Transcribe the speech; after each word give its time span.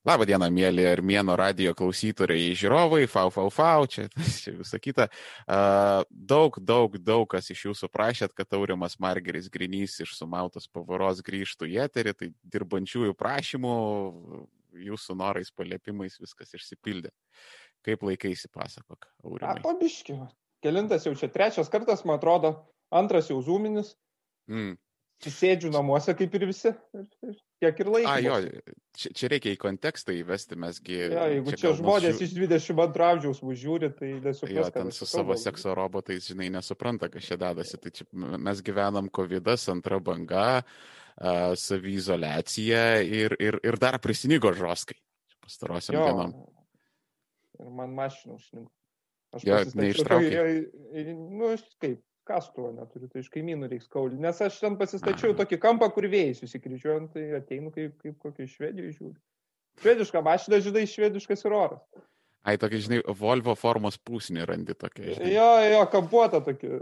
Labą 0.00 0.24
dieną, 0.24 0.46
mėly 0.48 0.86
Armėno 0.88 1.34
radio 1.36 1.74
klausytojai, 1.76 2.54
žiūrovai, 2.56 3.02
fau, 3.10 3.28
fau, 3.34 3.50
fau, 3.52 3.84
čia, 3.84 4.06
čia 4.40 4.54
visą 4.56 4.78
kitą. 4.80 5.04
Daug, 6.08 6.56
daug, 6.56 6.96
daug 7.04 7.26
kas 7.28 7.50
iš 7.52 7.66
jūsų 7.66 7.90
prašėt, 7.92 8.32
kad 8.32 8.48
Taurimas 8.48 8.96
Margeris 8.96 9.50
Grinys 9.52 9.98
iš 10.00 10.14
sumautos 10.16 10.70
pavaros 10.72 11.20
grįžtų 11.26 11.68
į 11.68 11.76
eterį, 11.84 12.14
tai 12.16 12.30
dirbančiųjų 12.54 13.12
prašymų, 13.20 13.74
jūsų 14.86 15.18
norais, 15.20 15.52
paliepimais 15.52 16.16
viskas 16.22 16.56
išsipildė. 16.56 17.12
Kaip 17.84 18.00
laikaisi 18.08 18.48
pasakok, 18.56 19.04
Aurimai? 19.20 19.58
Na, 19.58 19.66
pabiškiu. 19.68 20.22
Kelintas 20.64 21.04
jau 21.04 21.12
čia 21.16 21.28
trečias 21.32 21.68
kartas, 21.72 22.06
man 22.08 22.16
atrodo, 22.16 22.54
antras 22.88 23.28
jau 23.28 23.36
zūminis. 23.44 23.92
Mm. 24.48 24.78
Sėdžiu 25.28 25.68
namuose 25.76 26.16
kaip 26.16 26.32
ir 26.40 26.48
visi. 26.48 26.72
Ir, 26.96 27.08
ir 27.28 27.36
tiek 27.60 27.82
ir 27.82 27.90
laiko. 27.92 28.10
A, 28.10 28.16
jo, 28.24 28.36
čia, 28.96 29.12
čia 29.16 29.30
reikia 29.32 29.52
į 29.54 29.58
kontekstą 29.60 30.14
įvesti, 30.16 30.58
mesgi. 30.60 30.96
Ja, 31.12 31.26
jeigu 31.30 31.52
čia, 31.52 31.60
čia 31.62 31.72
žmonės 31.78 32.16
žiū... 32.18 32.28
iš 32.28 32.34
22 32.38 33.06
amžiaus 33.08 33.42
mūsų 33.44 33.58
žiūri, 33.64 33.90
tai 33.98 34.12
nesupras. 34.16 34.54
Jo, 34.56 34.66
ten 34.74 34.92
su 34.94 35.08
savo 35.08 35.34
kalbam. 35.34 35.42
sekso 35.44 35.76
robotais, 35.76 36.30
žinai, 36.30 36.48
nesupranta, 36.54 37.10
kas 37.12 37.28
čia 37.28 37.38
dedasi. 37.40 37.80
Tai 37.82 37.94
čia 37.98 38.08
mes 38.16 38.64
gyvenam 38.66 39.12
COVID, 39.12 39.52
antra 39.74 40.00
banga, 40.04 40.48
uh, 40.60 41.54
savizolacija 41.60 42.84
ir, 43.06 43.36
ir, 43.38 43.60
ir 43.66 43.80
dar 43.80 44.00
prisnigo 44.02 44.52
žoskai. 44.56 44.98
Pastarosiam 45.44 46.00
dienom. 46.00 46.36
Ir 47.60 47.72
man 47.76 47.96
mašinų 47.96 48.36
užsnigo. 48.38 48.70
Aš 49.36 49.44
jo, 49.46 49.58
neištraukiau. 49.78 50.46
Tai, 50.90 51.02
nu, 51.14 51.50
kaip, 51.82 52.00
kastuvo 52.30 52.70
neturiu, 52.76 53.10
tai 53.10 53.24
iš 53.24 53.32
kaimynų 53.34 53.72
reiks 53.72 53.90
kaulį. 53.90 54.20
Nes 54.22 54.38
aš 54.46 54.60
ten 54.62 54.78
pasistačiau 54.80 55.34
tokį 55.38 55.58
kampą, 55.62 55.90
kur 55.94 56.06
vėjai 56.10 56.38
susikryžiuojant, 56.42 57.12
tai 57.16 57.26
ateinu 57.40 57.74
kaip, 57.74 57.98
kaip 58.04 58.16
kokį 58.22 58.48
švediją 58.54 58.94
žiūriu. 58.94 59.18
Švedišką 59.80 60.22
mašiną, 60.24 60.62
žinai, 60.64 60.86
švediškas 60.90 61.46
ir 61.46 61.56
oras. 61.56 61.84
Ai, 62.40 62.54
tokia, 62.56 62.78
žinai, 62.80 63.02
Volvo 63.20 63.52
formos 63.52 63.98
pusnį 64.00 64.46
randi 64.48 64.72
tokia. 64.72 65.12
Žinai. 65.12 65.32
Jo, 65.34 65.48
jo, 65.68 65.80
kampuota 65.92 66.40
tokia. 66.40 66.72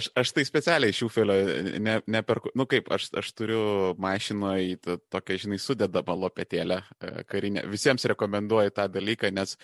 aš, 0.00 0.08
aš 0.18 0.32
tai 0.34 0.42
specialiai 0.48 0.96
šiufelio 0.96 1.36
ne, 1.78 2.00
neperku, 2.10 2.50
nu 2.58 2.66
kaip, 2.70 2.90
aš, 2.94 3.12
aš 3.22 3.30
turiu 3.38 3.94
mašinoje 4.02 4.98
tokią, 5.14 5.38
žinai, 5.46 5.58
sudedamą 5.62 6.18
lopetėlę 6.24 6.78
e, 6.82 6.86
karinę. 7.30 7.62
Visiems 7.70 8.10
rekomenduoju 8.10 8.74
tą 8.74 8.90
dalyką, 8.90 9.30
nes 9.38 9.54
uh, 9.54 9.62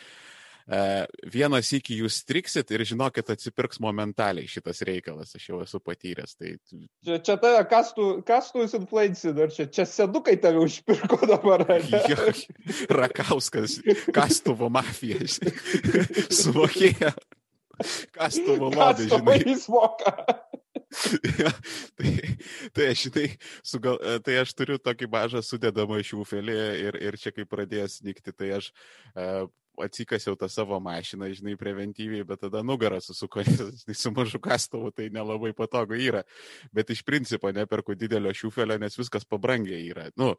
vienas 1.32 1.70
iki 1.74 1.96
jūs 1.98 2.20
triksit 2.28 2.70
ir 2.70 2.84
žinokit, 2.86 3.30
atsipirks 3.32 3.80
momentaliai 3.82 4.48
šitas 4.50 4.82
reikalas, 4.86 5.34
aš 5.34 5.48
jau 5.48 5.58
esu 5.64 5.80
patyręs. 5.82 6.36
Tai... 6.38 6.52
Čia, 7.06 7.18
čia 7.26 7.36
tave 7.42 7.64
kastų, 7.70 8.06
kastus 8.26 8.76
influenci, 8.78 9.32
ar 9.34 9.50
čia, 9.54 9.66
čia 9.72 9.86
sedukai 9.88 10.36
tave 10.40 10.62
užpirko 10.62 11.18
dabar. 11.26 11.66
jo, 11.66 12.30
Rakauskas, 13.00 13.80
kastuvo 14.14 14.70
mafija, 14.72 15.26
suvokėja. 16.40 17.14
Kastuvo 18.14 18.68
lobį, 18.74 19.06
žinai. 19.08 19.38
Jis 19.48 19.68
moka. 19.72 20.12
ja, 21.40 21.50
tai, 21.98 22.10
tai, 22.76 22.88
aš, 22.90 23.06
tai, 23.14 23.26
sugal, 23.66 23.96
tai 24.26 24.36
aš 24.42 24.52
turiu 24.58 24.76
tokį 24.82 25.08
mažą 25.10 25.42
sudedamą 25.46 26.00
šiufelį 26.04 26.58
ir, 26.82 26.98
ir 27.08 27.18
čia 27.20 27.32
kai 27.34 27.46
pradėjęs 27.48 28.00
nikti, 28.06 28.34
tai 28.34 28.52
aš 28.58 28.70
uh, 29.14 29.48
atsikasiau 29.78 30.36
tą 30.36 30.48
savo 30.48 30.80
mašiną, 30.82 31.30
žinai, 31.34 31.56
preventyviai, 31.60 32.24
bet 32.26 32.42
tada 32.44 32.62
nugarą 32.66 33.00
susuko, 33.02 33.42
žinai, 33.46 33.96
su 33.96 34.12
mažu 34.16 34.40
kastuvu, 34.42 34.90
tai 34.94 35.10
nelabai 35.14 35.52
patogu 35.56 35.98
yra. 35.98 36.24
Bet 36.72 36.90
iš 36.90 37.04
principo 37.06 37.52
neperku 37.54 37.94
didelio 37.98 38.34
šiufelio, 38.34 38.78
nes 38.80 38.98
viskas 38.98 39.26
pabrangė 39.28 39.80
yra. 39.86 40.10
Nu, 40.20 40.34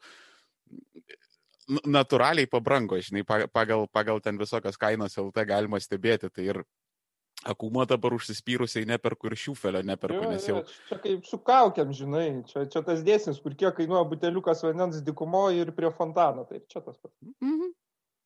natūraliai 1.87 2.49
pabrango, 2.51 2.99
žinai, 3.01 3.23
pagal, 3.25 3.87
pagal 3.91 4.21
ten 4.23 4.39
visokias 4.41 4.79
kainos 4.79 5.17
LT 5.17 5.45
galima 5.47 5.79
stebėti. 5.81 6.31
Tai 6.33 6.47
ir 6.47 6.63
akumo 7.47 7.85
dabar 7.89 8.13
užsispyrusiai 8.13 8.85
neperku 8.89 9.31
ir 9.31 9.37
šiufelio 9.39 9.81
neperku, 9.85 10.25
nes 10.29 10.45
jau... 10.45 10.61
Čia 10.89 10.97
kaip 11.01 11.25
su 11.25 11.39
kaukiam, 11.41 11.93
žinai, 11.95 12.25
čia, 12.49 12.67
čia 12.69 12.83
tas 12.85 13.01
dėsnis, 13.05 13.39
kur 13.41 13.55
kiek 13.57 13.73
kainuoja 13.79 14.03
buteliukas 14.11 14.61
vandens 14.67 15.01
dikumoje 15.05 15.63
ir 15.63 15.71
prie 15.77 15.89
fontano, 15.95 16.45
tai 16.49 16.61
čia 16.67 16.83
tas 16.83 16.99
pats. 16.99 17.15
Mm 17.41 17.71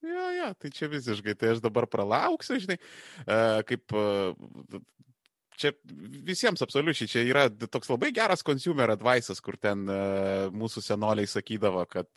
Jo, 0.06 0.26
jo, 0.38 0.50
tai 0.60 0.74
čia 0.74 0.90
visiškai, 0.92 1.38
tai 1.40 1.56
aš 1.56 1.64
dabar 1.64 1.88
pralauksiu, 1.90 2.60
žinai, 2.62 2.78
kaip 3.70 3.96
čia 5.56 5.72
visiems 6.28 6.62
absoliučiai, 6.62 7.08
čia 7.08 7.24
yra 7.24 7.46
toks 7.50 7.90
labai 7.90 8.12
geras 8.16 8.44
consumer 8.46 8.92
advice, 8.92 9.34
kur 9.42 9.58
ten 9.58 9.86
mūsų 10.56 10.84
senoliai 10.84 11.30
sakydavo, 11.32 11.86
kad 11.90 12.12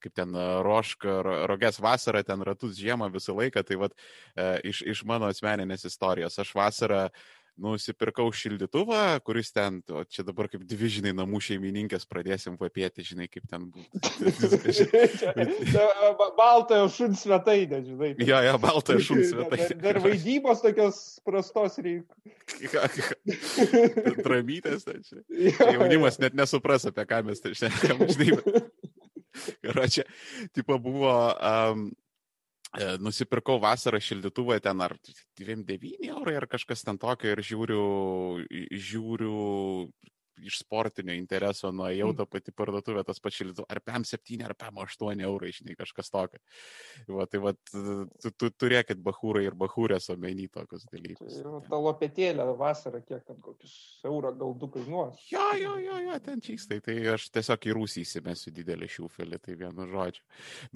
kaip 0.00 0.14
ten 0.16 0.36
roška, 0.64 1.18
rogės 1.50 1.80
vasarą, 1.82 2.22
ten 2.24 2.44
ratus 2.46 2.78
žiemą 2.78 3.10
visą 3.12 3.34
laiką, 3.36 3.64
tai 3.66 3.80
vad 3.80 3.96
iš, 4.64 4.84
iš 4.94 5.04
mano 5.08 5.28
asmeninės 5.32 5.88
istorijos, 5.88 6.38
aš 6.40 6.54
vasarą 6.56 7.06
uh, 7.08 7.26
nusipirkau 7.60 8.30
šildytuvą, 8.34 9.20
kuris 9.26 9.52
ten, 9.54 9.80
o 9.92 10.02
čia 10.08 10.24
dabar 10.26 10.48
kaip 10.50 10.64
dvižinai 10.68 11.12
namų 11.16 11.40
šeimininkės 11.44 12.06
pradėsim 12.10 12.56
papėti, 12.60 13.04
žinai, 13.06 13.28
kaip 13.30 13.46
ten 13.50 13.68
būtų. 13.74 14.10
baltojo 16.40 16.88
šuns 16.92 17.24
svetainė, 17.26 17.82
žinai. 17.86 18.12
Jo, 18.18 18.40
jo, 18.46 18.56
baltojo 18.62 19.04
šuns 19.10 19.32
svetainė. 19.34 19.68
Dar, 19.76 19.82
dar 19.86 20.02
vaidybos 20.06 20.64
tokios 20.64 21.02
prastos 21.26 21.78
reikia. 21.84 22.86
Dramytės, 24.24 24.86
tai 24.88 25.00
čia. 25.06 25.22
jaunimas 25.76 26.20
net 26.22 26.36
nesupras, 26.38 26.88
apie 26.88 27.06
ką 27.08 27.22
mes 27.28 27.44
tai 27.44 27.54
šnekam, 27.58 28.06
žinai. 28.10 28.64
Čia, 29.94 30.04
tipo, 30.54 30.78
buvo 30.82 31.12
um, 31.38 31.90
nusipirkau 33.02 33.58
vasarą 33.60 33.98
šildytuvą 33.98 34.60
ten 34.62 34.80
ar 34.80 34.94
29 35.40 36.06
eurai 36.08 36.36
ar 36.38 36.46
kažkas 36.46 36.84
ten 36.86 36.98
tokio 36.98 37.32
ir 37.34 37.42
žiūriu, 37.42 37.82
žiūriu 38.70 39.34
iš 40.46 40.60
sportinio 40.62 41.14
intereso 41.16 41.70
nuėjau 41.74 42.10
tą 42.18 42.26
patį 42.30 42.54
parduotuvę, 42.56 43.04
tas 43.06 43.20
pats 43.22 43.38
šildytuvas, 43.40 43.68
ar 43.70 43.80
PM7, 43.84 44.44
ar 44.46 44.54
PM8 44.58 45.24
eurai, 45.26 45.52
žinai, 45.54 45.76
kažkas 45.78 46.12
tokio. 46.12 46.40
Va, 47.10 47.26
tai 47.30 47.42
va, 47.42 47.54
tu, 47.70 48.32
tu 48.32 48.50
turėkit 48.50 49.00
bahūrai 49.04 49.46
ir 49.48 49.56
bahūrės 49.58 50.10
omeny 50.14 50.48
tokius 50.52 50.86
dalykus. 50.90 51.40
Tai, 51.40 51.60
ta 51.68 51.80
lopetėlė 51.84 52.46
vasarą, 52.60 53.02
kiek 53.06 53.24
ten 53.28 53.40
kokius 53.44 53.76
eurą 54.08 54.32
gal 54.40 54.56
du 54.60 54.70
kainuos. 54.72 55.20
Jo, 55.32 55.46
jo, 55.60 55.76
jo, 55.82 56.00
jo, 56.06 56.18
ten 56.24 56.42
čystai, 56.44 56.80
tai 56.84 56.96
aš 57.14 57.28
tiesiog 57.34 57.70
į 57.70 57.76
Rusiją 57.80 58.08
įsimesiu 58.08 58.54
didelį 58.56 58.90
šiufelį, 58.96 59.40
tai 59.44 59.56
vienu 59.60 59.88
žodžiu. 59.90 60.24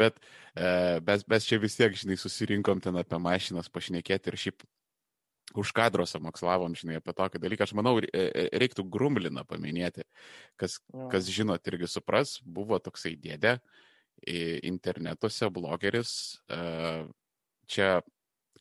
Bet 0.01 0.19
e, 0.21 1.01
mes, 1.07 1.27
mes 1.31 1.49
čia 1.49 1.61
vis 1.63 1.79
tiek, 1.79 1.97
žinai, 1.99 2.19
susirinkom 2.21 2.83
ten 2.85 2.99
apie 3.01 3.21
mašinas 3.23 3.71
pašnekėti 3.73 4.33
ir 4.33 4.41
šiaip 4.47 4.67
už 5.61 5.71
kadro 5.77 6.07
samokslavom, 6.09 6.75
žinai, 6.75 6.99
apie 6.99 7.15
tokį 7.15 7.41
dalyką. 7.43 7.67
Aš 7.67 7.75
manau, 7.79 7.97
reiktų 8.03 8.85
Grumliną 8.91 9.45
paminėti, 9.47 10.03
kas, 10.61 10.81
kas 11.13 11.29
žinot 11.31 11.63
irgi 11.71 11.89
supras, 11.91 12.41
buvo 12.43 12.81
toksai 12.83 13.15
dėdė 13.21 13.59
internetuose, 14.67 15.51
blogeris. 15.55 16.15
Čia, 17.71 17.89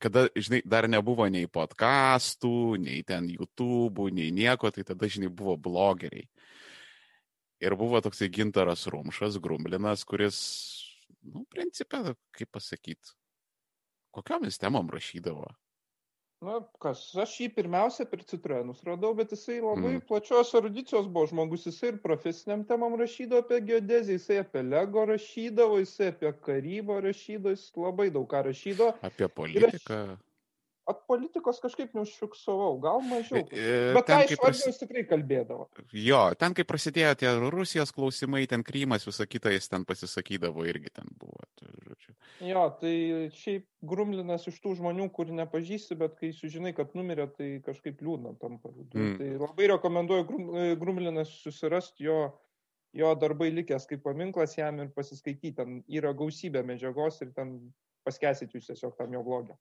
kada, 0.04 0.28
žinai, 0.36 0.62
dar 0.68 0.90
nebuvo 0.92 1.26
nei 1.32 1.48
podcastų, 1.48 2.78
nei 2.84 3.02
ten 3.08 3.30
YouTube, 3.32 4.10
nei 4.14 4.30
nieko, 4.36 4.72
tai 4.74 4.86
tada, 4.88 5.10
žinai, 5.10 5.32
buvo 5.34 5.58
blogeriai. 5.58 6.28
Ir 7.64 7.78
buvo 7.80 8.02
toksai 8.04 8.28
gintaras 8.34 8.86
Rumšas, 8.92 9.40
Grumlinas, 9.40 10.04
kuris, 10.06 10.38
nu, 11.24 11.46
principė, 11.50 12.18
kaip 12.36 12.50
pasakyti, 12.52 13.16
kokiamis 14.14 14.60
temom 14.60 14.90
rašydavo 14.92 15.48
Na, 16.44 16.58
kas, 16.84 17.02
aš 17.24 17.34
jį 17.40 17.48
pirmiausia 17.56 18.06
per 18.10 18.24
Citroenus 18.28 18.82
radau, 18.88 19.14
bet 19.16 19.32
jisai 19.32 19.62
labai 19.62 19.94
mm. 19.94 20.04
plačios 20.10 20.52
erudicijos 20.60 21.08
buvo 21.08 21.30
žmogus, 21.32 21.64
jisai 21.70 21.94
ir 21.94 22.02
profesiniam 22.04 22.66
temam 22.68 22.98
rašydavo 23.00 23.46
apie 23.46 23.62
geodeziją, 23.70 24.18
jisai 24.20 24.42
apie 24.42 24.66
Lego 24.68 25.06
rašydavo, 25.08 25.80
jisai 25.84 26.12
apie 26.12 26.34
karybą 26.50 27.00
rašydavo, 27.08 27.56
jis 27.56 27.66
labai 27.86 28.10
daug 28.18 28.28
ką 28.34 28.44
rašydavo. 28.50 28.92
Apie 29.08 29.30
politiką. 29.40 30.02
Aš, 30.04 30.33
At 30.90 31.06
politikos 31.08 31.62
kažkaip 31.64 31.94
neužfiksavau, 31.96 32.76
gal 32.84 33.00
mažiau. 33.08 33.46
Bet 33.48 34.08
ten, 34.10 34.18
aišku, 34.18 34.42
pras... 34.42 34.66
jis 34.68 34.82
tikrai 34.82 35.06
kalbėdavo. 35.08 35.70
Jo, 35.96 36.26
ten, 36.40 36.56
kai 36.58 36.66
prasidėjo 36.68 37.14
tie 37.22 37.32
Rusijos 37.54 37.94
klausimai, 37.96 38.44
ten 38.52 38.66
Krymas, 38.68 39.08
visą 39.08 39.28
kitą 39.30 39.54
jis 39.54 39.72
ten 39.72 39.88
pasisakydavo 39.88 40.68
irgi 40.68 40.92
ten 40.92 41.08
buvo. 41.22 41.40
Tai. 41.60 41.72
Jo, 42.44 42.66
tai 42.82 42.94
šiaip 43.32 43.70
Grumlinas 43.88 44.50
iš 44.52 44.58
tų 44.60 44.76
žmonių, 44.82 45.08
kur 45.16 45.32
nepažįsti, 45.32 45.96
bet 46.00 46.18
kai 46.20 46.34
sužinai, 46.36 46.74
kad 46.76 46.92
numirė, 46.98 47.30
tai 47.32 47.50
kažkaip 47.64 48.04
liūdna 48.04 48.36
tampa. 48.42 48.74
Mm. 48.92 49.16
Tai 49.22 49.30
labai 49.46 49.70
rekomenduoju 49.78 50.28
Grum, 50.28 50.50
e, 50.52 50.74
Grumlinas 50.80 51.32
susirasti 51.44 52.10
jo 52.10 52.18
jo 52.94 53.14
darbai 53.18 53.50
likęs 53.54 53.88
kaip 53.90 54.04
paminklas 54.06 54.58
jam 54.58 54.80
ir 54.84 54.92
pasiskaityti. 54.96 55.56
Ten 55.58 55.80
yra 55.90 56.14
gausybė 56.18 56.64
medžiagos 56.68 57.22
ir 57.26 57.32
ten 57.36 57.56
paskesit 58.06 58.54
jūs 58.54 58.70
tiesiog 58.70 58.98
tam 59.00 59.16
jo 59.16 59.24
blogė. 59.26 59.58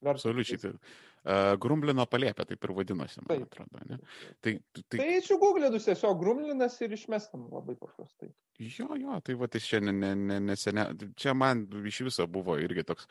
Absoliučiai. 0.00 0.72
Uh, 1.20 1.52
grumlino 1.60 2.06
palėpė, 2.08 2.46
taip 2.48 2.62
ir 2.64 2.72
vadinosi, 2.72 3.20
man 3.20 3.28
taip. 3.28 3.42
atrodo. 3.50 3.82
Ne? 3.90 3.98
Tai, 4.40 4.54
tai... 4.78 4.84
tai 4.94 5.08
čia 5.26 5.36
googlinus 5.42 5.84
tiesiog 5.84 6.16
grumlinas 6.22 6.78
ir 6.80 6.94
išmestam 6.96 7.42
labai 7.52 7.74
paprastai. 7.76 8.30
Jo, 8.56 8.96
jo, 8.96 9.18
tai 9.26 9.36
va, 9.36 9.48
tai 9.52 9.60
čia, 9.60 9.82
ne, 9.84 9.92
ne, 9.92 10.14
ne, 10.16 10.38
nesene, 10.48 10.86
čia 11.20 11.34
man 11.36 11.66
iš 11.90 12.00
viso 12.08 12.24
buvo 12.24 12.56
irgi 12.60 12.86
toks, 12.88 13.04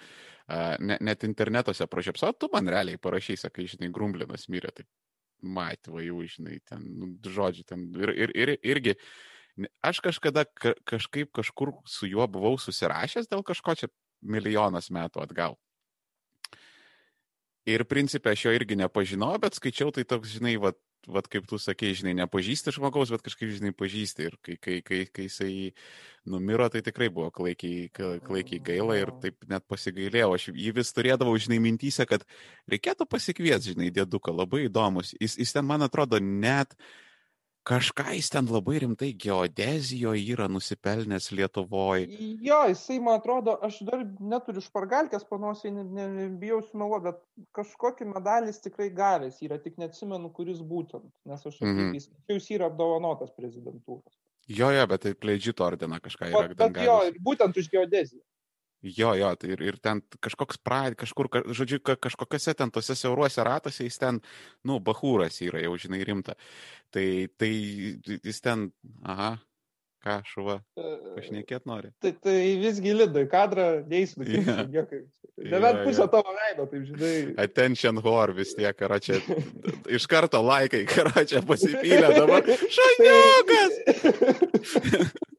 uh, 0.49 0.73
ne, 0.81 0.97
net 1.05 1.27
internetuose 1.29 1.85
prašėpso, 1.91 2.33
tu 2.41 2.49
man 2.55 2.73
realiai 2.73 2.97
parašy, 3.01 3.37
sakai, 3.43 3.67
žinai, 3.69 3.91
grumlinas 3.93 4.49
mirė, 4.49 4.73
tai 4.73 4.89
matva 5.45 6.01
jau, 6.01 6.25
žinai, 6.25 6.57
ten, 6.65 6.89
nu, 6.97 7.13
žodžiu, 7.29 7.69
ten 7.69 7.85
ir, 7.93 8.15
ir, 8.25 8.33
ir 8.33 8.55
irgi. 8.73 8.97
Aš 9.85 10.01
kažkada 10.01 10.47
ka, 10.49 10.73
kažkaip 10.87 11.29
kažkur 11.35 11.75
su 11.85 12.09
juo 12.09 12.25
buvau 12.31 12.57
susirašęs 12.57 13.29
dėl 13.29 13.45
kažko 13.45 13.75
čia 13.77 13.93
milijonas 14.21 14.89
metų 14.93 15.21
atgal. 15.23 15.59
Ir 17.67 17.83
principė 17.87 18.33
aš 18.33 18.45
jo 18.45 18.53
irgi 18.55 18.77
nepažinau, 18.79 19.33
bet 19.41 19.57
skaičiau 19.57 19.91
tai 19.95 20.05
toks, 20.07 20.31
žinai, 20.37 20.53
vat, 20.61 20.77
vat 21.09 21.27
kaip 21.31 21.47
tu 21.49 21.59
sakei, 21.59 21.91
žinai, 21.97 22.13
nepažįsti 22.21 22.73
žmogaus, 22.75 23.11
bet 23.13 23.25
kažkaip, 23.25 23.51
žinai, 23.57 23.73
pažįsti. 23.75 24.29
Ir 24.29 24.37
kai, 24.45 24.55
kai, 24.61 24.77
kai, 24.85 25.01
kai 25.11 25.27
jisai 25.27 25.51
numiro, 26.29 26.69
tai 26.71 26.83
tikrai 26.85 27.09
buvo 27.13 27.27
klaikiai, 27.35 27.89
klaikiai 27.91 28.63
gaila 28.63 28.95
ir 28.99 29.11
taip 29.23 29.43
net 29.51 29.67
pasigailėjau. 29.69 30.31
Aš 30.37 30.47
jį 30.53 30.73
vis 30.79 30.93
turėdavau, 30.95 31.35
žinai, 31.41 31.59
mintysę, 31.67 32.07
kad 32.09 32.25
reikėtų 32.71 33.09
pasikviesti, 33.09 33.75
žinai, 33.75 33.91
dėduką, 33.95 34.33
labai 34.39 34.65
įdomus. 34.69 35.13
Jis, 35.19 35.37
jis 35.43 35.55
ten, 35.57 35.67
man 35.67 35.85
atrodo, 35.85 36.21
net 36.23 36.77
uh, 36.77 36.97
kažką 37.67 38.13
jis 38.15 38.29
ten 38.33 38.47
labai 38.49 38.79
rimtai 38.83 39.09
geodezijoje 39.13 40.23
yra 40.33 40.47
nusipelnęs 40.51 41.31
Lietuvoje. 41.31 42.07
Jo, 42.45 42.61
jisai, 42.71 42.99
man 43.03 43.19
atrodo, 43.19 43.57
aš 43.65 43.81
dar 43.87 44.05
neturiu 44.19 44.63
špargalkės 44.63 45.27
panosiai, 45.29 45.73
nebijau 45.73 46.61
ne, 46.61 46.67
sumeluoti, 46.69 47.09
bet 47.09 47.49
kažkokį 47.59 48.09
medalį 48.13 48.53
jis 48.53 48.63
tikrai 48.65 48.89
gavęs 48.95 49.41
yra, 49.45 49.59
tik 49.61 49.77
neatsimenu, 49.81 50.31
kuris 50.35 50.63
būtent, 50.63 51.11
nes 51.25 51.45
aš 51.45 51.61
mm 51.61 51.75
-hmm. 51.75 52.01
skaičiau, 52.07 52.39
jis 52.39 52.49
yra 52.57 52.71
apdovanotas 52.71 53.35
prezidentūros. 53.37 54.17
Jo, 54.49 54.71
jo, 54.73 54.87
bet 54.89 55.01
tai 55.01 55.13
pleidžito 55.13 55.65
ordiną 55.65 55.99
kažką 56.01 56.31
yra. 56.31 56.47
Bet, 56.47 56.57
bet 56.57 56.85
jo, 56.85 56.97
būtent 57.21 57.57
už 57.57 57.69
geodeziją. 57.69 58.23
Jo, 58.81 59.11
jo, 59.19 59.33
tai 59.35 59.49
ir, 59.51 59.61
ir 59.67 59.77
ten 59.83 59.99
kažkoks 60.23 60.61
pra, 60.63 60.85
kažkur, 60.95 61.27
ka, 61.31 61.41
žodžiu, 61.51 61.81
ka, 61.83 61.97
kažkokiuose 61.99 62.53
ten 62.55 62.71
tose 62.71 62.95
siauruose 62.95 63.43
ratuose 63.43 63.83
jis 63.83 63.99
ten, 63.99 64.21
nu, 64.63 64.79
bahūras 64.79 65.41
yra 65.43 65.59
jau, 65.65 65.75
žinai, 65.75 65.99
rimta. 66.07 66.37
Tai, 66.95 67.05
tai 67.35 67.51
jis 68.23 68.39
ten, 68.45 68.69
aha, 69.03 69.33
ką, 70.05 70.15
šuva, 70.31 70.61
pašnekėt 71.17 71.67
nori. 71.67 71.91
Tai, 71.99 72.13
tai 72.23 72.35
visgi 72.61 72.95
lido 72.95 73.19
į 73.25 73.27
kadrą, 73.31 73.65
neįsidu, 73.91 74.29
yeah. 74.31 74.63
niekai. 74.71 75.03
Nebent 75.39 75.83
pusę 75.83 76.03
yeah. 76.05 76.11
tavo 76.11 76.31
veido, 76.35 76.67
taip 76.71 76.83
žinai. 76.87 77.11
Attention 77.43 77.99
whore 78.03 78.35
vis 78.39 78.55
tiek, 78.55 78.75
karo 78.79 78.99
čia, 79.03 79.19
iš 79.91 80.07
karto 80.11 80.39
laikai, 80.43 80.85
karo 80.87 81.25
čia 81.27 81.43
pasipylė 81.43 82.15
dabar. 82.15 82.47
Šaniukas! 82.79 83.73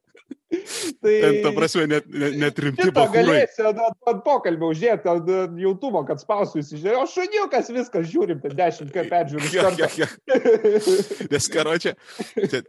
Tai... 1.01 1.13
Ta 1.43 1.51
prasme, 1.55 1.85
net, 1.89 2.07
net, 2.11 2.37
net 2.41 2.61
rimti 2.65 2.87
bakūrai. 2.93 3.25
Galėsi 3.27 3.65
ant, 3.69 3.81
pokalbio 4.25 4.71
uždėti 4.73 5.11
ant 5.11 5.29
YouTube, 5.59 6.01
kad 6.07 6.21
spausų 6.23 6.61
įsižiūrėjau. 6.61 7.03
O 7.03 7.09
šuniukas 7.09 7.71
viskas 7.75 8.07
žiūrim, 8.11 8.41
ten 8.43 8.55
dešimt 8.57 8.93
kaip 8.95 9.11
peržiūrim. 9.11 9.49
Ja, 9.55 9.71
ja, 9.79 9.91
ja. 9.99 10.09
Nes 11.33 11.51
karočią, 11.51 11.95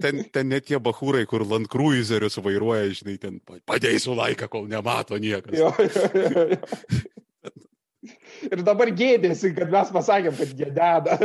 ten, 0.01 0.25
ten 0.33 0.53
net 0.53 0.69
tie 0.71 0.81
bakūrai, 0.83 1.25
kur 1.31 1.47
Land 1.49 1.71
Cruiserius 1.73 2.41
vairuoja, 2.43 2.93
žinai, 3.03 3.19
ten 3.23 3.41
padėsiu 3.69 4.17
laiką, 4.19 4.51
kol 4.53 4.69
nemato 4.71 5.19
niekas. 5.21 5.57
Jo, 5.59 5.73
jo, 5.79 6.07
jo, 6.15 6.47
jo 6.57 7.19
ir 8.49 8.63
dabar 8.67 8.91
gėdėsi, 8.97 9.53
kad 9.57 9.71
mes 9.73 9.93
pasakėm, 9.95 10.37
kad 10.39 10.53
jie 10.59 10.69
deda. 10.75 11.17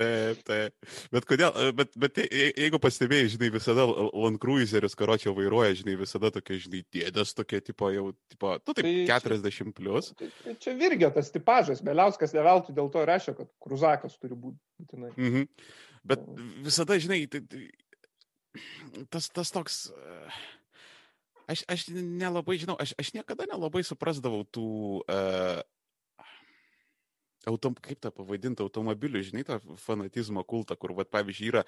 taip, 0.00 0.42
taip. 0.48 0.90
Bet 1.14 1.26
kodėl, 1.28 1.58
bet, 1.76 1.92
bet 2.00 2.20
jeigu 2.24 2.80
pastebėjai, 2.82 3.32
žinai, 3.34 3.50
visada 3.54 3.86
Land 3.88 4.40
Cruiseris 4.42 4.96
karočią 4.98 5.34
vairuoja, 5.36 5.74
žinai, 5.80 5.96
visada 6.00 6.32
tokie, 6.34 6.60
žinai, 6.62 6.82
dėdas 6.94 7.34
tokie, 7.36 7.62
tipo, 7.64 7.90
jau, 7.94 8.10
tipo, 8.32 8.54
tu 8.64 8.76
taip, 8.76 8.86
tai 8.86 9.20
40 9.20 9.74
plus. 9.76 10.12
Tai, 10.18 10.30
tai 10.44 10.56
čia 10.62 10.76
virgio 10.78 11.12
tas 11.14 11.32
tipažas, 11.34 11.84
Meliauskas 11.86 12.34
neveltui 12.36 12.76
dėl 12.76 12.90
to 12.92 13.04
rašė, 13.08 13.36
kad 13.38 13.52
Kruzakas 13.62 14.18
turi 14.20 14.38
būti. 14.38 14.60
Būtinai. 14.80 15.10
Mhm. 15.18 15.48
Bet 16.08 16.22
visada, 16.64 16.96
žinai, 16.96 17.26
tai, 17.28 17.42
tai, 17.44 17.66
tas, 19.12 19.28
tas 19.28 19.52
toks... 19.52 19.84
Aš, 21.50 21.64
aš 21.66 21.88
nelabai 21.90 22.60
žinau, 22.62 22.76
aš, 22.78 22.92
aš 23.00 23.10
niekada 23.10 23.42
nelabai 23.50 23.82
suprasdavau 23.82 24.44
tų 24.54 24.66
uh, 25.02 25.58
autom, 27.48 27.74
kaip 27.80 28.00
tą 28.04 28.12
pavadinti, 28.14 28.64
automobilių, 28.64 29.22
žinai, 29.30 29.44
tą 29.48 29.60
fanatizmo 29.80 30.44
kultą, 30.44 30.76
kur, 30.80 30.94
va, 30.98 31.06
pavyzdžiui, 31.08 31.50
yra 31.52 31.64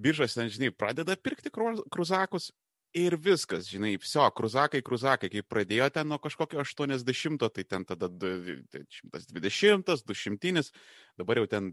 biržas, 0.00 0.36
ten, 0.38 0.48
žinai, 0.52 0.72
pradeda 0.72 1.16
pirkti 1.20 1.52
kruzakus 1.52 2.52
ir 2.96 3.16
viskas, 3.20 3.68
žinai, 3.72 3.94
viso, 4.00 4.24
kruzakai, 4.36 4.82
kruzakai, 4.84 5.30
kai 5.32 5.42
pradėjo 5.44 5.88
ten 5.94 6.08
nuo 6.08 6.18
kažkokio 6.22 6.60
80, 6.62 7.48
tai 7.56 7.64
ten 7.64 7.86
tada 7.88 8.08
120, 8.08 10.04
200, 10.08 10.72
dabar 11.20 11.40
jau 11.40 11.48
ten 11.48 11.72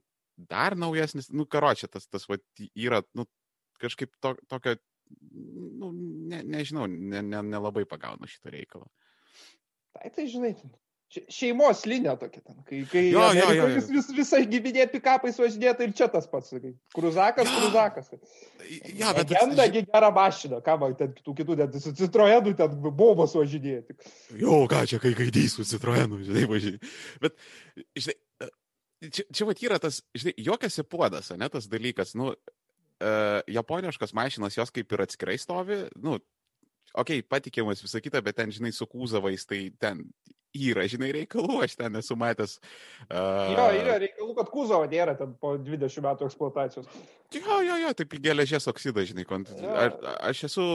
dar 0.50 0.76
naujesnis, 0.80 1.30
nu, 1.36 1.46
karočią, 1.46 1.90
tas, 1.92 2.08
tas, 2.08 2.28
va, 2.30 2.40
yra, 2.76 3.02
nu, 3.18 3.28
kažkaip 3.80 4.14
to, 4.24 4.36
tokio, 4.52 4.76
nu, 5.80 5.92
ne, 6.32 6.44
nežinau, 6.48 6.88
nelabai 6.88 7.84
ne, 7.84 7.88
ne 7.88 7.90
pagaunu 7.90 8.30
šitą 8.30 8.54
reikalą. 8.56 8.88
Tai 9.96 10.12
tai 10.16 10.28
žinai, 10.32 10.54
šeimos 11.10 11.82
linija 11.90 12.14
tokia 12.20 12.42
ten, 12.46 12.58
kai, 12.68 12.84
kai 12.90 13.04
jo, 13.10 13.24
jo, 13.34 13.48
jo, 13.48 13.54
jo. 13.58 13.68
Vis, 13.74 13.88
vis, 13.94 14.10
visai 14.14 14.42
giminė 14.50 14.86
pikapais 14.92 15.40
važinėta 15.42 15.86
ir 15.86 15.94
čia 15.98 16.08
tas 16.12 16.28
pats, 16.30 16.52
sakai. 16.54 16.76
Kruzakas, 16.96 17.50
ja. 17.50 17.62
kruzakas. 17.64 18.12
Ja, 18.94 19.14
bet... 19.18 19.34
Legenda, 19.34 19.66
tai... 19.66 19.84
gera 19.90 20.12
mašina, 20.14 20.62
ką 20.66 20.78
man 20.84 20.96
ten 21.00 21.16
kitų, 21.18 21.36
kitų, 21.42 21.58
net 21.64 21.78
su 21.82 21.94
Citroenu 21.98 22.54
ten 22.60 22.78
bobos 22.86 23.34
važinėti. 23.38 23.98
Jo, 24.38 24.62
ką 24.70 24.84
čia, 24.92 25.02
kai 25.02 25.16
gaidys 25.18 25.58
su 25.58 25.66
Citroenu, 25.68 26.22
žinai, 26.28 26.46
važinėti. 26.52 26.94
Bet, 27.26 27.38
žinai, 27.98 28.18
čia, 29.08 29.26
čia 29.34 29.50
va 29.50 29.58
yra 29.58 29.82
tas, 29.82 30.02
žinai, 30.18 30.36
jokiasi 30.46 30.86
puodas, 30.86 31.34
ne 31.40 31.50
tas 31.50 31.70
dalykas, 31.72 32.14
nu, 32.20 32.36
uh, 32.36 33.40
japoniškas 33.50 34.14
mašinas 34.18 34.58
jos 34.60 34.74
kaip 34.76 34.94
ir 34.94 35.06
atskirai 35.06 35.40
stovi, 35.42 35.82
nu, 36.04 36.20
okei, 36.94 37.22
okay, 37.22 37.28
patikimas 37.28 37.84
visą 37.84 38.02
kitą, 38.04 38.22
bet 38.26 38.38
ten, 38.40 38.52
žinai, 38.54 38.72
su 38.76 38.88
kūzavais, 38.90 39.46
tai 39.50 39.68
ten 39.82 40.06
yra, 40.56 40.86
žinai, 40.90 41.12
reikalų, 41.14 41.62
aš 41.66 41.76
ten 41.80 42.00
esu 42.00 42.18
matęs. 42.20 42.58
Uh... 43.08 43.54
Jo, 43.54 43.68
yra 43.78 43.98
reikalų, 44.02 44.36
kad 44.40 44.54
kūzavo 44.54 44.88
nėra 44.90 45.16
ten 45.20 45.36
po 45.42 45.56
20 45.62 46.06
metų 46.06 46.30
eksploatacijos. 46.30 46.88
Jo, 47.36 47.60
jo, 47.66 47.82
jo, 47.84 47.92
taip 47.98 48.16
geležies 48.24 48.70
oksidą, 48.72 49.06
žinai, 49.10 49.28
kont... 49.30 49.52
a, 49.66 49.90
aš 50.32 50.48
esu... 50.50 50.70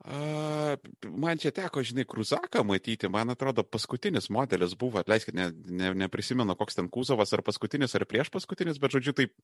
Uh, 0.00 0.78
man 1.04 1.36
čia 1.36 1.50
teko, 1.52 1.82
žinai, 1.84 2.06
Kruzaką 2.08 2.62
matyti, 2.64 3.08
man 3.12 3.34
atrodo, 3.34 3.60
paskutinis 3.68 4.30
modelis 4.32 4.72
buvo, 4.80 4.96
atleiskit, 5.02 5.36
ne, 5.36 5.50
ne, 5.68 5.90
neprisimenu, 6.06 6.56
koks 6.56 6.78
ten 6.78 6.88
Kūzovas, 6.88 7.34
ar 7.36 7.44
paskutinis, 7.44 7.92
ar 7.98 8.06
prieš 8.08 8.32
paskutinis, 8.32 8.80
bet 8.80 8.96
žodžiu, 8.96 9.12
taip 9.18 9.34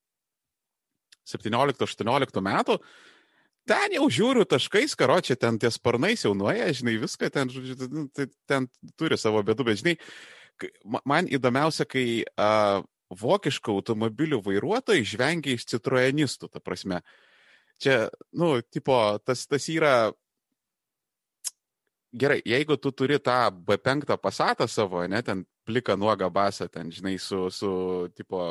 17-18 1.29 2.41
metų, 2.47 2.79
uh, 2.81 3.16
ten 3.69 3.97
jau 3.99 4.07
žiūriu 4.13 4.47
taškais, 4.49 4.95
karo 4.99 5.19
čia 5.25 5.37
ten 5.39 5.59
ties 5.63 5.79
sparnais 5.81 6.25
jau 6.25 6.35
nuėję, 6.39 6.73
žinai, 6.81 6.97
viską 7.03 7.31
ten, 7.35 7.53
žodžiu, 7.53 7.89
nu, 7.93 8.07
tai 8.15 8.29
ten 8.49 8.69
turi 8.99 9.19
savo 9.21 9.43
bėdų, 9.47 9.67
bet 9.69 9.81
žinai, 9.83 9.97
man 11.05 11.29
įdomiausia, 11.29 11.87
kai 11.91 12.07
a, 12.39 12.83
vokiškų 13.15 13.75
automobilių 13.79 14.41
vairuotojai 14.43 15.07
žvengia 15.07 15.55
iš 15.57 15.67
citroenistų, 15.71 16.51
ta 16.51 16.63
prasme. 16.63 17.03
Čia, 17.83 18.07
nu, 18.35 18.57
tipo, 18.73 18.97
tas, 19.25 19.45
tas 19.47 19.69
yra 19.71 20.13
gerai, 22.17 22.41
jeigu 22.47 22.77
tu 22.81 22.93
turi 22.93 23.19
tą 23.23 23.51
B5 23.67 24.17
pasatą 24.23 24.67
savo, 24.69 25.03
ne, 25.09 25.21
ten 25.23 25.45
plika 25.67 25.97
nuoga 25.99 26.29
basą, 26.31 26.69
ten, 26.71 26.91
žinai, 26.95 27.17
su, 27.19 27.49
su, 27.51 27.71
tipo, 28.17 28.43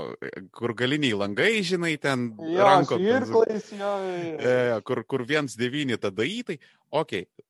kur 0.56 0.76
galiniai 0.78 1.16
langai, 1.18 1.64
žinai, 1.64 1.96
ten 2.02 2.30
jo, 2.40 2.62
rankom. 2.62 3.02
Irklais, 3.02 3.72
jo. 3.80 3.94
E, 4.36 4.56
kur, 4.88 5.04
kur 5.08 5.26
viens 5.28 5.58
devyni 5.58 5.98
tada 6.02 6.28
į 6.28 6.42
tai, 6.50 6.60
okei, 6.92 7.26
okay, 7.26 7.46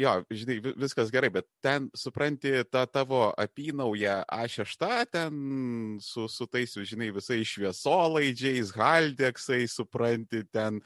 jo, 0.00 0.12
žinai, 0.32 0.56
viskas 0.80 1.10
gerai, 1.12 1.30
bet 1.32 1.46
ten, 1.64 1.88
supranti, 1.96 2.52
ta 2.72 2.86
tavo 2.88 3.28
apynauja 3.40 4.20
A6, 4.32 4.76
ten 5.12 5.98
su, 6.04 6.26
su 6.30 6.46
tais, 6.50 6.72
žinai, 6.88 7.10
visais 7.14 7.48
šviesolaidžiais, 7.52 8.72
haldeksai, 8.76 9.62
supranti, 9.70 10.42
ten, 10.52 10.80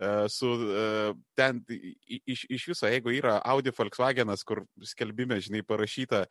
uh, 0.00 0.24
su, 0.32 0.50
uh, 0.70 1.12
ten 1.38 1.60
iš, 1.68 2.46
iš 2.48 2.68
viso, 2.72 2.88
jeigu 2.90 3.14
yra 3.14 3.38
Audi 3.44 3.74
Volkswagenas, 3.74 4.46
kur 4.46 4.64
skelbime, 4.82 5.40
žinai, 5.44 5.64
parašyta 5.66 6.24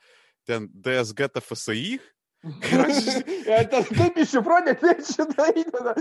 ten 0.48 0.68
DSG 0.74 1.30
TFSI, 1.38 2.00
Kaip 3.98 4.18
iššifruoti, 4.20 4.76
kaip 4.82 5.02
šitą 5.08 5.46
tada. 5.72 5.94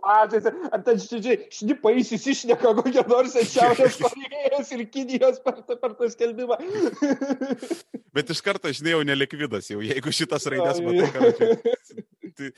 Mažas, 0.00 0.48
ar 0.72 0.84
ten 0.86 1.00
šnipais 1.52 2.12
įsišneka 2.16 2.72
kokią 2.80 3.04
nors 3.10 3.36
Šiaurės 3.52 3.98
Korėjos 4.00 4.72
ir 4.72 4.84
Kinijos 4.92 5.42
per, 5.44 5.60
per 5.68 5.96
tą 5.98 6.08
skelbimą. 6.14 6.56
Bet 8.16 8.32
iš 8.32 8.40
karto, 8.44 8.72
žinai, 8.72 8.94
jau 8.94 9.02
nelikvidas, 9.04 9.68
jau 9.68 9.84
jeigu 9.84 10.14
šitas 10.16 10.48
raidės 10.48 10.80
matai, 10.80 11.10
kad 11.12 11.44
tai, 12.36 12.52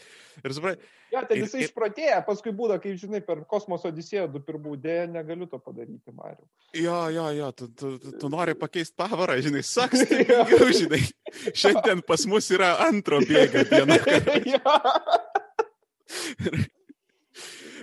ir 0.45 0.57
suprantate. 0.57 0.95
Ja, 1.09 1.23
tai 1.25 1.39
jisai 1.41 1.63
išprotėja, 1.65 2.19
paskui 2.27 2.53
būda, 2.53 2.77
kaip 2.83 2.99
žinai, 3.01 3.23
per 3.25 3.41
kosmoso 3.49 3.89
odisėją 3.89 4.27
du 4.33 4.43
pirmų 4.45 4.75
dėja, 4.83 5.07
negaliu 5.09 5.47
to 5.49 5.61
padaryti, 5.63 6.13
Mariu. 6.13 6.45
Jo, 6.77 6.99
jo, 7.15 7.31
jo, 7.33 7.49
tu, 7.57 7.69
tu, 7.73 7.95
tu, 8.03 8.13
tu 8.21 8.29
nori 8.33 8.53
pakeisti 8.59 8.97
pavarą, 8.99 9.39
žinai, 9.45 9.63
saks, 9.65 10.05
tai 10.11 10.27
jau, 10.29 10.69
žinai, 10.69 11.01
šiandien 11.57 12.03
pas 12.05 12.27
mus 12.29 12.51
yra 12.53 12.75
antro 12.89 13.23
bėga 13.25 13.65
diena. 13.71 13.97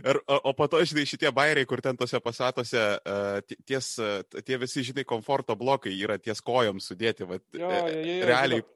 Ir, 0.06 0.20
o, 0.30 0.38
o 0.52 0.54
po 0.54 0.68
to, 0.70 0.78
žinai, 0.86 1.08
šitie 1.10 1.32
bairiai, 1.34 1.66
kur 1.66 1.82
ten 1.82 1.98
tose 1.98 2.20
pasatuose, 2.22 2.82
uh, 3.10 3.56
ties, 3.66 3.96
tie 4.46 4.58
visi, 4.62 4.86
žinai, 4.86 5.02
komforto 5.08 5.56
blokai 5.58 5.96
yra 5.98 6.20
ties 6.22 6.44
kojom 6.46 6.78
sudėti, 6.84 7.26
va, 7.26 7.42
jo, 7.58 7.66
jo, 7.66 7.88
jo, 7.90 8.02
jo, 8.06 8.26
realiai. 8.30 8.62
Jo 8.62 8.70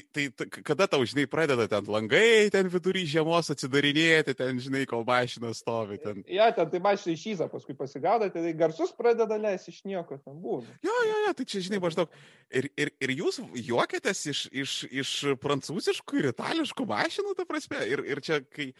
tai, 0.00 0.24
tai 0.32 0.46
kada 0.64 0.86
tau, 0.90 1.04
žinai, 1.06 1.26
pradeda 1.30 1.66
ten 1.68 1.88
langai, 1.92 2.48
ten 2.54 2.68
vidury 2.72 3.04
žiemos 3.08 3.50
atsidarinėti, 3.52 4.34
ten, 4.38 4.60
žinai, 4.62 4.84
kol 4.88 5.04
mašina 5.08 5.52
stovi. 5.56 5.98
Ten. 6.02 6.22
Ja, 6.30 6.48
ten 6.56 6.70
tai 6.72 6.80
mašina 6.84 7.14
išyza, 7.16 7.48
paskui 7.52 7.76
pasigauda, 7.78 8.30
tai 8.32 8.54
garsus 8.58 8.94
pradeda 8.96 9.38
leisti 9.40 9.74
iš 9.74 9.82
nieko, 9.88 10.18
ten 10.24 10.38
būna. 10.42 10.78
Jo, 10.86 10.96
jo, 11.08 11.20
jo, 11.26 11.34
tai 11.38 11.48
čia, 11.52 11.64
žinai, 11.68 11.82
maždaug. 11.84 12.18
Ir, 12.50 12.70
ir, 12.80 12.92
ir 13.04 13.14
jūs 13.18 13.42
juokėtės 13.68 14.24
iš, 14.32 14.44
iš, 14.64 14.76
iš 14.90 15.14
prancūziškų 15.42 16.22
ir 16.22 16.30
itališkų 16.32 16.88
mašinų, 16.88 17.36
ta 17.38 17.48
prasme. 17.48 17.82
Ir, 17.90 18.04
ir 18.08 18.22
čia, 18.24 18.40
kai, 18.48 18.72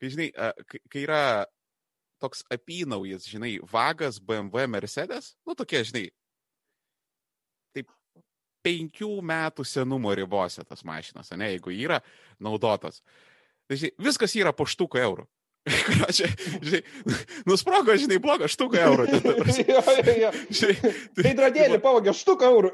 kai 0.00 0.12
žinai, 0.14 0.30
kai, 0.66 0.82
kai 0.92 1.06
yra 1.06 1.24
toks 2.22 2.44
apynaujas, 2.52 3.26
žinai, 3.28 3.56
vagas 3.70 4.20
BMW 4.22 4.66
Mercedes, 4.70 5.34
nu 5.46 5.56
tokie, 5.58 5.82
žinai, 5.84 6.06
penkių 8.66 9.14
metų 9.26 9.66
senumo 9.66 10.14
ribose 10.16 10.66
tas 10.66 10.84
mašinas, 10.86 11.32
ne, 11.38 11.54
jeigu 11.54 11.74
yra 11.74 12.02
naudotas. 12.42 13.02
Tai 13.66 13.78
žinai, 13.78 13.96
viskas 14.10 14.36
yra 14.38 14.54
po 14.54 14.66
štuką 14.68 15.02
eurų. 15.06 15.26
Čia, 16.16 16.28
žinai, 16.62 16.82
nusprogo, 17.48 17.96
žinai, 17.98 18.20
blogą 18.22 18.46
štuką 18.50 18.82
eurų. 18.86 19.06
jo. 20.22 20.30
Veidrodėlį 21.18 21.80
pavogė 21.84 22.14
štuką 22.14 22.50
eurų. 22.52 22.70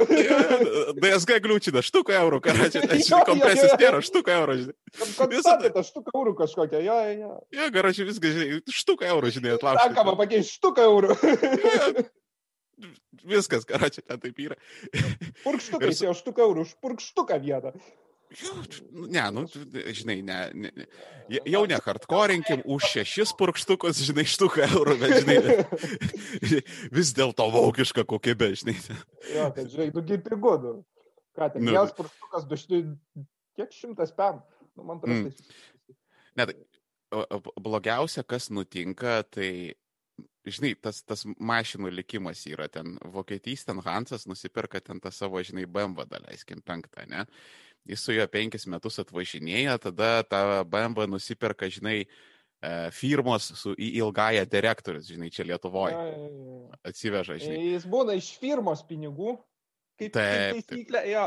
DSG 1.01 1.41
gliūčina 1.47 1.85
štuką 1.87 2.19
eurų, 2.21 2.43
ką 2.45 2.57
čia, 2.67 2.83
žinai, 2.85 3.25
kompresijos 3.31 3.77
nėra 3.81 4.03
štuką 4.05 4.37
eurų, 4.43 4.59
žinai. 4.61 4.77
Visą 5.33 5.57
tai 5.65 5.87
štuką 5.89 6.17
eurų 6.21 6.37
kažkokią, 6.43 6.83
jo, 6.85 6.99
jo. 7.17 7.37
Jo, 7.57 7.71
garačiai 7.73 8.11
viską, 8.11 8.35
žinai, 8.37 8.61
štuką 8.83 9.09
eurų, 9.15 9.37
žinai, 9.39 9.57
atlaužti. 9.57 9.89
Sakama, 9.89 10.19
pakeisti 10.21 10.61
štuką 10.61 10.91
eurų 10.93 12.11
viskas, 13.25 13.67
ką 13.69 13.81
čia 13.89 14.05
ten 14.05 14.23
taip 14.23 14.39
yra. 14.43 14.57
Purkštukai, 15.47 15.93
jau 15.93 16.15
štuką 16.17 16.47
eurų, 16.47 16.67
už 16.67 16.77
purkštuką 16.83 17.39
vietą. 17.43 17.75
Ne, 19.13 19.25
nu, 19.35 19.45
žinai, 19.93 20.23
ne, 20.25 20.39
ne, 20.57 20.71
jau 21.29 21.67
ne 21.69 21.77
hardcorinkim 21.85 22.63
už 22.65 22.87
šešis 22.95 23.35
purkštukus, 23.37 24.01
žinai, 24.07 24.25
štuką 24.25 24.65
eurų, 24.71 24.97
bet, 25.03 25.17
žinai, 25.21 25.59
vis 26.97 27.13
dėlto 27.17 27.51
vokiška 27.53 28.07
kokybė, 28.09 28.55
žinai. 28.63 28.79
Jo, 29.35 29.51
tai, 29.53 29.67
žinai, 29.69 29.91
tu 29.93 30.05
kaip 30.09 30.25
prigodu. 30.25 30.79
Ką, 31.37 31.51
ten, 31.53 31.65
nu, 31.65 31.75
vienas 31.75 31.93
purkštukas, 31.97 32.49
du 32.49 32.61
štai, 32.61 32.83
kiek 33.59 33.77
šimtas 33.77 34.17
pem? 34.17 34.41
Nu, 34.79 34.89
man 34.89 35.01
atrodo, 35.01 35.19
mm. 35.19 35.37
tai... 35.37 35.99
Ne, 36.41 36.49
tai 36.49 36.57
blogiausia, 37.61 38.25
kas 38.25 38.49
nutinka, 38.51 39.23
tai 39.29 39.75
žinai, 40.49 40.73
tas, 40.83 41.03
tas 41.07 41.25
mašinų 41.39 41.93
likimas 41.93 42.43
yra 42.51 42.69
ten, 42.73 42.97
Vokietys 43.15 43.67
ten 43.69 43.81
Hansas 43.85 44.27
nusipirka 44.27 44.81
ten 44.83 45.01
tą 45.03 45.13
savo, 45.15 45.43
žinai, 45.45 45.67
BMW, 45.71 46.07
daleiskim, 46.11 46.63
penktą, 46.67 47.07
ne? 47.11 47.27
Jis 47.89 48.03
su 48.05 48.15
juo 48.15 48.27
penkis 48.31 48.69
metus 48.71 49.01
atvažinėja, 49.03 49.79
tada 49.83 50.11
tą 50.27 50.43
BMW 50.71 51.09
nusipirka, 51.11 51.67
žinai, 51.71 52.03
e, 52.03 52.75
firmos 52.95 53.49
su 53.59 53.75
į 53.75 53.93
ilgąją 54.03 54.45
direktorius, 54.51 55.09
žinai, 55.11 55.33
čia 55.35 55.47
Lietuvoje. 55.47 55.97
Atsiveža, 56.87 57.39
žinai. 57.43 57.59
Jis 57.73 57.89
būna 57.91 58.15
iš 58.19 58.35
firmos 58.43 58.85
pinigų, 58.87 59.35
kaip, 59.99 60.15
taip, 60.15 60.15
kaip 60.15 60.71
taisyklė, 60.71 61.05
jo. 61.11 61.27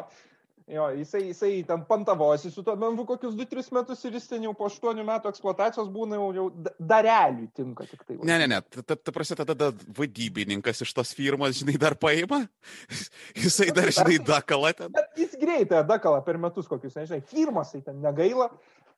Jo, 0.67 0.87
jisai, 0.89 1.27
jisai 1.27 1.63
ten 1.63 1.83
pantavosi 1.85 2.49
su 2.51 2.63
tuo 2.65 2.73
BMW 2.75 3.03
kokius 3.05 3.35
2-3 3.37 3.67
metus 3.75 3.99
ir 4.07 4.15
jis 4.17 4.23
ten 4.31 4.47
jau 4.47 4.53
po 4.57 4.65
8 4.65 5.03
metų 5.05 5.29
eksploatacijos 5.29 5.91
būna 5.93 6.17
jau, 6.17 6.29
jau 6.33 6.45
dareliui 6.79 7.51
tinka 7.53 7.85
tik 7.85 8.01
tai. 8.01 8.17
Ne, 8.25 8.39
ne, 8.41 8.47
ne, 8.49 8.59
ta, 8.81 8.97
ta 8.97 9.13
prasme, 9.13 9.37
tada 9.43 9.53
da, 9.59 9.69
vadybininkas 9.99 10.81
iš 10.81 10.95
tos 10.97 11.13
firmos, 11.13 11.53
žinai, 11.59 11.77
dar 11.85 11.93
paima, 12.01 12.41
jisai 13.45 13.69
dar, 13.77 13.93
žinai, 13.93 14.17
dakalą 14.25 14.73
ten. 14.73 14.89
Bet 14.97 15.21
jis 15.21 15.37
greitai 15.37 15.85
dakalą 15.85 16.25
per 16.25 16.41
metus 16.41 16.65
kokius, 16.71 16.97
nežinai, 16.97 17.21
firmas 17.29 17.75
tai 17.75 17.85
ten 17.85 18.01
negaila, 18.01 18.49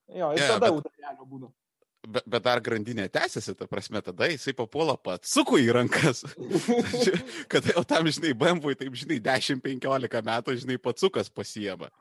jo, 0.07 0.31
ir 0.31 0.39
yeah, 0.39 0.55
tada 0.55 0.71
bet... 0.71 0.71
jau 0.71 0.85
darelio 0.87 1.31
būna 1.35 1.51
bet, 2.05 2.25
bet 2.27 2.43
dar 2.45 2.61
grandinė 2.63 3.07
tęsiasi, 3.13 3.55
ta 3.57 3.67
prasme, 3.69 4.01
tada 4.05 4.29
jisai 4.31 4.53
papuola 4.57 4.97
pats, 4.99 5.31
suku 5.33 5.59
į 5.63 5.71
rankas. 5.77 6.23
kad 7.51 7.67
jau 7.71 7.83
tam, 7.87 8.09
žinai, 8.11 8.33
BMW, 8.37 8.77
taip, 8.79 8.97
žinai, 8.99 9.19
10-15 9.23 10.27
metų, 10.29 10.57
žinai, 10.63 10.77
patsukas 10.81 11.31
pasiema. 11.33 11.91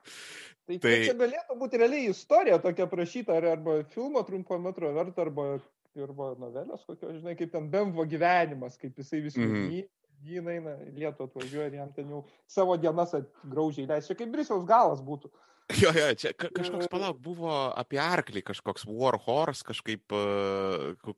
Tai, 0.66 0.80
tai 0.82 0.94
čia 1.06 1.14
galėtų 1.14 1.56
būti 1.60 1.78
realiai 1.78 2.10
istorija 2.10 2.58
tokia 2.62 2.88
prašyta, 2.90 3.36
ar, 3.38 3.52
arba 3.54 3.78
filmo 3.92 4.22
trumpo 4.26 4.58
metro 4.58 4.90
verta, 4.96 5.22
arba, 5.22 5.60
arba 5.94 6.32
novelės 6.40 6.82
kokio, 6.88 7.12
žinai, 7.14 7.36
kaip 7.38 7.52
ten 7.52 7.68
BMW 7.70 8.08
gyvenimas, 8.16 8.78
kaip 8.80 8.98
jisai 8.98 9.22
vis 9.22 9.38
mm 9.38 9.52
-hmm. 9.52 9.84
jį 10.26 10.42
eina, 10.50 10.74
Lietuvą 10.96 11.28
atvažiuoja 11.28 11.68
ir 11.70 11.78
jam 11.78 11.92
ten 11.92 12.10
jau 12.10 12.24
savo 12.50 12.76
dienas 12.76 13.14
graužiai 13.44 13.86
leidžia, 13.86 14.16
kaip 14.18 14.32
Brisiaus 14.32 14.64
galas 14.66 15.00
būtų. 15.00 15.30
Jo, 15.66 15.90
jo, 15.90 16.06
čia 16.14 16.30
kažkoks, 16.30 16.86
palauk, 16.86 17.16
buvo 17.18 17.50
apie 17.74 17.98
arklį, 17.98 18.44
kažkoks 18.46 18.84
War 18.86 19.16
Horse, 19.24 19.64
kažkaip, 19.66 20.14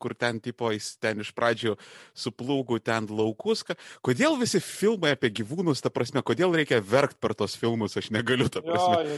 kur 0.00 0.14
ten, 0.16 0.38
tipo, 0.40 0.70
jis 0.72 0.94
ten 0.96 1.20
iš 1.20 1.34
pradžių 1.36 1.74
suplūgų 2.16 2.78
ten 2.80 3.10
laukus. 3.12 3.60
Kodėl 4.00 4.38
visi 4.40 4.62
filmai 4.64 5.12
apie 5.18 5.28
gyvūnus, 5.42 5.84
ta 5.84 5.92
prasme, 5.92 6.24
kodėl 6.24 6.56
reikia 6.56 6.80
verkti 6.80 7.20
per 7.20 7.36
tos 7.36 7.58
filmus, 7.60 7.98
aš 8.00 8.08
negaliu, 8.14 8.48
ta 8.48 8.64
prasme. 8.64 9.04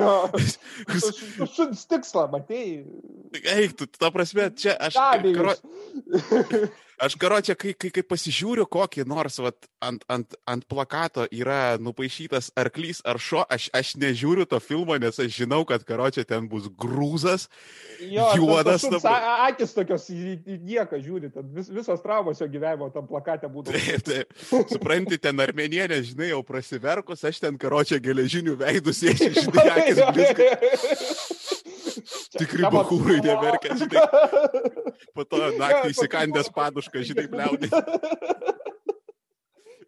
Jo, 0.00 0.30
jo, 0.30 0.38
jo. 0.86 1.46
Šuns 1.50 1.82
tikslą, 1.90 2.28
matėjai. 2.30 2.84
Eik, 3.56 3.74
tu, 3.78 3.88
ta 3.90 4.12
prasme, 4.14 4.48
čia 4.54 4.76
aš... 4.78 4.94
Karo... 4.94 5.56
Aš 7.00 7.14
karočią, 7.16 7.54
kai, 7.56 7.70
kai, 7.72 7.88
kai 7.96 8.02
pasižiūriu 8.04 8.66
kokį 8.68 9.06
nors 9.08 9.38
vat, 9.40 9.56
ant, 9.80 10.02
ant, 10.12 10.34
ant 10.44 10.66
plakato 10.68 11.24
yra 11.32 11.78
nupaišytas 11.80 12.50
arklys 12.60 13.00
ar 13.08 13.16
šuo, 13.16 13.40
aš, 13.48 13.70
aš 13.72 13.94
nežiūriu 14.02 14.44
to 14.48 14.60
filmo, 14.60 14.98
nes 15.00 15.16
aš 15.16 15.32
žinau, 15.32 15.62
kad 15.64 15.86
karočią 15.88 16.26
ten 16.28 16.44
bus 16.50 16.68
grūzas, 16.68 17.48
jo, 18.04 18.28
juodas. 18.36 18.84
Tas, 18.84 19.00
tas 19.00 19.08
šuns, 19.08 19.32
akis 19.46 19.74
tokios 19.78 20.06
nieką 20.12 21.00
žiūri, 21.00 21.32
vis, 21.56 21.72
visos 21.72 22.04
traumos 22.04 22.44
jo 22.44 22.50
gyvenimo 22.52 22.90
tam 22.92 23.08
plakate 23.08 23.48
būtų. 23.48 23.80
Taip, 23.80 24.04
taip. 24.04 24.36
Supranti, 24.68 25.16
ten 25.24 25.40
armenienė, 25.40 26.02
žinai, 26.04 26.34
jau 26.34 26.44
prasiverkus, 26.44 27.24
aš 27.24 27.40
ten 27.46 27.56
karočią 27.60 27.96
geležinių 28.04 28.60
veidų 28.60 28.92
sėdžiu, 29.00 29.32
žinai, 29.40 29.68
akis 29.78 30.04
blizga. 30.12 31.36
Tikri 32.40 32.64
bahūrai 32.72 33.18
neverkia, 33.24 33.76
žinai. 33.80 34.04
Po 35.16 35.22
to 35.28 35.36
naktį 35.60 35.88
įsikandęs 35.94 36.48
padušką, 36.56 36.98
žinai, 37.10 37.26
pliaudė. 37.32 37.68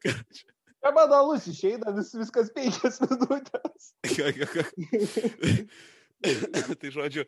Čia 0.02 0.88
man 0.97 1.11
alus 1.14 1.44
išeina 1.50 1.88
vis, 1.97 2.09
viskas 2.18 2.49
penkias 2.54 2.97
minutės. 3.04 3.82
tai 6.82 6.88
žodžiu, 6.94 7.23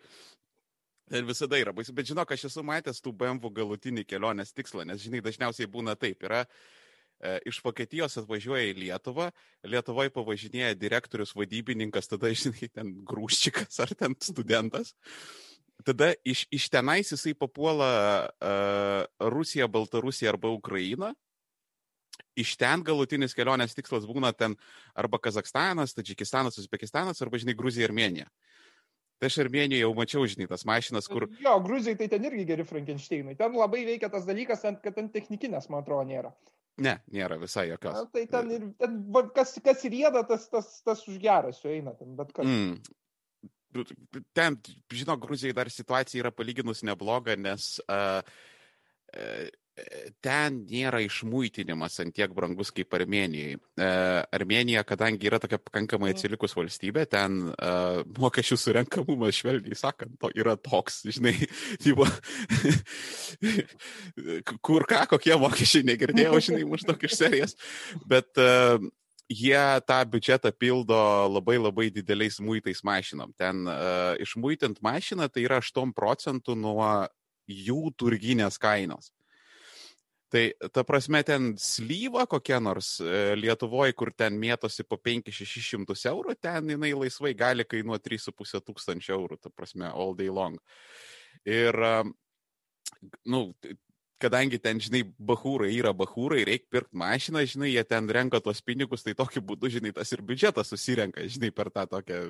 ten 1.11 1.23
visada 1.29 1.55
yra 1.63 1.73
baisu. 1.77 1.93
Bet 1.95 2.05
žinok, 2.11 2.29
aš 2.35 2.43
esu 2.51 2.61
matęs 2.67 2.99
tų 3.05 3.11
BMW 3.15 3.47
galutinį 3.61 4.03
kelionės 4.11 4.51
tikslą, 4.57 4.83
nes, 4.89 4.99
žinai, 5.07 5.21
dažniausiai 5.23 5.71
būna 5.71 5.93
taip. 5.99 6.19
Yra 6.27 6.41
E, 6.45 6.47
iš 7.49 7.61
Vokietijos 7.65 8.19
atvažiuoja 8.21 8.69
į 8.71 8.77
Lietuvą, 8.83 9.31
Lietuvoje 9.65 10.13
pavažinėja 10.15 10.75
direktorius, 10.79 11.35
vadybininkas, 11.37 12.11
tada, 12.11 12.33
žinai, 12.43 12.69
ten 12.73 12.95
grūščikas 13.07 13.83
ar 13.85 13.95
ten 13.99 14.17
studentas. 14.21 14.95
Tada 15.85 16.13
iš, 16.25 16.45
iš 16.55 16.69
tenais 16.71 17.11
jisai 17.11 17.35
papuola 17.35 17.91
uh, 18.25 19.29
Rusija, 19.33 19.67
Baltarusija 19.69 20.31
arba 20.33 20.53
Ukraina. 20.55 21.13
Iš 22.39 22.55
ten 22.59 22.83
galutinis 22.87 23.35
kelionės 23.35 23.75
tikslas 23.75 24.07
būna 24.07 24.31
ten 24.35 24.55
arba 24.95 25.19
Kazakstanas, 25.19 25.95
Tadžikistanas, 25.95 26.59
Uzbekistanas, 26.63 27.21
arba, 27.23 27.41
žinai, 27.43 27.57
Gruzija, 27.59 27.89
Armenija. 27.91 28.31
Tai 29.19 29.31
aš 29.31 29.39
Armenijoje 29.45 29.83
jau 29.83 29.93
mačiau, 29.99 30.25
žinai, 30.31 30.47
tas 30.51 30.65
mašinas, 30.67 31.07
kur... 31.11 31.27
Jo, 31.43 31.55
Gruzijai 31.63 31.99
tai 31.99 32.09
ten 32.11 32.27
irgi 32.27 32.47
geri 32.49 32.67
Frankensteinai. 32.67 33.37
Ten 33.39 33.55
labai 33.59 33.85
veikia 33.87 34.11
tas 34.11 34.27
dalykas, 34.27 34.65
kad 34.83 34.95
ten 34.97 35.11
technikinės, 35.15 35.71
man 35.71 35.83
atrodo, 35.85 36.07
nėra. 36.11 36.33
Ne, 36.83 36.97
nėra 37.15 37.39
visai 37.39 37.69
jokios. 37.69 37.95
Na, 37.95 38.11
tai 38.11 38.25
ten, 38.31 38.51
ir, 38.51 38.65
ten 38.81 38.99
kas, 39.35 39.55
kas 39.63 39.85
rieda, 39.87 40.25
tas, 40.27 40.49
tas, 40.51 40.71
tas 40.83 41.05
už 41.07 41.21
geras 41.23 41.61
sueina 41.63 41.95
ten, 41.95 42.17
bet 42.19 42.33
kas. 42.35 42.49
Mm. 42.49 42.81
Ten, 44.35 44.57
žinau, 44.95 45.17
Gruzijai 45.23 45.55
dar 45.55 45.71
situacija 45.71 46.23
yra 46.23 46.31
palyginus 46.35 46.83
nebloga, 46.87 47.35
nes 47.39 47.77
uh, 47.87 48.23
ten 50.23 50.61
nėra 50.71 51.01
išmuitinimas 51.03 51.99
ant 52.03 52.15
tiek 52.15 52.31
brangus 52.35 52.71
kaip 52.75 52.95
Armenijai. 52.95 53.57
E, 53.59 53.89
Armenija, 54.37 54.85
kadangi 54.87 55.27
yra 55.27 55.41
tokia 55.43 55.59
pakankamai 55.59 56.13
mhm. 56.13 56.19
atsilikus 56.19 56.55
valstybė, 56.55 57.07
ten 57.11 57.41
e, 57.51 57.73
mokesčių 58.23 58.59
surenkamumas, 58.61 59.41
švelniai 59.41 59.79
sakant, 59.79 60.15
to 60.23 60.31
yra 60.39 60.55
toks, 60.61 61.03
žinai, 61.17 61.35
tyvo, 61.83 62.07
kur 64.67 64.87
ką, 64.91 65.07
kokie 65.17 65.35
mokesčiai 65.43 65.89
negirdėjau, 65.91 66.39
žinai, 66.51 66.69
maždaug 66.71 67.09
iš 67.09 67.19
serijos. 67.19 67.59
Bet 68.07 68.31
e, 68.39 68.79
jie 69.33 69.65
tą 69.89 69.99
biudžetą 70.07 70.55
pildo 70.55 71.01
labai 71.33 71.59
labai 71.59 71.89
dideliais 71.91 72.39
muitais 72.39 72.85
mašinom. 72.85 73.33
Ten 73.41 73.65
uh, 73.67 74.13
išmuitint 74.21 74.83
mašiną 74.85 75.31
tai 75.33 75.47
yra 75.49 75.63
8 75.65 75.95
procentų 75.97 76.55
nuo 76.61 76.91
jų 77.49 77.89
turginės 77.97 78.61
kainos. 78.61 79.11
Tai 80.35 80.69
ta 80.75 80.83
prasme, 80.83 81.21
ten 81.23 81.53
slyva 81.61 82.25
kokia 82.27 82.57
nors 82.59 82.97
e, 82.99 83.37
Lietuvoje, 83.39 83.95
kur 83.95 84.11
ten 84.19 84.35
mėtosi 84.41 84.83
po 84.83 84.99
5-600 84.99 85.95
eurų, 86.11 86.35
ten 86.43 86.73
jinai 86.73 86.91
laisvai 86.97 87.31
gali 87.39 87.63
kainuoti 87.63 88.17
3,5 88.17 88.65
tūkstančio 88.67 89.15
eurų, 89.15 89.39
ta 89.39 89.53
prasme, 89.55 89.87
all 89.93 90.17
day 90.19 90.33
long. 90.35 90.59
Ir, 91.47 91.79
nu, 93.31 93.45
kadangi 94.25 94.59
ten, 94.63 94.81
žinai, 94.83 95.05
bahūrai 95.23 95.71
yra 95.77 95.93
bahūrai, 95.95 96.43
reikia 96.49 96.67
pirkti 96.81 96.99
mašiną, 96.99 97.45
žinai, 97.55 97.71
jie 97.77 97.87
ten 97.87 98.11
renka 98.11 98.43
tuos 98.43 98.65
pinigus, 98.67 99.07
tai 99.07 99.15
tokiu 99.15 99.45
būdu, 99.45 99.71
žinai, 99.77 99.95
tas 99.95 100.11
ir 100.17 100.25
biudžetas 100.27 100.75
susirenka, 100.75 101.29
žinai, 101.31 101.53
per 101.55 101.71
tą 101.71 101.87
tokią, 101.95 102.21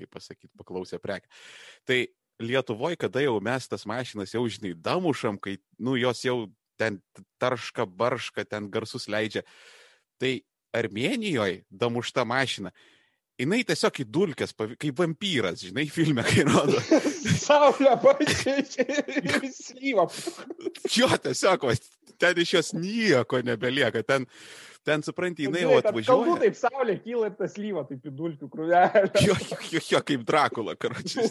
kaip 0.00 0.08
pasakyti, 0.16 0.54
paklausę 0.56 1.02
prekę. 1.02 1.28
Tai 1.84 2.00
Lietuvoje, 2.42 2.96
kada 2.96 3.20
jau 3.20 3.36
mes 3.44 3.68
tas 3.68 3.84
mašinas 3.84 4.32
jau, 4.32 4.46
žinai, 4.48 4.72
damušam, 4.80 5.36
kai, 5.36 5.58
nu, 5.76 5.98
jos 6.00 6.24
jau 6.24 6.40
ten 6.82 6.98
tarška, 7.42 7.86
barška, 7.86 8.46
ten 8.48 8.66
garsus 8.72 9.06
leidžia. 9.10 9.46
Tai 10.18 10.34
Armenijoje 10.72 11.62
damušta 11.68 12.24
mašina, 12.24 12.72
jinai 13.40 13.62
tiesiog 13.66 14.00
į 14.02 14.06
dulkes, 14.12 14.54
kaip 14.56 14.98
vampyras, 14.98 15.64
žinai, 15.66 15.86
filme, 15.92 16.24
kai 16.26 16.46
rodo. 16.48 16.80
Saulė 17.42 17.94
pačiai 18.02 18.64
slyva. 19.52 20.06
Jo, 20.94 21.10
tiesiog, 21.26 21.66
ten 22.22 22.42
iš 22.42 22.54
jos 22.56 22.72
nieko 22.76 23.42
nebelieka. 23.44 24.04
Ten, 24.06 24.26
ten 24.86 25.04
supranti, 25.06 25.48
jinai 25.48 25.64
jau 25.64 25.76
atvažiuoja. 25.80 26.08
Galbūt 26.12 26.44
taip 26.46 26.58
saulė 26.60 26.98
kyla 27.04 27.30
ir 27.30 27.38
tas 27.38 27.58
lyva 27.60 27.84
taip 27.88 28.08
į 28.08 28.14
dulkių 28.22 28.50
krūvelę. 28.52 29.04
Jo, 29.26 29.36
jo, 29.50 29.60
jo, 29.74 29.84
jo 29.96 30.02
kaip 30.12 30.26
Drakula, 30.28 30.76
karočiui. 30.82 31.28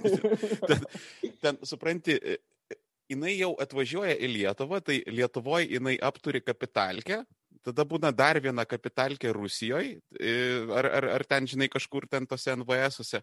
Ten, 0.67 0.87
ten, 1.43 1.61
supranti, 1.67 2.19
jinai 3.11 3.35
jau 3.35 3.51
atvažiuoja 3.61 4.15
į 4.17 4.29
Lietuvą, 4.35 4.81
tai 4.85 5.01
Lietuvoje 5.09 5.69
jinai 5.75 5.97
apturi 6.03 6.41
kapitalkę, 6.43 7.21
tada 7.65 7.85
būna 7.87 8.11
dar 8.15 8.39
viena 8.41 8.65
kapitalkė 8.65 9.33
Rusijoje, 9.35 9.99
ar, 10.77 10.87
ar, 10.99 11.09
ar 11.17 11.27
ten, 11.29 11.49
žinai, 11.49 11.69
kažkur 11.71 12.07
ten 12.09 12.25
tose 12.29 12.55
NVS-uose. 12.55 13.21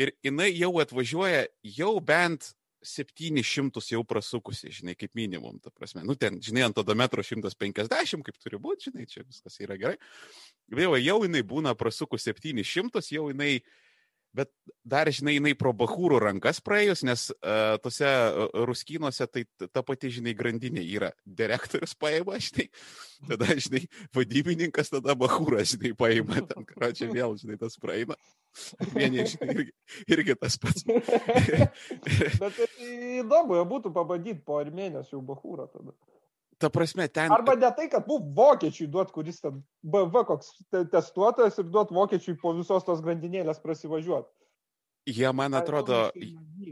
Ir 0.00 0.12
jinai 0.26 0.50
jau 0.50 0.72
atvažiuoja 0.82 1.46
jau 1.76 1.94
bent 2.04 2.50
700 2.84 3.80
jau 3.94 4.02
prasukusi, 4.04 4.68
žinai, 4.80 4.96
kaip 4.98 5.14
minimum, 5.16 5.56
ta 5.62 5.70
prasme. 5.72 6.02
Nu, 6.04 6.18
ten, 6.20 6.36
žinai, 6.44 6.66
ant 6.66 6.80
odometro 6.82 7.22
150, 7.24 8.26
kaip 8.26 8.42
turi 8.42 8.60
būti, 8.60 8.90
žinai, 8.90 9.06
čia 9.08 9.22
viskas 9.24 9.56
yra 9.64 9.78
gerai. 9.80 9.96
Vėl 10.68 10.98
jau 11.00 11.22
jinai 11.24 11.40
būna 11.46 11.72
prasukus 11.78 12.26
700, 12.28 13.00
jau 13.14 13.30
jinai 13.30 13.54
uh, 13.62 13.72
bet 14.34 14.50
dar, 14.84 15.08
žinai, 15.14 15.36
jinai 15.38 15.54
pro 15.58 15.72
bahūrų 15.76 16.18
rankas 16.22 16.60
praėjus, 16.64 17.04
nes 17.06 17.26
uh, 17.34 17.76
tose 17.82 18.08
uh, 18.08 18.48
ruskynuose 18.68 19.26
tai 19.30 19.44
ta 19.72 19.84
pati, 19.86 20.10
žinai, 20.18 20.34
grandinė 20.36 20.84
yra. 20.84 21.12
Direktorius 21.24 21.94
paima, 21.98 22.38
žinai, 22.42 22.66
tada, 23.30 23.48
žinai, 23.66 23.84
vadybininkas, 24.16 24.92
tada 24.92 25.16
bahūras, 25.18 25.74
žinai, 25.76 25.94
paima, 25.98 26.42
ten, 26.50 26.66
ką 26.74 26.90
čia 26.96 27.10
vėl, 27.12 27.38
žinai, 27.40 27.60
tas 27.60 27.78
praeina. 27.80 28.18
Vieni, 28.92 29.24
žinai, 29.30 29.54
irgi, 29.54 29.72
irgi 30.16 30.36
tas 30.40 30.58
pats. 30.62 30.84
bet 32.42 32.58
tai 32.58 32.90
įdomu, 33.22 33.62
būtų 33.70 33.94
pabandyti 33.94 34.42
po 34.44 34.60
Armenijos 34.62 35.14
jau 35.14 35.22
bahūrą 35.24 35.70
tada 35.72 35.94
ta 36.58 36.70
prasme, 36.72 37.08
ten. 37.08 37.32
Arba 37.32 37.56
ne 37.58 37.70
tai, 37.76 37.88
kad 37.92 38.06
buvo 38.06 38.24
vokiečiui 38.36 38.88
duot, 38.90 39.10
kuris 39.14 39.42
ten 39.42 39.60
BV 39.82 40.24
koks 40.28 40.54
testuotojas 40.92 41.58
ir 41.60 41.68
duot 41.70 41.92
vokiečiui 41.94 42.38
po 42.40 42.54
visos 42.56 42.86
tos 42.86 43.02
grandinėlės 43.04 43.62
prasivažiuoti. 43.64 44.30
Jie, 45.04 45.26
man 45.36 45.52
atrodo, 45.52 46.08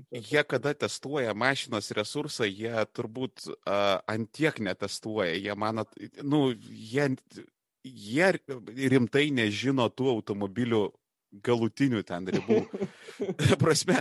jie 0.09 0.43
kada 0.49 0.73
testuoja 0.73 1.35
mašinos 1.37 1.91
resursą, 1.93 2.47
jie 2.49 2.73
turbūt 2.97 3.45
uh, 3.51 4.01
antiek 4.09 4.57
netestuoja. 4.57 5.35
Jie, 5.37 5.53
man, 5.53 5.83
at, 5.85 5.93
nu, 6.25 6.47
jie, 6.57 7.11
jie 7.85 8.31
rimtai 8.95 9.27
nežino 9.37 9.91
tų 9.93 10.09
automobilių 10.15 10.87
galutinių 11.45 12.03
ten 12.09 12.29
ribų. 12.33 12.63
Prasme. 13.63 14.01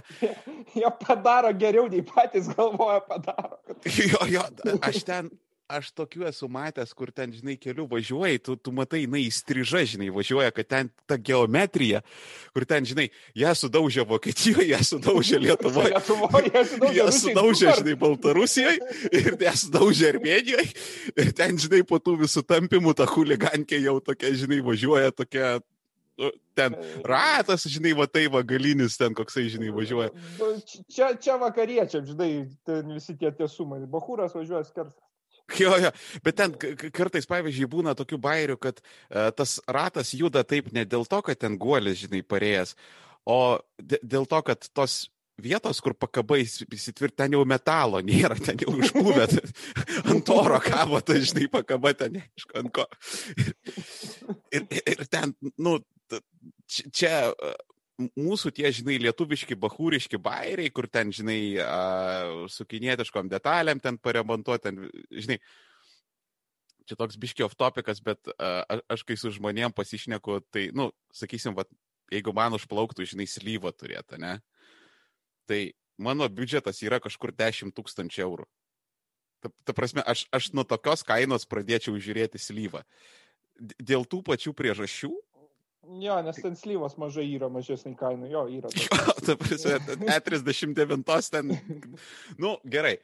Jie 0.76 0.92
padaro 1.04 1.52
geriau, 1.56 1.88
nei 1.92 2.04
patys 2.04 2.50
galvoja 2.56 3.02
padaro. 3.08 3.60
jo, 3.84 4.26
jo, 4.32 4.48
aš 4.80 5.04
ten, 5.08 5.32
aš 5.78 5.92
tokių 5.96 6.26
esu 6.30 6.48
matęs, 6.52 6.92
kur 6.98 7.12
ten, 7.16 7.32
žinai, 7.36 7.56
keliu 7.60 7.88
važiuoji, 7.92 8.42
tu, 8.46 8.56
tu 8.60 8.74
matai, 8.76 9.04
jinai 9.06 9.24
įstriža, 9.28 9.84
žinai, 9.94 10.10
važiuoja, 10.14 10.52
kad 10.56 10.70
ten 10.72 10.92
ta 11.10 11.18
geometrija, 11.18 12.02
kur 12.56 12.66
ten, 12.70 12.88
žinai, 12.88 13.08
ją 13.38 13.54
sudaužė 13.58 14.06
Vokietijoje, 14.10 14.70
ją 14.74 14.82
sudaužė 14.92 15.42
Lietuvoje, 15.46 15.96
ją 16.98 17.10
sudaužė, 17.18 17.76
žinai, 17.82 17.98
Baltarusijoje 18.02 18.80
ir 19.22 19.36
ją 19.48 19.56
sudaužė 19.66 20.14
Armenijoje 20.16 20.68
ir 21.16 21.36
ten, 21.38 21.60
žinai, 21.62 21.84
po 21.88 22.02
tų 22.04 22.20
visų 22.26 22.46
tampimų 22.48 22.96
ta 22.98 23.10
huligankė 23.10 23.82
jau 23.82 24.00
tokia, 24.04 24.34
žinai, 24.44 24.62
važiuoja 24.66 25.14
tokia 25.16 25.60
nu, 26.22 26.32
ten 26.54 26.76
ratas, 27.04 27.66
žinai, 27.68 27.94
va 27.98 28.08
tai 28.08 28.28
va 28.32 28.44
galinis 28.46 28.98
ten 29.00 29.16
koksai, 29.18 29.48
žinai, 29.52 29.72
važiuoja. 29.76 30.12
Čia, 30.92 31.14
čia 31.22 31.38
vakariečiam, 31.42 32.06
žinai, 32.08 32.32
ten 32.68 32.92
visi 32.94 33.16
tie 33.18 33.32
tiesumai. 33.36 33.82
Bahūras 33.90 34.36
važiuoja 34.38 34.66
skersas. 34.68 35.11
Jo, 35.60 35.76
jo, 35.82 35.92
bet 36.24 36.38
ten 36.40 36.54
kartais, 36.96 37.28
pavyzdžiui, 37.30 37.70
būna 37.72 37.96
tokių 37.98 38.20
bairių, 38.24 38.58
kad 38.62 38.82
uh, 38.82 39.30
tas 39.36 39.58
ratas 39.68 40.14
juda 40.16 40.46
taip 40.48 40.72
ne 40.76 40.86
dėl 40.88 41.04
to, 41.10 41.22
kad 41.26 41.42
ten 41.42 41.58
guolis, 41.60 42.00
žinai, 42.06 42.22
parėjęs, 42.24 42.76
o 43.28 43.60
dėl 43.82 44.30
to, 44.30 44.40
kad 44.48 44.70
tos 44.72 45.04
vietos, 45.42 45.82
kur 45.82 45.96
pakabai 45.98 46.42
įsitvirt, 46.46 47.16
ten 47.18 47.36
jau 47.36 47.44
metalo 47.50 48.02
nėra, 48.06 48.38
ten 48.40 48.60
jau 48.62 48.76
išpūvę, 48.80 49.28
ant 50.14 50.32
oro 50.34 50.60
kabo, 50.64 51.02
tai 51.06 51.22
žinai, 51.26 51.48
pakaba 51.52 51.94
ten, 51.98 52.20
neaišku, 52.20 52.58
ant 52.62 52.74
ko. 52.76 52.86
Ir, 54.54 54.68
ir, 54.68 54.84
ir 54.96 55.04
ten, 55.12 55.34
nu, 55.58 55.80
čia 56.68 57.32
mūsų 58.00 58.52
tie, 58.56 58.70
žinai, 58.74 58.98
lietuviški, 59.02 59.58
bahūriški 59.60 60.20
bairiai, 60.22 60.72
kur 60.74 60.88
ten, 60.90 61.12
žinai, 61.14 61.42
uh, 61.62 62.46
su 62.52 62.66
kinietiškom 62.66 63.30
detalėm 63.32 63.82
ten 63.84 64.00
paremontuoti, 64.02 64.64
ten, 64.64 64.80
žinai, 65.12 65.38
čia 66.90 66.98
toks 67.00 67.20
biški 67.22 67.46
off 67.46 67.58
topicas, 67.60 68.02
bet 68.04 68.32
uh, 68.34 68.64
aš 68.92 69.06
kai 69.08 69.18
su 69.20 69.34
žmonėm 69.36 69.74
pasišneku, 69.76 70.40
tai, 70.54 70.70
nu, 70.76 70.90
sakysim, 71.16 71.56
va, 71.58 71.68
jeigu 72.12 72.34
man 72.36 72.58
užplauktų, 72.58 73.06
žinai, 73.14 73.28
slyvą 73.30 73.74
turėtų, 73.76 74.20
ne? 74.22 74.38
Tai 75.50 75.62
mano 76.02 76.28
biudžetas 76.30 76.82
yra 76.86 77.02
kažkur 77.04 77.34
10 77.36 77.76
tūkstančių 77.78 78.26
eurų. 78.26 78.48
Ta, 79.42 79.50
ta 79.66 79.74
prasme, 79.74 80.04
aš, 80.06 80.28
aš 80.34 80.52
nuo 80.54 80.66
tokios 80.68 81.02
kainos 81.06 81.48
pradėčiau 81.50 81.98
žiūrėti 81.98 82.42
slyvą. 82.42 82.84
Dėl 83.82 84.06
tų 84.10 84.22
pačių 84.26 84.54
priežasčių, 84.58 85.10
Jo, 85.82 86.20
nes 86.22 86.38
ten 86.38 86.54
slyvos 86.56 86.94
mažai 87.02 87.26
yra 87.34 87.50
mažesnė 87.50 87.96
kaina, 87.98 88.28
jo, 88.30 88.44
yra. 88.54 88.70
Jo, 88.78 89.00
ta 89.26 89.34
prasme, 89.40 89.80
E39 90.14 91.30
ten. 91.34 91.56
Nu, 92.38 92.54
gerai. 92.70 93.00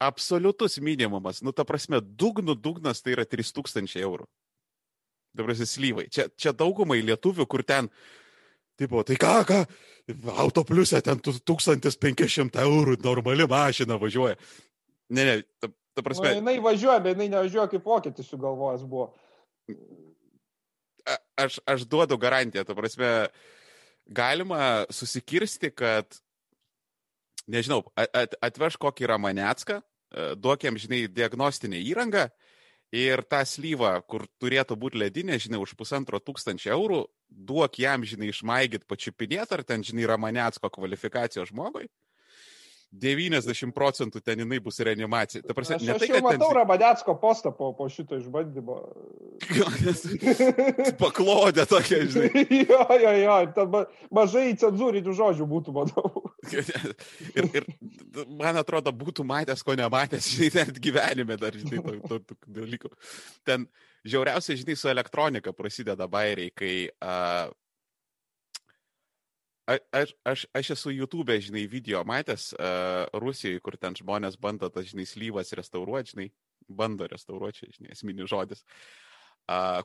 Absoliutus 0.00 0.78
minimumas. 0.80 1.42
Nu, 1.42 1.52
ta 1.52 1.66
prasme, 1.66 1.98
dugnų 2.00 2.54
dugnas 2.62 3.02
tai 3.02 3.16
yra 3.16 3.26
3000 3.28 3.98
eurų. 4.00 4.28
Dabar 5.36 5.54
esi 5.54 5.66
slyvai. 5.68 6.06
Čia, 6.14 6.28
čia 6.38 6.54
daugumai 6.56 7.00
lietuvių, 7.02 7.46
kur 7.50 7.64
ten, 7.66 7.90
tipo, 8.78 9.02
tai 9.06 9.18
ką, 9.20 9.34
ką, 9.50 9.58
auto 10.40 10.64
pliusė 10.66 11.02
ten 11.06 11.20
1500 11.20 12.62
eurų, 12.64 12.96
normali 13.02 13.46
mašina 13.50 13.98
važiuoja. 14.00 14.38
Ne, 15.10 15.26
ne, 15.26 15.36
ta, 15.58 15.72
ta 15.98 16.06
prasme. 16.06 16.30
Nu, 16.30 16.38
jinai 16.38 16.56
važiuoja, 16.62 17.02
bet 17.02 17.18
jinai 17.18 17.32
nevažiuoja 17.34 17.66
kaip 17.74 17.92
vokietis 17.92 18.30
sugalvojęs 18.30 18.86
buvo 18.86 19.10
aš, 21.46 21.60
aš 21.68 21.86
duodu 21.88 22.18
garantiją, 22.20 22.64
ta 22.68 22.76
prasme, 22.76 23.10
galima 24.06 24.86
susikirsti, 24.92 25.72
kad, 25.74 26.20
nežinau, 27.50 27.82
at, 27.96 28.36
atveš 28.44 28.78
kokį 28.80 29.10
Ramanecką, 29.10 29.80
e, 29.80 30.30
duokiam, 30.36 30.78
žinai, 30.80 31.04
diagnostinę 31.10 31.82
įrangą 31.90 32.28
Ir 32.90 33.22
tą 33.30 33.44
slyvą, 33.46 33.92
kur 34.10 34.24
turėtų 34.42 34.74
būti 34.74 34.98
ledinė, 34.98 35.36
žinai, 35.38 35.60
už 35.62 35.76
pusantro 35.78 36.18
tūkstančio 36.18 36.72
eurų, 36.74 37.04
duok 37.30 37.78
jam, 37.78 38.02
žinai, 38.02 38.32
išmaigyt 38.32 38.82
pačiupinėt, 38.90 39.52
ar 39.54 39.62
ten, 39.62 39.84
žinai, 39.86 40.08
Ramanecko 40.10 40.66
kvalifikacijos 40.74 41.52
žmogui. 41.52 41.86
90 42.90 43.70
procentų 43.74 44.18
ten 44.24 44.40
jinai 44.42 44.58
bus 44.62 44.80
reanimacija. 44.82 45.44
Ta 45.46 45.54
prasme, 45.54 45.76
Aš, 45.78 45.84
ne 45.86 45.94
aš 45.94 46.02
tai, 46.02 46.08
jau 46.10 46.16
kad 46.18 46.24
matau 46.26 46.48
ten... 46.48 46.56
Rabadecko 46.58 47.14
postą 47.22 47.52
po, 47.54 47.70
po 47.78 47.86
šito 47.92 48.18
išbandymo. 48.18 48.78
Paklodė 51.02 51.66
tokia, 51.70 52.00
žinai. 52.10 52.42
jo, 52.70 52.80
jo, 52.98 53.12
jo, 53.20 53.36
ten 53.54 53.70
ma- 53.70 53.84
mažai 54.20 54.48
cenzūrinių 54.58 55.14
žodžių 55.20 55.46
būtų, 55.52 55.76
manau. 55.76 56.24
ir, 56.50 57.46
ir 57.60 57.70
man 58.26 58.58
atrodo, 58.58 58.90
būtų 58.90 59.26
matęs, 59.28 59.62
ko 59.62 59.78
nematęs, 59.78 60.32
žinai, 60.34 60.64
net 60.64 60.82
gyvenime 60.82 61.38
dar, 61.38 61.54
žinai, 61.54 61.84
to, 61.86 62.18
to, 62.18 62.34
to 62.34 62.58
dalykų. 62.58 62.90
Ten 63.46 63.70
žiauriausia, 64.02 64.58
žinai, 64.58 64.74
su 64.74 64.90
elektronika 64.90 65.54
prasideda 65.54 66.10
bairiai, 66.10 66.50
kai 66.58 66.74
uh, 66.90 67.54
aš, 69.92 70.14
aš, 70.26 70.46
aš 70.56 70.72
esu 70.76 70.94
YouTube, 70.94 71.36
žinai, 71.42 71.66
video 71.70 72.02
matęs 72.08 72.50
uh, 72.56 73.04
Rusijoje, 73.22 73.60
kur 73.64 73.76
ten 73.80 73.96
žmonės 73.98 74.38
bando 74.40 74.70
tas, 74.72 74.88
žinai, 74.90 75.06
slyvas 75.08 75.52
restauruoti, 75.58 76.14
žinai, 76.14 76.28
bando 76.68 77.08
restauruoti, 77.10 77.70
žinai, 77.76 77.94
esminis 77.96 78.30
žodis. 78.30 78.64
Uh, 78.64 79.09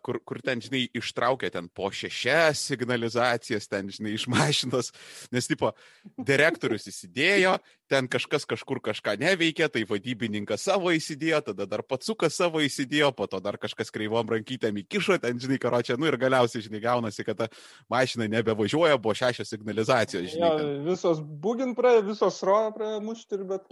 kur, 0.05 0.19
kur 0.25 0.39
ten, 0.45 0.61
žinai, 0.61 0.85
ištraukia 0.93 1.49
ten 1.53 1.67
po 1.73 1.89
šešias 1.93 2.61
signalizacijas, 2.69 3.67
ten, 3.69 3.89
žinai, 3.93 4.13
iš 4.17 4.27
mašinos, 4.29 4.91
nes, 5.33 5.47
tipo, 5.49 5.71
direktorius 6.17 6.85
įsidėjo, 6.91 7.55
ten 7.89 8.09
kažkas 8.11 8.45
kažkur 8.49 8.81
kažką 8.85 9.15
neveikė, 9.21 9.69
tai 9.73 9.85
vadybininkas 9.89 10.65
savo 10.67 10.93
įsidėjo, 10.93 11.41
tada 11.49 11.67
dar 11.69 11.85
patsukas 11.85 12.37
savo 12.37 12.61
įsidėjo, 12.65 13.11
po 13.17 13.29
to 13.31 13.41
dar 13.43 13.57
kažkas 13.61 13.93
kreivom 13.93 14.29
rankytėm 14.35 14.81
įkišo, 14.83 15.17
ten, 15.23 15.41
žinai, 15.41 15.59
karočią, 15.61 15.97
nu 16.01 16.09
ir 16.09 16.19
galiausiai, 16.21 16.65
žinai, 16.65 16.83
gaunasi, 16.85 17.25
kad 17.25 17.43
ta 17.43 17.49
mašina 17.91 18.29
nebevažiuoja, 18.31 19.01
buvo 19.01 19.17
šešios 19.17 19.53
signalizacijos, 19.53 20.31
žinai. 20.33 20.49
Jo, 20.49 20.57
ten. 20.61 20.73
visos 20.89 21.21
bugin 21.21 21.73
praėjo, 21.77 22.05
visos 22.11 22.41
roja 22.45 22.73
praėjo 22.75 23.01
mušti 23.05 23.39
ir 23.39 23.47
bet... 23.49 23.69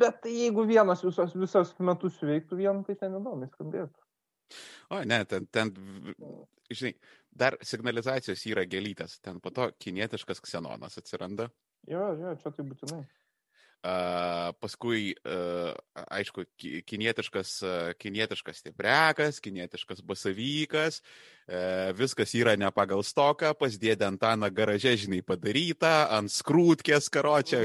Bet 0.00 0.26
jeigu 0.28 0.64
vienas 0.68 1.02
visos, 1.04 1.34
visos 1.38 1.72
metus 1.84 2.18
veiktų 2.22 2.58
vien, 2.60 2.82
tai 2.86 2.96
ten 3.00 3.16
įdomu 3.18 3.48
skambėtų. 3.52 4.04
O, 4.90 5.02
ne, 5.04 5.20
ten, 5.28 5.46
ten, 5.52 5.72
žinai, 6.72 6.94
dar 7.42 7.58
signalizacijos 7.60 8.44
yra 8.48 8.64
gelytės, 8.70 9.18
ten 9.24 9.40
po 9.44 9.52
to 9.54 9.68
kinietiškas 9.84 10.40
ksenonas 10.44 10.96
atsiranda. 11.00 11.50
Jo, 11.88 12.10
jo, 12.20 12.34
čia 12.40 12.52
tai 12.56 12.64
būtinai. 12.68 13.02
Paskui, 14.58 15.14
aišku, 16.10 16.42
ki- 16.58 16.82
kinietiškas, 16.82 17.52
kinietiškas 18.02 18.58
stiprekas, 18.58 19.38
kinietiškas 19.40 20.02
basavykas, 20.02 20.98
viskas 21.94 22.34
yra 22.34 22.56
ne 22.58 22.70
pagal 22.74 23.04
stoką, 23.06 23.54
pas 23.54 23.78
dėdę 23.78 24.08
Antaną 24.08 24.50
garaže, 24.50 24.96
žinai, 24.98 25.22
padaryta, 25.22 26.08
ant 26.18 26.32
skrūtkės 26.32 27.06
karočią, 27.14 27.62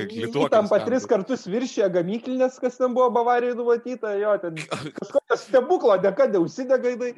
Tam 0.54 0.70
pat 0.70 0.86
tris 0.86 1.10
kartus 1.10 1.48
viršė 1.50 1.90
gamyklinės, 1.98 2.62
kas 2.62 2.78
ten 2.78 2.94
buvo 2.94 3.10
Bavarijoje 3.18 3.58
numatyta, 3.58 4.14
jo, 4.22 4.38
ten 4.38 4.62
kažkokio 5.02 5.40
stebuklo 5.42 5.98
dėka 5.98 6.30
neužsidega 6.30 6.94
jinai. 6.94 7.14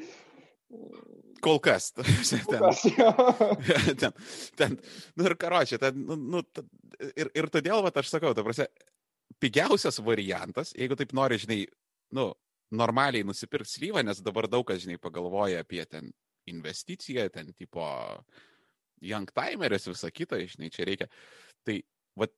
Kol 1.44 1.60
kas. 1.64 1.92
ten- 2.48 2.62
ten, 4.02 4.14
ten, 4.58 4.78
nu 5.16 5.28
ir 5.28 5.36
karočią, 5.42 5.80
nu, 5.98 6.16
nu, 6.16 6.42
ir, 7.14 7.32
ir 7.36 7.50
todėl, 7.54 7.84
va, 7.86 7.92
aš 8.02 8.14
sakau, 8.16 8.34
ta 8.38 8.46
prasme, 8.46 8.68
pigiausias 9.44 10.00
variantas, 10.06 10.74
jeigu 10.78 10.98
taip 11.00 11.14
nori, 11.18 11.40
žinai, 11.42 11.60
nu, 12.16 12.30
normaliai 12.76 13.26
nusipirkti 13.28 13.78
slyvą, 13.78 14.04
nes 14.06 14.22
dabar 14.26 14.48
daug 14.52 14.66
kas, 14.68 14.82
žinai, 14.86 14.98
pagalvoja 15.02 15.62
apie 15.66 15.84
ten 15.90 16.12
investiciją, 16.50 17.28
ten 17.34 17.52
tipo 17.58 17.86
young 19.02 19.30
timeris, 19.36 19.88
visą 19.90 20.10
kitą, 20.14 20.40
žinai, 20.50 20.72
čia 20.74 20.86
reikia. 20.88 21.08
Tai, 21.66 21.80
va, 22.18 22.30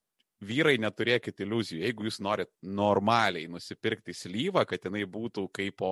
vyrai 0.48 0.78
neturėkit 0.82 1.44
iliuzijų, 1.46 1.84
jeigu 1.86 2.08
jūs 2.08 2.20
norit 2.24 2.52
normaliai 2.64 3.48
nusipirkti 3.52 4.16
slyvą, 4.16 4.66
kad 4.70 4.84
jinai 4.88 5.06
būtų 5.10 5.48
kaip 5.56 5.78
po 5.82 5.92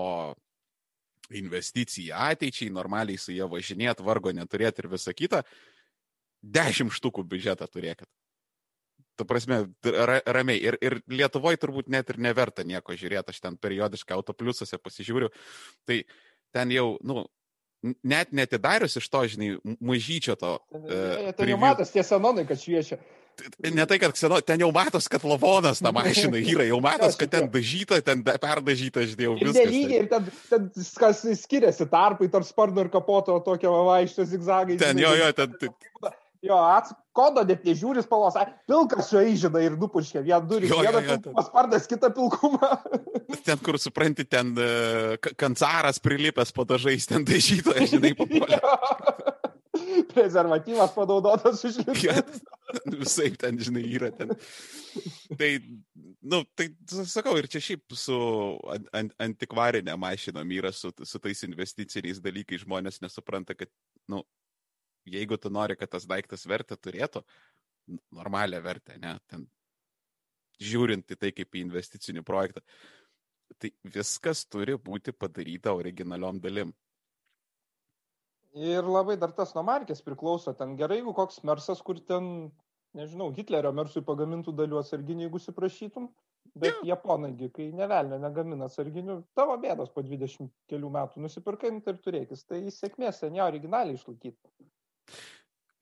investicija 1.33 2.27
ateičiai, 2.31 2.73
normaliai 2.73 3.17
su 3.17 3.33
jie 3.33 3.47
važinėt, 3.49 4.03
vargo 4.05 4.33
neturėti 4.35 4.83
ir 4.83 4.91
visa 4.91 5.13
kita, 5.13 5.43
dešimt 6.45 6.93
štukų 6.93 7.25
biudžetą 7.25 7.67
turėkit. 7.71 8.09
Tu 9.15 9.23
prasme, 9.23 9.61
ra, 9.83 10.19
ramiai. 10.27 10.59
Ir, 10.59 10.75
ir 10.83 10.97
Lietuvoje 11.07 11.59
turbūt 11.61 11.87
net 11.87 12.09
ir 12.11 12.19
neverta 12.19 12.65
nieko 12.67 12.97
žiūrėti, 12.99 13.31
aš 13.31 13.39
ten 13.39 13.55
periodiškai 13.55 14.15
autopliusuose 14.17 14.77
pasižiūriu. 14.83 15.29
Tai 15.87 16.01
ten 16.55 16.73
jau, 16.75 16.97
nu, 16.99 17.23
net 18.03 18.33
netidarius 18.35 18.97
iš 18.99 19.07
to, 19.09 19.21
žinai, 19.31 19.53
mažyčio 19.79 20.35
to. 20.39 20.57
Ten 20.71 21.29
jau 21.29 21.35
preview- 21.37 21.61
matas 21.61 21.93
tie 21.95 22.03
senonai, 22.03 22.43
kad 22.49 22.59
šviečia. 22.59 22.99
Ne 23.75 23.85
tai, 23.89 23.97
kad 24.01 24.13
kseno, 24.15 24.39
ten 24.45 24.61
jau 24.63 24.69
matos, 24.75 25.07
kad 25.11 25.23
lavonas 25.27 25.81
tą 25.83 25.91
mašiną 25.95 26.39
yra, 26.39 26.65
jau 26.69 26.79
matos, 26.83 27.17
kad 27.19 27.29
ten 27.33 27.49
dažyta, 27.51 28.01
ten 28.05 28.23
da- 28.25 28.37
perdažyta, 28.41 29.03
žinai, 29.05 29.25
jau 29.27 29.33
Ir 29.37 29.49
viskas. 29.49 29.59
nelygiai, 29.61 29.99
ir 30.03 30.07
ten, 30.11 30.29
ten 30.49 30.69
kas 30.99 31.23
skiriasi 31.41 31.87
tarpai 31.91 32.29
tarp 32.31 32.45
sparno 32.47 32.85
ir 32.85 32.89
kapoto 32.93 33.39
tokio 33.45 33.73
vaikšto 33.89 34.25
zigzagai. 34.29 34.77
Ten 34.79 34.97
jo, 35.01 35.11
jo, 35.19 35.31
ten, 35.33 35.57
ten, 35.59 35.75
Jo, 36.45 36.59
ats, 36.61 36.91
kodo 37.15 37.41
net 37.41 37.63
nežiūri 37.65 38.03
spalvos. 38.05 38.35
Pilkas 38.69 39.07
su 39.09 39.17
eižina 39.17 39.63
ir 39.65 39.73
nupuškia. 39.81 40.21
Jo, 40.27 40.37
jo, 40.45 40.59
vieną 40.61 40.99
jo, 41.01 41.01
ten- 41.07 41.23
pilkumą 41.23 41.43
spardas, 41.47 41.87
kitą 41.89 42.11
pilkumą. 42.13 42.69
ten, 43.47 43.57
kur 43.65 43.79
supranti, 43.81 44.27
ten 44.29 44.51
uh, 44.53 45.15
kancaras 45.41 45.97
prilipęs 45.97 46.53
padažais, 46.53 47.07
ten 47.09 47.25
dažytojas, 47.25 47.89
žinai, 47.95 48.13
papuolė. 48.19 48.61
Prezervatyvas 50.13 50.93
panaudotas 50.95 51.63
Jo, 51.65 51.71
užlipęs. 51.71 52.41
Visai 52.99 53.29
ten, 53.39 53.59
žinai, 53.61 53.83
yra 53.97 54.11
ten. 54.15 54.33
Tai, 55.37 55.49
nu, 56.21 56.41
tai 56.57 56.69
sakau, 57.09 57.35
ir 57.39 57.49
čia 57.51 57.61
šiaip 57.63 57.95
su 57.99 58.17
an, 58.71 58.87
an, 58.95 59.11
antikvarinė 59.27 59.97
mašina 59.99 60.45
yra 60.57 60.71
su, 60.75 60.93
su 61.03 61.21
tais 61.21 61.43
investiciniais 61.47 62.21
dalykais 62.23 62.63
žmonės 62.65 63.01
nesupranta, 63.03 63.57
kad, 63.57 63.71
nu, 64.11 64.23
jeigu 65.05 65.37
tu 65.37 65.51
nori, 65.53 65.77
kad 65.79 65.91
tas 65.91 66.07
daiktas 66.09 66.47
vertę 66.49 66.77
turėtų, 66.77 67.21
normalią 68.15 68.61
vertę, 68.65 68.97
ne, 69.01 69.13
ten 69.29 69.45
žiūrint 70.61 71.11
į 71.11 71.19
tai 71.19 71.31
kaip 71.35 71.55
į 71.55 71.65
investicinį 71.67 72.23
projektą, 72.25 72.63
tai 73.61 73.71
viskas 73.83 74.45
turi 74.47 74.77
būti 74.81 75.13
padaryta 75.13 75.75
originaliom 75.75 76.39
dalim. 76.41 76.73
Ir 78.55 78.87
labai 78.87 79.17
dar 79.19 79.33
tas 79.35 79.51
nuo 79.55 79.65
markės 79.67 79.99
priklauso. 80.05 80.53
Ten 80.55 80.77
gerai, 80.79 81.01
jeigu 81.01 81.11
koks 81.17 81.41
mersas, 81.47 81.81
kur 81.83 81.99
ten, 81.99 82.51
nežinau, 82.95 83.27
Hitlerio 83.35 83.73
mersui 83.75 84.03
pagamintų 84.07 84.53
dalių 84.55 84.79
atsarginių, 84.79 85.27
jeigu 85.27 85.41
siprašytum. 85.43 86.07
Bet 86.55 86.77
Jo. 86.77 86.85
japonaigi, 86.93 87.49
kai 87.51 87.65
nevelnė 87.75 88.19
negamina 88.21 88.69
atsarginių, 88.69 89.17
tavo 89.35 89.57
bėdos 89.59 89.89
po 89.91 90.03
20 90.05 90.47
kelių 90.71 90.91
metų 90.93 91.23
nusipirkai 91.25 91.73
nu, 91.73 91.81
tai 91.83 91.95
ir 91.95 91.99
turėkis. 92.05 92.45
Tai 92.47 92.61
sėkmės, 92.71 93.25
ne 93.27 93.41
originaliai 93.43 93.97
išlaikyti. 93.97 94.53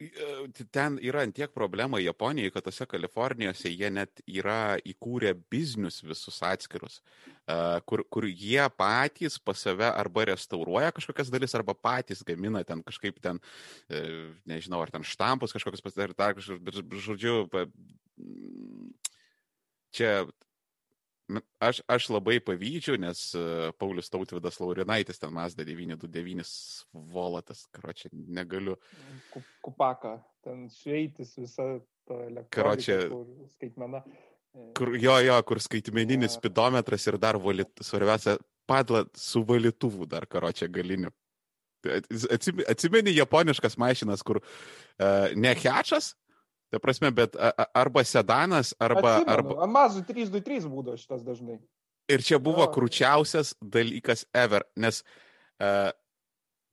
E, 0.03 0.63
Ten 0.73 0.97
yra 1.01 1.23
antiek 1.23 1.51
problema 1.53 1.99
Japonijai, 2.01 2.51
kad 2.53 2.65
tose 2.65 2.85
Kalifornijose 2.89 3.71
jie 3.71 3.89
net 3.93 4.21
yra 4.27 4.75
įkūrę 4.89 5.33
biznius 5.51 6.01
visus 6.05 6.39
atskirus, 6.45 6.99
e, 7.47 7.57
kur, 7.89 8.03
kur 8.11 8.27
jie 8.27 8.63
patys 8.77 9.39
pas 9.39 9.59
save 9.59 9.87
arba 9.89 10.27
restauruoja 10.31 10.93
kažkokias 10.95 11.31
dalis, 11.33 11.55
arba 11.57 11.75
patys 11.75 12.23
gamina 12.27 12.63
ten 12.67 12.83
kažkaip 12.85 13.19
ten, 13.23 13.41
e, 13.89 14.03
nežinau, 14.49 14.81
ar 14.83 14.93
ten 14.93 15.05
štampus 15.07 15.55
kažkokius 15.55 15.85
pasidaryti, 15.85 16.19
dar 16.19 16.37
kažkokius, 16.37 16.83
žodžiu, 17.07 17.37
čia 19.93 20.23
aš, 21.63 21.81
aš 21.87 22.09
labai 22.09 22.39
pavydžiu, 22.43 22.97
nes 23.01 23.21
e, 23.35 23.71
Paulius 23.79 24.09
Tautvidas 24.11 24.59
Laurinaitis 24.59 25.19
ten 25.21 25.31
Mazda 25.33 25.63
929 25.65 26.85
volatas, 26.93 27.65
karočią, 27.71 28.09
negaliu. 28.13 28.75
Ku- 29.33 29.43
Kupaka, 29.63 30.17
ten 30.43 30.67
šveitis 30.69 31.35
visą 31.39 31.79
tą 32.07 32.19
elektroniką, 32.27 33.09
kur 33.09 33.49
skaitmena. 33.55 34.03
E, 34.53 34.69
Kur, 34.77 34.91
jo, 35.01 35.15
jo, 35.25 35.39
kur 35.49 35.57
skaitmeninis 35.63 36.35
spidometras 36.37 37.07
ir 37.09 37.15
dar 37.17 37.39
valyt, 37.41 37.71
svarbiausia, 37.81 38.35
padla 38.69 39.05
su 39.17 39.41
valytuvu 39.49 40.05
dar 40.07 40.27
karočią 40.29 40.67
galiniu. 40.69 41.09
Atsim- 41.83 42.61
Atsimeni 42.69 43.11
japoniškas 43.17 43.73
mašinas, 43.81 44.21
kur 44.23 44.37
uh, 44.39 45.33
ne 45.35 45.51
hečas, 45.57 46.13
ta 46.73 46.81
prasme, 46.81 47.11
bet 47.13 47.37
a, 47.37 47.51
a, 47.53 47.67
arba 47.83 48.01
sedanas, 48.07 48.73
arba... 48.81 49.19
arba 49.21 49.21
Atsimenu, 49.21 49.59
Amazų 49.67 50.05
323 50.09 50.71
būdavo 50.73 50.97
šitas 50.97 51.21
dažnai. 51.25 51.59
ir 52.11 52.23
čia 52.25 52.39
buvo 52.41 52.65
Jo. 52.65 52.71
krūčiausias 52.73 53.53
dalykas 53.61 54.25
ever, 54.33 54.65
nes 54.75 55.03
uh, 55.61 55.93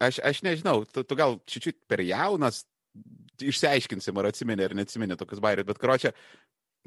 aš, 0.01 0.19
aš 0.25 0.43
nežinau, 0.47 0.83
tu, 0.89 1.05
tu 1.05 1.19
gal 1.19 1.37
čiūčiut 1.47 1.79
per 1.91 2.03
jaunas, 2.03 2.65
išsiaiškinsim, 3.41 4.17
ar 4.21 4.31
atsimeni 4.33 4.67
ar 4.67 4.75
neatsimeni 4.77 5.17
tokius 5.21 5.41
bairius, 5.45 5.69
bet 5.69 5.81
karočią, 5.81 6.13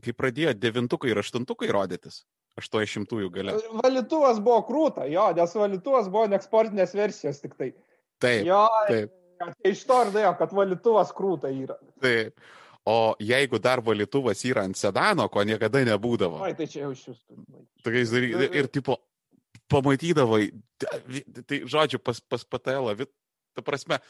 kai 0.03 0.13
pradėjo 0.17 0.53
devintukai 0.57 1.13
ir 1.13 1.21
aštuntukai 1.21 1.69
rodytis, 1.73 2.23
80-ųjų 2.59 3.31
gale. 3.33 3.55
Valituvas 3.81 4.41
buvo 4.43 4.59
krūta, 4.67 5.07
jo, 5.09 5.29
nes 5.37 5.55
valituvas 5.57 6.09
buvo 6.13 6.27
neeksportinės 6.33 6.93
versijos 6.97 7.41
tik 7.41 7.55
tai. 7.57 7.71
Taip. 8.21 8.43
Jo, 8.47 8.65
taip. 8.89 9.13
iš 9.65 9.85
to 9.89 10.01
ir 10.05 10.11
dėjo, 10.13 10.35
kad 10.41 10.53
valituvas 10.55 11.13
krūta 11.15 11.49
yra. 11.53 11.79
Taip. 12.03 12.37
O 12.85 13.15
jeigu 13.23 13.59
dar 13.63 13.79
valytuvas 13.79 14.43
yra 14.43 14.65
ant 14.67 14.75
sedano, 14.75 15.29
ko 15.31 15.45
niekada 15.47 15.85
nebūdavo. 15.87 16.41
Oi, 16.43 16.51
tai 16.57 16.67
čia 16.67 16.83
jau 16.83 16.91
iš 16.91 17.05
jūsų. 17.07 17.37
Tokiais 17.85 18.11
dalykais. 18.11 18.49
Ir, 18.59 18.67
tipo, 18.75 18.97
pamatydavai, 19.71 20.49
tai 21.47 21.63
žodžiu, 21.63 22.01
pas, 22.03 22.19
pas 22.19 22.43
PTL, 22.43 23.05
ta 23.55 23.63
prasme, 23.63 24.01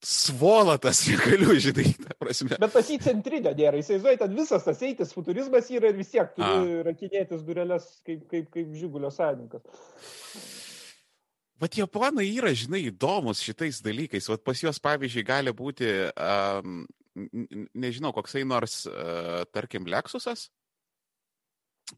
svolatas, 0.00 1.02
negaliu, 1.10 1.58
žinai, 1.60 1.90
ta 2.00 2.16
prasme. 2.18 2.56
Bet 2.56 2.72
pas 2.72 2.88
jį 2.88 2.98
centrinio 3.04 3.52
nėra, 3.56 3.80
įsivaizduoji, 3.82 4.20
ten 4.24 4.36
visas 4.36 4.64
tas 4.66 4.82
eitis 4.86 5.12
futurizmas 5.16 5.68
yra 5.74 5.92
ir 5.92 6.00
vis 6.00 6.12
tiek 6.12 6.32
turi 6.36 6.82
rakinėtis 6.86 7.44
durelės 7.46 7.88
kaip, 8.06 8.26
kaip, 8.32 8.48
kaip 8.54 8.76
žygulio 8.80 9.12
savininkas. 9.12 9.64
Vat 11.56 11.76
japonai 11.78 12.26
yra, 12.28 12.50
žinai, 12.52 12.82
įdomus 12.90 13.40
šitais 13.40 13.80
dalykais. 13.84 14.26
Vat 14.28 14.42
pas 14.44 14.60
juos, 14.60 14.80
pavyzdžiui, 14.84 15.24
gali 15.24 15.54
būti 15.56 15.88
um, 16.12 16.82
nežinau, 17.74 18.12
koksai 18.16 18.44
nors, 18.48 18.84
uh, 18.90 19.42
tarkim, 19.54 19.88
Lexusas, 19.88 20.50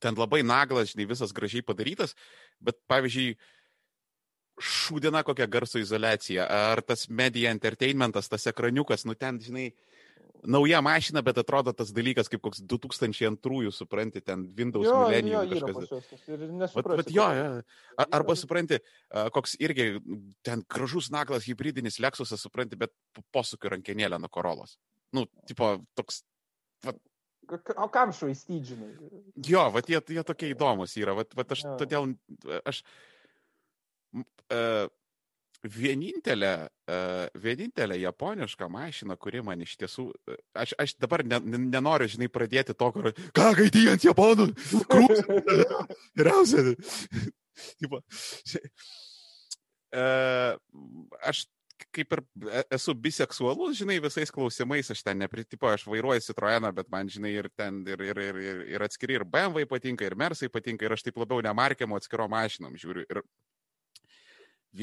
ten 0.02 0.18
labai 0.18 0.42
naglas, 0.44 0.92
žinai, 0.92 1.08
visas 1.08 1.32
gražiai 1.34 1.64
padarytas, 1.64 2.14
bet, 2.60 2.78
pavyzdžiui, 2.90 3.38
šūdina 4.58 5.22
kokia 5.26 5.46
garso 5.50 5.80
izolacija, 5.80 6.44
ar 6.72 6.82
tas 6.82 7.06
media 7.08 7.52
entertainmentas, 7.54 8.28
tas 8.30 8.46
ekraniukas, 8.50 9.06
nu 9.06 9.14
ten, 9.18 9.38
žinai, 9.42 9.70
nauja 10.46 10.80
mašina, 10.84 11.22
bet 11.22 11.38
atrodo 11.40 11.72
tas 11.74 11.90
dalykas 11.94 12.30
kaip 12.30 12.42
koks 12.44 12.60
2002, 12.70 13.72
supranti, 13.74 14.22
ten 14.24 14.44
Windows 14.58 14.86
jo, 14.86 14.98
Millennium 15.04 15.46
jo, 15.46 15.70
kažkas. 15.70 16.74
Vat, 16.74 16.90
vat, 17.00 17.10
jo, 17.14 17.26
jo. 17.38 17.48
Arba 18.06 18.36
supranti, 18.38 18.80
koks 19.34 19.56
irgi 19.62 19.90
ten 20.46 20.62
gražus 20.70 21.10
naglas 21.14 21.48
hybridinis 21.48 22.00
Lexusas, 22.02 22.42
supranti, 22.42 22.78
bet 22.78 22.94
posūkio 23.34 23.74
rankenėlė 23.74 24.20
nuo 24.20 24.30
Korolos 24.32 24.78
nu, 25.16 25.24
tipo, 25.48 25.70
toks. 25.98 26.22
Va, 26.84 26.94
o 27.76 27.88
kam 27.92 28.12
švaistydžinai? 28.12 28.92
Jo, 29.48 29.68
va, 29.74 29.82
jie, 29.88 30.00
jie 30.14 30.24
tokie 30.26 30.52
įdomus 30.52 30.96
yra, 31.00 31.16
va, 31.16 31.24
va 31.36 31.46
aš 31.56 31.64
ja. 31.64 31.74
todėl, 31.80 32.12
aš. 32.68 32.82
Uh, 34.48 34.86
vienintelė, 35.64 36.52
uh, 36.88 37.24
vienintelė 37.42 37.98
japoniška 37.98 38.68
mašina, 38.70 39.16
kuri 39.20 39.42
man 39.44 39.62
iš 39.64 39.74
tiesų, 39.80 40.06
aš, 40.56 40.74
aš 40.78 40.94
dabar 41.02 41.24
ne, 41.26 41.40
nenoriu, 41.42 42.08
žinai, 42.10 42.30
pradėti 42.32 42.76
to, 42.78 42.90
kur, 42.94 43.10
ką 43.36 43.48
gaidijant 43.58 44.06
japonų, 44.06 44.48
krūs, 44.92 45.24
geriausia. 46.18 46.76
uh, 49.92 50.54
aš 51.26 51.46
kaip 51.94 52.14
ir 52.16 52.22
e, 52.50 52.62
esu 52.76 52.94
biseksualus, 52.98 53.76
žinai, 53.78 53.98
visais 54.02 54.32
klausimais, 54.34 54.90
aš 54.92 55.02
ten 55.06 55.20
nepritipo, 55.22 55.68
aš 55.70 55.86
vairuoju 55.88 56.24
Citroeną, 56.24 56.72
bet 56.76 56.90
man, 56.92 57.10
žinai, 57.12 57.32
ir 57.40 57.50
ten, 57.56 57.80
ir, 57.88 58.02
ir, 58.04 58.20
ir, 58.22 58.40
ir, 58.42 58.62
ir 58.76 58.86
atskiri, 58.86 59.18
ir 59.18 59.26
BMW 59.28 59.68
patinka, 59.70 60.06
ir 60.06 60.16
Mersai 60.18 60.50
patinka, 60.52 60.86
ir 60.86 60.96
aš 60.96 61.06
taip 61.06 61.20
labiau 61.20 61.42
nemarkiamo 61.44 61.98
atskiro 61.98 62.28
mašinom 62.32 62.76
žiūriu. 62.78 63.06
Ir 63.08 63.22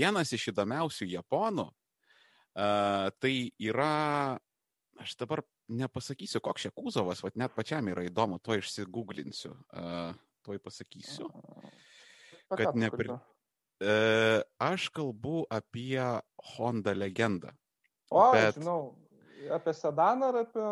vienas 0.01 0.33
iš 0.35 0.49
įdomiausių 0.53 1.09
japonų, 1.13 1.67
uh, 1.69 3.11
tai 3.21 3.35
yra, 3.61 4.39
aš 5.01 5.17
dabar 5.19 5.43
nepasakysiu, 5.67 6.41
koks 6.45 6.67
čia 6.67 6.73
kūzovas, 6.75 7.23
vad 7.25 7.37
net 7.39 7.55
pačiam 7.57 7.87
yra 7.91 8.05
įdomu, 8.05 8.39
to 8.43 8.57
išsigūglinsiu, 8.59 9.55
uh, 9.55 10.11
to 10.45 10.57
pasakysiu. 10.61 11.31
Kad 12.53 12.77
nepri... 12.77 13.09
E, 13.79 14.41
aš 14.57 14.87
kalbu 14.89 15.43
apie 15.51 15.99
Honda 16.55 16.93
legendą. 16.95 17.51
O, 18.09 18.31
bet... 18.31 18.55
žinau, 18.55 18.93
apie 19.51 19.73
sedaną 19.75 20.29
ar 20.31 20.37
apie... 20.45 20.67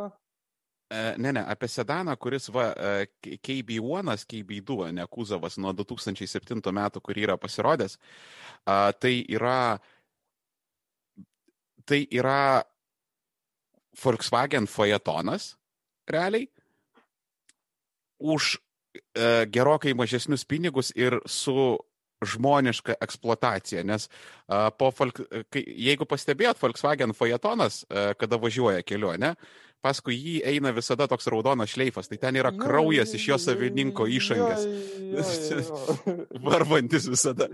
E, 0.93 1.01
ne, 1.19 1.33
ne, 1.35 1.43
apie 1.51 1.67
sedaną, 1.67 2.15
kuris 2.21 2.47
va, 2.53 2.69
e, 2.71 3.07
KB1, 3.43 4.13
KB2, 4.29 4.93
ne 4.95 5.07
Kuzovas 5.11 5.59
nuo 5.59 5.73
2007 5.75 6.63
metų, 6.63 7.03
kur 7.03 7.19
yra 7.19 7.35
pasirodęs. 7.41 7.97
Tai 8.63 9.13
yra, 9.27 9.79
tai 11.83 12.05
yra 12.07 12.63
Volkswagen 13.99 14.69
Fajetonas, 14.69 15.57
realiai, 16.07 16.47
už 18.23 18.55
gerokai 19.51 19.91
mažesnius 19.97 20.45
pinigus 20.47 20.93
ir 20.95 21.17
su 21.27 21.73
žmoniška 22.29 22.97
eksploatacija, 23.03 23.83
nes 23.87 24.07
uh, 24.07 24.69
po, 24.77 24.91
kai, 25.53 25.63
jeigu 25.89 26.07
pastebėjot, 26.09 26.61
Volkswagen 26.61 27.15
Fajetonas, 27.17 27.83
uh, 27.87 28.11
kada 28.19 28.39
važiuoja 28.41 28.85
kelionė, 28.87 29.35
paskui 29.83 30.15
jį 30.15 30.35
eina 30.47 30.71
visada 30.75 31.07
toks 31.11 31.27
raudonas 31.31 31.73
šleifas, 31.73 32.07
tai 32.07 32.17
ten 32.21 32.37
yra 32.39 32.53
kraujas 32.55 33.11
iš 33.17 33.25
jo 33.31 33.37
savininko 33.41 34.07
išangės. 34.07 34.63
Varvantis 36.45 37.09
visada. 37.11 37.49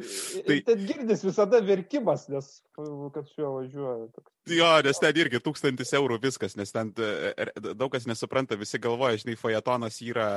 Tai 0.45 0.59
ten 0.67 0.85
girdis 0.85 1.25
visada 1.25 1.61
verkimas, 1.65 2.27
nes 2.31 2.51
kad 2.77 3.33
juo 3.33 3.55
važiuoja. 3.57 4.07
Jo, 4.53 4.69
nes 4.85 5.01
ten 5.01 5.21
irgi 5.23 5.41
tūkstantis 5.45 5.93
eurų 5.97 6.19
viskas, 6.23 6.55
nes 6.59 6.73
ten 6.75 6.93
daug 6.93 7.89
kas 7.93 8.07
nesupranta, 8.09 8.57
visi 8.59 8.81
galvoja, 8.81 9.19
žinai, 9.23 9.37
Fajetonas 9.39 9.99
yra, 10.05 10.29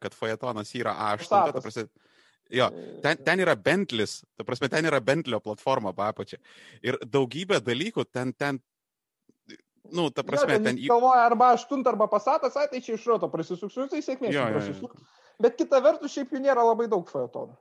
kad 0.00 0.16
Fajetonas 0.16 0.72
yra 0.78 0.96
A8. 1.12 1.88
Jo, 2.52 2.70
ten, 3.02 3.18
ten 3.26 3.42
yra 3.42 3.56
Bentlis, 3.58 4.20
ta 4.38 4.46
prasme, 4.46 4.68
ten 4.70 4.86
yra 4.86 5.00
Bentlio 5.02 5.40
platforma 5.42 5.90
papačia. 5.96 6.38
Ir 6.84 6.98
daugybė 7.02 7.58
dalykų 7.64 8.06
ten, 8.14 8.30
ten, 8.38 8.60
nu, 9.90 10.08
ta 10.14 10.22
prasme, 10.26 10.54
jo, 10.54 10.62
ten... 10.62 10.76
ten... 10.76 10.82
Galvoja, 10.86 11.26
arba 11.26 11.52
aštunt, 11.56 11.86
arba 11.90 12.06
pasatas, 12.10 12.54
ai, 12.60 12.80
čia 12.80 12.94
iš 12.94 13.06
roto 13.10 13.30
prisisuksiu, 13.32 13.88
tai 13.90 14.02
sėkmės 14.04 14.38
prisisuksiu. 14.38 15.06
Bet 15.42 15.58
kita 15.58 15.82
vertus, 15.84 16.14
šiaip 16.14 16.32
jų 16.32 16.44
nėra 16.46 16.64
labai 16.64 16.86
daug 16.90 17.08
fajotonų. 17.10 17.56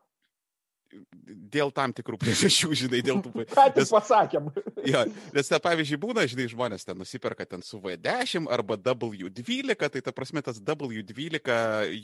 Dėl 1.26 1.72
tam 1.76 1.92
tikrų 1.96 2.20
priežasčių, 2.22 2.70
žinai, 2.86 3.02
dėl 3.04 3.20
tų... 3.26 3.34
Tik 3.50 3.90
pasakėm. 3.90 4.52
jo, 4.94 5.02
nes 5.36 5.50
ten, 5.50 5.62
pavyzdžiui, 5.66 6.00
būna, 6.06 6.28
žinai, 6.30 6.46
žmonės 6.52 6.86
ten 6.88 7.02
nusiperka 7.02 7.48
ten 7.50 7.66
su 7.66 7.82
V10 7.84 8.48
arba 8.54 8.78
W12, 8.78 9.76
tai 9.82 10.04
ta 10.06 10.14
prasme, 10.16 10.46
tas 10.46 10.62
W12, 10.62 11.42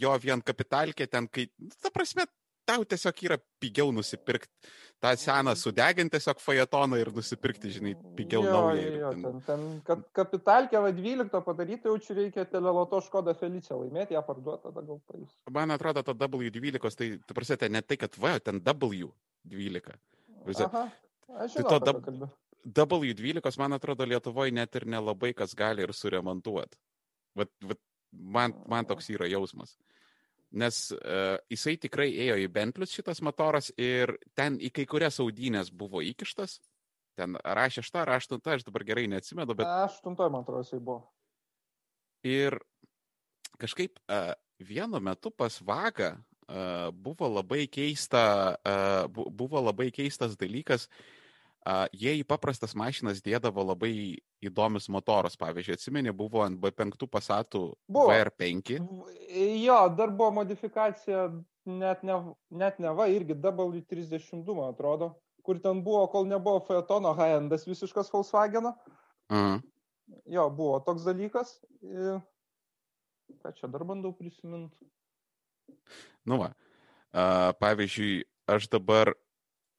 jo 0.01 0.15
vien 0.25 0.43
kapitalkė 0.43 1.07
ten, 1.07 1.29
kai, 1.31 1.47
ta 1.77 1.93
prasme, 1.93 2.25
tau 2.65 2.85
tiesiog 2.85 3.25
yra 3.27 3.37
pigiau 3.59 3.91
nusipirkti 3.95 4.71
tą 5.01 5.15
seną 5.17 5.55
sudeginti 5.55 6.17
tiesiog 6.17 6.39
fajetoną 6.39 6.97
ir 7.01 7.09
nusipirkti, 7.15 7.71
žinai, 7.73 7.93
pigiau 8.17 8.43
jo, 8.45 8.51
naują. 8.51 8.91
Jo, 8.99 9.09
ten, 9.13 9.23
ten, 9.23 9.39
ten 9.47 9.63
kad 9.87 10.03
kapitalkę 10.13 10.81
va 10.81 10.91
12 10.93 11.41
padaryti, 11.45 11.89
jau 11.89 11.97
čia 12.05 12.17
reikia 12.19 12.45
teleloto 12.45 13.01
Škoda 13.01 13.33
Felicia 13.37 13.77
laimėti, 13.79 14.13
ją 14.13 14.21
parduoti, 14.27 14.67
tada 14.67 14.85
gal 14.85 15.01
paės. 15.09 15.33
Man 15.57 15.73
atrodo, 15.73 16.03
ta 16.05 16.13
W12, 16.13 16.97
tai, 16.99 17.09
tu 17.25 17.37
prasėte, 17.37 17.69
ne 17.69 17.81
tai, 17.81 17.97
kad 18.03 18.17
V, 18.17 18.35
ten 18.45 18.61
W12. 18.61 19.97
Visi. 20.45 20.67
Aha, 20.67 20.85
aš 21.41 21.57
žinau, 21.57 21.79
tai 21.81 21.95
to 21.97 22.29
W12, 22.85 23.57
man 23.57 23.79
atrodo, 23.79 24.05
Lietuvoje 24.05 24.53
net 24.53 24.77
ir 24.77 24.85
nelabai 24.85 25.33
kas 25.33 25.57
gali 25.57 25.81
ir 25.81 25.95
suremontuoti. 25.97 26.77
Vat, 27.41 27.49
vat, 27.65 27.81
man, 28.11 28.53
man 28.69 28.85
toks 28.85 29.09
yra 29.09 29.25
jausmas 29.31 29.73
nes 30.51 30.79
uh, 30.95 31.37
jisai 31.51 31.77
tikrai 31.79 32.09
ėjo 32.25 32.37
į 32.43 32.49
Bentlius 32.51 32.93
šitas 32.95 33.21
motoras 33.23 33.71
ir 33.79 34.17
ten 34.37 34.59
į 34.59 34.71
kai 34.75 34.85
kurias 34.89 35.21
audynės 35.23 35.71
buvo 35.71 36.03
įkištas. 36.05 36.59
Ten 37.19 37.35
ar 37.43 37.63
A6, 37.65 37.91
ar 37.99 38.13
A8, 38.15 38.39
aš 38.55 38.65
dabar 38.67 38.85
gerai 38.87 39.07
neatsimenu, 39.11 39.55
bet... 39.55 39.67
A8, 39.67 40.11
man 40.31 40.43
atrodo, 40.43 40.63
jisai 40.63 40.79
buvo. 40.79 41.05
Ir 42.27 42.59
kažkaip 43.61 43.99
uh, 44.07 44.33
vienu 44.63 45.01
metu 45.03 45.31
pas 45.31 45.57
Vagą 45.65 46.13
uh, 46.15 46.91
buvo 46.93 47.29
labai 47.31 47.65
keista, 47.71 48.55
uh, 48.59 49.25
buvo 49.31 49.63
labai 49.63 49.89
keistas 49.95 50.37
dalykas, 50.39 50.87
Uh, 50.87 51.20
jie 51.93 52.15
į 52.19 52.25
paprastas 52.27 52.73
mašinas 52.77 53.21
dėdavo 53.21 53.63
labai 53.71 54.17
įdomius 54.41 54.89
motorus. 54.89 55.37
Pavyzdžiui, 55.39 55.77
atsimeni, 55.77 56.13
buvo 56.15 56.41
ant 56.45 56.59
B5 56.61 57.05
pasatų 57.11 57.63
buvo. 57.87 58.07
VR5. 58.09 58.77
Jo, 59.61 59.81
dar 59.97 60.13
buvo 60.13 60.31
modifikacija, 60.41 61.27
net 61.69 62.03
ne, 62.07 62.17
net 62.49 62.79
ne 62.81 62.93
va, 62.97 63.07
irgi 63.11 63.37
W32, 63.37 64.55
man 64.57 64.73
atrodo, 64.73 65.13
kur 65.45 65.61
ten 65.61 65.83
buvo, 65.85 66.07
kol 66.13 66.25
nebuvo 66.29 66.63
Fetono 66.65 67.13
high-endas 67.17 67.67
visiškas 67.69 68.11
Volkswagen. 68.13 68.71
Mhm. 69.31 69.61
Jo, 70.33 70.49
buvo 70.51 70.79
toks 70.83 71.05
dalykas. 71.07 71.59
Ką 73.41 73.53
čia 73.55 73.69
dar 73.71 73.85
bandau 73.87 74.11
prisiminti? 74.13 74.89
Nu 76.27 76.37
va, 76.41 76.51
uh, 76.51 77.53
pavyzdžiui, 77.61 78.25
aš 78.51 78.67
dabar 78.69 79.13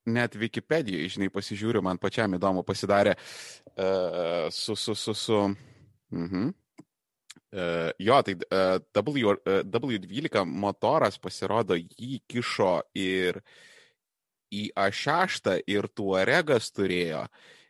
net 0.07 0.35
Wikipedijoje, 0.39 1.11
žinai, 1.17 1.31
pasižiūriu, 1.33 1.83
man 1.85 2.01
pačiam 2.03 2.35
įdomu 2.35 2.65
pasidarė 2.67 3.15
uh, 3.17 4.49
su, 4.51 4.77
su, 4.77 4.95
su, 4.95 5.15
su, 5.15 5.39
uh 5.47 6.27
-huh. 6.33 6.53
Uh, 7.53 7.91
jo, 7.99 8.23
tai 8.23 8.33
uh, 8.33 8.81
w, 8.95 9.25
uh, 9.29 9.61
W12 9.69 10.45
motoras 10.49 11.19
pasirodo 11.19 11.77
jį 11.77 12.23
kišo 12.25 12.81
ir 12.97 13.43
į 14.53 14.71
A6 14.73 15.59
ir 15.69 15.89
Tuaregas 15.93 16.71
turėjo, 16.73 17.27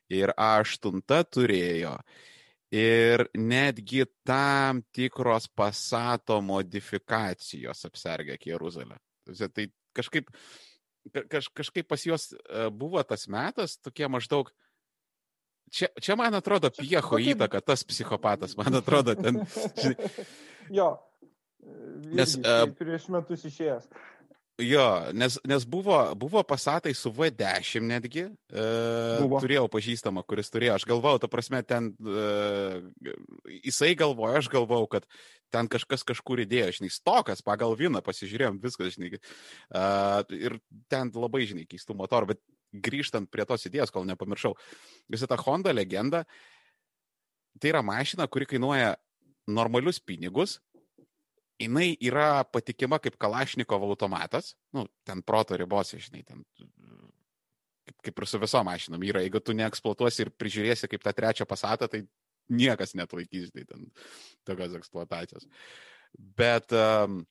ir 0.07 0.31
A8 0.39 1.03
turėjo, 1.35 1.97
ir 2.71 3.27
netgi 3.35 4.07
tam 4.23 4.85
tikros 4.95 5.49
pasato 5.51 6.41
modifikacijos 6.41 7.83
apsergė 7.91 8.39
Jeruzalę. 8.39 9.01
Tai 9.27 9.67
kažkaip, 9.99 10.31
kaž, 11.11 11.49
kažkaip 11.57 11.89
pas 11.91 12.05
juos 12.07 12.31
buvo 12.73 13.03
tas 13.07 13.27
metas, 13.31 13.79
tokie 13.83 14.09
maždaug, 14.09 14.53
Čia, 15.73 15.89
čia 15.97 16.15
man 16.21 16.35
atrodo, 16.37 16.69
piecho 16.69 17.17
kokį... 17.17 17.33
įtaka, 17.33 17.63
tas 17.65 17.81
psichopatas, 17.89 18.53
man 18.61 18.77
atrodo, 18.77 19.15
ten. 19.17 19.41
jo. 20.79 20.89
Nes. 22.13 22.35
Uh, 22.37 22.67
prieš 22.77 23.07
metus 23.15 23.47
išėjęs. 23.49 23.87
Jo, 24.61 25.09
nes, 25.17 25.39
nes 25.49 25.65
buvo, 25.65 25.97
buvo 26.15 26.43
pasatai 26.45 26.93
su 26.95 27.11
V10 27.11 27.87
netgi. 27.89 28.27
E, 28.53 28.65
buvo. 29.23 29.41
turėjau 29.41 29.65
pažįstamą, 29.73 30.21
kuris 30.29 30.53
turėjo. 30.53 30.75
Aš 30.77 30.85
galvojau, 30.91 31.23
ta 31.23 31.31
prasme, 31.33 31.63
ten 31.65 31.89
e, 31.97 32.27
jisai 33.65 33.95
galvoja, 33.97 34.43
aš 34.43 34.51
galvojau, 34.53 34.91
kad 34.93 35.07
ten 35.53 35.71
kažkas 35.73 36.05
kažkur 36.05 36.45
įdėjo, 36.45 36.69
žinai, 36.79 36.93
stokas 36.93 37.41
pagal 37.45 37.73
vieną, 37.81 38.05
pasižiūrėjom 38.05 38.61
viskas, 38.61 38.93
žinai. 38.99 39.17
E, 39.17 39.85
ir 40.37 40.59
ten 40.93 41.13
labai, 41.17 41.47
žinai, 41.49 41.65
keistų 41.71 41.97
motorų, 41.97 42.35
bet 42.35 42.43
grįžtant 42.73 43.33
prie 43.33 43.49
tos 43.49 43.65
idėjos, 43.69 43.93
kol 43.93 44.05
nepamiršau, 44.09 44.53
visa 45.13 45.29
ta 45.29 45.41
Honda 45.41 45.73
legenda, 45.73 46.27
tai 47.57 47.73
yra 47.73 47.81
mašina, 47.85 48.29
kuri 48.29 48.49
kainuoja 48.53 48.99
normalius 49.49 49.99
pinigus, 50.01 50.61
jinai 51.61 51.93
yra 52.01 52.45
patikima 52.49 52.99
kaip 53.03 53.17
Kalašnikovo 53.21 53.91
automatas, 53.93 54.55
nu, 54.77 54.87
ten 55.07 55.23
proto 55.23 55.57
ribose, 55.59 56.01
žinai, 56.03 56.25
ten 56.27 56.45
kaip, 57.87 57.97
kaip 58.09 58.23
ir 58.23 58.29
su 58.29 58.41
viso 58.43 58.63
mašinom 58.67 59.03
yra, 59.07 59.23
jeigu 59.25 59.43
tu 59.43 59.55
neeksploatuosi 59.57 60.27
ir 60.27 60.33
prižiūrėsi 60.39 60.91
kaip 60.91 61.05
tą 61.05 61.15
trečią 61.17 61.47
pasatą, 61.49 61.89
tai 61.91 62.05
niekas 62.53 62.97
net 62.99 63.13
laikys, 63.17 63.51
žinai, 63.51 63.67
ten 63.69 63.89
tokios 64.49 64.77
eksploatacijos. 64.79 65.49
Bet 66.13 66.75
um, 66.77 67.23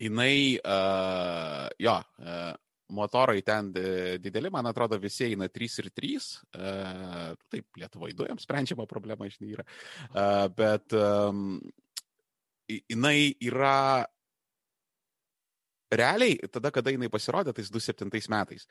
jinai, 0.00 0.58
uh, 0.58 1.68
jo, 1.78 1.98
uh, 2.24 2.52
motorai 2.94 3.40
ten 3.42 3.70
dideli, 4.22 4.50
man 4.52 4.68
atrodo, 4.68 4.98
visi 5.00 5.28
eina 5.30 5.48
3 5.48 5.78
ir 5.82 5.90
3. 5.94 6.26
Uh, 6.54 7.30
taip, 7.52 7.68
Lietuvoje 7.80 8.16
dujams 8.18 8.44
sprendžiama 8.46 8.86
problema, 8.90 9.28
žinai, 9.30 9.54
yra. 9.56 9.66
Uh, 10.10 10.46
bet 10.56 10.96
um, 10.98 11.56
jinai 12.68 13.34
yra 13.44 14.04
realiai, 15.94 16.38
tada, 16.50 16.72
kada 16.74 16.92
jinai 16.94 17.10
pasirodė, 17.12 17.54
tais 17.54 17.70
27 17.70 18.10
metais, 18.32 18.66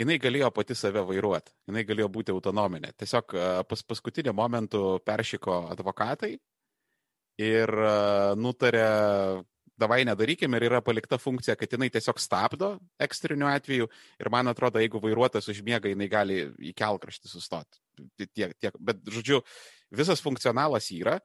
jinai 0.00 0.18
galėjo 0.20 0.50
pati 0.56 0.76
save 0.76 1.04
vairuoti, 1.08 1.54
jinai 1.68 1.84
galėjo 1.88 2.08
būti 2.12 2.34
autonominė. 2.34 2.92
Tiesiog 2.98 3.36
pas 3.68 3.86
paskutinį 3.92 4.34
momentų 4.36 4.84
peršyko 5.06 5.62
advokatai 5.72 6.34
ir 7.40 7.72
nutarė 8.36 8.86
davai 9.80 10.02
nedarykim 10.04 10.54
ir 10.56 10.66
yra 10.68 10.82
palikta 10.84 11.16
funkcija, 11.20 11.56
kad 11.56 11.72
jinai 11.72 11.88
tiesiog 11.92 12.20
stabdo 12.20 12.74
ekstriniu 13.00 13.48
atveju 13.48 13.88
ir 14.20 14.30
man 14.32 14.52
atrodo, 14.52 14.80
jeigu 14.82 15.00
vairuotojas 15.00 15.48
užmiega, 15.52 15.88
jinai 15.88 16.08
gali 16.12 16.40
į 16.70 16.74
kelkraštį 16.76 17.30
sustoti. 17.30 17.80
Tiek, 18.20 18.52
tiek. 18.60 18.76
Bet, 18.76 19.00
žodžiu, 19.08 19.40
visas 19.96 20.20
funkcionalas 20.24 20.90
yra. 20.96 21.18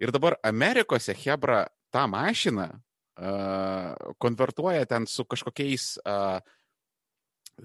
Ir 0.00 0.12
dabar 0.14 0.38
Amerikose 0.42 1.14
Hebra 1.14 1.64
tą 1.94 2.06
mašiną 2.10 2.68
uh, 2.74 4.14
konvertuoja 4.18 4.86
ten 4.90 5.06
su 5.06 5.24
kažkokiais 5.24 5.98
uh, 6.02 6.40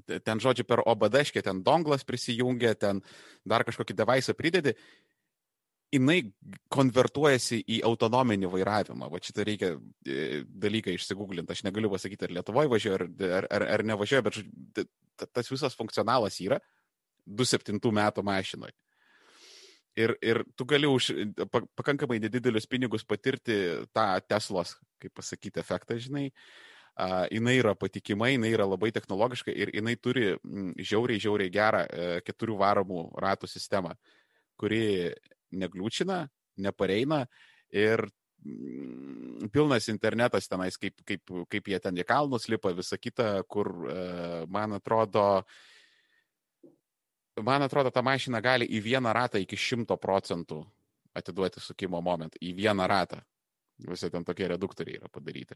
ten, 0.06 0.42
žodžiu, 0.42 0.66
per 0.70 0.84
obadaškę, 0.86 1.42
ten 1.42 1.64
donglas 1.66 2.06
prisijungia, 2.06 2.76
ten 2.78 3.02
dar 3.48 3.66
kažkokį 3.66 3.96
devaisą 3.98 4.36
pridedi 4.38 4.76
jinai 5.94 6.20
konvertuojasi 6.70 7.64
į 7.66 7.80
autonominį 7.88 8.50
vairavimą. 8.52 9.10
Va 9.10 9.22
šitą 9.24 9.46
reikia 9.48 9.72
e, 9.74 10.44
dalyką 10.46 10.94
išsigūglinti. 10.94 11.54
Aš 11.54 11.64
negaliu 11.66 11.90
pasakyti, 11.94 12.28
ar 12.28 12.36
Lietuvoje 12.38 12.70
važiuoju, 12.74 13.08
ar, 13.40 13.48
ar, 13.50 13.66
ar 13.78 13.86
nevažiuoju, 13.90 14.28
bet 14.28 15.32
tas 15.34 15.50
visas 15.50 15.78
funkcionalas 15.78 16.38
yra 16.46 16.60
27 17.26 17.82
metų 17.82 18.26
mašinoje. 18.26 18.76
Ir, 20.00 20.16
ir 20.24 20.42
tu 20.56 20.66
gali 20.70 20.88
už 20.88 21.12
pakankamai 21.76 22.20
nedidelius 22.24 22.68
pinigus 22.70 23.04
patirti 23.04 23.58
tą 23.92 24.08
Teslos, 24.28 24.78
kaip 25.02 25.16
pasakyti, 25.18 25.60
efektą, 25.60 26.00
žinai. 26.00 26.30
Uh, 27.00 27.24
jinai 27.32 27.54
yra 27.62 27.72
patikima, 27.80 28.28
jinai 28.28 28.50
yra 28.52 28.66
labai 28.68 28.90
technologiška 28.92 29.54
ir 29.56 29.70
jinai 29.72 29.94
turi 29.96 30.34
žiauriai, 30.84 31.22
žiauriai 31.24 31.52
gerą 31.54 31.86
uh, 31.86 32.16
keturių 32.28 32.58
varomų 32.60 33.04
ratų 33.24 33.48
sistemą, 33.48 33.94
kuri 34.60 35.14
negliūčina, 35.56 36.26
nepareina 36.60 37.24
ir 37.72 38.04
pilnas 39.52 39.90
internetas 39.92 40.48
tenais, 40.48 40.78
kaip, 40.80 40.96
kaip, 41.08 41.34
kaip 41.52 41.68
jie 41.68 41.80
ten 41.84 41.98
į 42.00 42.06
kalnus 42.08 42.48
lipa, 42.52 42.72
visa 42.76 42.98
kita, 42.98 43.44
kur, 43.52 43.72
e, 43.92 44.46
man 44.48 44.78
atrodo, 44.78 45.44
man 47.44 47.66
atrodo, 47.66 47.92
ta 47.92 48.04
mašina 48.06 48.42
gali 48.42 48.68
į 48.68 48.82
vieną 48.86 49.14
ratą 49.16 49.42
iki 49.42 49.58
šimto 49.58 49.98
procentų 49.98 50.64
atiduoti 51.18 51.62
sukimo 51.64 52.02
momentą. 52.02 52.40
Į 52.42 52.54
vieną 52.58 52.88
ratą. 52.88 53.22
Visi 53.88 54.10
ten 54.12 54.26
tokie 54.28 54.48
reduktoriai 54.52 55.00
yra 55.00 55.12
padaryti. 55.12 55.56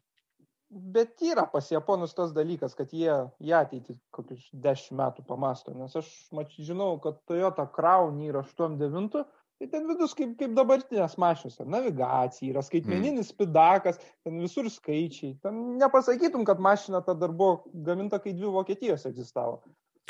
Bet 0.74 1.22
yra 1.22 1.44
pas 1.46 1.68
japonus 1.70 2.16
tas 2.18 2.32
dalykas, 2.34 2.74
kad 2.74 2.94
jie 2.96 3.14
į 3.44 3.52
ateitį 3.60 3.98
kokius 4.16 4.48
dešimt 4.64 4.98
metų 4.98 5.26
pamasto. 5.28 5.76
Nes 5.78 5.94
aš 6.00 6.10
mač, 6.34 6.56
žinau, 6.58 6.96
kad 7.04 7.20
Toyota 7.30 7.68
Crown 7.70 8.24
yra 8.26 8.42
89 8.42 9.26
Tai 9.64 9.70
ten 9.72 9.86
vidus 9.88 10.12
kaip, 10.18 10.34
kaip 10.40 10.56
dabartinės 10.58 11.14
mašinos, 11.22 11.60
navigacija, 11.72 12.50
yra 12.52 12.64
skaitmeninis 12.66 13.30
mm. 13.30 13.38
pidakas, 13.40 14.00
ten 14.26 14.42
visur 14.44 14.68
skaičiai. 14.68 15.38
Ten 15.46 15.62
nepasakytum, 15.80 16.44
kad 16.50 16.60
mašina 16.60 17.00
ta 17.06 17.16
dar 17.16 17.32
buvo 17.32 17.72
gaminta, 17.86 18.20
kai 18.20 18.34
dvi 18.36 18.50
Vokietijos 18.52 19.06
egzistavo. 19.08 19.62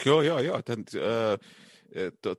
Jo, 0.01 0.21
jo, 0.25 0.39
jo, 0.41 0.59
ten 0.65 0.85
uh, 0.97 1.35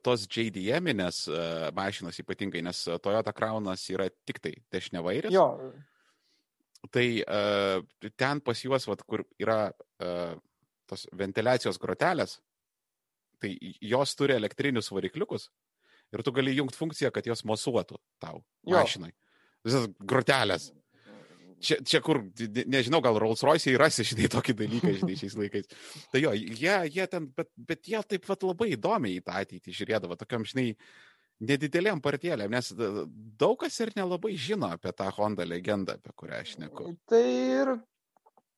tos 0.03 0.25
JDM-inės 0.27 1.25
uh, 1.31 1.67
mašinos 1.75 2.19
ypatingai, 2.19 2.63
nes 2.65 2.81
Toyota 3.03 3.33
Crownas 3.35 3.85
yra 3.93 4.09
tik 4.27 4.41
tai 4.43 4.55
dešinevairis. 4.73 5.33
Jo. 5.33 5.47
Tai 6.93 7.05
uh, 7.23 8.09
ten 8.19 8.41
pas 8.45 8.59
juos, 8.61 8.85
vat, 8.89 9.05
kur 9.07 9.23
yra 9.41 9.69
uh, 9.71 10.35
tos 10.89 11.07
ventiliacijos 11.17 11.79
grotelės, 11.81 12.39
tai 13.41 13.55
jos 13.81 14.15
turi 14.19 14.35
elektrinius 14.35 14.91
varikliukus 14.93 15.49
ir 16.13 16.23
tu 16.23 16.33
gali 16.35 16.53
jungti 16.55 16.77
funkciją, 16.77 17.11
kad 17.13 17.25
jos 17.27 17.43
mosuotų 17.47 17.97
tau 18.21 18.41
jo. 18.63 18.75
mašinai. 18.75 19.11
Visas 19.65 19.87
grotelės. 19.99 20.69
Čia, 21.63 21.79
čia 21.87 22.01
kur, 22.03 22.19
nežinau, 22.67 22.99
gal 23.03 23.17
Rolls 23.21 23.43
Royce 23.45 23.71
įrasi, 23.71 24.05
žinai, 24.11 24.29
tokį 24.35 24.55
dalyką, 24.59 24.93
žinai, 24.99 25.17
šiais 25.19 25.37
laikais. 25.41 25.71
Tai 26.11 26.21
jo, 26.23 26.35
jie, 26.35 26.75
jie 26.91 27.07
ten, 27.11 27.29
bet, 27.37 27.51
bet 27.55 27.89
jie 27.91 28.01
taip 28.03 28.27
pat 28.27 28.45
labai 28.45 28.73
įdomiai 28.75 29.19
į 29.19 29.25
tą 29.25 29.39
ateitį 29.41 29.75
žiūrėdavo, 29.79 30.19
tokiam, 30.19 30.45
žinai, 30.47 30.73
nedidelėm 31.43 31.99
partėlėm, 32.03 32.53
nes 32.53 32.71
daug 33.39 33.57
kas 33.59 33.79
ir 33.83 33.91
nelabai 33.97 34.35
žino 34.39 34.69
apie 34.75 34.93
tą 34.95 35.09
Honda 35.17 35.47
legendą, 35.47 35.97
apie 35.99 36.15
kurią 36.15 36.39
aš 36.43 36.55
neku. 36.61 36.93
Tai 37.11 37.23
ir 37.25 37.75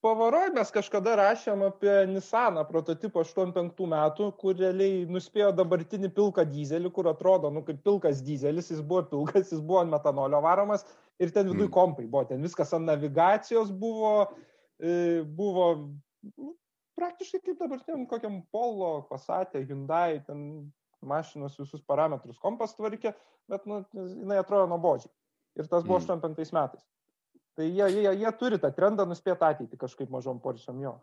pavaroj 0.06 0.52
mes 0.56 0.70
kažkada 0.74 1.16
rašėm 1.18 1.66
apie 1.68 1.96
Nissaną 2.12 2.64
prototipą 2.70 3.24
85 3.26 3.82
metų, 3.94 4.30
kur 4.42 4.58
realiai 4.60 5.08
nuspėjo 5.10 5.50
dabartinį 5.58 6.12
pilką 6.18 6.46
dizelį, 6.52 6.94
kur 6.94 7.10
atrodo, 7.12 7.52
nu, 7.54 7.66
kaip 7.66 7.82
pilkas 7.86 8.22
dizelis, 8.26 8.70
jis 8.72 8.84
buvo 8.86 9.04
pilkas, 9.10 9.52
jis 9.52 9.64
buvo 9.64 9.84
metanolio 9.90 10.42
varomas 10.46 10.86
ir 11.20 11.34
ten 11.34 11.48
viduje 11.50 11.68
mm. 11.68 11.74
kompai 11.74 12.06
buvo, 12.06 12.24
ten 12.30 12.44
viskas 12.44 12.74
ant 12.78 12.88
navigacijos 12.88 13.72
buvo, 13.72 14.28
e, 14.80 15.24
buvo 15.24 15.70
nu, 16.36 16.54
praktiškai 16.98 17.42
kaip 17.46 17.62
dabartiniam 17.62 18.06
kokiam 18.10 18.42
Polo, 18.54 19.08
Pasatė, 19.10 19.64
Hyundai, 19.66 20.22
ten 20.28 20.72
mašinos 21.06 21.58
visus 21.60 21.84
parametrus 21.86 22.40
kompas 22.42 22.74
tvarkė, 22.78 23.14
bet 23.50 23.66
nu, 23.70 23.84
jinai 23.94 24.40
atrodo 24.42 24.70
nuobodžiai. 24.72 25.14
Ir 25.58 25.70
tas 25.70 25.86
buvo 25.86 26.00
mm. 26.00 26.22
85 26.22 26.56
metais. 26.58 26.88
Tai 27.58 27.66
jie, 27.66 27.86
jie, 27.90 28.10
jie 28.22 28.32
turi 28.38 28.60
tą 28.62 28.70
trendą 28.74 29.08
nuspėti 29.10 29.46
ateitį 29.46 29.80
kažkaip 29.82 30.12
mažom 30.14 30.42
porcijom 30.42 30.82
jo. 30.84 30.98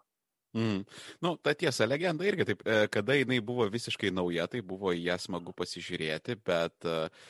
Mm. 0.54 0.84
Nu, 1.22 1.34
ta 1.42 1.50
tiesa, 1.58 1.86
legenda 1.90 2.26
irgi 2.26 2.46
taip, 2.46 2.60
e, 2.62 2.84
kada 2.94 3.16
jinai 3.18 3.40
buvo 3.42 3.66
visiškai 3.70 4.12
nauja, 4.14 4.46
tai 4.50 4.62
buvo 4.62 4.92
į 4.94 5.00
ją 5.08 5.16
smagu 5.18 5.50
pasižiūrėti, 5.58 6.36
bet 6.46 6.86
mm, 6.86 7.24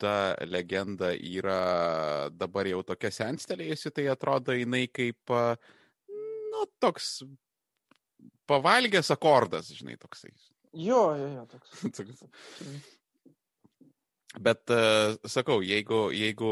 ta 0.00 0.34
legenda 0.46 1.12
yra 1.14 2.28
dabar 2.34 2.66
jau 2.70 2.82
tokia 2.86 3.10
senstelėjusi, 3.14 3.90
tai 3.94 4.04
atrodo 4.12 4.52
jinai 4.56 4.86
kaip, 4.92 5.34
nu, 6.08 6.64
toks 6.82 7.06
pavalgęs 8.48 9.10
akordas, 9.14 9.66
žinai, 9.76 9.96
toksai. 10.00 10.32
Jo, 10.76 11.02
jo, 11.18 11.28
jo, 11.36 11.44
toks. 11.52 11.68
Bet 14.44 14.70
sakau, 15.26 15.62
jeigu, 15.64 16.10
jeigu 16.12 16.50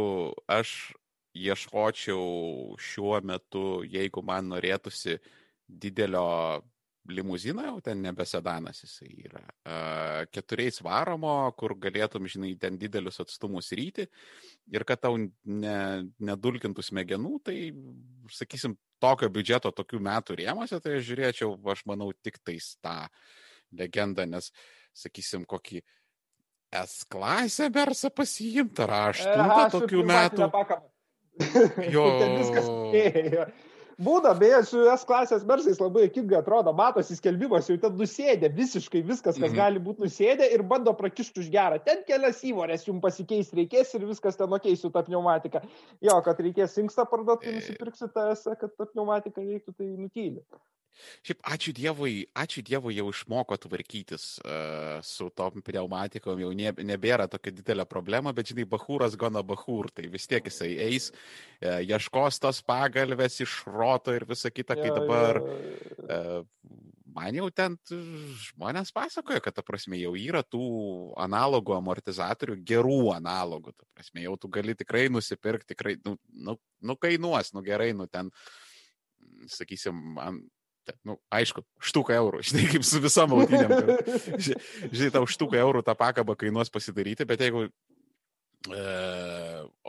aš 0.48 0.92
ieškočiau 1.36 2.76
šiuo 2.80 3.20
metu, 3.26 3.82
jeigu 3.84 4.22
man 4.24 4.48
norėtųsi 4.54 5.18
didelio 5.68 6.62
limuzino, 7.12 7.64
jau 7.66 7.80
ten 7.84 8.00
nebe 8.02 8.24
sedanas 8.28 8.82
jisai 8.84 9.10
yra. 9.26 9.42
Keturiais 10.32 10.80
varomo, 10.84 11.34
kur 11.58 11.76
galėtum, 11.80 12.28
žinai, 12.30 12.54
ten 12.60 12.78
didelius 12.80 13.20
atstumus 13.22 13.72
ryti 13.76 14.06
ir 14.72 14.84
kad 14.88 15.02
tau 15.04 15.18
ne, 15.18 15.78
nedulkintų 16.18 16.84
smegenų, 16.84 17.34
tai, 17.46 17.56
sakysim, 18.34 18.76
tokio 19.02 19.28
biudžeto 19.32 19.72
tokių 19.76 20.00
metų 20.06 20.40
rėmose, 20.42 20.80
tai 20.82 20.96
aš 20.98 21.06
žiūrėčiau, 21.10 21.52
aš 21.72 21.84
manau, 21.88 22.10
tik 22.24 22.40
tais 22.44 22.74
tą 22.84 22.96
legendą, 23.76 24.26
nes, 24.30 24.50
sakysim, 24.96 25.44
kokį 25.48 25.84
S 26.76 27.04
klasę 27.08 27.70
versą 27.70 28.10
pasiimti, 28.10 28.82
ar 28.82 28.92
aštuntą 29.12 29.68
tokių 29.76 30.02
metų. 30.06 30.48
Jo. 31.92 32.04
viskas. 32.40 32.68
Būna, 33.96 34.34
beje, 34.36 34.58
su 34.68 34.82
S 34.92 35.06
klasės 35.08 35.44
mersais 35.48 35.78
labai 35.80 36.02
akingai 36.10 36.36
atrodo, 36.42 36.72
matosi 36.76 37.14
skelbimas, 37.16 37.70
jau 37.70 37.78
ten 37.80 37.94
nusėdė 37.96 38.50
visiškai 38.52 39.00
viskas, 39.00 39.38
kas 39.38 39.48
mhm. 39.48 39.56
gali 39.56 39.80
būti 39.80 40.04
nusėdė 40.04 40.50
ir 40.52 40.64
bando 40.68 40.92
prakišti 40.98 41.40
už 41.40 41.48
gerą. 41.54 41.78
Ten 41.86 42.02
kelias 42.08 42.42
įvorės 42.44 42.84
jums 42.84 43.00
pasikeis 43.04 43.54
reikės 43.56 43.94
ir 43.96 44.04
viskas 44.04 44.36
ten 44.36 44.52
okei 44.52 44.76
su 44.76 44.92
ta 44.92 45.00
pneumatika. 45.06 45.64
Jo, 46.04 46.18
kad 46.26 46.44
reikės 46.44 46.76
inkstą 46.82 47.08
parduoti, 47.08 47.48
tai 47.48 47.56
nusipirksi 47.56 48.10
tą 48.12 48.28
S, 48.34 48.44
kad 48.60 48.76
ta 48.76 48.88
pneumatika 48.92 49.40
veiktų, 49.40 49.72
tai 49.80 49.88
nutyli. 49.96 50.44
Šiaip 51.26 51.42
ačiū 51.54 51.74
Dievui, 51.76 52.14
ačiū 52.36 52.64
Dievui 52.66 52.96
jau 52.96 53.08
išmoko 53.12 53.58
tvarkytis 53.60 54.26
uh, 54.40 54.98
su 55.06 55.28
tom 55.36 55.62
pneumatikom, 55.64 56.40
jau 56.42 56.52
ne, 56.56 56.72
nebėra 56.90 57.28
tokia 57.30 57.54
didelė 57.56 57.86
problema, 57.88 58.32
bet 58.36 58.52
žinai, 58.52 58.66
bahūras 58.70 59.18
gana 59.20 59.44
bahūr, 59.46 59.90
tai 59.94 60.08
vis 60.12 60.28
tiek 60.30 60.44
jisai 60.48 60.72
eis, 60.88 61.12
uh, 61.12 61.80
ieškos 61.84 62.40
tos 62.42 62.62
pagalbės 62.66 63.40
iš 63.44 63.62
roto 63.68 64.14
ir 64.16 64.26
visa 64.28 64.52
kita, 64.52 64.78
kai 64.78 64.92
dabar 64.94 65.42
uh, 65.42 66.42
man 67.16 67.38
jau 67.38 67.48
ten 67.54 67.76
žmonės 68.50 68.92
pasakoja, 68.94 69.40
kad, 69.44 69.56
ta 69.56 69.64
prasme, 69.64 69.98
jau 70.00 70.12
yra 70.18 70.42
tų 70.44 70.66
analogų 71.22 71.76
amortizatorių, 71.78 72.58
gerų 72.66 73.00
analogų, 73.16 73.72
ta 73.76 73.88
prasme, 73.96 74.24
jau 74.26 74.36
tu 74.40 74.50
gali 74.52 74.76
tikrai 74.76 75.06
nusipirkti, 75.12 75.72
tikrai, 75.72 75.96
nu, 76.04 76.16
nu, 76.32 76.56
nu 76.84 76.96
kainuos, 77.00 77.54
nu 77.56 77.64
gerai, 77.66 77.92
nu 77.96 78.08
ten 78.10 78.30
sakysim, 79.52 80.18
nu, 81.06 81.16
aišku, 81.34 81.64
štuką 81.90 82.16
eurų, 82.16 82.42
žinai, 82.48 82.66
kaip 82.72 82.86
su 82.86 83.02
visom 83.02 83.36
audinėm. 83.36 83.74
žinai, 84.38 85.12
tau 85.14 85.26
štuką 85.28 85.60
eurų 85.62 85.84
tą 85.86 85.96
pakabą 85.98 86.36
kainuos 86.38 86.72
pasidaryti, 86.72 87.26
bet 87.28 87.42
jeigu 87.44 87.66
e, 87.66 88.82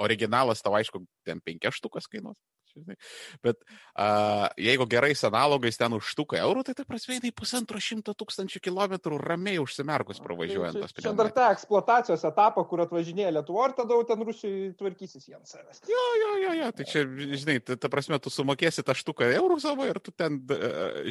originalas 0.07 0.63
tau, 0.65 0.75
aišku, 0.79 1.03
ten 1.27 1.43
penkias 1.43 1.79
štukas 1.79 2.09
kainuos 2.09 2.37
žinai. 2.76 2.97
Bet 3.45 3.59
uh, 3.63 4.47
jeigu 4.61 4.88
gerais 4.89 5.24
analogais 5.28 5.80
ten 5.80 5.95
už 5.97 6.11
štuką 6.13 6.39
eurų, 6.41 6.65
tai 6.68 6.76
tai 6.78 6.86
prasme, 6.88 7.18
jinai 7.18 7.34
pusantro 7.36 7.82
šimto 7.82 8.15
tūkstančių 8.18 8.61
kilometrų 8.68 9.20
ramiai 9.22 9.61
užsimerkus 9.63 10.22
pravažiuojant. 10.24 10.80
Tai, 10.84 11.05
čia 11.05 11.15
dar 11.18 11.32
ta 11.36 11.49
eksploatacijos 11.55 12.26
etapą, 12.30 12.65
kur 12.70 12.86
atvažinėja 12.86 13.34
Lietuvo, 13.38 13.63
ar 13.65 13.76
tada 13.78 13.99
ten 14.09 14.24
Rusijai 14.28 14.72
tvarkysis 14.80 15.28
jiems 15.30 15.53
savęs. 15.55 15.84
Jo, 15.89 16.05
jo, 16.22 16.32
jo, 16.45 16.55
jo, 16.61 16.72
tai 16.78 16.88
čia, 16.89 17.03
žinai, 17.36 17.59
ta, 17.63 17.78
ta 17.80 17.91
prasme, 17.93 18.20
tu 18.24 18.34
sumokėsi 18.34 18.86
tą 18.86 18.95
štuką 18.97 19.30
eurų 19.38 19.59
savo 19.63 19.88
ir 19.88 20.01
tu 20.03 20.13
ten, 20.15 20.39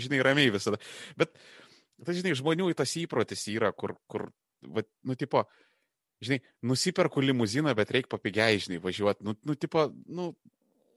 žinai, 0.01 0.23
ramiai 0.27 0.53
visada. 0.55 0.81
Bet, 1.19 1.35
tai 2.05 2.17
žinai, 2.19 2.35
žmonių 2.39 2.73
tas 2.77 2.97
įprotis 3.01 3.47
yra, 3.53 3.73
kur, 3.77 3.97
kur, 4.11 4.29
va, 4.67 4.85
nu, 5.07 5.17
tipo, 5.19 5.45
žinai, 6.25 6.41
nusiperku 6.67 7.23
limuziną, 7.25 7.75
bet 7.77 7.93
reikia 7.95 8.13
papigiai, 8.17 8.61
žinai, 8.63 8.81
važiuoti. 8.83 9.25
Nu, 9.27 9.37
nu, 9.47 9.57
tipo, 9.59 9.89
nu, 10.07 10.31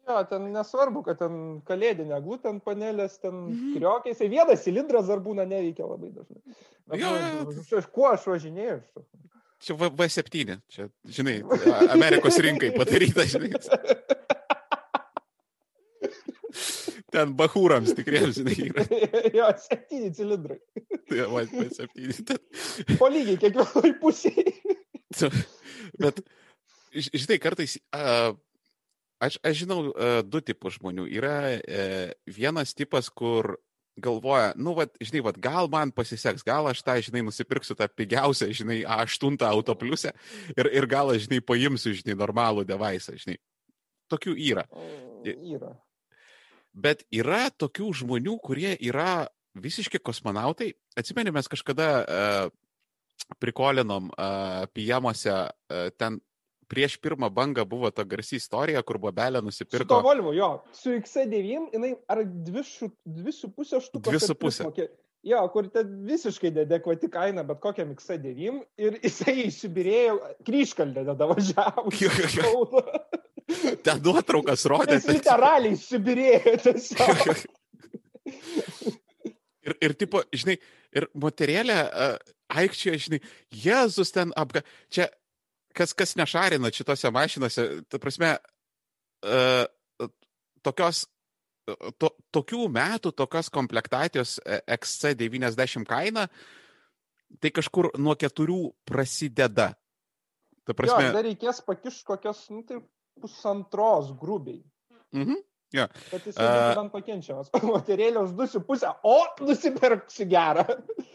Jo, 0.10 0.24
ten 0.26 0.48
nesvarbu, 0.50 1.04
kad 1.06 1.20
ten 1.22 1.34
kalėdinė 1.68 2.18
glūtent 2.26 2.64
panelės, 2.66 3.20
ten 3.22 3.36
mhm. 3.36 3.76
kriokiai, 3.76 4.16
tai 4.18 4.30
vienas 4.32 4.64
cilindras 4.66 5.10
dar 5.12 5.22
būna 5.22 5.46
neveikia 5.46 5.86
labai 5.86 6.10
dažnai. 6.16 6.40
Jo, 6.98 7.12
nu, 7.46 7.54
jo. 7.62 7.82
Kuo 7.94 8.08
aš 8.10 8.26
važinėjau? 8.32 8.80
Čia 9.60 9.76
v 9.76 9.92
V7, 10.00 10.56
čia, 10.72 10.88
žinai, 11.06 11.44
Amerikos 11.92 12.40
rinkai 12.42 12.72
padaryta, 12.74 13.28
žinai. 13.30 13.52
Ten 17.14 17.36
bahūrams 17.38 17.94
tikriems, 17.98 18.40
žinai, 18.40 18.58
yra. 18.70 18.86
jo, 19.36 19.48
septyni 19.62 20.10
cilindrai. 20.16 20.60
Tai, 21.10 21.24
va, 21.36 21.46
septyni. 21.76 22.18
Ten... 22.26 22.42
Po 22.98 23.10
lygiai, 23.12 23.38
kiekvienoj 23.42 23.96
pusėje. 24.02 24.54
Bet, 26.02 26.22
žinai, 26.96 27.42
kartais 27.42 27.78
uh, 27.94 28.32
Aš, 29.20 29.36
aš 29.44 29.64
žinau 29.66 29.82
uh, 29.90 30.20
du 30.24 30.40
tipus 30.40 30.78
žmonių. 30.80 31.10
Yra 31.12 31.40
uh, 31.58 32.14
vienas 32.32 32.72
tipas, 32.78 33.10
kur 33.12 33.58
galvoja, 34.00 34.54
nu, 34.56 34.74
vat, 34.78 34.94
žinai, 35.04 35.22
vat, 35.28 35.38
gal 35.42 35.70
man 35.72 35.92
pasiseks, 35.96 36.46
gal 36.48 36.70
aš 36.70 36.82
tą, 36.86 36.96
žinai, 37.04 37.24
nusipirksiu 37.28 37.76
tą 37.76 37.90
pigiausią, 37.92 38.50
žinai, 38.56 38.80
A8 38.88 39.36
autopliusę 39.50 40.14
ir, 40.56 40.70
ir 40.72 40.88
gal 40.90 41.12
aš, 41.14 41.26
žinai, 41.28 41.42
paimsiu, 41.44 41.94
žinai, 41.98 42.16
normalų 42.20 42.66
devaisą, 42.70 43.18
žinai. 43.20 43.38
Tokių 44.10 44.38
yra. 44.42 44.64
Yra. 45.28 45.76
Bet 46.74 47.04
yra 47.14 47.50
tokių 47.52 47.92
žmonių, 48.02 48.38
kurie 48.42 48.72
yra 48.78 49.28
visiški 49.60 50.00
kosmonautai. 50.02 50.72
Atsimeni, 50.98 51.34
mes 51.36 51.50
kažkada 51.52 51.90
uh, 52.00 52.50
prikolinom 53.42 54.10
uh, 54.14 54.64
pijamuose 54.74 55.34
uh, 55.36 55.90
ten 56.00 56.22
prieš 56.70 56.98
pirmą 57.02 57.30
bangą 57.34 57.66
buvo 57.68 57.92
ta 57.92 58.06
garsi 58.08 58.38
istorija, 58.40 58.84
kur 58.86 59.00
bobelė 59.02 59.42
nusipirko. 59.46 59.88
Su 59.88 59.90
to 59.90 60.00
Volvo, 60.06 60.34
jo, 60.38 60.50
su 60.76 60.94
XC9, 60.96 61.70
jinai 61.74 61.94
ar 62.12 62.24
dvi, 62.26 62.64
šu, 62.66 62.92
dvi 63.20 63.34
su 63.36 63.52
pusė 63.54 63.82
štukos. 63.84 64.10
Dvi 64.10 64.22
su 64.24 64.38
pusė. 64.38 64.68
Mokė, 64.70 64.88
jo, 65.30 65.42
kur 65.54 65.70
ten 65.74 65.92
visiškai 66.08 66.54
nedekvati 66.62 67.10
kaina, 67.12 67.44
bet 67.48 67.62
kokiam 67.64 67.94
XC9 67.96 68.62
ir 68.86 69.00
jisai 69.08 69.38
išsibirėjo, 69.48 70.20
kryškaldę 70.48 71.06
tada 71.12 71.30
važiavo. 71.34 71.90
Ten 73.86 73.98
nuotraukas 74.06 74.62
rodė. 74.70 75.00
Jis 75.00 75.08
literaliai 75.10 75.74
išsibirėjo 75.74 76.52
tiesiog. 76.68 77.40
ir, 79.66 79.74
ir, 79.82 79.96
tipo, 79.98 80.22
žinai, 80.36 80.60
ir 80.94 81.08
moterėlė 81.18 81.78
uh, 81.88 82.36
aikčioje, 82.62 83.00
žinai, 83.08 83.20
Jėzus 83.66 84.14
ten 84.14 84.34
apga. 84.38 84.64
Čia 84.94 85.10
kas, 85.80 85.96
kas 85.98 86.16
nešarina 86.20 86.72
šitose 86.76 87.12
mašinose, 87.16 87.68
ta 87.88 88.00
prasme, 88.02 88.36
uh, 89.24 90.10
tokios, 90.66 91.06
to, 92.02 92.12
tokių 92.36 92.68
metų, 92.74 93.14
tokios 93.16 93.50
komplektacijos 93.54 94.38
e, 94.44 94.60
XC90 94.76 95.86
kaina, 95.90 96.26
tai 97.40 97.52
kažkur 97.54 97.92
nuo 98.02 98.16
keturių 98.20 98.62
prasideda. 98.90 99.72
Ta 100.66 100.76
prasme, 100.78 101.10
jo, 101.10 101.14
dar 101.16 101.28
reikės 101.28 101.62
pakišti 101.66 102.08
kokios, 102.10 102.42
nu, 102.54 102.64
tai 102.68 102.82
pusantros 103.22 104.12
grubiai. 104.20 104.62
Mhm. 105.16 105.42
Ja. 105.74 105.86
Bet 106.10 106.26
jis 106.26 106.38
uh, 106.42 106.72
bent 106.74 106.90
pakenčiamas. 106.94 107.52
Moterėlė 107.62 108.24
už 108.26 108.32
2,5, 108.40 108.88
o 109.06 109.18
nusipirksiu 109.46 110.26
gerą. 110.32 110.66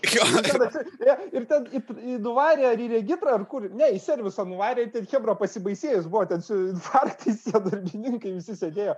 ir 1.37 1.49
ten 1.51 1.67
į, 1.75 1.81
į 1.83 2.19
nuvarę 2.23 2.69
ar 2.71 2.79
į 2.79 2.87
regitrą, 2.93 3.35
ar 3.41 3.49
kur, 3.51 3.67
ne, 3.67 3.91
į 3.97 3.99
servisą 4.05 4.47
nuvarė, 4.47 4.87
ten 4.95 5.09
Hebra 5.11 5.35
pasibaisėjus 5.41 6.07
buvo, 6.07 6.23
ten 6.31 6.45
su 6.45 6.61
infarktais 6.71 7.43
tie 7.49 7.59
darbininkai 7.67 8.37
visi 8.37 8.55
sėdėjo. 8.61 8.95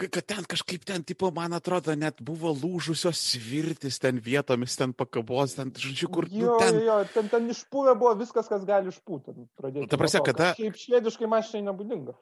Kad 0.00 0.24
ten 0.26 0.48
kažkaip 0.48 0.82
ten, 0.88 1.04
tipo, 1.04 1.28
man 1.36 1.52
atrodo, 1.54 1.92
net 1.92 2.24
buvo 2.24 2.54
lūžusios 2.56 3.20
svirtis 3.20 4.00
ten 4.00 4.16
vietomis, 4.24 4.78
ten 4.80 4.96
pakabos, 4.96 5.58
ten, 5.58 5.70
žodžiu, 5.76 6.08
kur... 6.08 6.26
Nu, 6.32 6.40
jo, 6.40 6.56
nu, 6.56 6.64
ten... 6.64 6.80
jo, 6.88 6.96
ten, 7.12 7.28
ten 7.36 7.52
išpūvė 7.52 7.94
buvo 8.00 8.16
viskas, 8.24 8.48
kas 8.48 8.64
gali 8.66 8.88
išpūti. 8.90 9.36
Ta 9.60 10.00
prasme, 10.00 10.24
kada... 10.24 10.54
Šiaip 10.56 10.80
švediškai 10.80 11.28
mašinai 11.28 11.68
nebūdinga. 11.68 12.16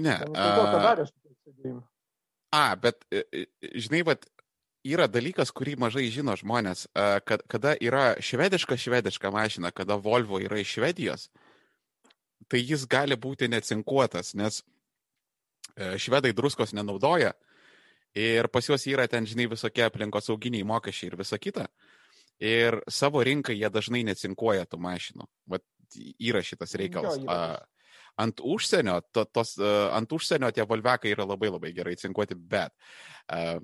Ne. 0.00 0.18
A, 0.34 0.66
a, 2.50 2.62
bet, 2.76 3.04
e, 3.10 3.22
e, 3.30 3.44
žinai, 3.78 4.02
bet 4.06 4.26
yra 4.84 5.06
dalykas, 5.10 5.52
kurį 5.54 5.76
mažai 5.80 6.06
žino 6.12 6.34
žmonės, 6.38 6.86
kad 7.24 7.42
kada 7.50 7.72
yra 7.80 8.14
švediška 8.22 8.76
švediška 8.78 9.30
mašina, 9.32 9.72
kada 9.72 9.96
Volvo 9.96 10.40
yra 10.42 10.58
iš 10.60 10.76
Švedijos, 10.76 11.28
tai 12.48 12.60
jis 12.60 12.86
gali 12.90 13.16
būti 13.16 13.48
necinkuotas, 13.48 14.34
nes 14.38 14.60
e, 15.76 15.96
švedai 15.98 16.34
druskos 16.36 16.74
nenaudoja 16.76 17.32
ir 18.14 18.48
pas 18.52 18.68
juos 18.68 18.84
yra 18.90 19.08
ten, 19.10 19.26
žinai, 19.26 19.48
visokie 19.50 19.84
aplinkos 19.86 20.28
sauginiai 20.28 20.66
mokesčiai 20.68 21.10
ir 21.10 21.18
visa 21.18 21.38
kita. 21.40 21.66
Ir 22.42 22.80
savo 22.90 23.22
rinkai 23.24 23.56
jie 23.56 23.70
dažnai 23.70 24.02
necinkuoja 24.06 24.66
tų 24.66 24.80
mašinų. 24.82 25.26
Vat 25.50 25.64
yra 26.18 26.42
šitas 26.44 26.74
reikalas. 26.78 27.18
Jo, 27.18 27.24
yra 27.26 27.64
ant 28.20 28.42
užsienio, 28.44 29.00
to, 29.14 29.24
tos, 29.30 29.56
uh, 29.60 29.88
ant 29.96 30.12
užsienio 30.12 30.50
tie 30.54 30.66
volvekai 30.68 31.14
yra 31.14 31.26
labai 31.28 31.52
labai 31.52 31.72
gerai 31.76 31.96
cinkuoti, 32.00 32.36
bet 32.38 32.74
uh, 33.32 33.58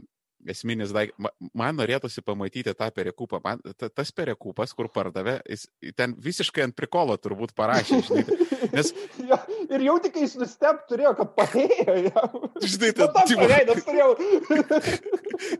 esminis 0.48 0.92
daiktas. 0.94 1.32
Man 1.56 1.76
norėtųsi 1.78 2.22
pamatyti 2.24 2.72
tą 2.76 2.88
perikūpą. 2.94 3.40
Man, 3.44 3.60
ta, 3.78 3.90
tas 3.92 4.12
perikūpas, 4.16 4.72
kur 4.76 4.90
pardavė, 4.92 5.38
jis 5.48 5.66
ten 5.96 6.14
visiškai 6.20 6.64
ant 6.68 6.76
prikolo 6.76 7.16
turbūt 7.20 7.52
parašė, 7.58 8.00
žinai. 8.06 8.38
Nes... 8.74 8.92
ja, 9.30 9.40
ir 9.68 9.86
jau 9.86 9.96
tik 10.04 10.20
jis 10.22 10.36
nusteb 10.40 10.84
turėjo, 10.90 11.14
kad 11.20 11.34
paėjo 11.38 11.96
jam. 12.06 12.38
Žinai, 12.64 12.92
tai 12.96 13.10
tam 13.16 13.34
pareidas 13.42 13.82
turėjau. 13.88 14.12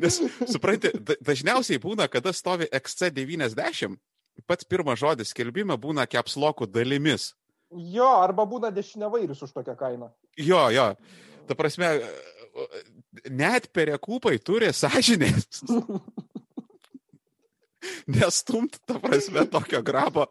Nes, 0.05 0.21
supranti, 0.55 0.95
dažniausiai 1.19 1.83
būna, 1.83 2.09
kada 2.13 2.35
stovi 2.37 2.71
XC90, 2.81 3.99
pats 4.49 4.69
pirmas 4.69 5.01
žodis 5.03 5.35
skelbime 5.35 5.77
būna 5.81 6.09
kepslokų 6.09 6.71
dalimis. 6.73 7.33
Jo, 7.71 8.09
arba 8.25 8.47
būna 8.51 8.73
dešinėvairis 8.75 9.45
už 9.47 9.53
tokią 9.55 9.77
kainą. 9.79 10.11
Jo, 10.39 10.65
jo. 10.75 10.89
Ta 11.47 11.55
prasme, 11.59 11.93
net 13.31 13.69
perekūpai 13.75 14.39
turi 14.43 14.73
sąžinės. 14.75 15.63
Nestumt, 18.11 18.77
ta 18.85 18.99
prasme, 19.01 19.47
tokio 19.49 19.81
grabo 19.87 20.27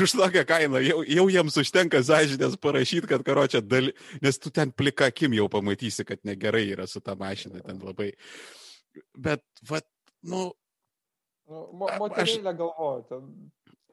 už 0.00 0.14
tokią 0.14 0.44
kainą. 0.48 0.80
Jau, 0.86 1.02
jau 1.02 1.26
jiems 1.32 1.58
užtenka 1.60 2.00
sąžinės 2.06 2.54
parašyti, 2.62 3.10
kad 3.10 3.26
karočią 3.26 3.60
dalį, 3.66 3.92
nes 4.22 4.38
tu 4.38 4.54
ten 4.54 4.72
plika 4.72 5.10
akim 5.10 5.34
jau 5.36 5.50
pamatysi, 5.52 6.06
kad 6.06 6.22
negerai 6.24 6.68
yra 6.76 6.86
su 6.90 7.02
ta 7.02 7.18
mašina 7.18 7.60
ten 7.64 7.82
labai. 7.82 8.12
Bet, 9.18 9.42
va, 9.66 9.82
nu. 10.30 10.46
nu 11.50 11.66
Moterėlė 11.74 12.54
aš... 12.54 12.58
galvoju, 12.62 13.04
ten 13.10 13.28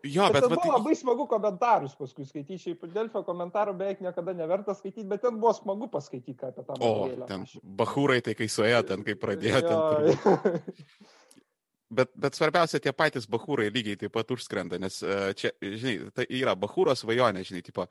Jo, 0.04 0.28
bet, 0.34 0.42
bet 0.42 0.50
buvo 0.50 0.64
tai... 0.64 0.72
labai 0.74 0.96
smagu 0.98 1.26
komentarus 1.30 1.94
paskui 2.00 2.26
skaityti. 2.26 2.58
Šiaip 2.64 2.86
Delfio 2.94 3.22
komentarų 3.28 3.76
beveik 3.78 4.02
niekada 4.02 4.34
neverta 4.34 4.74
skaityti, 4.78 5.06
bet 5.10 5.22
ten 5.22 5.38
buvo 5.42 5.54
smagu 5.54 5.90
paskaityti 5.94 6.48
apie 6.48 6.66
tą 6.66 6.78
moterėlę. 6.80 7.26
O, 7.26 7.30
ten 7.30 7.46
bahūrai 7.78 8.22
tai 8.26 8.34
kai 8.40 8.48
suėjo, 8.50 8.82
ten 8.90 9.06
kai 9.06 9.16
pradėjo. 9.22 9.62
Ten, 9.68 10.58
bet, 12.02 12.14
bet 12.26 12.40
svarbiausia, 12.40 12.82
tie 12.82 12.94
patys 12.98 13.30
bahūrai 13.30 13.70
lygiai 13.74 14.00
taip 14.02 14.16
pat 14.16 14.34
užskrenda, 14.34 14.80
nes 14.82 15.02
e, 15.06 15.20
čia, 15.38 15.54
žinai, 15.62 15.96
tai 16.18 16.26
yra 16.40 16.56
bahūros 16.58 17.04
svajonė, 17.06 17.46
žinai, 17.46 17.62
tipo, 17.68 17.86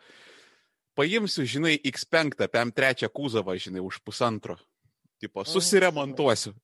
paimsiu, 0.99 1.47
žinai, 1.47 1.77
X5, 1.93 2.43
PM3 2.51 3.13
kūzavą, 3.15 3.55
žinai, 3.61 3.85
už 3.87 4.01
pusantro. 4.03 4.59
Tipo, 5.21 5.45
susiremontuosiu. 5.45 6.57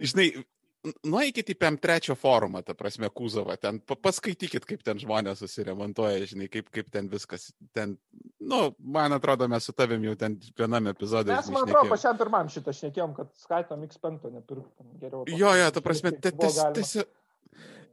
žinai, 0.00 0.30
nueikit 1.06 1.52
į 1.52 1.56
PM3 1.58 2.16
forumą, 2.18 2.62
ta 2.66 2.74
prasme, 2.78 3.08
Kuzovą, 3.14 3.56
ten 3.60 3.78
paskaitykit, 3.82 4.66
kaip 4.68 4.82
ten 4.86 5.00
žmonės 5.02 5.42
susiremontuoja, 5.44 6.26
žinai, 6.32 6.48
kaip, 6.52 6.68
kaip 6.74 6.90
ten 6.94 7.08
viskas, 7.12 7.50
ten, 7.76 7.94
nu, 8.42 8.62
man 8.78 9.14
atrodo, 9.16 9.48
mes 9.50 9.66
su 9.68 9.74
tavim 9.76 10.02
jau 10.08 10.16
ten 10.18 10.36
viename 10.58 10.94
epizode. 10.96 11.32
Mes, 11.34 11.50
man 11.54 11.66
atrodo, 11.68 11.90
pačiam 11.92 12.18
pirmam 12.18 12.50
šitą 12.52 12.74
šnekėjom, 12.80 13.16
kad 13.18 13.32
skaitom 13.44 13.86
X5 13.86 14.30
nepirktum 14.38 14.92
geriau. 15.02 15.26
Jo, 15.30 15.54
jo, 15.60 15.72
ta 15.74 15.84
prasme, 15.84 16.14
tiesiog. 16.18 17.18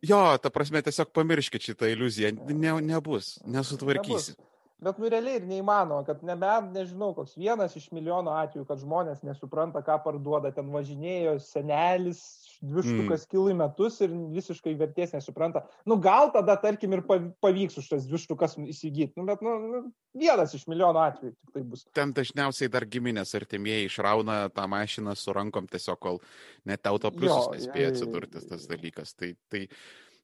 Jo, 0.09 0.21
ta 0.39 0.47
prasme, 0.53 0.79
tiesiog 0.85 1.09
pamirškit 1.11 1.71
šitą 1.71 1.89
iliuziją, 1.91 2.31
ne, 2.55 2.77
nebus, 2.87 3.33
nesutvarkysi. 3.43 4.33
Nebus. 4.37 4.48
Bet 4.79 4.95
nu 4.95 5.09
realiai 5.11 5.41
ir 5.41 5.47
neįmanoma, 5.47 6.05
kad 6.07 6.21
nebent, 6.23 6.69
nežinau, 6.71 7.09
koks 7.17 7.33
vienas 7.35 7.73
iš 7.75 7.89
milijono 7.91 8.31
atvejų, 8.39 8.63
kad 8.69 8.79
žmonės 8.79 9.25
nesupranta, 9.27 9.81
ką 9.83 9.97
parduoda, 10.05 10.53
ten 10.55 10.69
važinėjo 10.71 11.33
senelis, 11.43 12.21
dvištukas 12.63 13.25
mm. 13.25 13.29
kilų 13.33 13.51
į 13.51 13.57
metus 13.59 13.99
ir 14.05 14.15
visiškai 14.31 14.77
vertės 14.79 15.11
nesupranta. 15.17 15.65
Nu 15.83 15.99
gal 15.99 16.31
tada, 16.31 16.55
tarkim, 16.63 16.95
ir 16.95 17.03
pavyks 17.43 17.81
už 17.83 17.91
tas 17.91 18.07
dvištukas 18.07 18.55
įsigyti, 18.63 19.19
nu, 19.19 19.27
bet 19.27 19.43
nu, 19.43 19.57
nu, 19.59 19.83
vienas 20.15 20.55
iš 20.55 20.63
milijono 20.71 21.03
atvejų 21.09 21.35
tik 21.35 21.53
tai 21.59 21.67
bus. 21.67 21.83
Ten 21.99 22.15
dažniausiai 22.15 22.71
dar 22.71 22.87
giminės 22.87 23.35
artimieji 23.35 23.91
išrauna 23.91 24.45
tą 24.55 24.71
mašiną 24.71 25.19
su 25.19 25.35
rankom 25.35 25.67
tiesiog, 25.67 25.99
kol 25.99 26.23
net 26.67 26.87
autopliusus 26.87 27.51
nespėja 27.51 27.91
atsidurti 27.91 28.47
tas 28.47 28.67
dalykas. 28.71 29.11
Tai, 29.19 29.35
tai, 29.51 29.67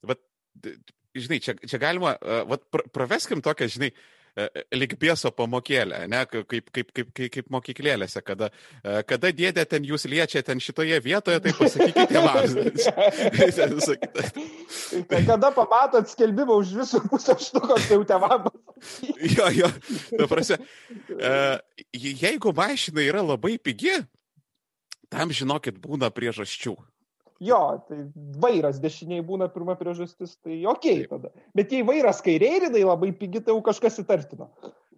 vat, 0.08 0.24
žinai, 1.12 1.44
čia, 1.44 1.60
čia 1.60 1.84
galima, 1.84 2.16
vat, 2.48 2.70
praveskim 2.96 3.44
tokią, 3.44 3.74
žinai, 3.80 3.92
E, 3.92 4.15
e, 4.38 4.48
likbieso 4.76 5.32
pamokėlę, 5.36 6.06
ne, 6.12 6.22
kaip, 6.30 6.48
kaip, 6.48 6.72
kaip, 6.72 7.12
kaip, 7.16 7.32
kaip 7.34 7.52
mokyklėlėse, 7.54 8.22
kada, 8.26 8.50
e, 8.84 9.04
kada 9.10 9.32
dėdė 9.36 9.66
ten 9.70 9.88
jūs 9.88 10.08
liečia 10.12 10.44
ten 10.46 10.62
šitoje 10.64 11.00
vietoje, 11.04 11.42
tai 11.44 11.54
pasakykite 11.58 12.08
tėvams. 12.14 12.54
kada 15.30 15.52
pamatot 15.56 16.10
skelbimą 16.12 16.60
už 16.64 16.74
visų 16.82 17.04
pusę 17.10 17.38
štukos, 17.40 17.88
tai 17.90 18.00
jau 18.00 18.04
tėvams. 18.12 18.52
jo, 19.36 19.52
jo, 19.62 19.72
ta 20.16 20.28
prasme, 20.32 20.60
jeigu 21.94 22.54
mašina 22.56 23.06
yra 23.06 23.24
labai 23.26 23.58
pigi, 23.62 23.96
tam 25.12 25.32
žinokit 25.36 25.80
būna 25.82 26.12
priežasčių. 26.14 26.76
Jo, 27.44 27.84
tai 27.90 28.06
vairas 28.40 28.80
dešiniai 28.80 29.24
būna 29.26 29.50
pirma 29.52 29.76
priežastis, 29.76 30.38
tai 30.40 30.62
ok 30.72 30.88
tada. 31.12 31.32
Bet 31.56 31.74
jei 31.76 31.84
vairas 31.84 32.22
kairiai 32.24 32.62
ir 32.62 32.68
jinai 32.70 32.86
labai 32.88 33.12
pigi, 33.12 33.42
tai 33.44 33.52
jau 33.52 33.64
kažkas 33.66 34.00
įtartino. 34.06 34.48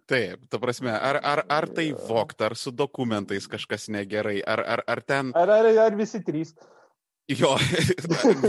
Taip, 0.08 0.46
ta 0.48 0.60
prasme, 0.62 0.92
ar, 0.94 1.18
ar, 1.20 1.42
ar 1.52 1.66
tai 1.74 1.90
vokta, 1.92 2.46
ar 2.48 2.56
su 2.56 2.70
dokumentais 2.72 3.48
kažkas 3.50 3.90
negerai, 3.92 4.38
ar, 4.40 4.62
ar, 4.62 4.82
ar 4.88 5.02
ten. 5.04 5.34
Ar, 5.36 5.50
ar, 5.52 5.68
ar 5.82 5.98
visi 5.98 6.22
trys. 6.24 6.54
Jo, 7.28 7.50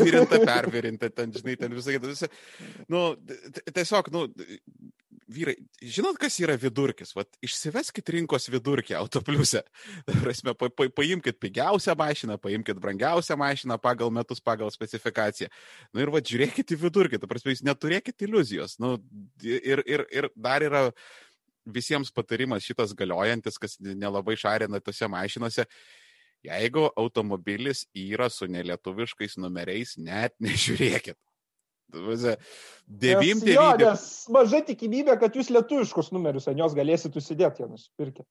virinta, 0.06 0.40
pervirinta, 0.40 1.10
ten, 1.12 1.34
žinai, 1.36 1.58
ten 1.60 1.74
visai, 1.76 1.98
visai. 2.00 2.30
Nu, 2.88 3.10
tiesiog, 3.74 4.08
nu, 4.16 4.22
vyrai, 5.30 5.56
žinot, 5.82 6.18
kas 6.20 6.38
yra 6.42 6.56
vidurkis? 6.60 7.14
Vat, 7.18 7.30
išsiveskit 7.46 8.10
rinkos 8.16 8.50
vidurkį 8.52 8.96
autopliuse. 9.00 9.62
Prasme, 10.24 10.56
pa, 10.58 10.72
pa, 10.74 10.90
paimkit 10.96 11.40
pigiausią 11.42 11.96
mašiną, 12.00 12.40
paimkit 12.42 12.82
brangiausią 12.82 13.38
mašiną 13.40 13.80
pagal 13.82 14.12
metus, 14.16 14.42
pagal 14.44 14.72
specifikaciją. 14.74 15.50
Na 15.94 16.00
nu, 16.00 16.06
ir 16.06 16.14
va, 16.16 16.24
žiūrėkit 16.32 16.76
į 16.76 16.80
vidurkį, 16.84 17.22
ta 17.22 17.30
prasme, 17.30 17.54
jūs 17.56 17.64
neturėkit 17.68 18.28
iliuzijos. 18.28 18.78
Nu, 18.82 18.98
ir, 19.46 19.84
ir, 19.86 20.06
ir 20.10 20.30
dar 20.36 20.66
yra 20.66 20.84
visiems 21.70 22.12
patarimas 22.14 22.66
šitas 22.66 22.96
galiojantis, 22.98 23.60
kas 23.62 23.78
nelabai 23.80 24.38
šarina 24.40 24.82
tose 24.82 25.08
mašinose. 25.12 25.68
Jeigu 26.46 26.86
automobilis 26.98 27.84
yra 27.94 28.30
su 28.32 28.48
nelietuviškais 28.48 29.36
numeriais, 29.44 29.98
net 30.00 30.38
nežiūrėkit. 30.46 31.20
Devim, 32.90 33.42
nes 33.46 34.04
maža 34.34 34.62
tikimybė, 34.66 35.16
kad 35.22 35.36
jūs 35.38 35.52
lietuviškus 35.54 36.12
numerius 36.16 36.48
ant 36.50 36.62
jos 36.62 36.76
galėsit 36.78 37.18
užsidėti, 37.18 37.64
jie 37.64 37.70
nusipirkit. 37.70 38.28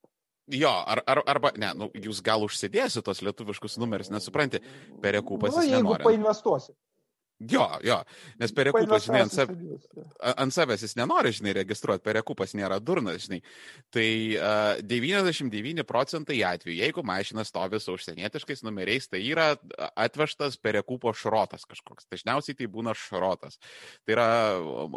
Jo, 0.49 0.71
ar, 0.89 1.03
ar, 1.05 1.21
arba, 1.29 1.53
ne, 1.61 1.71
nu, 1.77 1.89
jūs 1.93 2.23
gal 2.25 2.43
užsidėsite 2.47 3.05
tos 3.05 3.21
lietuviškus 3.27 3.77
numerius, 3.83 4.09
nesupranti, 4.15 4.63
perekūpas. 5.05 5.59
Nu, 5.59 5.65
jeigu 5.67 5.91
nenori. 5.91 6.07
painvestuosit. 6.07 6.75
Jo, 7.39 7.69
jo, 7.87 8.01
nes 8.41 8.51
perekupas, 8.51 9.05
žinai, 9.07 9.21
ant, 9.23 9.31
sav... 9.31 9.51
ant 10.35 10.55
savęs 10.55 10.83
jis 10.83 10.97
nenori, 10.99 11.31
žinai, 11.37 11.53
registruoti, 11.61 12.03
perekupas 12.03 12.51
nėra 12.59 12.81
durnas, 12.83 13.29
žinai. 13.29 13.39
Tai 13.95 14.07
uh, 14.35 14.81
99 14.83 15.85
procentai 15.87 16.41
atvejų, 16.49 16.75
jeigu 16.81 17.05
mašina 17.07 17.45
stovi 17.47 17.79
su 17.79 17.95
užsienietiškais 17.95 18.65
numeriais, 18.67 19.07
tai 19.07 19.21
yra 19.23 19.53
atvežtas 19.95 20.59
perekupo 20.59 21.13
šrotas 21.15 21.63
kažkoks. 21.71 22.09
Dažniausiai 22.11 22.59
tai 22.59 22.67
būna 22.75 22.97
šrotas. 22.99 23.61
Tai 24.03 24.17
yra 24.17 24.29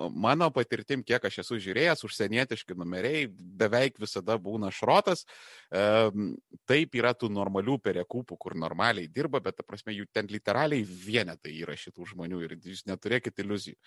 mano 0.09 0.49
patirtim, 0.55 1.05
kiek 1.05 1.29
aš 1.29 1.43
esu 1.45 1.59
žiūrėjęs, 1.61 2.01
užsienietiški 2.09 2.73
numeriai 2.81 3.27
beveik 3.29 4.01
visada 4.01 4.39
būna 4.41 4.73
šrotas. 4.73 5.27
Um, 5.69 6.33
taip 6.65 6.97
yra 6.97 7.13
tų 7.13 7.29
normalių 7.37 7.77
perekupų, 7.85 8.41
kur 8.41 8.57
normaliai 8.57 9.05
dirba, 9.13 9.43
bet, 9.45 9.59
ta 9.61 9.67
prasme, 9.67 9.93
jų 9.93 10.09
ten 10.09 10.25
literaliai 10.31 10.81
vienetai 10.81 11.53
yra 11.61 11.77
šitų 11.77 12.09
žmonių 12.15 12.30
žmonių 12.31 12.45
ir 12.45 12.55
jūs 12.59 12.85
neturėkit 12.87 13.39
iliuzijų. 13.43 13.77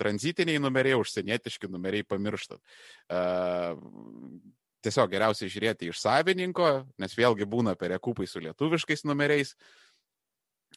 Tranzitiniai 0.00 0.60
numeriai, 0.60 0.98
užsienietiški 0.98 1.70
numeriai 1.70 2.04
pamirštat. 2.04 2.60
Uh, 3.08 3.78
tiesiog 4.82 5.10
geriausiai 5.10 5.50
žiūrėti 5.50 5.90
iš 5.90 6.02
savininko, 6.02 6.86
nes 6.98 7.14
vėlgi 7.16 7.46
būna 7.46 7.76
perekupai 7.76 8.26
su 8.26 8.40
lietuviškais 8.42 9.04
numeriais. 9.04 9.54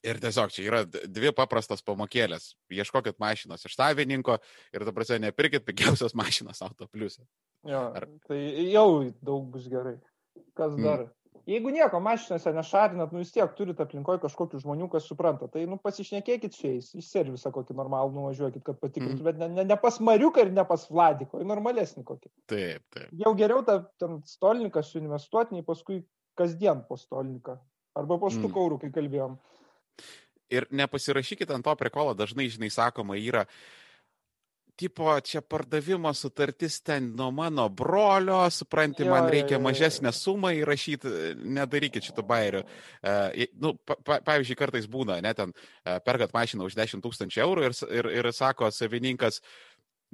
Ir 0.04 0.20
tiesiog 0.20 0.52
čia 0.52 0.64
yra 0.68 0.84
dvi 0.86 1.32
paprastos 1.34 1.82
pamokėlės. 1.82 2.54
Ieškokit 2.70 3.16
mašinos 3.18 3.64
iš 3.66 3.78
savininko 3.78 4.38
ir, 4.76 4.84
ta 4.84 4.92
prasme, 4.94 5.22
nepirkit 5.24 5.66
pigiausios 5.66 6.14
mašinos 6.22 6.62
autopliusė. 6.62 7.24
Jo, 7.66 7.88
Ar... 7.96 8.10
Tai 8.28 8.38
jau 8.70 8.90
daug 9.24 9.48
bus 9.50 9.70
gerai. 9.72 9.98
Kas 10.54 10.76
mm. 10.76 10.84
dar? 10.84 11.08
Mm. 11.08 11.25
Jeigu 11.46 11.70
nieko 11.70 12.00
mašinose 12.02 12.50
nešarinat, 12.56 13.12
nu 13.14 13.22
vis 13.22 13.30
tiek 13.34 13.52
turit 13.58 13.78
aplinkoje 13.82 14.24
kažkokių 14.24 14.64
žmonių, 14.64 14.88
kas 14.90 15.06
supranta, 15.06 15.46
tai 15.52 15.68
nu 15.70 15.78
pasišnekėkit 15.82 16.58
su 16.58 16.66
jais, 16.66 16.88
į 16.98 17.04
servisą 17.06 17.52
kokį 17.54 17.76
normalų 17.78 18.16
nuvažiuokit, 18.16 18.64
kad 18.66 18.80
patikrintų, 18.82 19.20
mm. 19.20 19.28
bet 19.28 19.42
ne, 19.44 19.50
ne, 19.60 19.66
ne 19.70 19.78
pas 19.78 20.00
Mariuką 20.02 20.42
ir 20.42 20.52
ne 20.56 20.66
pas 20.66 20.88
Vladiko, 20.90 21.44
į 21.44 21.46
normalesnį 21.52 22.02
kokį. 22.08 22.32
Taip, 22.50 22.82
taip. 22.96 23.14
Jau 23.22 23.36
geriau 23.38 23.62
tą 23.68 23.78
stolininką 24.26 24.82
suinvestuoti, 24.88 25.60
nei 25.60 25.68
paskui 25.68 26.02
kasdien 26.40 26.82
po 26.90 26.98
stolininką. 26.98 27.60
Arba 27.96 28.18
po 28.20 28.34
štų 28.34 28.50
mm. 28.50 28.56
kaurų, 28.58 28.82
kai 28.82 28.92
kalbėjom. 28.98 29.38
Ir 30.56 30.66
nepasirašykit 30.74 31.54
ant 31.54 31.66
to 31.66 31.78
prekolo, 31.78 32.18
dažnai, 32.18 32.50
žinai, 32.54 32.74
sakoma, 32.74 33.22
yra, 33.22 33.46
tipo, 34.76 35.10
čia 35.24 35.42
pardavimo 35.42 36.12
sutartis 36.14 36.82
ten 36.84 37.14
nuo 37.16 37.32
mano 37.32 37.68
brolio, 37.70 38.50
supranti, 38.52 39.04
Jo, 39.06 39.12
man 39.12 39.30
reikia 39.32 39.56
jo, 39.56 39.60
jo. 39.60 39.64
mažesnę 39.64 40.12
sumą 40.12 40.52
įrašyti, 40.60 41.12
nedarykit 41.58 42.10
šito 42.10 42.24
bairių. 42.28 42.64
Uh, 42.64 43.46
nu, 43.62 43.76
pa, 43.80 43.96
pa, 44.04 44.20
pavyzdžiui, 44.32 44.60
kartais 44.60 44.90
būna, 44.92 45.22
net 45.24 45.40
ten 45.40 45.54
uh, 45.56 45.98
perkat 46.06 46.36
mašiną 46.36 46.68
už 46.68 46.76
10 46.78 47.04
tūkstančių 47.04 47.46
eurų 47.46 47.70
ir, 47.70 47.80
ir, 48.02 48.12
ir 48.20 48.32
sako 48.36 48.72
savininkas, 48.72 49.42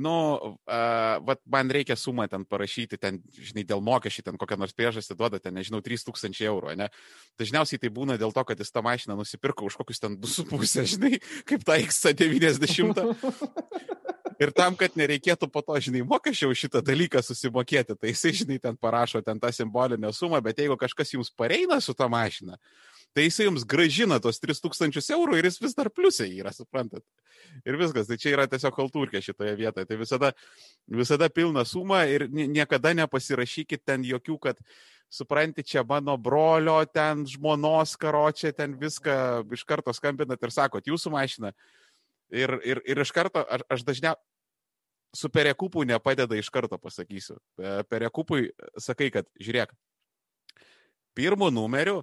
nu, 0.01 0.14
uh, 0.45 1.18
vat 1.26 1.41
man 1.45 1.70
reikia 1.74 1.97
sumą 1.99 2.28
ten 2.30 2.45
parašyti, 2.45 2.97
ten, 3.01 3.20
žinai, 3.34 3.66
dėl 3.68 3.84
mokesčių, 3.86 4.26
ten 4.30 4.39
kokią 4.39 4.57
nors 4.62 4.78
priežastį 4.78 5.18
duoda, 5.18 5.41
ten, 5.41 5.57
nežinau, 5.57 5.82
3000 5.86 6.45
eurų, 6.47 6.76
ne? 6.80 6.89
Dažniausiai 7.41 7.82
tai 7.82 7.91
būna 7.93 8.18
dėl 8.22 8.34
to, 8.36 8.45
kad 8.47 8.62
jis 8.62 8.74
tą 8.74 8.86
mašiną 8.86 9.18
nusipirko 9.20 9.68
už 9.70 9.78
kokius 9.82 10.01
ten 10.01 10.18
2,5, 10.22 10.89
žinai, 10.95 11.20
kaip 11.49 11.68
tą 11.68 11.78
X90. 11.82 13.05
Ir 14.42 14.50
tam, 14.58 14.74
kad 14.74 14.96
nereikėtų 14.98 15.46
po 15.54 15.62
to, 15.62 15.76
žinai, 15.78 16.02
mokesčio 16.08 16.48
už 16.50 16.64
šitą 16.64 16.80
dalyką 16.82 17.22
susimokėti, 17.22 17.94
tai 17.94 18.10
jisai, 18.10 18.32
žinai, 18.39 18.56
ten 18.64 18.78
parašo 18.80 19.20
ten 19.22 19.38
tą 19.38 19.52
simbolinę 19.54 20.10
sumą, 20.18 20.39
bet 20.42 20.58
jeigu 20.58 20.74
kažkas 20.82 21.14
jums 21.14 21.30
pareina 21.38 21.78
su 21.78 21.94
tą 21.94 22.08
mašiną, 22.10 22.58
tai 23.14 23.28
jisai 23.28 23.46
jums 23.46 23.68
gražina 23.70 24.18
tos 24.24 24.42
3000 24.42 25.12
eurų 25.14 25.38
ir 25.38 25.50
jis 25.50 25.60
vis 25.62 25.76
dar 25.78 25.92
pliusai 25.94 26.32
yra, 26.39 26.54
suprantat. 26.56 27.04
Ir 27.68 27.78
viskas, 27.78 28.10
tai 28.10 28.18
čia 28.18 28.32
yra 28.34 28.48
tiesiog 28.50 28.74
kultūrkė 28.80 29.22
šitoje 29.22 29.54
vietoje. 29.60 29.86
Tai 29.86 30.00
visada, 30.00 30.32
visada 30.89 31.30
pilna 31.30 31.62
suma 31.68 32.02
ir 32.10 32.26
nie- 32.32 32.48
niekada 32.50 32.96
nepasirašykit 32.98 33.86
ten 33.86 34.02
jokių, 34.02 34.39
kad 34.42 34.66
supranti, 35.12 35.62
čia 35.62 35.86
mano 35.86 36.18
brolio, 36.18 36.80
ten 36.89 37.28
žmonos 37.30 37.94
karočią, 37.94 38.56
ten 38.58 38.74
viską 38.74 39.46
iš 39.54 39.68
karto 39.70 39.94
skambinat 39.94 40.42
ir 40.42 40.50
sakot, 40.50 40.82
jūsų 40.82 41.14
mašina. 41.14 41.54
Ir, 42.32 42.58
ir, 42.64 42.80
ir 42.88 42.98
iš 43.04 43.12
karto, 43.12 43.44
aš, 43.44 43.62
aš 43.70 43.84
dažniausiai 43.84 44.31
su 45.16 45.30
perekupu 45.30 45.84
nepadeda 45.88 46.38
iš 46.39 46.49
karto, 46.49 46.78
pasakysiu. 46.80 47.38
Perekupui 47.89 48.51
sakai, 48.80 49.09
kad 49.12 49.28
žiūrėk, 49.41 49.74
pirmų 51.18 51.51
numerių 51.51 51.99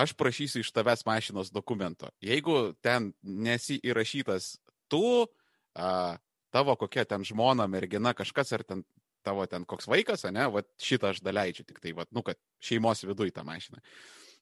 aš 0.00 0.14
prašysiu 0.16 0.62
iš 0.64 0.72
tavęs 0.72 1.04
mašinos 1.06 1.52
dokumento. 1.52 2.08
Jeigu 2.24 2.72
ten 2.80 3.12
nesi 3.22 3.80
įrašytas 3.84 4.54
tu, 4.90 5.26
a, 5.74 6.16
tavo 6.54 6.76
kokia 6.78 7.04
ten 7.04 7.26
žmona, 7.26 7.66
mergina, 7.70 8.14
kažkas 8.16 8.54
ar 8.56 8.64
ten 8.64 8.84
tavo 9.22 9.44
ten 9.46 9.66
koks 9.68 9.88
vaikas, 9.90 10.24
ne, 10.32 10.46
va 10.48 10.62
šitą 10.80 11.12
aš 11.12 11.20
daleidžiu, 11.24 11.66
tik 11.68 11.80
tai, 11.82 11.92
va, 11.96 12.06
nu, 12.14 12.22
kad 12.24 12.38
šeimos 12.64 13.04
viduje 13.04 13.34
tą 13.36 13.44
mašiną. 13.44 13.82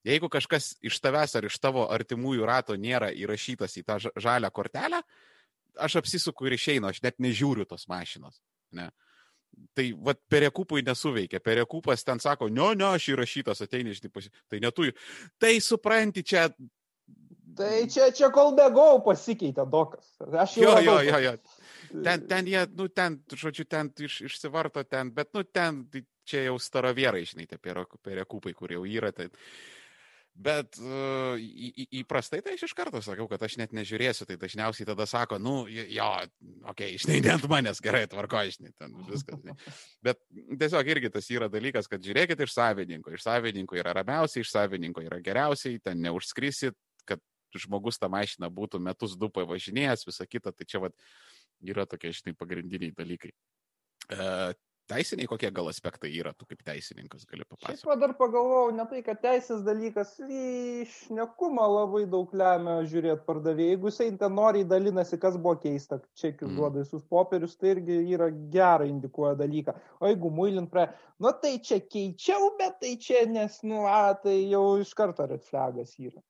Jeigu 0.07 0.31
kažkas 0.31 0.77
iš 0.87 1.01
tavęs 1.03 1.35
ar 1.35 1.49
iš 1.49 1.59
tavo 1.59 1.89
artimųjų 1.91 2.47
rato 2.47 2.77
nėra 2.79 3.11
įrašytas 3.11 3.75
į 3.81 3.83
tą 3.89 3.99
ža- 4.05 4.15
žalią 4.15 4.51
kortelę, 4.55 5.03
aš 5.79 5.99
apsisuku 6.03 6.49
ir 6.49 6.57
išeinu, 6.59 6.89
aš 6.91 7.03
net 7.05 7.19
nežiūriu 7.23 7.67
tos 7.69 7.87
mašinos. 7.91 8.41
Ne. 8.77 8.91
Tai 9.75 9.87
vad 10.05 10.21
perekupui 10.31 10.83
nesuveikia. 10.87 11.41
Perekupas 11.41 12.05
ten 12.05 12.21
sako, 12.23 12.51
ne, 12.53 12.75
ne, 12.79 12.91
aš 12.99 13.09
įrašytas, 13.15 13.63
ateini 13.65 13.95
iš 13.95 14.03
tipus. 14.05 14.29
Tai 14.51 14.61
netu. 14.63 14.91
Tai 15.41 15.55
supranti, 15.65 16.23
čia. 16.23 16.49
Tai 17.59 17.73
čia, 17.91 18.11
čia 18.15 18.29
kol 18.31 18.53
bėgau 18.59 19.01
pasikeitė 19.07 19.65
dokas. 19.67 20.13
Aš 20.21 20.61
jau 20.61 20.77
Jo, 20.77 20.77
jo, 20.85 20.99
jo, 21.09 21.23
jo. 21.25 21.33
Ten, 22.05 22.27
ten 22.29 22.47
jie, 22.47 22.61
nu, 22.77 22.87
ten, 22.93 23.17
žodžiu, 23.33 23.65
ten 23.65 23.89
iš, 24.05 24.21
išsivarto 24.29 24.85
ten, 24.85 25.11
bet, 25.17 25.33
nu, 25.35 25.43
ten 25.43 25.81
tai 25.89 26.05
čia 26.29 26.45
jau 26.51 26.59
starovierai, 26.61 27.25
žinai, 27.27 27.49
tie 27.49 27.57
pereku- 27.59 27.99
perekupai, 28.05 28.53
kur 28.55 28.77
jau 28.77 28.85
yra. 28.87 29.11
Tai... 29.17 29.31
Bet 30.39 30.77
uh, 30.79 31.35
į, 31.35 31.89
įprastai 31.99 32.39
tai 32.47 32.53
aš 32.55 32.69
iš 32.69 32.75
karto 32.79 33.01
sakau, 33.03 33.27
kad 33.31 33.43
aš 33.43 33.57
net 33.59 33.73
nežiūrėsiu, 33.75 34.23
tai 34.29 34.37
dažniausiai 34.39 34.87
tada 34.87 35.03
sako, 35.11 35.41
nu, 35.43 35.55
jo, 35.67 36.07
okei, 36.71 36.95
okay, 36.95 37.19
net 37.25 37.43
manęs 37.51 37.83
gerai 37.83 38.05
tvarko, 38.11 38.45
ten 38.79 38.95
viskas. 39.09 39.41
Žinai. 39.43 39.57
Bet 40.07 40.21
tiesiog 40.61 40.93
irgi 40.95 41.11
tas 41.17 41.27
yra 41.35 41.49
dalykas, 41.51 41.91
kad 41.91 42.07
žiūrėkit 42.07 42.45
iš 42.47 42.55
savininko. 42.55 43.17
Iš 43.17 43.27
savininko 43.27 43.81
yra 43.83 43.97
ramiausiai, 43.99 44.47
iš 44.47 44.55
savininko 44.55 45.03
yra 45.09 45.19
geriausiai, 45.27 45.83
ten 45.83 46.07
neužskrisit, 46.07 46.79
kad 47.09 47.19
žmogus 47.59 47.99
tą 47.99 48.07
mašiną 48.13 48.47
būtų 48.55 48.79
metus 48.79 49.19
du 49.19 49.33
pavažinėjęs, 49.35 50.07
visą 50.07 50.29
kitą, 50.31 50.55
tai 50.55 50.71
čia 50.71 50.85
vat, 50.87 50.95
yra 51.67 51.83
tokie, 51.91 52.15
žinai, 52.15 52.39
pagrindiniai 52.39 52.95
dalykai. 52.95 53.35
E, 54.15 54.31
teisiniai 54.89 55.29
kokie 55.29 55.51
gal 55.55 55.69
aspektai 55.71 56.11
yra, 56.19 56.33
tu 56.35 56.47
kaip 56.49 56.63
teisininkas 56.67 57.27
gali 57.29 57.45
Šiaip 57.45 57.51
papasakoti. 57.55 57.87
va 57.91 57.97
dar 58.01 58.15
pagalvojau, 58.19 58.71
ne 58.77 58.87
tai, 58.91 59.03
kad 59.07 59.21
teisės 59.23 59.63
dalykas, 59.67 60.15
išnekumą 60.83 61.67
labai 61.75 62.05
daug 62.11 62.33
lemia 62.33 62.79
žiūrėti 62.89 63.25
pardavėjai. 63.27 63.75
Jeigu 63.75 63.91
jisai 63.93 64.09
ten 64.21 64.35
noriai 64.39 64.65
dalinasi, 64.69 65.19
kas 65.21 65.37
buvo 65.37 65.57
keista, 65.63 66.01
čekius 66.19 66.51
Mm. 66.51 66.57
duoda 66.57 66.83
visus 66.85 67.03
popierius, 67.05 67.57
tai 67.57 67.75
irgi 67.75 67.99
yra 68.15 68.31
gerą 68.31 68.87
indikuoja 68.89 69.37
dalyką. 69.37 69.75
O 70.01 70.07
jeigu 70.09 70.31
muilint 70.31 70.71
prie, 70.71 70.89
nu 71.21 71.33
tai 71.43 71.59
čia 71.59 71.81
keičiau, 71.81 72.57
bet 72.59 72.81
tai 72.81 72.97
čia 72.97 73.27
nes, 73.27 73.61
nu, 73.63 73.85
a, 73.87 74.15
tai 74.15 74.49
jau 74.51 74.79
iš 74.81 74.95
karto 74.95 75.27
red 75.27 75.43
flagas 75.45 75.95
yra. 75.99 76.23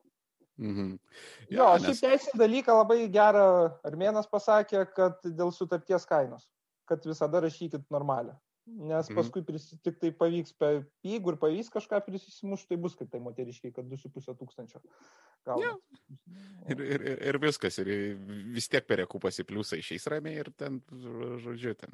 Mhm. 0.58 0.98
Jo, 1.50 1.56
Jo, 1.56 1.66
šiaip 1.78 1.86
nes- 1.88 2.00
teisinį 2.02 2.38
dalyką 2.40 2.74
labai 2.82 3.08
gerą 3.08 3.78
Armėnas 3.84 4.26
pasakė, 4.26 4.86
kad 4.92 5.22
dėl 5.22 5.52
sutarties 5.54 6.04
kainos, 6.04 6.48
kad 6.86 6.98
visada 7.04 7.40
rašykit 7.40 7.84
normalią. 7.90 8.34
Nes 8.68 9.08
Mhm. 9.08 9.16
paskui 9.16 9.42
prisi, 9.46 9.78
tik 9.82 9.98
tai 9.98 10.10
pavyks, 10.12 10.52
jeigu 11.02 11.32
ir 11.32 11.36
pavyks 11.40 11.70
kažką 11.72 12.00
prisimušti, 12.04 12.68
tai 12.68 12.76
bus 12.76 12.94
kaip 12.94 13.10
tai 13.10 13.18
moteriškiai, 13.20 13.72
kad 13.74 13.88
2,5 13.88 14.36
tūkstančio. 14.38 14.80
Jo. 15.46 15.72
Ir, 16.68 16.80
ir, 16.84 17.04
ir, 17.30 17.38
viskas, 17.40 17.78
ir 17.80 17.88
vis 18.52 18.68
tiek 18.68 18.84
perekupas 18.86 19.38
į 19.40 19.46
pliusą 19.48 19.78
išeis 19.80 20.06
ramiai 20.06 20.42
ir 20.42 20.50
ten, 20.56 20.80
žodžiu, 21.42 21.74
ten, 21.80 21.90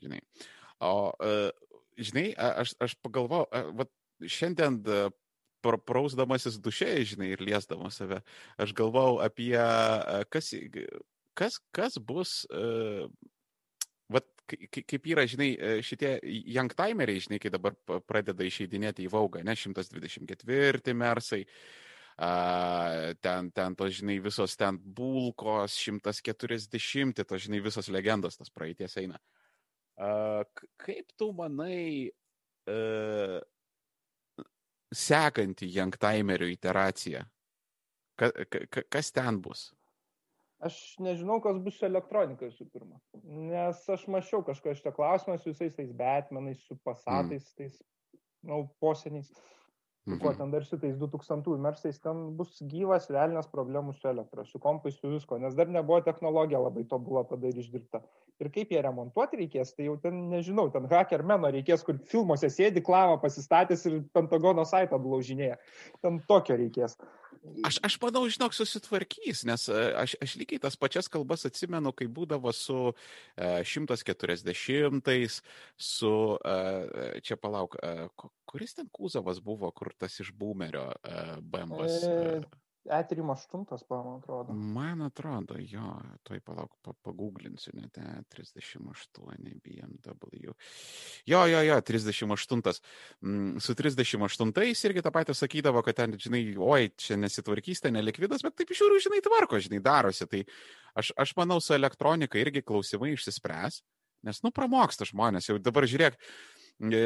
žinai. 0.00 0.20
O, 0.80 1.12
e, 1.20 1.50
žinai, 1.98 2.34
aš, 2.38 2.74
aš 2.80 2.94
pagalvojau, 3.02 3.48
šiandien 4.22 4.80
e, 4.86 5.10
pra- 5.62 5.80
prausdamasis 5.80 6.56
dušė, 6.62 6.92
žinai, 7.04 7.32
ir 7.34 7.42
liesdamas 7.44 7.98
save, 8.00 8.22
aš 8.56 8.72
galvojau 8.72 9.20
apie, 9.24 9.56
e, 9.58 10.24
kas, 10.30 10.54
kas, 11.34 11.58
kas 11.72 11.98
bus, 11.98 12.46
e, 12.52 13.08
vat, 14.08 14.24
kai- 14.24 14.28
kai- 14.30 14.39
kaip 14.50 15.06
yra, 15.12 15.24
žinai, 15.30 15.50
e, 15.56 15.70
šitie 15.86 16.16
youngtimeriai, 16.56 17.22
žinai, 17.26 17.38
kai 17.42 17.52
dabar 17.54 17.76
pradeda 18.06 18.46
išeidinėti 18.46 19.06
į 19.06 19.12
Vaugą, 19.12 19.42
ne, 19.46 19.54
124 19.56 20.94
mersai, 20.96 21.44
a, 22.20 22.30
ten, 23.22 23.50
ten 23.56 23.76
tos, 23.78 23.94
žinai, 24.00 24.18
visos 24.24 24.56
ten 24.60 24.78
bulkos, 24.78 25.76
140, 25.80 27.24
tos, 27.24 27.46
žinai, 27.46 27.62
visos 27.64 27.88
legendos, 27.92 28.36
tas 28.40 28.52
praeities 28.52 28.96
eina. 29.00 29.20
K- 30.00 30.68
kaip 30.80 31.12
tu 31.18 31.30
manai, 31.36 32.10
e, 32.68 32.78
sekanti 34.94 35.68
youngtimerio 35.74 36.48
iteracija? 36.50 37.24
Ka, 38.18 38.30
ka- 38.50 38.86
kas 38.90 39.12
ten 39.12 39.40
bus? 39.40 39.70
Aš 40.60 40.76
nežinau, 41.00 41.38
kas 41.40 41.56
bus 41.64 41.78
su 41.80 41.86
elektronika 41.88 42.48
visų 42.48 42.66
pirma. 42.72 42.98
Nes 43.24 43.80
aš 43.88 44.02
mačiau 44.12 44.42
kažką 44.44 44.74
šitą 44.76 44.92
klausimą 44.96 45.38
su 45.40 45.54
visais 45.54 45.76
tais 45.76 45.92
Batmanais, 45.96 46.60
su 46.66 46.76
pasatais, 46.84 47.46
mm. 47.46 47.56
tais, 47.56 47.78
nu, 48.44 48.66
poseniais. 48.82 49.30
Su 50.08 50.16
kuo 50.18 50.30
Mhm. 50.30 50.38
ten 50.38 50.50
dar 50.50 50.64
su 50.64 50.78
tais 50.78 50.96
2000 50.96 51.58
mersais, 51.58 52.00
ten 52.00 52.36
bus 52.36 52.62
gyvas 52.62 53.08
velnės 53.12 53.46
problemų 53.52 53.92
su 53.94 54.08
elektra, 54.08 54.44
su 54.44 54.58
kompais, 54.58 54.96
su 54.96 55.10
visko, 55.12 55.38
nes 55.38 55.54
dar 55.54 55.68
nebuvo 55.68 56.00
technologija 56.00 56.58
labai 56.60 56.84
tobula 56.88 57.24
tada 57.24 57.48
ir 57.48 57.58
išdirbta. 57.60 58.00
Ir 58.40 58.48
kaip 58.50 58.72
ją 58.72 58.80
remontuoti 58.82 59.36
reikės, 59.36 59.74
tai 59.76 59.90
jau 59.90 59.98
ten 60.00 60.30
nežinau, 60.30 60.70
ten 60.72 60.88
hackermeno 60.88 61.52
reikės, 61.52 61.84
kur 61.84 62.00
filmuose 62.12 62.48
sėdi 62.48 62.80
klavą 62.82 63.20
pasistatęs 63.20 63.86
ir 63.86 64.00
Pentagono 64.16 64.64
saitą 64.64 64.98
blaužinėja. 64.98 65.60
Ten 66.00 66.20
tokio 66.26 66.56
reikės. 66.56 66.96
Aš, 67.64 67.78
aš 67.84 67.96
manau, 68.02 68.26
žinok, 68.28 68.52
susitvarkys, 68.52 69.46
nes 69.48 69.62
e, 69.72 69.80
aš, 69.96 70.14
aš 70.20 70.34
lygiai 70.36 70.60
tas 70.60 70.76
pačias 70.76 71.08
kalbas 71.12 71.46
atsimenu, 71.48 71.92
kai 71.96 72.04
būdavo 72.12 72.52
su 72.52 72.92
e, 72.92 73.62
140-ais, 73.64 75.38
su, 75.76 76.12
e, 76.36 77.08
čia 77.24 77.38
palauk, 77.40 77.78
kuris 78.50 78.76
ten 78.76 78.90
Kūzavas 78.92 79.40
buvo, 79.44 79.72
kur 79.72 79.94
tas 79.96 80.20
iš 80.20 80.34
Boomerio 80.36 80.90
BMW's. 81.40 82.04
E3 82.90 83.24
aštuntas, 83.32 83.84
man 83.90 84.16
atrodo. 84.18 84.54
Man 84.54 85.02
atrodo, 85.06 85.56
jo, 85.62 85.92
toj 86.26 86.40
palauk, 86.44 86.74
paguglinsiu, 87.06 87.72
net 87.78 87.98
E38 88.02 89.60
BMW. 89.62 90.54
Jo, 91.30 91.44
jo, 91.46 91.62
jo, 91.62 91.78
38. 91.80 92.82
Mm, 93.20 93.60
su 93.62 93.74
38 93.78 94.88
irgi 94.90 95.04
tą 95.06 95.14
patį 95.14 95.36
sakydavo, 95.38 95.84
kad 95.86 96.00
ten, 96.02 96.18
žinai, 96.18 96.42
oi, 96.58 96.90
čia 96.98 97.18
nesitvarkys, 97.20 97.84
ten 97.86 97.96
nelikvidas, 97.98 98.42
bet 98.46 98.58
taip 98.58 98.74
žiūriu, 98.74 99.00
žinai, 99.06 99.22
tvarko, 99.24 99.60
žinai, 99.62 99.82
darosi. 99.84 100.26
Tai 100.30 100.42
aš, 100.98 101.14
aš 101.14 101.34
manau, 101.38 101.60
su 101.62 101.76
elektronika 101.76 102.40
irgi 102.42 102.64
klausimai 102.66 103.14
išsispręs, 103.14 103.82
nes, 104.26 104.42
nu, 104.44 104.52
pramoksta 104.54 105.06
žmonės, 105.08 105.48
jau 105.48 105.58
dabar 105.62 105.86
žiūrėk 105.88 106.18
e, 106.18 107.00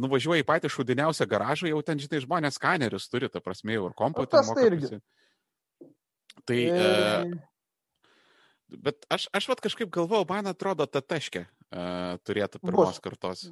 nuvažiuoji 0.00 0.46
patį 0.48 0.70
šudiniausią 0.72 1.26
garažą, 1.28 1.68
jau 1.72 1.82
ten, 1.84 2.00
žinai, 2.00 2.22
žmonės 2.24 2.60
skanerius 2.60 3.10
turi, 3.12 3.30
ta 3.32 3.42
prasme, 3.44 3.76
jau 3.76 3.90
ir 3.90 3.98
kompo. 3.98 4.24
Nu, 4.24 4.30
tas 4.30 4.52
tai 4.54 4.70
irgi. 4.70 5.00
Tai 6.44 6.58
e, 6.60 7.38
bet 8.68 9.06
aš, 9.12 9.28
aš 9.32 9.48
vat 9.52 9.62
kažkaip 9.64 9.90
galvojau, 9.94 10.26
man 10.28 10.50
atrodo, 10.50 10.86
ta 10.90 11.00
taškė 11.00 11.44
uh, 11.46 12.16
turėtų 12.26 12.60
pirmos 12.64 12.94
Bus. 12.96 13.02
kartos. 13.04 13.44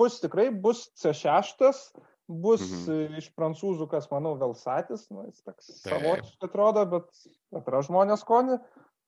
Bus 0.00 0.18
tikrai, 0.22 0.48
bus 0.50 0.86
C6, 1.00 1.92
bus 2.28 2.64
Mhm. 2.64 3.18
iš 3.20 3.30
prancūzų, 3.36 3.88
kas 3.90 4.08
manau, 4.12 4.34
Velsatis, 4.40 5.06
nu, 5.12 5.26
jis 5.28 5.42
toks 5.44 5.70
savotiškai 5.82 6.48
atrodo, 6.48 6.84
bet 6.88 7.10
atra 7.60 7.82
žmonės 7.84 8.24
skonį. 8.24 8.58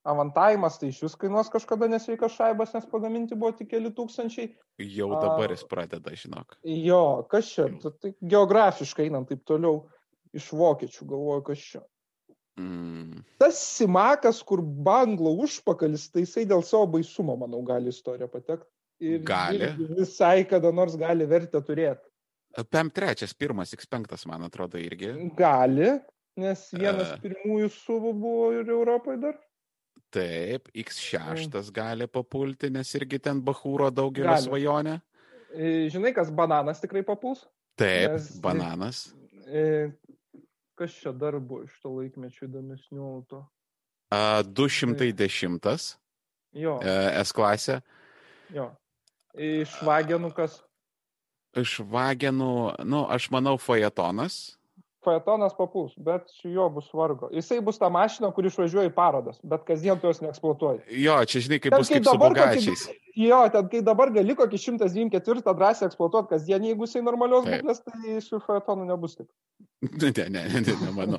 Avantavimas 0.07 0.77
tai 0.79 0.93
iš 0.93 1.01
vis 1.03 1.17
kainuos 1.19 1.49
kažkada 1.51 1.89
nesveikas 1.91 2.37
šaibas, 2.37 2.71
nes 2.77 2.85
pagaminti 2.87 3.35
buvo 3.35 3.51
tik 3.59 3.73
keli 3.73 3.91
tūkstančiai. 3.91 4.53
Jau 4.79 5.09
dabar 5.19 5.51
jis 5.51 5.65
pradeda, 5.67 6.13
žinok. 6.15 6.55
Jo, 6.63 7.25
kas 7.27 7.49
čia, 7.51 7.67
tai 7.99 8.13
geografiškai 8.23 9.09
einant 9.09 9.27
taip 9.33 9.43
toliau 9.49 9.89
iš 10.37 10.53
vokiečių, 10.55 11.09
galvoju, 11.11 11.43
kas 11.49 11.59
čia. 11.73 11.83
Mm. 12.57 13.23
Tas 13.39 13.59
simakas, 13.77 14.39
kur 14.43 14.63
banglo 14.63 15.35
užpakalis, 15.45 16.09
tai 16.13 16.23
jisai 16.25 16.47
dėl 16.49 16.63
savo 16.65 16.87
baisumo, 16.97 17.35
manau, 17.37 17.61
gali 17.67 17.93
istoriją 17.93 18.29
patekti. 18.33 18.71
Ir 19.05 19.19
Gali. 19.29 19.67
visai 19.93 20.47
kada 20.49 20.71
nors 20.73 20.95
gali 20.97 21.27
vertę 21.29 21.61
turėti. 21.61 22.01
PM3, 22.57 23.35
pirmas 23.37 23.75
X5, 23.77 24.23
man 24.31 24.47
atrodo, 24.47 24.79
irgi. 24.81 25.11
Gali, 25.37 25.91
nes 26.41 26.63
vienas 26.73 27.11
E. 27.13 27.19
pirmųjų 27.27 27.69
suvų 27.75 28.13
buvo 28.17 28.47
ir 28.57 28.71
Europoje 28.73 29.21
dar. 29.21 29.37
Taip, 30.17 30.71
X6 30.73 31.69
gali 31.77 32.07
papulti, 32.09 32.71
nes 32.73 32.89
irgi 32.97 33.21
ten 33.21 33.43
Bahūro 33.45 33.91
daugelio 33.93 34.31
Gali. 34.33 34.47
svajonė. 34.49 34.97
E, 35.53 35.91
Žinai, 35.93 36.15
kas 36.17 36.31
bananas 36.33 36.81
tikrai 36.81 37.05
papuls? 37.05 37.45
Taip, 37.77 38.15
Nes- 38.17 38.33
bananas. 38.41 39.03
Kas 40.77 40.93
čia 41.01 41.13
dar 41.17 41.39
buvo 41.41 41.65
iš 41.65 41.77
to 41.81 41.89
laikmečio 41.95 42.47
įdomesnių 42.51 43.05
auto? 43.05 43.43
A, 44.13 44.43
210 44.45 45.97
Jo, 46.57 46.79
e, 46.81 46.93
S 47.25 47.33
klasė. 47.37 47.81
jo. 48.53 48.71
Iš 49.37 49.75
vagenų 49.85 50.31
kas? 50.37 50.63
Iš 51.57 51.81
vagenų, 51.85 52.85
nu, 52.89 53.03
aš 53.13 53.31
manau, 53.33 53.57
Fajetonas. 53.61 54.57
Fajetonas 55.07 55.55
papuls, 55.57 55.95
bet 56.03 56.27
su 56.35 56.51
juo 56.51 56.67
bus 56.75 56.89
vargo. 56.95 57.31
Jisai 57.35 57.61
bus 57.65 57.79
ta 57.79 57.89
mašina, 57.93 58.33
kuri 58.35 58.51
išvažiuoja 58.51 58.91
į 58.91 58.95
parodas, 58.97 59.39
bet 59.47 59.63
kasdien 59.69 60.01
tu 60.03 60.11
jos 60.11 60.23
neeksploatuoji. 60.25 60.83
Jo, 61.05 61.21
čia 61.31 61.45
žinai, 61.47 61.61
kaip 61.63 61.77
Ten 61.77 61.85
bus 61.85 61.93
kai 61.93 62.01
kaip 62.01 62.09
su 62.09 62.17
dabar 62.17 62.37
kokį-. 62.41 62.97
Jo, 63.23 63.39
ten 63.55 63.71
kai 63.73 63.85
dabar 63.87 64.13
gali 64.13 64.37
kokį 64.37 64.61
124 64.65 65.55
drąsiai 65.63 65.89
eksploatuoti 65.89 66.33
kasdien, 66.35 66.67
jeigu 66.69 66.89
jisai 66.89 67.05
normalios 67.07 67.47
Taip. 67.47 67.63
būklės, 67.63 67.83
tai 67.87 68.19
su 68.25 68.43
Fajetonu 68.45 68.89
nebus 68.91 69.17
taip. 69.21 69.31
Ne, 69.87 70.11
ne, 70.11 70.43
ne, 70.49 70.61
ne, 70.65 70.75
nemanau. 70.83 71.19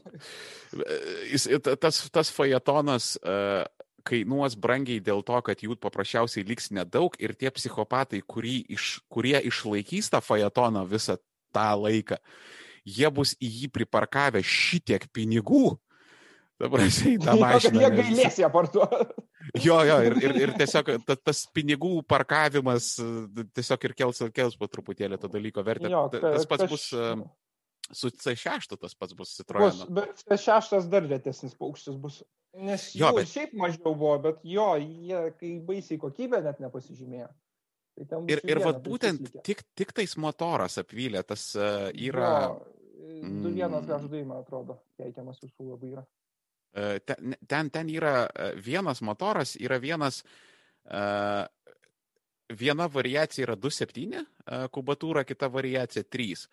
Jis, 1.30 1.46
ta- 1.64 1.78
tas, 1.80 2.02
tas 2.12 2.32
Fajetonas 2.34 3.14
uh, 3.22 3.64
kainuos 4.08 4.56
brangiai 4.60 5.02
dėl 5.04 5.24
to, 5.26 5.40
kad 5.46 5.62
jų 5.64 5.78
paprasčiausiai 5.82 6.46
liks 6.48 6.72
nedaug 6.76 7.16
ir 7.22 7.36
tie 7.38 7.52
psichopatai, 7.54 8.22
kurį 8.26 8.60
iš, 8.78 8.98
kurie 9.12 9.38
išlaikys 9.50 10.12
tą 10.14 10.22
Fajetoną 10.24 10.86
visą 10.90 11.18
tą 11.56 11.68
laiką, 11.80 12.20
jie 12.88 13.10
bus 13.12 13.34
į 13.44 13.50
jį 13.64 13.70
priparkavę 13.76 14.42
šitiek 14.46 15.10
pinigų. 15.16 15.76
Dabar 16.58 16.82
jisai 16.88 17.18
tą 17.22 17.36
mašiną. 17.38 17.82
Jie 17.84 17.90
gailės 18.00 18.38
ją 18.42 18.48
parduoti. 18.50 19.26
Jo, 19.62 19.76
jo, 19.86 19.98
ir, 20.08 20.16
ir, 20.26 20.32
ir 20.42 20.54
tiesiog 20.58 20.88
ta, 21.06 21.16
tas 21.30 21.44
pinigų 21.54 22.00
parkavimas 22.10 22.88
e, 23.00 23.06
tiesiog 23.56 23.86
ir 23.86 23.94
kels, 24.00 24.24
kels 24.36 24.58
po 24.60 24.66
truputėlį 24.68 25.20
to 25.22 25.30
dalyko 25.32 25.62
vertę. 25.64 25.92
Jo, 25.94 26.08
Ta- 26.12 26.34
tas 26.34 26.48
pats 26.50 26.66
kaž- 26.66 26.72
bus 26.74 26.88
e, 26.98 27.12
su 27.96 28.10
C6, 28.10 28.74
tas 28.74 28.98
pats 28.98 29.14
bus 29.14 29.30
Bus, 29.30 29.36
Citroen. 29.38 29.84
bet 29.94 30.26
šeštas 30.42 30.90
dar 30.92 31.06
retesnis 31.08 31.54
paukštis 31.56 31.96
bus. 32.02 32.24
Nes 32.58 32.88
Jo, 32.98 33.12
bet- 33.16 33.30
šiaip 33.30 33.54
mažiau 33.54 33.94
buvo, 33.94 34.16
bet 34.26 34.42
jo, 34.44 34.72
jie 34.82 35.22
kai 35.38 35.54
baisiai 35.68 36.00
kokybę 36.02 36.42
net 36.44 36.58
nepasižymėjo. 36.64 37.30
Tai 38.10 38.20
Ir, 38.30 38.42
ir 38.46 38.60
vat 38.62 38.82
būtent 38.86 39.30
tik, 39.46 39.62
tik 39.78 39.94
tais 39.94 40.12
motoras 40.22 40.76
apvylė, 40.82 41.22
tas 41.26 41.48
uh, 41.58 41.88
yra, 41.94 42.34
Jo, 42.50 42.58
Du 43.08 43.52
vienas 43.54 43.84
Mm. 43.84 43.88
gaždai, 43.88 44.24
man 44.28 44.42
atrodo, 44.44 44.80
keikiamas 45.00 45.40
visų 45.44 45.70
labai 45.72 45.92
yra. 45.96 46.04
uh, 46.78 46.98
ten, 47.06 47.36
ten, 47.48 47.70
ten 47.70 47.90
yra 47.90 48.26
uh, 48.28 48.52
vienas 48.60 49.02
motoras, 49.02 49.56
yra 49.56 49.80
vienas, 49.80 50.24
uh, 50.92 51.46
viena 52.50 52.88
variacija 52.88 53.48
yra 53.48 53.56
2.7 53.56 54.20
uh, 54.20 54.68
kubatūra, 54.74 55.24
kita 55.24 55.48
variacija 55.48 56.04
3. 56.04 56.48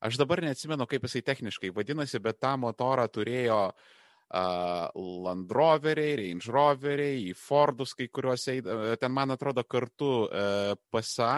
Aš 0.00 0.16
dabar 0.16 0.42
neatsimenu, 0.42 0.86
kaip 0.86 1.02
jisai 1.04 1.22
techniškai 1.22 1.70
vadinasi, 1.76 2.18
bet 2.18 2.40
tą 2.40 2.56
motorą 2.58 3.06
turėjo 3.08 3.62
uh, 3.68 3.88
Land 4.30 5.50
Roveriai, 5.50 6.14
Range 6.20 6.52
Roveriai, 6.54 7.16
į 7.30 7.34
Fordus 7.34 7.96
kai 7.98 8.06
kuriuos, 8.14 8.44
e, 8.52 8.60
ten 9.00 9.10
man 9.10 9.34
atrodo 9.34 9.64
kartu 9.66 10.10
uh, 10.28 10.74
PSA, 10.94 11.30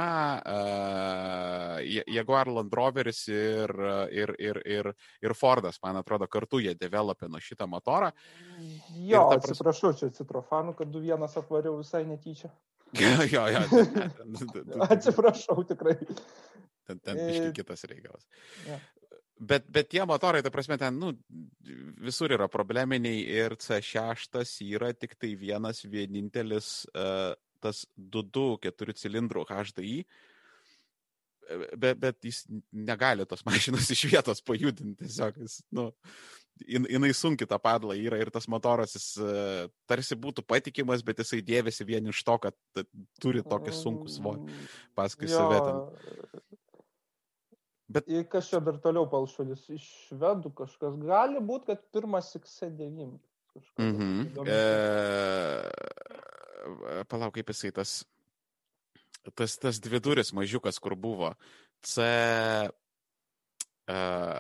uh, 0.44 1.78
Jaguar 2.12 2.50
Land 2.52 2.74
Roveris 2.76 3.22
ir, 3.32 3.72
e, 3.72 3.94
ir, 4.22 4.34
ir, 4.38 4.60
ir, 4.68 4.90
ir 5.24 5.34
Fordas, 5.38 5.80
man 5.82 5.96
atrodo, 6.02 6.28
kartu 6.28 6.60
jie 6.60 6.74
developino 6.76 7.40
šitą 7.40 7.66
motorą. 7.70 8.12
Jo, 9.08 9.24
pras- 9.32 9.48
atsiprašau, 9.50 9.94
čia 9.96 10.10
citrofanų, 10.12 10.76
kad 10.76 10.92
du 10.92 11.00
vienas 11.00 11.36
apvariau 11.40 11.78
visai 11.80 12.04
netyčia. 12.08 12.52
jo, 13.32 13.46
jo, 13.48 13.62
Atsiprašau, 14.84 15.62
tikrai. 15.64 15.96
ten, 16.84 16.98
ten 17.00 17.16
biškai 17.16 17.48
E, 17.48 17.54
kitas 17.56 17.86
reikalas. 17.88 18.28
jo. 18.68 18.76
Bet, 19.42 19.64
bet 19.74 19.88
tie 19.90 20.04
motorai, 20.06 20.42
ta 20.44 20.52
prasme, 20.54 20.76
ten, 20.78 20.98
nu, 21.02 21.08
visur 22.02 22.30
yra 22.30 22.46
probleminiai 22.50 23.24
ir 23.26 23.56
C6 23.58 24.60
yra 24.68 24.92
tik 24.94 25.16
tai 25.18 25.32
vienas 25.40 25.82
vienintelis 25.82 26.68
uh, 26.94 27.32
tas 27.62 27.84
2-2 27.96 28.60
4 28.62 28.94
cilindrų 29.00 29.42
HDI, 29.48 29.96
bet, 31.74 31.98
bet 31.98 32.20
jis 32.26 32.44
negali 32.70 33.26
tos 33.26 33.42
mašinos 33.46 33.90
iš 33.94 34.04
vietos 34.12 34.42
pajudinti, 34.46 35.02
tiesiog 35.04 35.42
jis, 35.42 35.58
nu, 35.74 35.88
jin- 36.62 36.88
jinai 36.90 37.12
sunki 37.16 37.48
tą 37.50 37.58
padlą 37.62 37.96
yra 37.98 38.20
ir 38.22 38.30
tas 38.34 38.46
motoras 38.50 38.94
jis 38.94 39.08
uh, 39.22 39.66
tarsi 39.90 40.18
būtų 40.18 40.46
patikimas, 40.46 41.02
bet 41.06 41.22
jisai 41.24 41.42
dėvėsi 41.46 41.86
vien 41.88 42.06
iš 42.14 42.22
to, 42.26 42.38
kad 42.46 42.84
turi 43.22 43.42
tokį 43.42 43.74
sunkų 43.82 44.14
svorį 44.20 44.60
paskui 44.98 45.30
save 45.30 45.62
ten. 45.66 45.82
Bet- 47.92 48.08
Ir 48.08 48.24
kas 48.30 48.46
čia 48.50 48.60
dar 48.64 48.76
toliau 48.80 49.04
palšulis? 49.10 49.66
Iš 49.74 49.84
švedų 50.08 50.50
kažkas. 50.56 50.94
Gali 51.02 51.40
būti, 51.44 51.66
kad 51.72 51.80
pirmas 51.92 52.30
XC9. 52.38 53.18
kažkas 53.52 53.84
Mhm. 53.84 54.10
įdomu. 54.32 54.48
E, 54.48 54.50
palauk, 57.10 57.34
kaip 57.36 57.48
jisai 57.52 57.72
tas, 57.74 57.90
tas, 59.34 59.58
tas 59.60 59.76
dviduris 59.82 60.32
mažiukas, 60.32 60.78
kur 60.80 60.94
buvo. 60.96 61.34
C. 61.82 62.00
E, 63.88 63.94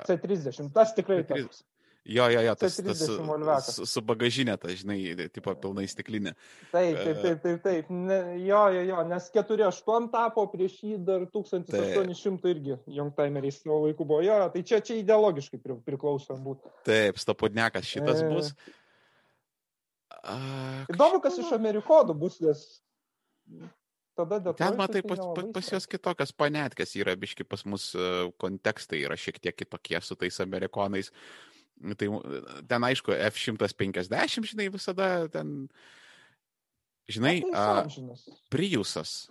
C30. 0.08 0.72
Tas 0.72 0.94
tikrai 0.94 1.22
C30. 1.24 1.42
toks. 1.48 1.64
Jo, 2.04 2.26
jo, 2.30 2.40
jo, 2.46 2.54
tas, 2.58 2.76
tas 2.76 2.98
su, 2.98 3.14
C30 3.14 3.26
Volvekas. 3.28 3.78
su, 3.92 4.02
bagažinė, 4.06 4.56
ta, 4.60 4.72
žinai, 4.74 4.98
tipo 5.34 5.54
pilnai 5.62 5.84
stiklinė. 5.90 6.34
Taip, 6.72 6.98
taip, 6.98 7.22
taip, 7.22 7.42
taip, 7.44 7.62
taip. 7.64 7.90
Ne, 7.94 8.18
jo, 8.42 8.62
jo, 8.74 8.84
jo, 8.88 9.02
nes 9.10 9.28
4.8 9.34 10.08
tapo, 10.12 10.46
prieš 10.52 10.78
jį 10.82 11.00
dar 11.06 11.26
1800 11.30 12.52
irgi 12.54 12.78
jungtaimeriais 12.98 13.60
savo 13.62 13.84
laiku 13.86 14.06
buvo. 14.08 14.22
Jo, 14.26 14.40
tai 14.54 14.64
čia, 14.66 14.82
čia 14.84 14.98
ideologiškai 15.02 15.62
pri, 15.62 15.78
priklauso 15.86 16.38
būti. 16.42 16.72
Taip, 16.88 17.20
stapudnekas 17.22 17.86
šitas 17.88 18.24
E. 18.24 18.30
bus. 18.32 18.54
A, 20.22 20.38
Įdomu, 20.92 21.22
kas 21.22 21.38
iš 21.42 21.54
Amerikonų 21.54 22.14
bus, 22.18 22.38
nes 22.42 22.66
tada 24.16 24.38
Ten, 24.38 24.44
Detroitas 24.50 24.76
matai, 24.76 25.00
tai 25.00 25.08
pas, 25.08 25.22
pas, 25.36 25.46
pas 25.56 25.70
juos 25.72 25.88
kitokios 25.88 26.34
panetkės 26.36 26.92
yra, 27.00 27.14
biški 27.18 27.46
pas 27.48 27.64
mus 27.68 27.92
e, 27.96 28.10
kontekstai 28.42 29.00
yra 29.06 29.16
šiek 29.18 29.40
tiek 29.42 29.56
kitokie 29.56 30.00
su 30.04 30.16
tais 30.20 30.38
amerikonais. 30.44 31.10
Tai 31.98 32.08
e, 32.08 32.40
ten, 32.70 32.84
aišku, 32.86 33.10
F-150, 33.32 34.46
žinai, 34.52 34.68
visada 34.70 35.06
ten, 35.32 35.68
žinai, 37.10 37.40
Na, 37.50 37.82
a. 37.82 37.86
Priusas. 38.52 39.26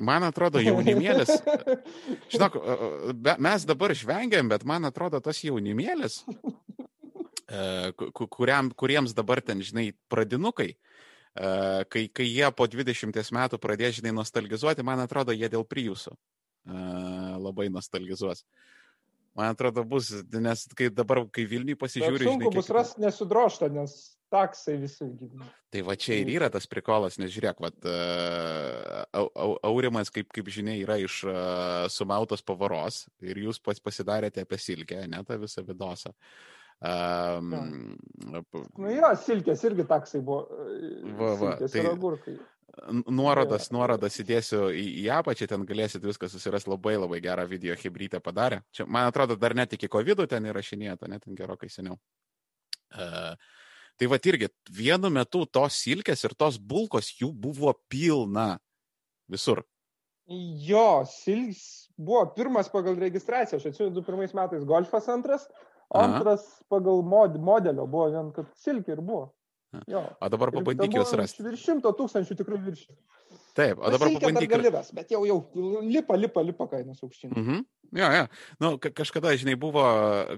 Man 0.00 0.24
atrodo, 0.24 0.56
jaunimėlis, 0.64 1.28
žinok, 2.32 2.54
a, 2.56 2.72
a, 2.72 3.12
be- 3.12 3.36
mes 3.44 3.66
dabar 3.68 3.92
žvengiam, 3.92 4.48
bet 4.48 4.64
man 4.64 4.88
atrodo, 4.88 5.20
tas 5.20 5.42
jaunimėlis, 5.44 6.22
e, 7.44 7.92
ku- 7.92 8.08
ku- 8.16 8.28
kuriam, 8.32 8.72
kuriems 8.72 9.12
dabar 9.14 9.42
ten, 9.44 9.60
žinai, 9.60 9.90
pradinukai, 10.08 10.70
e, 10.72 11.50
kai, 11.92 12.06
kai 12.08 12.26
jie 12.30 12.48
po 12.56 12.64
20 12.64 13.12
metų 13.36 13.60
pradės, 13.60 13.98
žinai, 14.00 14.14
nostalgizuoti, 14.16 14.82
man 14.88 15.04
atrodo, 15.04 15.36
jie 15.36 15.52
dėl 15.52 15.68
Priusų 15.68 16.16
e, 16.16 16.80
labai 17.36 17.68
nostalgizuos. 17.68 18.46
Man 19.40 19.54
atrodo, 19.54 19.84
bus, 19.88 20.10
nes 20.36 20.66
kai 20.76 20.90
dabar, 20.92 21.22
kai 21.32 21.46
Vilniui 21.48 21.76
Bet 21.78 21.86
pasižiūri, 21.86 22.26
sunku 22.26 22.50
žinai, 22.50 22.56
bus 22.58 22.66
kiek- 22.68 22.76
rasti 22.76 23.04
nesudroštą, 23.06 23.70
nes 23.72 23.94
taksai 24.30 24.76
visi. 24.82 25.08
Tai 25.72 25.82
va 25.86 25.96
čia 25.96 26.18
ir 26.20 26.28
yra 26.34 26.50
tas 26.52 26.68
prikolas, 26.70 27.16
nes 27.18 27.32
žiūrėk, 27.32 27.62
vat, 27.64 27.78
uh, 27.88 29.00
au, 29.16 29.26
au, 29.32 29.56
Aurimas, 29.72 30.12
kaip, 30.12 30.28
kaip 30.34 30.52
žinia, 30.52 30.76
yra 30.82 31.00
iš 31.00 31.22
uh, 31.24 31.88
sumautos 31.88 32.44
pavaros 32.44 33.06
ir 33.24 33.40
jūs 33.46 33.62
pas, 33.64 33.80
pasidarėte 33.80 34.44
apie 34.44 34.60
silkę, 34.60 35.00
ne 35.08 35.24
tą 35.24 35.40
visą 35.40 35.64
vidosą. 35.66 36.12
Um, 36.80 37.50
nu 38.80 38.92
jo, 38.94 39.10
silkės 39.24 39.64
irgi 39.68 39.84
taksai 39.88 40.22
buvo. 40.24 40.46
Va, 41.16 41.34
va, 41.34 41.56
silkės 41.56 41.74
tai-. 41.74 42.38
Nuorodas, 43.10 43.70
nuorodas 43.74 44.18
įdėsiu 44.22 44.68
į, 44.74 44.84
į 45.02 45.06
apačią, 45.20 45.48
ten 45.50 45.64
galėsit 45.68 46.04
viską 46.06 46.28
susirasti 46.30 46.70
labai 46.70 46.96
labai 46.98 47.20
gerą 47.24 47.46
video 47.50 47.76
hybrytę 47.78 48.20
padarė. 48.22 48.60
Čia, 48.74 48.86
man 48.86 49.08
atrodo, 49.10 49.36
dar 49.40 49.54
net 49.58 49.74
iki 49.76 49.90
COVID 49.90 50.26
ten 50.30 50.46
įrašinėta, 50.50 51.08
net 51.10 51.24
ten 51.26 51.38
gerokai 51.38 51.70
seniau. 51.72 51.98
Uh, 52.90 53.34
tai 53.98 54.08
va 54.10 54.18
irgi, 54.32 54.50
vienu 54.74 55.10
metu 55.14 55.44
tos 55.46 55.78
silkės 55.82 56.24
ir 56.26 56.34
tos 56.38 56.58
bulkos 56.58 57.12
jų 57.20 57.30
buvo 57.34 57.74
pilna 57.90 58.54
visur. 59.30 59.64
Jo, 60.30 61.02
Silks 61.10 61.90
buvo 61.98 62.22
pirmas 62.36 62.68
pagal 62.70 62.94
registraciją, 63.02 63.58
aš 63.58 63.72
atsimenu, 63.72 63.96
21 63.98 64.36
metais 64.38 64.66
Golfas 64.66 65.08
antras, 65.10 65.48
o 65.90 65.98
Aha. 65.98 66.06
antras 66.06 66.44
pagal 66.70 67.02
mod, 67.02 67.34
modelio 67.42 67.86
buvo 67.90 68.06
vien, 68.12 68.30
kad 68.36 68.46
Silkė 68.62 68.94
ir 68.94 69.02
buvo. 69.02 69.32
Jo. 69.86 70.02
O 70.20 70.28
dabar 70.28 70.50
pabandyk 70.50 70.94
juos 70.96 71.12
rasti. 71.14 71.44
Virš 71.46 71.60
šimto 71.68 71.92
tūkstančių 71.94 72.36
tikrai 72.40 72.58
virš. 72.64 72.86
Taip, 73.54 73.78
o 73.78 73.90
dabar 73.90 74.08
pabandyk. 74.16 74.48
ir- 74.48 74.50
gali 74.50 74.70
ras, 74.74 74.90
bet 74.94 75.10
jau, 75.14 75.20
jau 75.26 75.36
lipa, 75.86 76.16
lipa, 76.18 76.42
lipa 76.42 76.66
kainos 76.66 76.98
aukštyn. 77.02 77.30
Mhm. 77.36 77.60
Jo, 77.92 78.08
jo. 78.16 78.24
Nu, 78.60 78.78
ka- 78.78 78.90
kažkada, 78.90 79.34
žinai, 79.38 79.54
buvo, 79.58 79.82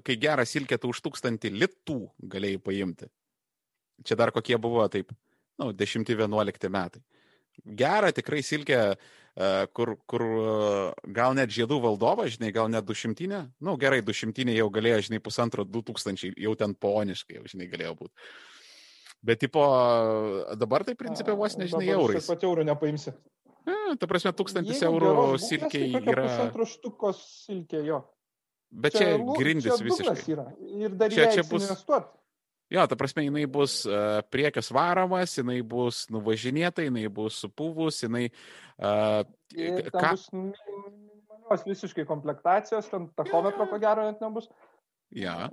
kai 0.05 0.17
gerą 0.17 0.45
silkę 0.49 0.79
tu 0.81 0.89
už 0.93 1.01
tūkstantį 1.01 1.51
litų 1.63 2.11
galėjai 2.29 2.61
paimti. 2.61 3.09
Čia 4.05 4.17
dar 4.17 4.31
kokie 4.33 4.57
buvo, 4.59 4.85
taip, 4.89 5.13
nu, 5.59 5.73
10-11 5.73 6.69
metai. 6.69 7.03
Gerą 7.67 8.13
tikrai 8.13 8.41
silkę, 8.43 8.97
e, 9.37 9.67
kur, 9.77 9.97
kur 10.09 10.23
e, 10.23 10.95
gal 11.13 11.35
net 11.37 11.49
žiedų 11.53 11.81
valdovas, 11.85 12.33
žinai, 12.37 12.53
gal 12.53 12.69
net 12.69 12.85
200, 12.85 13.53
nu, 13.61 13.77
gerai, 13.77 14.01
200 14.03 14.57
jau 14.57 14.71
galėjo, 14.73 15.03
žinai, 15.09 15.21
pusantro 15.21 15.65
2000, 15.65 16.33
jau 16.37 16.55
ten 16.57 16.75
poniškai, 16.75 17.37
jau, 17.37 17.45
žinai, 17.45 17.69
galėjo 17.69 17.97
būti. 18.01 18.13
Bet, 19.23 19.39
tipo, 19.39 19.63
dabar 20.59 20.83
tai 20.83 20.97
principė 20.99 21.37
vos 21.39 21.55
nežinai 21.57 21.93
eurais. 21.95 22.27
Pat 22.27 22.43
eurų 22.43 22.65
nepaimsi. 22.67 23.13
E, 23.63 23.75
ta 24.01 24.09
prasme, 24.11 24.33
tūkstantis 24.35 24.81
eurų 24.83 25.13
silkiai 25.39 25.93
tai 25.95 26.03
yra. 26.11 26.25
Pusantro 26.27 26.67
štukos 26.67 27.21
silkė, 27.45 27.85
jo. 27.87 28.01
Bet 28.73 28.97
čia 28.99 29.13
lu- 29.21 29.37
grindis 29.39 29.69
čia 29.77 29.85
visiškai. 29.87 30.33
Yra. 30.35 30.47
Ir 30.81 30.97
dar 30.99 31.13
Čia- 31.13 31.29
čia, 31.29 31.31
čia 31.37 31.43
čia 31.43 31.51
bus- 31.53 31.69
investuoti. 31.69 32.19
Jo, 32.73 32.87
ta 32.89 32.97
prasme, 32.97 33.27
jinai 33.27 33.45
bus 33.47 33.83
uh, 33.85 34.23
priekis 34.33 34.71
varomas, 34.73 35.35
jinai 35.37 35.61
bus 35.63 36.07
nuvažinėta, 36.11 36.83
jinai 36.87 37.05
bus 37.13 37.37
supuvus, 37.45 38.01
jinai... 38.03 38.31
Uh, 38.81 39.23
ką? 39.93 40.15
bus 41.51 41.67
visiškai 41.69 42.07
komplektacijos, 42.09 42.89
ten 42.89 43.11
tachometro 43.19 43.67
ko 43.69 43.79
gero 43.79 44.07
net 44.09 44.23
nebus. 44.25 44.49
ja, 45.13 45.51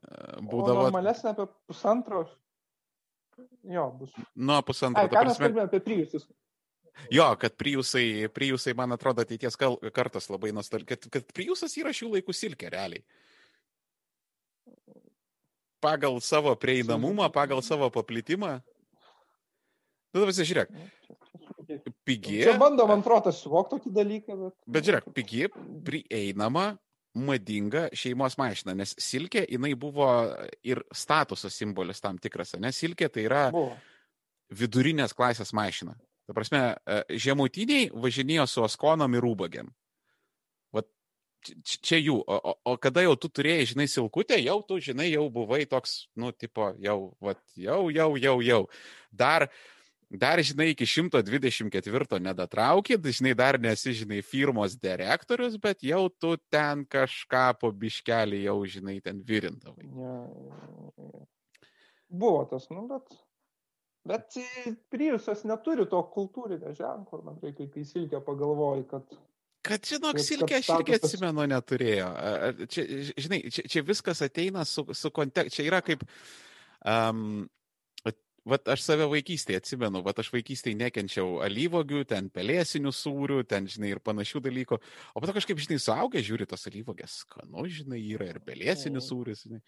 O 0.00 0.42
būdavo 0.42 0.86
Normalesnė 0.88 1.32
apie 1.34 1.44
pusantro. 1.68 2.24
Jo, 3.70 3.90
bus. 3.98 4.14
nuo 4.34 4.60
pusantro. 4.66 5.02
Ai, 5.02 5.10
ką 5.12 5.24
mes 5.28 5.40
kalbėjome 5.40 5.68
apie 5.68 5.82
priusus? 5.84 6.26
jo, 7.12 7.26
kad 7.40 7.56
priusai, 7.60 8.28
priusai, 8.34 8.74
man 8.76 8.92
atrodo, 8.96 9.24
ateities 9.24 9.58
kartas 9.94 10.28
labai 10.32 10.52
nostal... 10.56 10.84
Kad, 10.88 11.06
kad 11.12 11.28
priusas 11.36 11.76
yra 11.80 11.92
šių 11.96 12.14
laikų 12.16 12.34
silkė, 12.36 12.70
realiai. 12.72 13.04
Pagal 15.80 16.18
savo 16.24 16.52
prieinamumą, 16.60 17.30
pagal 17.32 17.62
savo 17.64 17.88
paplitimą. 17.92 18.58
Nu, 20.12 20.26
visi 20.28 20.44
žiūrėk, 20.48 20.72
pigi. 22.04 22.40
Čia 22.42 22.56
bandom 22.60 22.90
ant 22.92 23.06
protas 23.06 23.38
suvokti 23.40 23.78
tokį 23.78 23.92
dalyką, 23.94 24.36
bet... 24.42 24.54
Bet 24.76 24.88
žiūrėk, 24.88 25.06
pigi, 25.16 25.46
prieinama, 25.86 26.72
madinga 27.14 27.88
šeimos 27.96 28.36
mašina, 28.38 28.74
nes 28.78 28.94
silkė, 29.02 29.44
jinai 29.50 29.72
buvo 29.74 30.06
ir 30.62 30.82
statuso 30.94 31.50
simbolis 31.50 32.00
tam 32.00 32.18
tikras, 32.22 32.54
nes 32.62 32.76
silkė 32.78 33.08
tai 33.12 33.24
yra 33.26 33.48
Buvo. 33.50 33.74
vidurinės 34.54 35.14
klasės 35.16 35.52
mašina. 35.56 35.96
Ta 36.28 36.34
prasme, 36.36 36.60
e, 36.86 37.00
žemutiniai 37.18 37.88
važinėjo 37.90 38.46
su 38.46 38.62
oskonom 38.62 39.14
ir 39.18 39.24
rūbagiam. 39.26 39.72
Vat 40.72 40.86
čia- 41.66 41.98
jų, 41.98 42.20
o, 42.22 42.54
o, 42.64 42.76
kada 42.78 43.02
jau 43.02 43.16
tu 43.18 43.28
turėjai, 43.28 43.66
žinai, 43.74 43.88
silkutę, 43.90 44.38
jau 44.44 44.60
tu, 44.66 44.78
žinai, 44.78 45.10
jau 45.10 45.26
buvai 45.30 45.64
toks, 45.66 46.06
nu, 46.16 46.30
tipo, 46.30 46.70
jau, 46.78 47.16
vat, 47.20 47.42
jau, 47.56 47.88
jau, 47.90 48.14
jau, 48.16 48.36
jau. 48.40 48.60
Dar, 49.10 49.48
dar, 50.10 50.42
žinai, 50.42 50.72
iki 50.74 50.86
124 50.86 52.18
nedatraukit, 52.18 53.06
žinai, 53.14 53.34
dar 53.38 53.58
nesi, 53.62 53.94
žinai, 53.94 54.20
firmos 54.26 54.74
direktorius, 54.74 55.56
bet 55.62 55.84
jau 55.86 56.08
tu 56.10 56.34
ten 56.50 56.82
kažką 56.90 57.46
po 57.60 57.70
biškelį 57.70 58.44
jau, 58.48 58.58
žinai, 58.66 58.98
ten 59.04 59.22
virindavai. 59.26 59.86
Ja, 59.86 60.14
buvo 62.10 62.46
tas, 62.50 62.70
nu, 62.74 62.86
bet... 62.90 63.10
Bet 64.00 64.32
Priusas 64.88 65.42
neturi 65.44 65.84
to 65.84 65.98
kultūrinio 66.14 66.70
ženklo, 66.72 67.20
man 67.20 67.36
reikia, 67.42 67.66
kai 67.68 67.82
Silkė 67.84 68.22
pagalvoji, 68.24 68.86
kad... 68.88 69.18
Kad, 69.60 69.84
žinok, 69.84 70.16
silkė 70.24 70.56
aš 70.56 70.70
irgi 70.72 70.94
atsimenu 70.96 71.44
neturėjo. 71.52 72.06
Čia, 72.72 72.84
žinai, 73.20 73.42
čia, 73.52 73.66
čia 73.68 73.82
viskas 73.84 74.22
ateina 74.24 74.64
su, 74.64 74.86
su 74.96 75.12
kontekstu. 75.12 75.58
Čia 75.58 75.66
yra 75.68 75.82
kaip... 75.84 76.06
Um, 76.80 77.44
Vat 78.48 78.68
aš 78.72 78.80
save 78.86 79.04
vaikystėje 79.04 79.58
atsimenu, 79.60 80.00
vat 80.02 80.16
aš 80.22 80.30
vaikystėje 80.32 80.72
nekenčiau 80.80 81.42
alyvogių, 81.44 82.06
ten 82.08 82.30
pelėsinių 82.32 82.88
sūrių, 82.96 83.42
ten, 83.44 83.66
žinai, 83.68 83.90
ir 83.92 83.98
panašių 84.00 84.40
dalykų. 84.46 84.78
O 85.14 85.20
po 85.20 85.26
to 85.28 85.34
kažkaip, 85.36 85.58
žinai, 85.60 85.76
suaugę 85.76 86.22
žiūri 86.24 86.46
tos 86.48 86.64
alyvogės, 86.70 87.18
skanu, 87.26 87.66
žinai, 87.68 88.00
yra 88.14 88.30
ir 88.32 88.38
pelėsinių 88.40 88.96
Mm. 88.96 89.04
sūris, 89.04 89.42
žinai. 89.44 89.60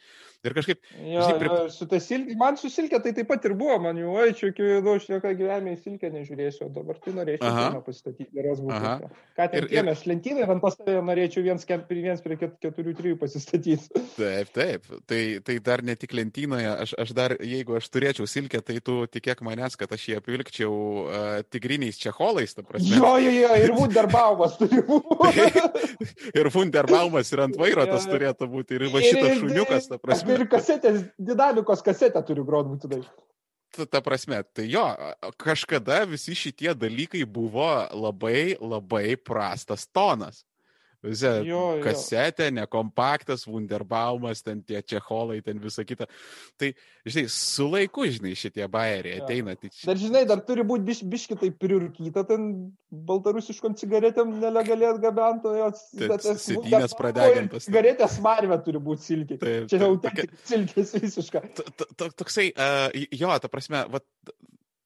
Ir 0.45 0.55
kažkaip, 0.57 0.81
Jo, 1.03 1.20
Žinai, 1.20 1.39
pri- 1.39 1.51
jo, 1.53 1.68
su 1.68 1.85
silkė, 1.87 2.37
man 2.41 2.57
su 2.57 2.68
silkė 2.73 3.03
tai 3.03 3.12
taip 3.12 3.29
pat 3.29 3.45
ir 3.45 3.53
buvo, 3.55 3.79
man 3.79 3.97
jau, 4.01 4.09
oi, 4.16 4.33
čia 4.33 4.49
iki 4.55 4.62
nu, 4.81 4.95
aš 4.97 5.07
joką 5.12 5.35
gyvenime 5.37 5.77
į 5.77 5.83
silkę 5.85 6.09
nežiūrėsiu, 6.16 6.64
o 6.66 6.68
dabar 6.73 6.97
tai 6.99 7.12
norėčiau 7.12 7.53
vieną 7.53 7.85
pasistatyti, 7.85 8.31
geros 8.33 8.61
būklės. 8.64 9.11
Ką 9.37 9.51
ten 9.53 9.59
Ir- 9.59 9.64
ir- 9.64 9.68
kiemė, 9.68 9.91
aš 9.93 10.07
lentynai 10.09 10.49
ant 10.49 10.62
pas 10.62 10.77
tave 10.77 11.03
norėčiau 11.05 11.43
viens, 11.45 11.64
prie 11.64 12.03
viens 12.03 12.20
prie 12.25 12.37
ket- 12.41 12.57
keturių, 12.59 12.97
trijų 12.97 13.18
pasistatyti. 13.20 13.89
taip, 14.16 14.49
taip, 14.57 14.83
tai, 15.07 15.41
tai 15.45 15.59
dar 15.59 15.83
ne 15.83 15.95
tik 15.95 16.12
lentynoje, 16.12 16.73
aš, 16.81 16.95
aš 16.99 17.12
dar, 17.12 17.37
jeigu 17.37 17.77
aš 17.77 17.89
turėčiau 17.93 18.25
silkę, 18.27 18.62
tai 18.62 18.72
tu 18.81 19.03
tikėk 19.11 19.43
manęs, 19.45 19.77
kad 19.77 19.91
aš 19.93 20.07
jį 20.09 20.16
apvilkčiau 20.20 20.73
uh, 20.73 21.41
tigriniais 21.53 21.99
čeholais, 22.01 22.55
ta 22.57 22.64
prasme. 22.66 22.97
Jo, 22.97 23.16
jo, 23.23 23.33
jo, 23.35 23.51
ir 23.64 23.75
Wunderbaumas 23.77 24.57
turi 24.61 24.85
būti. 24.87 25.49
Ir 26.39 26.49
Funderbaumas 26.55 27.29
ir 27.35 27.43
ant 27.45 27.59
vairo 27.59 27.85
tas 27.89 28.07
turėtų 28.09 28.49
būti. 28.51 28.79
Ir 28.79 28.87
va 28.93 29.03
šitas 29.05 29.37
šuniukas, 29.41 29.91
ta 29.91 29.99
prasme. 30.01 30.37
Ir 30.37 30.47
kasetės, 30.51 31.03
dinamikos 31.18 31.85
kasetę 31.85 32.23
turi 32.27 32.45
grot 32.47 32.70
būtinai. 32.70 33.03
Ta 33.89 34.03
prasme, 34.05 34.43
tai 34.53 34.66
jo, 34.68 34.85
kažkada 35.41 36.03
visi 36.09 36.37
šitie 36.37 36.75
dalykai 36.77 37.25
buvo 37.25 37.70
labai, 37.97 38.55
labai 38.61 39.16
prastas 39.16 39.87
tonas. 39.89 40.43
Visi 41.03 41.26
kasetė, 41.82 42.46
nekompaktas, 42.55 43.42
Wunderbaumas, 43.50 44.42
ten 44.46 44.61
tie 44.62 44.78
čeholai, 44.86 45.40
ten 45.42 45.59
visa 45.59 45.82
kita. 45.82 46.07
Tai, 46.61 46.68
žinai, 47.03 47.24
su 47.34 47.66
laiku, 47.66 48.05
žinai, 48.07 48.36
šitie 48.38 48.68
bairiai 48.70 49.16
Jo. 49.18 49.24
ateina. 49.26 49.57
Tai, 49.59 49.70
Dar 49.88 49.98
žinai, 49.98 50.22
dar 50.30 50.44
turi 50.46 50.62
būti 50.62 50.86
biš, 50.86 51.00
biški 51.03 51.38
tai 51.40 51.50
priurkyta, 51.50 52.22
ten 52.28 52.46
baltarusiškom 52.92 53.74
cigaretėm 53.82 54.30
nelegaliai 54.38 54.92
atgabentojos. 54.94 55.82
Ten 55.98 56.38
sėdynės 56.38 56.94
pradegintos. 56.98 57.66
Cigaretės 57.66 58.20
marvė 58.22 58.61
turi 58.62 58.78
būti 58.86 59.09
silkiai. 59.11 59.42
Taip, 59.42 59.68
Čia 59.72 59.82
jau 59.82 59.96
tokia- 60.07 60.30
silkės 60.46 60.94
visiška. 61.03 61.42
toksai, 61.98 62.53
uh, 62.55 62.94
jo, 63.11 63.34
ta 63.42 63.50
prasme, 63.50 63.82
va, 63.90 63.98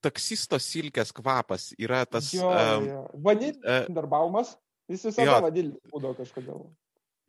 taksisto 0.04 0.58
silkės 0.62 1.12
kvapas 1.14 1.72
yra 1.76 2.04
tas... 2.08 2.32
Jo, 2.34 2.50
em, 2.56 2.88
jo. 2.88 3.00
Vanil, 3.24 3.56
e, 3.64 3.78
darbaumas, 3.92 4.54
jis 4.90 5.06
visada 5.10 5.40
vanilis 5.44 5.78
būdavo 5.92 6.16
kažkodėl. 6.20 6.66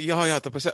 Jo, 0.04 0.20
jo, 0.30 0.38
ta 0.46 0.52
prasme, 0.54 0.74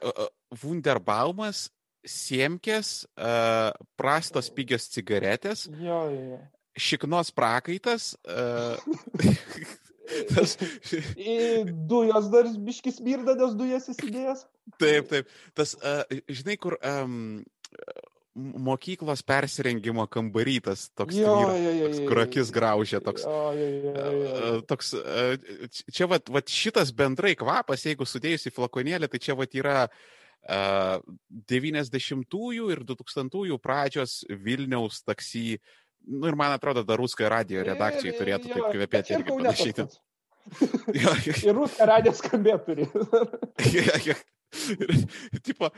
Wunderbaumas, 0.63 1.69
Siemkės, 2.03 3.05
uh, 3.15 3.69
prastos 3.95 4.49
pigios 4.51 4.89
cigaretės, 4.91 5.69
Jo, 5.79 6.01
jo, 6.11 6.23
jo. 6.33 6.39
šiknos 6.75 7.31
prakaitas. 7.31 8.09
Uh, 8.27 8.75
tas, 10.33 10.57
dujos 11.87 12.27
dar 12.33 12.51
biškis 12.67 12.99
mirda, 13.05 13.37
nes 13.39 13.55
dujas 13.55 13.87
įsidėjęs. 13.93 14.43
taip, 14.83 15.07
taip. 15.13 15.31
Tas, 15.55 15.77
uh, 15.79 16.03
žinai, 16.27 16.57
kur 16.59 16.75
um, 16.83 17.39
mokyklos 18.35 19.21
persirengimo 19.21 20.07
kambarytas 20.09 20.87
toks 20.97 21.15
Jo, 21.15 21.35
yra, 21.43 21.57
jo, 21.57 21.73
jo, 21.73 21.85
toks, 21.85 21.99
jo, 21.99 22.07
kur 22.07 22.17
jo. 22.17 22.23
akis 22.25 22.51
graužia, 22.53 23.01
toks. 23.03 23.25
Jo, 23.27 23.51
jo, 23.53 23.67
jo, 23.67 23.93
jo, 23.93 24.09
jo. 24.09 24.31
Uh, 24.33 24.63
toks, 24.69 24.93
uh, 24.97 25.69
čia 25.93 26.07
vat, 26.09 26.31
vat 26.33 26.49
šitas 26.49 26.93
bendrai 26.97 27.35
kvapas, 27.37 27.85
jeigu 27.85 28.07
sudėjus 28.09 28.49
į 28.49 28.55
flakonėlį, 28.55 29.09
tai 29.11 29.21
čia 29.21 29.37
vat 29.37 29.53
yra 29.57 29.77
uh, 29.85 30.97
90-ųjų 31.53 32.71
ir 32.73 32.83
2000-ųjų 32.89 33.59
pradžios 33.61 34.23
Vilniaus 34.29 35.03
taksi. 35.05 35.59
Nu 36.09 36.27
ir 36.27 36.35
man 36.35 36.51
atrodo, 36.57 36.81
dar 36.83 36.99
Ruskoje 36.99 37.29
radio 37.31 37.61
redakcijai 37.63 38.17
turėtų 38.17 38.49
taip 38.51 38.65
kvepėti 38.73 39.15
ir 39.15 39.27
panašiai. 39.29 39.87
Ir 41.47 41.55
Rusija 41.55 41.85
radijas 41.87 42.19
skambėt 42.19 42.65
turi. 42.67 42.89
jo, 43.77 43.85
jo. 44.09 44.17
Ir, 44.53 44.93
tipo, 45.47 45.69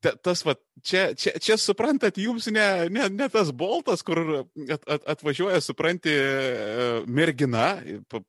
tas, 0.00 0.42
va, 0.46 0.56
čia, 0.82 1.06
čia, 1.18 1.36
čia 1.42 1.58
suprantat, 1.60 2.18
jums 2.20 2.48
ne, 2.52 2.66
ne, 2.92 3.08
ne 3.12 3.28
tas 3.32 3.52
boltas, 3.54 4.04
kur 4.06 4.20
at, 4.42 4.82
at, 4.82 5.06
atvažiuoja, 5.16 5.62
supranti, 5.64 6.12
e, 6.12 7.00
mergina, 7.06 7.78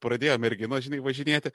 pradėjo 0.04 0.38
mergino, 0.42 0.80
žinai, 0.82 1.02
važinėti. 1.04 1.52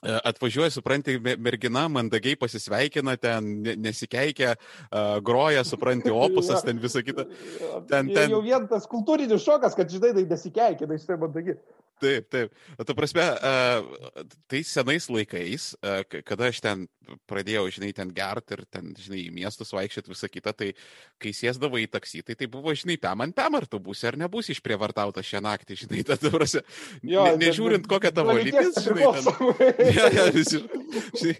E, 0.00 0.14
atvažiuoja, 0.30 0.70
supranti, 0.72 1.18
mergina 1.20 1.84
mandagiai 1.92 2.38
pasisveikina, 2.40 3.16
ten 3.20 3.50
nesikeikia, 3.82 4.54
groja, 5.24 5.64
supranti, 5.68 6.12
opusas, 6.14 6.64
ten 6.64 6.80
visą 6.80 7.04
kitą. 7.04 7.26
Ten, 7.90 8.08
ten... 8.16 8.32
Jau 8.32 8.40
vien 8.44 8.68
tas 8.70 8.88
kultūrinis 8.90 9.44
šokas, 9.44 9.76
kad, 9.78 9.92
žinai, 9.92 10.14
tai 10.16 10.28
nesikeikia, 10.30 10.88
tai 10.88 11.00
štai 11.02 11.20
mandagiai. 11.20 11.60
Taip, 12.00 12.30
taip. 12.32 12.54
Tu 12.86 12.96
prasme, 12.96 13.26
tai 14.48 14.62
senais 14.64 15.08
laikais, 15.12 15.74
kada 16.24 16.48
aš 16.48 16.62
ten 16.64 16.86
pradėjau, 17.30 17.66
žinai, 17.74 17.90
ten 17.96 18.10
gert 18.14 18.52
ir 18.54 18.62
ten, 18.70 18.92
žinai, 18.98 19.24
į 19.26 19.32
miestus 19.34 19.72
vaikščioti 19.74 20.12
visą 20.12 20.28
kitą, 20.30 20.52
tai 20.56 20.70
kai 21.22 21.32
sėsdavo 21.36 21.80
į 21.82 21.88
taksį, 21.90 22.22
tai 22.26 22.36
tai 22.38 22.48
buvo, 22.50 22.74
žinai, 22.76 22.96
pem 23.02 23.24
ant 23.24 23.36
pem, 23.36 23.56
ar 23.58 23.66
tu 23.70 23.80
būsi 23.82 24.06
ar 24.10 24.18
nebūsi 24.20 24.54
išprievartautas 24.54 25.26
šią 25.26 25.42
naktį, 25.44 25.78
žinai, 25.84 26.04
tada, 26.06 26.30
prasme, 26.32 26.62
jo, 27.02 27.24
ne, 27.26 27.34
nežiūrint 27.40 27.88
kokią 27.90 28.12
tavo 28.16 28.36
lytis, 28.38 28.78
žinai, 28.84 29.10
ten, 29.16 29.26
ja, 29.98 30.06
ja, 30.14 30.26
visi, 30.34 30.62
žinai, 31.18 31.36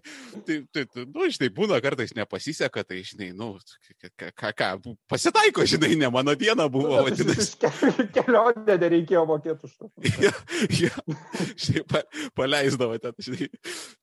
tai, 0.49 0.59
tai, 0.75 0.87
tai, 0.87 1.07
nu, 1.07 1.31
žinai, 1.31 1.53
būna 1.61 1.81
kartais 1.85 2.15
nepasiseka, 2.19 2.85
tai, 2.87 3.03
žinai, 3.07 3.31
nu, 3.37 3.53
ką, 4.19 4.53
ką, 4.57 4.71
pasitaiko, 5.11 5.67
žinai, 5.71 5.95
ne 6.01 6.11
mano 6.13 6.35
diena 6.39 6.69
buvo, 6.73 7.05
vadinasi. 7.07 7.59
Kelionė 8.17 8.77
nereikėjo 8.81 9.25
mokėti 9.29 9.71
už 9.71 9.79
to. 9.79 9.91
Ja, 10.81 10.91
žinai, 11.55 11.85
pa, 11.89 12.03
paleisdavo 12.37 12.99
ten, 13.03 13.15
žinai, 13.23 13.49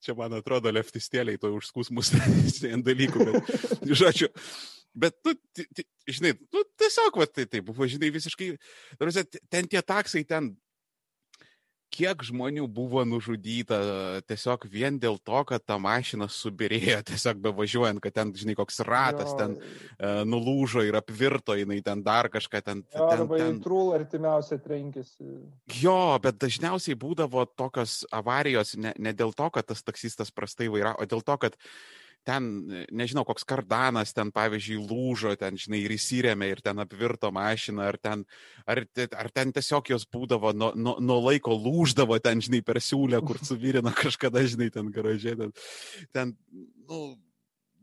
čia 0.03 0.15
man 0.17 0.37
atrodo 0.37 0.71
leftistėliai 0.73 1.39
to 1.41 1.51
užskus 1.57 1.91
mus 1.93 2.13
ant 2.73 2.85
dalykų, 2.87 3.27
bet, 3.27 3.51
žodžiu, 3.91 4.29
bet, 4.97 5.17
tu, 5.25 5.35
žinai, 6.07 6.33
tu 6.51 6.63
tiesiog, 6.79 7.19
va, 7.19 7.27
tai, 7.29 7.47
tai 7.51 7.63
buvo, 7.65 7.87
žinai, 7.89 8.11
visiškai, 8.15 8.53
ten 9.51 9.69
tie 9.69 9.83
taksai, 9.83 10.23
ten 10.27 10.53
kiek 11.97 12.21
žmonių 12.29 12.67
buvo 12.69 13.01
nužudyta 13.07 13.79
tiesiog 14.29 14.67
vien 14.71 14.99
dėl 15.01 15.17
to, 15.17 15.41
kad 15.49 15.63
ta 15.65 15.79
mašina 15.81 16.29
subirėjo, 16.31 17.01
tiesiog 17.09 17.41
bevažiuojant, 17.47 18.01
kad 18.03 18.15
ten, 18.19 18.33
žinai, 18.37 18.57
koks 18.59 18.81
ratas 18.87 19.33
jo. 19.33 19.37
ten 19.41 19.57
uh, 19.57 20.21
nulūžo 20.27 20.85
ir 20.87 20.99
apvirto, 20.99 21.57
jinai 21.57 21.79
ten 21.85 22.03
dar 22.05 22.29
kažką 22.33 22.63
ten. 22.63 22.85
Jo, 22.93 23.09
ten 23.09 23.25
arba 23.25 23.41
ten... 23.41 23.61
trūl 23.65 23.93
artimiausia 23.97 24.59
trenkėsi. 24.63 25.29
Jo, 25.81 25.99
bet 26.23 26.39
dažniausiai 26.43 26.97
būdavo 26.99 27.47
tokios 27.57 28.03
avarijos 28.13 28.75
ne, 28.77 28.93
ne 28.97 29.15
dėl 29.17 29.33
to, 29.37 29.49
kad 29.53 29.69
tas 29.71 29.85
taksistas 29.85 30.33
prastai 30.33 30.69
vairavo, 30.73 31.01
o 31.01 31.09
dėl 31.09 31.25
to, 31.25 31.39
kad 31.47 31.57
uh, 31.57 31.71
ten, 32.27 32.47
nežinau, 32.91 33.23
koks 33.27 33.45
kardanas 33.47 34.11
ten, 34.15 34.31
pavyzdžiui, 34.35 34.81
lūžo, 34.89 35.31
ten, 35.39 35.57
žinai, 35.59 35.79
ir 35.85 35.93
įsirėmė 35.95 36.49
ir 36.51 36.61
ten 36.65 36.83
apvirto 36.83 37.31
mašiną, 37.35 37.85
ar 37.87 37.97
ten, 38.03 38.25
ar, 38.67 38.83
ar 39.21 39.29
ten 39.35 39.53
tiesiog 39.55 39.93
jos 39.93 40.07
būdavo, 40.11 40.51
nuo, 40.57 40.73
nuo, 40.75 40.97
nuo 41.03 41.17
laiko 41.29 41.55
lūždavo 41.55 42.19
ten, 42.23 42.43
žinai, 42.43 42.59
per 42.67 42.81
siūlę, 42.83 43.21
kur 43.27 43.39
suvirino 43.47 43.93
kažkada, 44.03 44.43
žinai, 44.43 44.69
ten 44.75 44.91
garažė. 44.93 45.37
Ten, 45.39 45.53
ten 46.15 46.33
nu, 46.89 47.01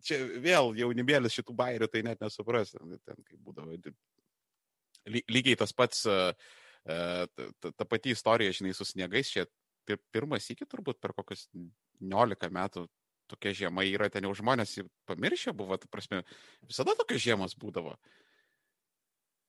čia 0.04 0.20
vėl 0.44 0.74
jaunimėlis 0.82 1.38
šitų 1.38 1.56
bairių, 1.62 1.88
tai 1.92 2.04
net 2.10 2.20
nesupras, 2.24 2.74
ten, 2.76 2.98
ten 3.00 3.22
kaip 3.24 3.38
būdavo. 3.40 3.78
Lygiai 5.08 5.56
tas 5.60 5.72
pats, 5.76 6.04
ta, 6.04 7.48
ta, 7.60 7.72
ta 7.72 7.88
pati 7.88 8.12
istorija, 8.12 8.52
žinai, 8.56 8.76
su 8.76 8.84
sniegais, 8.88 9.32
čia 9.32 9.48
pirmas 10.12 10.48
iki 10.52 10.68
turbūt 10.68 11.00
per 11.00 11.12
kokius 11.16 11.48
19 11.52 12.52
metų 12.52 12.86
tokia 13.34 13.54
žiema 13.64 13.84
yra, 13.86 14.08
ten 14.10 14.24
jau 14.24 14.34
žmonės 14.38 14.78
pamiršę 15.10 15.54
buvo, 15.56 15.78
ta 15.80 15.90
prasme, 15.90 16.22
visada 16.64 16.96
tokios 16.98 17.22
žiemos 17.24 17.58
būdavo. 17.60 17.96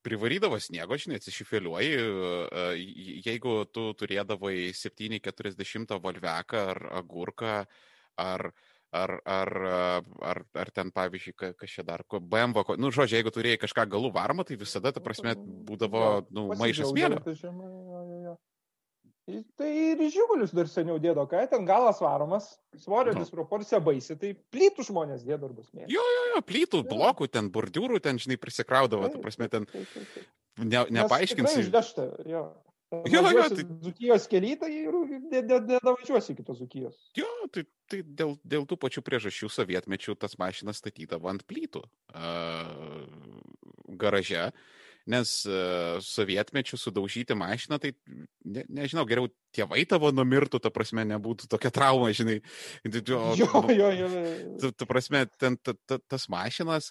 Privarydavo 0.05 0.59
sniego, 0.61 0.97
žinai, 1.01 1.17
atsišifeliuoji, 1.17 1.93
e, 1.97 2.65
jeigu 3.25 3.57
tu 3.73 3.87
turėdavai 3.97 4.69
740 4.77 5.97
volveką 6.03 6.61
ar 6.75 6.81
agurką, 6.99 7.55
ar, 8.21 8.51
ar, 8.93 9.15
ar, 9.25 9.51
ar, 10.21 10.43
ar 10.53 10.71
ten, 10.75 10.91
pavyzdžiui, 10.93 11.53
čia 11.65 11.87
dar, 11.87 12.05
BMW, 12.05 12.77
nu, 12.77 12.93
žodžiu, 12.93 13.17
jeigu 13.17 13.33
turėjai 13.33 13.63
kažką 13.65 13.87
galų 13.95 14.13
varmą, 14.13 14.45
tai 14.45 14.59
visada, 14.61 14.93
ta 14.93 15.01
prasme, 15.01 15.33
būdavo, 15.67 16.27
nu, 16.29 16.51
maišas 16.53 16.93
mėlio. 16.93 18.37
Tai 19.25 19.67
ir 19.73 20.01
žigulius 20.13 20.51
dar 20.53 20.67
seniau 20.69 20.99
dėdo, 21.01 21.23
ką 21.29 21.39
ten 21.49 21.63
galas 21.65 21.97
varomas, 22.03 22.51
svorio 22.77 23.15
no. 23.15 23.23
disproporcija 23.23 23.79
baisi, 23.81 24.13
tai 24.21 24.35
plytų 24.53 24.85
žmonės 24.85 25.23
dėdo 25.25 25.49
arba 25.49 25.65
smėlį. 25.65 25.89
Jo, 25.89 26.03
jo, 26.15 26.25
jo, 26.29 26.41
plytų, 26.45 26.81
blokų, 26.91 27.27
ten 27.33 27.49
bordiūrų, 27.53 28.03
ten, 28.05 28.21
žinai, 28.21 28.37
prisikraudavo, 28.37 29.09
tu 29.09 29.23
prasme, 29.23 29.49
ten 29.49 29.65
ne, 30.61 30.83
nepaaiškinsi. 30.99 31.65
Išdašta, 31.65 32.05
jo. 32.29 32.43
Jo, 33.09 33.25
jo, 33.33 33.47
tai... 33.49 33.65
Zukijos 33.81 34.29
kelytą 34.29 34.69
ir 34.69 34.93
nedavažiuosi 35.33 36.35
iki 36.35 36.45
tos 36.45 36.61
Zukijos. 36.61 37.01
Jo, 37.17 37.27
tai, 37.49 37.65
tai 37.89 38.03
dėl, 38.05 38.37
dėl 38.45 38.69
tų 38.69 38.77
pačių 38.85 39.01
priežasčių 39.09 39.49
sovietmečių 39.51 40.13
tas 40.21 40.37
mašinas 40.39 40.83
statydavo 40.83 41.33
ant 41.33 41.41
plytų 41.49 41.81
uh, 41.81 43.01
garaže. 43.97 44.51
Uh, 44.53 44.84
nes 45.09 45.31
uh, 45.45 46.01
sovietmečių 46.01 46.79
sudaužyti 46.81 47.37
mašiną, 47.37 47.77
tai 47.81 47.93
ne, 48.41 48.65
nežinau, 48.81 49.05
geriau 49.07 49.29
tėvai 49.55 49.83
tavo 49.89 50.09
numirtų, 50.13 50.59
ta 50.61 50.71
prasme, 50.73 51.05
nebūtų 51.07 51.49
tokia 51.51 51.71
trauma, 51.73 52.09
žinai. 52.15 52.39
O, 52.85 53.35
jo, 53.41 53.61
jo, 53.69 53.91
jo. 53.93 54.09
Tu, 54.61 54.71
tu 54.73 54.89
prasme, 54.89 55.25
ten 55.39 55.59
ta, 55.61 55.77
ta, 55.85 55.99
tas 56.01 56.25
mašinas, 56.31 56.89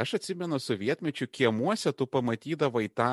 aš 0.00 0.16
atsimenu 0.20 0.60
sovietmečių 0.62 1.28
kiemuose, 1.28 1.92
tu 1.92 2.08
pamatydavai 2.08 2.86
tą, 2.88 3.12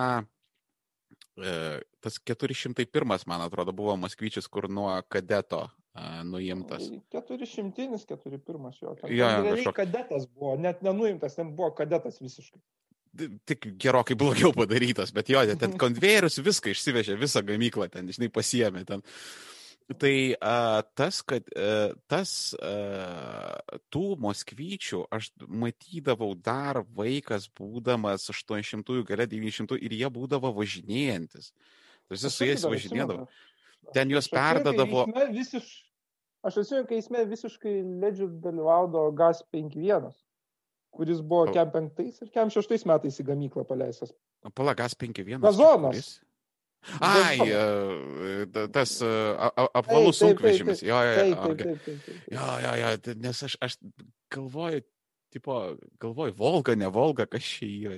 e, 1.36 1.54
tas 2.00 2.22
401, 2.24 3.28
man 3.28 3.43
atrodo, 3.43 3.76
buvo 3.76 4.00
Maskvyčius, 4.00 4.47
kur 4.47 4.72
nuo 4.72 4.95
kadeto 5.12 5.66
a, 5.91 6.24
nuimtas. 6.24 6.88
400, 7.12 8.00
401 8.08 8.80
jo. 8.80 8.95
Ten, 9.04 9.12
ja, 9.12 9.36
ten 9.43 9.60
kažkok... 9.60 9.80
kadetas 9.84 10.32
buvo, 10.32 10.56
net 10.56 10.80
nenuimtas, 10.88 11.36
ten 11.36 11.52
buvo 11.52 11.74
kadetas 11.76 12.24
visiškai 12.24 12.64
tik 13.49 13.72
gerokai 13.82 14.18
blogiau 14.20 14.51
padarytas, 14.55 15.14
bet 15.16 15.30
jo, 15.32 15.41
ten 15.60 15.78
konvejerius 15.80 16.39
viską 16.45 16.74
išsivežė, 16.74 17.18
visą 17.20 17.43
gamyklą 17.45 17.89
ten, 17.91 18.10
žinai, 18.14 18.32
pasiemė 18.34 18.86
ten. 18.88 19.03
Tai 19.89 20.14
a, 20.45 20.84
tas, 20.93 21.24
kad 21.26 21.47
a, 21.57 21.89
tas 22.12 22.53
a, 22.62 22.74
tų 23.89 24.03
moskvyčių 24.22 25.01
aš 25.18 25.32
matydavau 25.49 26.36
dar 26.38 26.84
vaikas, 26.97 27.49
būdamas 27.57 28.30
800-ųjų 28.30 29.07
gale 29.10 29.26
900 29.32 29.80
ir 29.82 29.97
jie 29.97 30.12
būdavo 30.14 30.53
važinėjantis. 30.60 31.53
Jis 32.14 32.30
su 32.34 32.45
jais 32.45 32.66
važinėdavo. 32.66 33.26
Ten 33.95 34.14
juos 34.14 34.30
perdadavo. 34.30 35.07
Aš 36.39 36.62
atsimenu, 36.62 36.86
kai 36.88 37.01
jis 37.01 37.10
visiškai 37.34 37.74
ledžiu 37.99 38.30
dalyvaudavo 38.45 39.10
GAS 39.18 39.41
51 39.51 40.14
kuris 40.94 41.22
buvo 41.22 41.52
kem 41.54 41.70
penktais 41.74 42.22
ir 42.24 42.32
kem 42.34 42.50
šeštais 42.54 42.86
metais 42.90 43.20
į 43.22 43.28
gamyklą 43.30 43.66
paleistas. 43.68 44.14
Palagas 44.56 44.96
5-1. 45.00 45.40
Gazonas. 45.44 46.18
Ai, 47.04 47.38
tas 48.72 48.94
apvalus 49.76 50.22
sunkvežimis. 50.22 50.84
Jo, 50.88 51.02
jo, 51.04 51.26
jo. 51.28 51.56
Jo, 52.32 52.46
jo, 52.64 52.74
jo, 52.80 53.16
nes 53.20 53.44
aš, 53.50 53.58
aš 53.66 53.76
galvoju, 54.32 54.86
tipo, 55.30 55.75
galvoju, 56.01 56.34
Volga, 56.38 56.75
ne 56.75 56.88
Volga, 56.88 57.25
kas 57.30 57.43
čia 57.43 57.67
yra. 57.67 57.97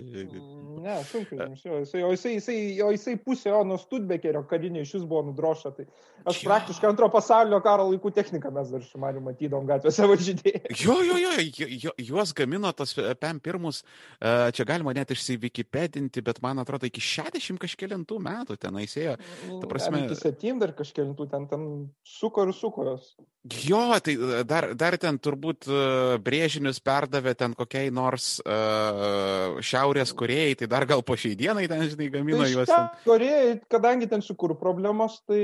Ne, 0.82 0.98
sunkvežimis, 1.08 1.64
jo, 1.66 1.80
jisai, 1.80 2.02
jisai, 2.04 2.34
jisai, 2.36 2.58
jisai 2.96 3.16
pusė 3.24 3.52
jo 3.52 3.62
nuo 3.68 3.78
Studbekerio 3.80 4.44
karinė 4.50 4.84
iš 4.84 4.96
vis 4.98 5.06
buvo 5.08 5.24
nudrošta. 5.30 5.72
Tai 5.78 5.86
aš 6.28 6.42
jo. 6.42 6.50
praktiškai 6.50 6.90
antro 6.90 7.10
pasaulinio 7.14 7.62
karo 7.64 7.88
laikų 7.92 8.12
techniką 8.18 8.52
mes 8.56 8.74
dar 8.74 8.86
šimariu 8.86 9.24
matydom 9.26 9.68
gatvėse 9.70 10.10
važinėje. 10.12 10.64
Jo, 10.82 10.98
jo, 11.08 11.18
jo, 11.22 11.68
jo, 11.86 11.96
juos 12.12 12.36
gamino 12.38 12.72
tos 12.76 12.96
PM 12.98 13.42
pirmus, 13.44 13.82
e, 14.20 14.34
čia 14.58 14.68
galima 14.68 14.96
net 14.98 15.14
išsivykipedinti, 15.16 16.24
bet 16.26 16.42
man 16.44 16.62
atrodo 16.64 16.90
iki 16.90 17.04
60 17.04 17.62
kažkėlintų 17.62 18.20
metų 18.28 18.60
ten 18.62 18.80
eisėjo. 18.84 19.18
Ta 19.62 19.72
prasme... 19.72 20.06
Iki 20.08 20.20
7 20.20 20.62
dar 20.62 20.76
kažkėlintų 20.78 21.30
ten, 21.32 21.48
ten 21.52 21.70
suko 22.08 22.48
ir 22.48 22.56
suko 22.58 22.92
jos. 22.92 23.14
Jo, 23.42 24.00
tai 24.00 24.14
e, 24.14 24.44
dar, 24.46 24.68
dar 24.78 24.94
ten 25.02 25.18
turbūt 25.18 25.66
e, 25.66 25.78
brėžinius 26.22 26.78
perdavė 26.86 27.34
ten 27.34 27.56
kokiai 27.58 27.90
nors 27.90 28.36
uh, 28.46 29.58
Šiaurės 29.66 30.14
Korejai, 30.14 30.54
tai 30.60 30.68
dar 30.70 30.86
gal 30.86 31.02
po 31.02 31.18
šiai 31.18 31.34
dienai 31.40 31.66
ten, 31.72 31.82
žinai, 31.90 32.12
gamino 32.14 32.44
tai 32.46 32.52
juos. 32.52 32.70
Ten... 32.70 32.92
Korejai, 33.08 33.56
kadangi 33.66 34.12
ten 34.12 34.22
su 34.22 34.38
kur 34.38 34.54
problemos, 34.62 35.18
tai 35.26 35.42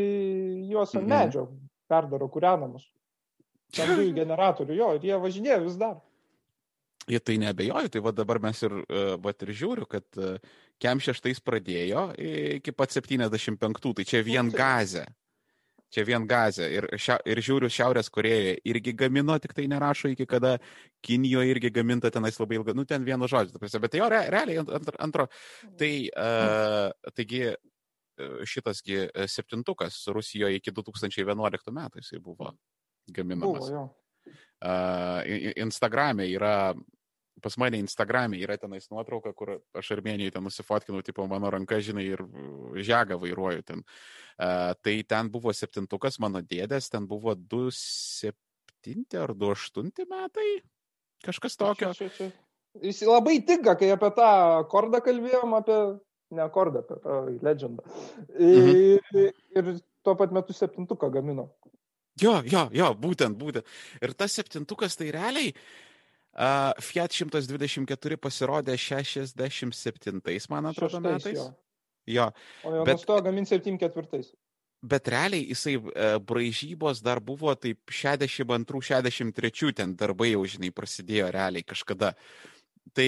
juos 0.69 0.93
ant 0.93 1.07
mm 1.07 1.09
-hmm. 1.09 1.25
medžio 1.25 1.47
perdaro 1.89 2.29
kūrenamus. 2.29 2.85
Ten 3.73 3.97
dujų 3.97 4.13
generatorių, 4.13 4.77
jo, 4.77 4.93
ir 4.95 5.09
jie 5.09 5.17
važinėja 5.17 5.59
vis 5.65 5.81
dar. 5.81 5.97
Jie 7.07 7.19
tai 7.19 7.37
nebejoju, 7.41 7.89
tai 7.89 7.99
va 7.99 8.11
dabar 8.11 8.39
mes 8.39 8.61
ir, 8.61 8.73
va 9.17 9.33
ir 9.33 9.49
žiūriu, 9.49 9.87
kad 9.89 10.05
Kem 10.77 10.99
šeštais 10.99 11.39
pradėjo 11.41 12.13
iki 12.61 12.71
pat 12.71 12.91
75, 12.91 13.93
tai 13.93 14.05
čia 14.05 14.21
vien 14.21 14.51
gazė. 14.53 15.07
Čia 15.93 16.03
vien 16.07 16.25
gazė. 16.27 16.67
Ir, 16.73 16.87
šia, 16.99 17.17
ir 17.27 17.41
žiūriu 17.43 17.69
Šiaurės 17.71 18.11
Korejoje 18.13 18.57
irgi 18.67 18.93
gamino, 18.97 19.37
tik 19.43 19.55
tai 19.57 19.67
nerašo 19.71 20.11
iki 20.13 20.27
kada 20.29 20.57
Kinijoje 21.05 21.53
irgi 21.53 21.71
gaminta 21.73 22.11
tenais 22.13 22.39
labai 22.41 22.59
ilgai, 22.59 22.75
nu 22.77 22.85
ten 22.89 23.05
vienu 23.07 23.29
žodžiu, 23.29 23.61
bet 23.83 23.95
jo 23.99 24.09
re, 24.11 24.25
realiai 24.33 24.63
antro. 24.63 24.97
antro 24.99 25.27
tai, 25.79 25.91
uh, 26.11 27.11
taigi 27.15 27.47
šitasgi 28.49 29.03
septintukas 29.29 29.99
Rusijoje 30.09 30.57
iki 30.57 30.73
2011 30.73 31.73
metų 31.73 32.01
jisai 32.01 32.19
buvo 32.23 32.49
gaminamas. 33.13 33.69
Buvo, 33.69 33.83
uh, 34.65 35.21
Instagram'e 35.61 36.25
yra 36.33 36.73
pas 37.41 37.57
mane 37.57 37.77
Instagram'e 37.81 38.39
yra 38.41 38.57
tenais 38.57 38.89
nuotrauka, 38.91 39.33
kur 39.37 39.57
aš 39.77 39.91
Armenijoje 39.97 40.31
ten 40.35 40.43
nusifotkinau, 40.43 41.01
tipo 41.05 41.27
mano 41.29 41.49
ranka, 41.53 41.79
žinai, 41.83 42.05
ir 42.15 42.23
žegą 42.85 43.19
vairuoju 43.21 43.61
ten. 43.67 43.83
Uh, 44.37 44.73
tai 44.85 45.03
ten 45.07 45.29
buvo 45.33 45.53
septintukas 45.53 46.19
mano 46.23 46.41
dėdės, 46.41 46.89
ten 46.93 47.07
buvo 47.09 47.35
27 47.35 48.33
ar 49.21 49.33
28 49.33 50.09
metai, 50.09 50.49
kažkas 51.25 51.57
tokio. 51.59 51.93
Čia, 51.97 52.09
čia, 52.09 52.15
čia. 52.17 52.29
Jis 52.83 53.01
labai 53.09 53.39
tinka, 53.45 53.73
kai 53.77 53.89
apie 53.93 54.11
tą 54.17 54.29
kordą 54.69 55.01
kalbėjom, 55.05 55.55
apie, 55.57 55.79
ne 56.37 56.49
kordą, 56.53 56.83
apie 56.85 56.97
tą 57.01 57.13
legendą. 57.45 57.81
Ir, 58.37 59.01
mhm. 59.13 59.33
ir 59.57 59.63
tuo 60.05 60.13
pat 60.19 60.33
metu 60.35 60.53
septintuką 60.53 61.09
gamino. 61.13 61.49
Jo, 62.17 62.39
jo, 62.49 62.63
jo, 62.73 62.93
būtent, 62.97 63.37
būtent. 63.37 63.65
Ir 64.01 64.13
tas 64.17 64.33
septintukas 64.33 64.97
tai 64.97 65.11
realiai, 65.13 65.51
uh, 65.53 65.86
Uh, 66.37 66.69
Fiat 66.85 67.15
124 67.17 68.17
pasirodė 68.21 68.75
67, 68.77 70.21
man 70.53 70.69
atrodo, 70.69 70.99
Šeštais, 70.99 71.25
metais. 71.25 71.39
Jo. 71.39 71.47
jo. 72.13 72.27
O 72.61 72.73
jau 72.75 72.83
bet, 72.85 72.99
nustojo 72.99 73.23
gaminti 73.25 73.55
74. 73.55 74.21
Bet 74.85 75.09
realiai 75.09 75.47
jisai 75.49 75.73
e, 75.73 76.09
braižybos 76.21 77.01
dar 77.01 77.17
buvo 77.19 77.49
taip 77.57 77.89
62-63 77.89 79.73
ten 79.73 79.95
darbai 79.97 80.35
jau, 80.35 80.43
žinai, 80.45 80.69
prasidėjo 80.69 81.31
realiai 81.33 81.65
kažkada. 81.65 82.11
Tai 82.93 83.07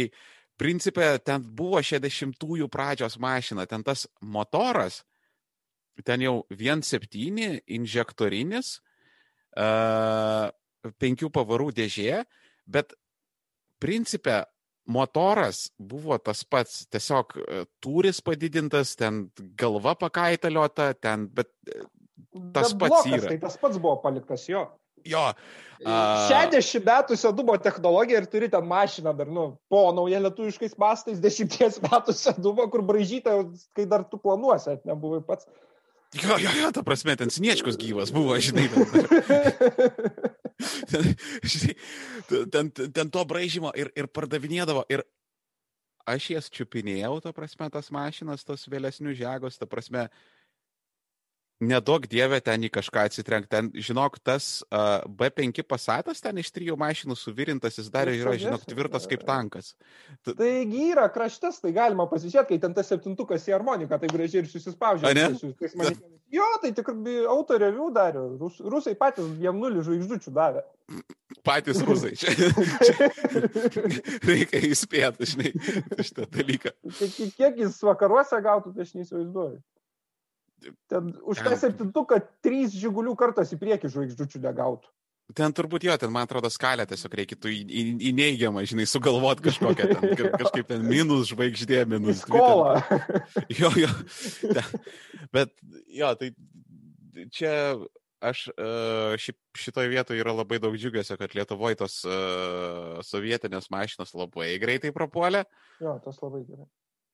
principė 0.57 1.11
ten 1.21 1.45
buvo 1.45 1.77
60-ųjų 1.85 2.65
pradžios 2.73 3.19
mašina, 3.21 3.67
ten 3.69 3.85
tas 3.85 4.07
motoras, 4.19 5.03
ten 6.01 6.25
jau 6.25 6.41
1.7 6.49 7.61
injektorinis, 7.77 8.79
uh, 9.53 10.49
penkių 10.97 11.29
pavarų 11.35 11.69
dėžė, 11.77 12.23
bet 12.65 12.97
principe 13.79 14.41
motoras 14.89 15.69
buvo 15.77 16.17
tas 16.17 16.43
pats, 16.43 16.83
tiesiog 16.89 17.37
e, 17.37 17.63
turis 17.83 18.21
padidintas, 18.25 18.95
ten 18.97 19.27
galva 19.59 19.93
pakaitaliota, 19.95 20.91
ten, 20.97 21.27
bet 21.29 21.51
e, 21.69 21.83
tas 22.55 22.73
bet 22.73 22.81
pats 22.81 23.05
blokas, 23.05 23.11
yra. 23.13 23.33
Tai 23.33 23.41
tas 23.45 23.57
pats 23.61 23.81
buvo 23.81 23.99
paliktas 24.03 24.47
jo. 24.49 24.65
Jo. 25.07 25.29
Uh, 25.79 26.25
60 26.27 26.83
metų 26.83 27.15
senumo 27.15 27.53
technologija 27.63 28.19
ir 28.19 28.25
turi 28.27 28.49
ten 28.51 28.65
mašiną 28.67 29.13
dar, 29.15 29.29
nu, 29.31 29.45
po 29.71 29.85
nauja 29.95 30.19
lietuviškais 30.25 30.75
mastais, 30.81 31.21
10 31.23 31.79
metų 31.85 32.15
senumo, 32.17 32.65
kur 32.73 32.83
bražyta, 32.83 33.37
kai 33.77 33.87
dar 33.87 34.03
tu 34.09 34.19
planuosi, 34.19 34.75
nebuvai 34.89 35.21
pats. 35.23 35.47
Jo, 36.17 36.39
jo, 36.41 36.49
jo, 36.57 36.71
ta 36.73 36.81
prasme, 36.81 37.13
ten 37.13 37.29
sniečkus 37.29 37.77
gyvas 37.77 38.09
buvo, 38.09 38.33
žinai. 38.41 38.65
ten, 40.89 41.03
žinai, 41.53 41.75
ten, 42.49 42.71
ten 42.73 43.11
to 43.13 43.21
braižymo 43.29 43.69
ir, 43.77 43.93
ir 43.93 44.09
pardavinėdavo. 44.09 44.87
Ir 44.89 45.05
aš 46.09 46.31
jas 46.33 46.49
čiupinėjau, 46.49 47.19
ta 47.21 47.33
prasme, 47.35 47.69
tas 47.69 47.91
mašinas, 47.93 48.41
tos 48.41 48.65
vėlesnius 48.65 49.19
žegos, 49.21 49.61
ta 49.61 49.69
prasme, 49.69 50.07
nedaug 51.59 52.05
dievė 52.09 52.39
ten 52.43 52.63
į 52.63 52.71
kažką 52.73 53.05
atsitrenkti. 53.09 53.49
Ten, 53.51 53.69
žinok, 53.75 54.19
tas 54.23 54.61
uh, 54.69 55.03
B5 55.05 55.63
pasatas 55.67 56.23
ten 56.23 56.39
iš 56.39 56.51
trijų 56.55 56.77
mašinų 56.79 57.17
suvirintas, 57.19 57.79
jis 57.79 57.89
dar 57.93 58.11
yra, 58.11 58.35
žinok, 58.39 58.63
tvirtas 58.69 59.07
kaip 59.09 59.25
tankas. 59.27 59.73
Ta... 60.23 60.33
Taigi 60.39 60.89
yra 60.93 61.07
kraštas, 61.13 61.59
tai 61.63 61.73
galima 61.75 62.07
pasižiūrėti, 62.11 62.53
kai 62.53 62.61
ten 62.63 62.75
tas 62.77 62.89
septintukas 62.91 63.47
į 63.49 63.57
harmoniką, 63.57 63.99
tai 63.99 64.11
gražiai 64.11 64.43
ir 64.45 64.51
susispaudžia. 64.51 65.13
Jo, 66.29 66.45
tai 66.61 66.69
tik 66.77 66.91
autorių 66.93 67.89
darė. 67.93 68.21
Rus, 68.39 68.59
rusai 68.61 68.93
patys 68.97 69.31
jam 69.41 69.57
nulį 69.59 69.81
žvaigždučių 69.87 70.33
davė. 70.35 70.61
Patys 71.45 71.81
rusai. 71.85 72.13
Čia, 72.19 72.33
čia, 72.85 73.07
reikia 74.27 74.61
įspėti, 74.69 75.27
žinai, 75.29 75.51
šitą 75.97 76.27
dalyką. 76.33 76.73
Kiek 77.37 77.59
jis 77.63 77.77
vakaruose 77.85 78.39
gautų, 78.45 78.73
tai 78.75 78.85
aš 78.85 78.95
neįsivaizduoju. 78.97 79.59
Ten 80.91 81.11
už 81.23 81.43
tą 81.45 81.55
septintuką 81.59 82.19
trys 82.43 82.73
žigulių 82.75 83.15
kartas 83.19 83.53
į 83.55 83.59
priekį 83.61 83.91
žvaigždžių 83.93 84.41
negautų. 84.43 84.91
Ten 85.37 85.53
turbūt 85.53 85.83
jo, 85.85 85.93
ten 86.01 86.09
man 86.09 86.25
atrodo 86.25 86.49
skalę 86.49 86.87
tiesiog 86.89 87.13
reikėtų 87.19 87.51
į, 87.53 87.59
į, 87.69 87.81
į 88.09 88.11
neigiamą, 88.17 88.63
žinai, 88.65 88.87
sugalvot 88.89 89.43
kažkokią, 89.45 89.85
ten, 89.91 90.15
kažkaip 90.41 90.65
ten 90.71 90.87
minus 90.89 91.29
žvaigždė, 91.29 91.83
minus 91.89 92.23
skolą. 92.23 92.79
Jo, 93.53 93.69
jo. 93.77 93.91
Ten, 94.41 94.81
bet 95.35 95.53
jo, 95.93 96.09
tai 96.17 96.31
čia 97.35 97.53
aš 98.25 98.47
ši, 99.21 99.35
šitoje 99.55 99.91
vietoje 99.93 100.23
yra 100.23 100.33
labai 100.33 100.57
daug 100.59 100.73
džiugesio, 100.73 101.15
kad 101.21 101.37
Lietuvoje 101.37 101.77
tos 101.79 102.01
uh, 102.09 102.97
sovietinės 103.05 103.69
mašinos 103.71 104.15
labai 104.17 104.55
greitai 104.61 104.91
prapuolė. 104.95 105.45
Jo, 105.77 105.99
tas 106.03 106.17
labai 106.25 106.41
gerai. 106.47 106.67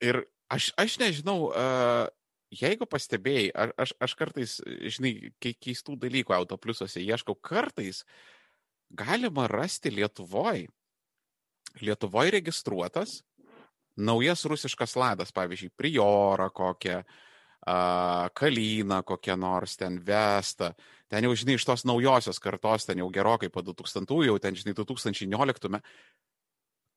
Ir 0.04 0.24
aš, 0.52 0.72
aš 0.82 0.98
nežinau, 1.04 1.52
uh, 1.52 2.08
jeigu 2.62 2.88
pastebėjai, 2.89 3.49
aš, 3.53 3.74
aš, 3.84 3.93
aš 4.08 4.16
kartais, 4.20 4.56
žinai, 4.95 5.14
keistų 5.43 5.97
dalykų 6.01 6.36
autopliusuose 6.36 7.03
ieškau, 7.03 7.38
kartais 7.43 8.03
galima 8.89 9.47
rasti 9.51 9.91
Lietuvoje, 9.93 10.68
Lietuvoje 11.82 12.36
registruotas 12.38 13.20
naujas 13.95 14.43
rusiškas 14.45 14.95
ladas, 14.99 15.32
pavyzdžiui, 15.36 15.72
Priora 15.76 16.49
kokią, 16.49 17.03
Kalyną 18.36 18.99
kokią 19.03 19.36
nors 19.41 19.74
ten 19.80 19.97
Vestą, 20.06 20.70
ten 21.10 21.26
jau, 21.26 21.32
žinai, 21.34 21.56
iš 21.58 21.66
tos 21.66 21.86
naujosios 21.88 22.38
kartos, 22.43 22.86
ten 22.86 22.99
jau 23.01 23.08
gerokai 23.10 23.49
po 23.49 23.64
2000, 23.66 24.20
jau 24.28 24.36
ten, 24.39 24.58
žinai, 24.58 24.76
2019 24.78 25.72
metų 25.72 25.82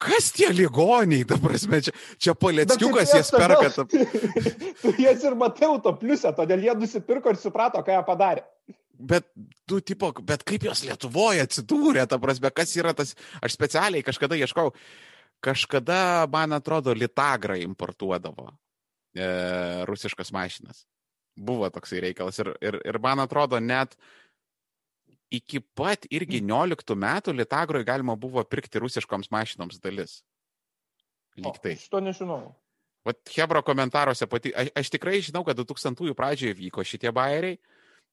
kas 0.02 0.30
tie 0.34 0.48
ligoniai, 0.54 1.26
ta 1.28 1.38
prasme, 1.42 1.80
čia, 1.82 1.94
čia 2.18 2.34
paleckiukas 2.38 3.14
jas 3.18 3.32
perka. 3.34 3.70
Ta... 3.74 3.84
tu 4.82 4.94
jas 5.02 5.24
ir 5.26 5.36
matau 5.38 5.76
to 5.82 5.92
pliusą, 5.98 6.32
todėl 6.36 6.62
jie 6.68 6.76
nusipirko 6.78 7.34
ir 7.34 7.40
suprato, 7.40 7.82
ką 7.84 7.98
jie 7.98 8.04
padarė. 8.06 8.46
Bet 8.98 9.28
tu, 9.68 9.78
tipo, 9.78 10.10
bet 10.26 10.42
kaip 10.46 10.64
jos 10.66 10.82
Lietuvoje 10.86 11.44
atsidūrė, 11.46 12.02
ta 12.10 12.18
prasme, 12.18 12.50
kas 12.50 12.74
yra 12.78 12.94
tas, 12.98 13.14
aš 13.38 13.54
specialiai 13.54 14.02
kažkada 14.06 14.38
ieškau, 14.38 14.72
kažkada, 15.44 16.26
man 16.32 16.56
atrodo, 16.56 16.94
Litagrą 16.98 17.60
importuodavo 17.62 18.48
e, 19.14 19.28
rusiškas 19.86 20.32
mašinas. 20.34 20.82
Buvo 21.38 21.68
toksai 21.70 22.02
reikalas 22.08 22.40
ir, 22.42 22.50
ir, 22.58 22.80
ir 22.82 22.98
man 23.02 23.22
atrodo, 23.22 23.60
net 23.62 23.94
iki 25.30 25.60
pat 25.60 26.06
irgi 26.10 26.40
19 26.44 26.96
metų 26.96 27.34
Litagroje 27.36 27.86
galima 27.88 28.16
buvo 28.16 28.42
pirkti 28.44 28.80
rusiškoms 28.80 29.30
mašinoms 29.34 29.80
dalis. 29.82 30.22
Lygtai. 31.38 31.76
Aš 31.78 31.88
to 31.92 32.00
nežinau. 32.02 32.54
Vat 33.06 33.20
Hebro 33.32 33.62
komentaruose 33.64 34.26
pati, 34.28 34.52
aš, 34.52 34.72
aš 34.76 34.90
tikrai 34.92 35.20
žinau, 35.24 35.44
kad 35.46 35.58
2000-ųjų 35.58 36.16
pradžioje 36.18 36.56
vyko 36.58 36.84
šitie 36.84 37.12
bairiai. 37.14 37.58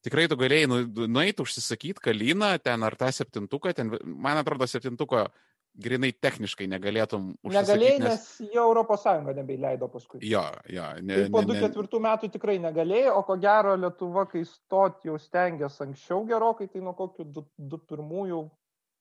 Tikrai 0.05 0.28
tu 0.30 0.38
galėjai 0.38 0.70
nu, 0.70 0.78
nueiti 1.09 1.41
užsisakyti 1.41 2.03
kalyną 2.03 2.51
ten 2.61 2.84
ar 2.86 2.93
tą 2.99 3.09
septintuką, 3.16 3.74
ten, 3.74 3.89
man 4.05 4.38
atrodo, 4.38 4.68
septintuko 4.70 5.26
grinai 5.76 6.11
techniškai 6.13 6.67
negalėtum 6.71 7.32
užsisakyti. 7.43 7.59
Negalėjai, 7.59 8.01
nes, 8.03 8.28
nes 8.41 8.57
Europos 8.57 9.03
Sąjunga 9.05 9.36
nebeįleido 9.38 9.89
paskui. 9.91 10.21
Jo, 10.26 10.43
jo. 10.71 10.89
Ne, 11.03 11.21
tai 11.26 11.32
po 11.34 11.43
2004 11.45 12.03
metų 12.07 12.30
tikrai 12.36 12.57
negalėjai, 12.63 13.13
o 13.15 13.23
ko 13.28 13.38
gero 13.41 13.76
Lietuva, 13.80 14.26
kai 14.32 14.45
stot 14.47 15.03
jau 15.07 15.17
stengiasi 15.21 15.84
anksčiau 15.88 16.23
gerokai, 16.30 16.69
tai 16.71 16.84
nuo 16.86 16.95
kokių 16.97 17.28
2001 17.36 18.30
jau 18.32 18.45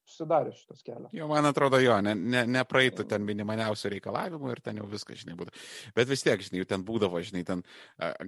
susidarė 0.04 0.52
šitas 0.52 0.84
kelias. 0.84 1.12
Jo, 1.16 1.26
man 1.30 1.48
atrodo, 1.48 1.78
jo, 1.80 1.96
ne, 2.04 2.12
ne, 2.14 2.44
nepraeitų 2.58 3.06
ten 3.08 3.24
minimaliausių 3.24 3.94
reikalavimų 3.94 4.52
ir 4.52 4.60
ten 4.64 4.80
jau 4.82 4.88
viskas, 4.90 5.22
žinai, 5.22 5.36
būtų. 5.38 5.54
Bet 5.96 6.10
vis 6.10 6.24
tiek, 6.26 6.42
žinai, 6.44 6.64
ten 6.68 6.84
būdavo, 6.84 7.22
žinai, 7.24 7.44
ten 7.48 7.64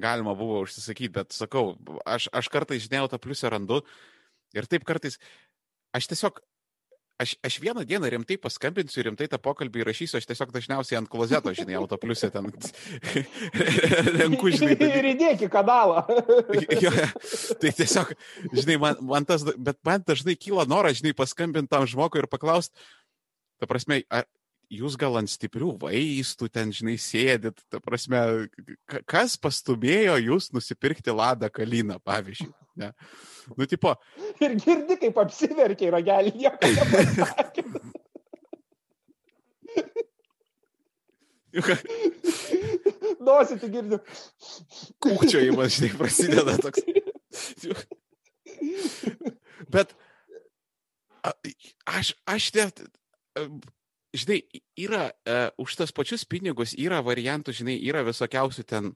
galima 0.01 0.33
buvo 0.39 0.63
užsisakyti, 0.65 1.13
bet 1.19 1.37
sakau, 1.37 1.75
aš, 2.09 2.31
aš 2.33 2.49
kartais, 2.53 2.87
žinai, 2.87 3.05
tą 3.13 3.21
pliusą 3.21 3.53
randu 3.53 3.83
ir 4.57 4.69
taip 4.71 4.87
kartais, 4.89 5.21
aš 5.97 6.09
tiesiog 6.15 6.41
Aš, 7.17 7.33
aš 7.41 7.55
vieną 7.65 7.81
dieną 7.89 8.11
rimtai 8.13 8.37
paskambinsiu, 8.37 9.01
rimtai 9.07 9.25
tą 9.33 9.39
pokalbį 9.41 9.81
įrašysiu, 9.87 10.19
aš 10.19 10.27
tiesiog 10.29 10.51
dažniausiai 10.53 10.99
ant 10.99 11.09
klozeto, 11.09 11.49
žinai, 11.57 11.79
autopliusė 11.79 12.29
ten 12.35 12.51
renku, 14.19 14.53
žinai. 14.53 14.77
Tai... 14.83 14.91
Ir 15.01 15.09
įdėki 15.15 15.49
kanalą. 15.49 16.03
jo, 16.85 16.93
tai 17.63 17.73
tiesiog, 17.79 18.13
žinai, 18.53 18.77
man, 18.83 19.01
man 19.01 19.29
tas, 19.29 19.47
bet 19.57 19.81
man 19.89 20.05
dažnai 20.05 20.37
kyla 20.37 20.67
noras, 20.69 21.01
žinai, 21.01 21.15
paskambinti 21.17 21.73
tam 21.73 21.89
žmogui 21.89 22.21
ir 22.21 22.29
paklausti, 22.29 22.77
ta 23.57 23.71
prasme, 23.71 24.03
ar, 24.13 24.29
jūs 24.73 24.97
gal 24.99 25.19
ant 25.21 25.31
stiprių 25.31 25.77
vaistų 25.83 26.49
ten, 26.53 26.73
žinai, 26.75 26.97
sėdit, 27.01 27.61
ta 27.71 27.81
prasme, 27.83 28.21
kas 29.09 29.37
pastumėjo 29.41 30.17
jūs 30.23 30.51
nusipirkti 30.57 31.15
ladą 31.15 31.51
kalyną, 31.53 32.01
pavyzdžiui. 32.05 32.53
Ne? 32.77 32.93
Nu, 33.57 33.67
tipo. 33.71 33.95
Ir 34.43 34.57
girdi, 34.61 34.99
kaip 35.01 35.21
apsiverkia 35.23 35.93
ragelį, 35.95 36.35
nieko 36.43 36.73
nepasakė. 36.75 37.65
Nosį 43.27 43.57
tu 43.63 43.71
girdi. 43.73 43.99
Kūkčiojimas, 45.03 45.79
žinai, 45.79 45.93
prasideda 45.97 46.57
toks. 46.61 46.85
Bet 49.73 49.95
aš, 51.89 52.13
aš 52.29 52.51
net, 52.59 52.85
žinai, 54.19 54.41
yra 54.81 55.09
uh, 55.11 55.49
už 55.63 55.77
tas 55.81 55.93
pačius 55.95 56.27
pinigus, 56.29 56.75
yra 56.79 57.03
variantų, 57.05 57.55
žinai, 57.61 57.77
yra 57.87 58.05
visokiausių 58.07 58.65
ten 58.67 58.95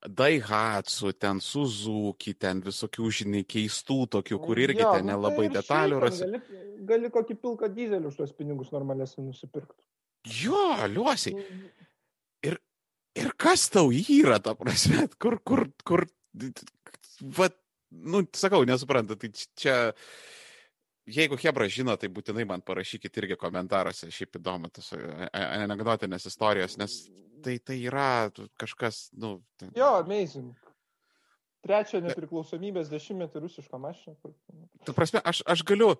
Daihatsu, 0.00 1.12
ten 1.12 1.42
Suzuki, 1.44 2.32
ten 2.32 2.62
visokių, 2.64 3.10
žinai, 3.18 3.42
keistų 3.44 4.06
tokių, 4.16 4.38
kur 4.40 4.60
irgi 4.62 4.80
ten 4.80 5.04
nu, 5.04 5.12
nelabai 5.12 5.50
tai 5.50 5.58
detalių 5.58 5.98
rasi. 6.00 6.24
Gali, 6.24 6.60
gali 6.88 7.10
kokį 7.12 7.36
pilką 7.42 7.68
dizelį 7.74 8.08
už 8.08 8.16
tos 8.22 8.32
pinigus 8.36 8.72
normalesnį 8.72 9.26
nusipirkti. 9.26 9.84
Jo, 10.40 10.62
liuosiai. 10.88 11.36
Mm. 11.36 11.68
Ir, 12.48 12.56
ir 13.20 13.30
kas 13.40 13.66
tau 13.72 13.92
yra, 13.92 14.40
ta 14.40 14.56
prasme, 14.56 15.04
kur, 15.22 15.36
kur, 15.44 15.66
kur, 15.84 16.06
va, 17.36 17.50
nu, 17.92 18.24
sakau, 18.32 18.64
nesuprantu, 18.68 19.20
tai 19.20 19.32
čia 19.36 19.76
jeigu 21.14 21.38
Hebra 21.40 21.68
žino, 21.70 21.96
tai 22.00 22.10
būtinai 22.12 22.46
man 22.48 22.62
parašykit 22.66 23.18
irgi 23.22 23.38
komentaruose, 23.40 24.10
šiaip 24.14 24.38
įdomu 24.40 24.70
tas 24.74 24.92
e, 24.96 25.00
e, 25.28 25.44
anegdotinės 25.64 26.28
istorijos, 26.30 26.78
nes 26.80 26.96
tai, 27.44 27.58
tai 27.58 27.78
yra 27.82 28.30
kažkas, 28.60 29.08
nu. 29.18 29.38
Ten... 29.60 29.72
Jo, 29.78 29.96
amazing. 30.04 30.54
Trečią 31.60 32.00
nepriklausomybės 32.06 32.88
dešimtmetį 32.88 33.44
rusišką 33.44 33.80
mašiną. 33.80 34.32
Tu 34.86 34.96
prasme, 34.96 35.20
aš, 35.28 35.42
aš 35.44 35.62
galiu, 35.68 35.90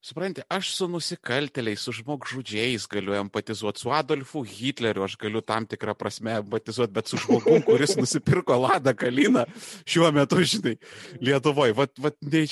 supranti, 0.00 0.40
aš 0.48 0.70
su 0.78 0.88
nusikalteliais, 0.88 1.82
su 1.84 1.92
žmogžudžiais 1.92 2.86
galiu 2.88 3.18
empatizuoti, 3.18 3.82
su 3.82 3.92
Adolfu 3.92 4.42
Hitleriu 4.48 5.04
aš 5.04 5.18
galiu 5.20 5.44
tam 5.44 5.66
tikrą 5.68 5.94
prasme 5.94 6.38
empatizuoti, 6.40 6.94
bet 6.96 7.12
su 7.12 7.20
žmogum, 7.20 7.60
kuris 7.68 7.98
nusipirko 8.00 8.56
Ladą 8.56 8.94
Kaliną 8.96 9.44
šiuo 9.84 10.08
metu, 10.16 10.40
žinai, 10.40 10.78
Lietuvoje. 11.20 11.76
Vat, 11.76 11.92
vat, 12.00 12.16
ne, 12.24 12.46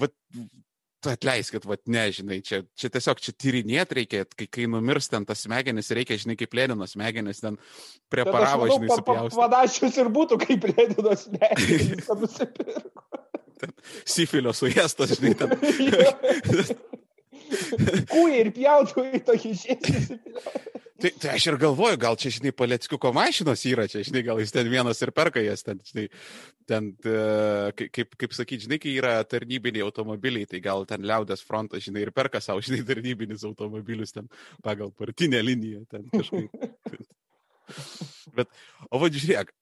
vat, 0.00 0.16
atleiskit, 1.06 1.66
vat 1.68 1.82
nežinai, 1.90 2.40
čia, 2.44 2.62
čia 2.78 2.90
tiesiog 2.92 3.20
čia 3.22 3.34
tyrinėti 3.36 3.98
reikia, 4.00 4.24
kai, 4.32 4.48
kai 4.50 4.66
numirs 4.70 5.10
ten 5.12 5.26
tas 5.28 5.44
smegenis, 5.44 5.92
reikia, 5.94 6.18
žinai, 6.22 6.38
kaip 6.40 6.56
Lenino 6.56 6.88
smegenis 6.88 7.42
ten 7.44 7.58
preparavo, 8.12 8.68
žinai, 8.72 8.90
supjausti. 8.94 9.38
Panašius 9.38 10.00
ir 10.02 10.12
būtų 10.16 10.40
kaip 10.46 10.68
Lenino 10.72 11.16
smegenis, 11.24 12.10
nusipirko. 12.22 13.24
Sifilio 14.04 14.52
suėstas, 14.56 15.16
žinai, 15.16 15.36
ten. 15.38 15.54
Kūjai 18.10 18.40
ir 18.44 18.52
pjautų 18.54 19.04
į 19.16 19.22
tokį 19.26 19.52
žingsnį. 19.60 20.18
Tai, 20.96 21.10
tai 21.20 21.32
aš 21.36 21.44
ir 21.50 21.56
galvoju, 21.60 21.98
gal 22.00 22.16
čia, 22.16 22.30
žinai, 22.32 22.54
paleckiuko 22.56 23.10
mašinos 23.12 23.62
yra, 23.68 23.84
čia, 23.90 24.00
žinai, 24.06 24.22
gal 24.24 24.38
jis 24.40 24.54
ten 24.54 24.68
vienas 24.72 25.02
ir 25.04 25.10
perka 25.16 25.42
jas, 25.44 25.60
ten, 25.66 25.80
žinai, 25.84 26.06
ten, 26.68 26.86
kaip, 27.76 27.90
kaip, 27.98 28.14
kaip 28.22 28.36
sakyti, 28.36 28.64
žinai, 28.64 28.78
kai 28.80 28.94
yra 28.96 29.18
tarnybiniai 29.28 29.84
automobiliai, 29.84 30.48
tai 30.48 30.62
gal 30.64 30.86
ten 30.88 31.04
liaudės 31.04 31.44
frontas, 31.44 31.84
žinai, 31.84 32.06
ir 32.06 32.12
perka 32.16 32.40
savo, 32.40 32.64
žinai, 32.64 32.80
tarnybinis 32.88 33.44
automobilius 33.44 34.16
ten 34.16 34.30
pagal 34.64 34.94
partinę 34.96 35.42
liniją, 35.44 35.82
ten 35.92 36.06
kažkaip. 36.14 36.56
Bet, 38.38 38.48
o 38.88 39.02
vad, 39.02 39.12
žiūrėk, 39.12 39.52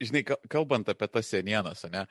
žinai, 0.00 0.24
kalbant 0.48 0.88
apie 0.94 1.10
tas 1.12 1.34
senienas, 1.34 1.84
ne, 1.92 2.06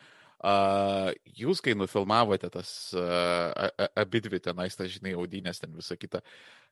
Uh, 0.45 1.13
jūs, 1.39 1.61
kai 1.63 1.71
nufilmavote 1.79 2.49
tas 2.53 2.69
uh, 2.99 3.71
abidvi 3.97 4.37
tenais, 4.43 4.75
tas, 4.77 4.91
žinai, 4.91 5.13
audinės 5.15 5.63
ten 5.63 5.71
visą 5.73 5.95
kitą, 5.97 6.19
uh, 6.19 6.64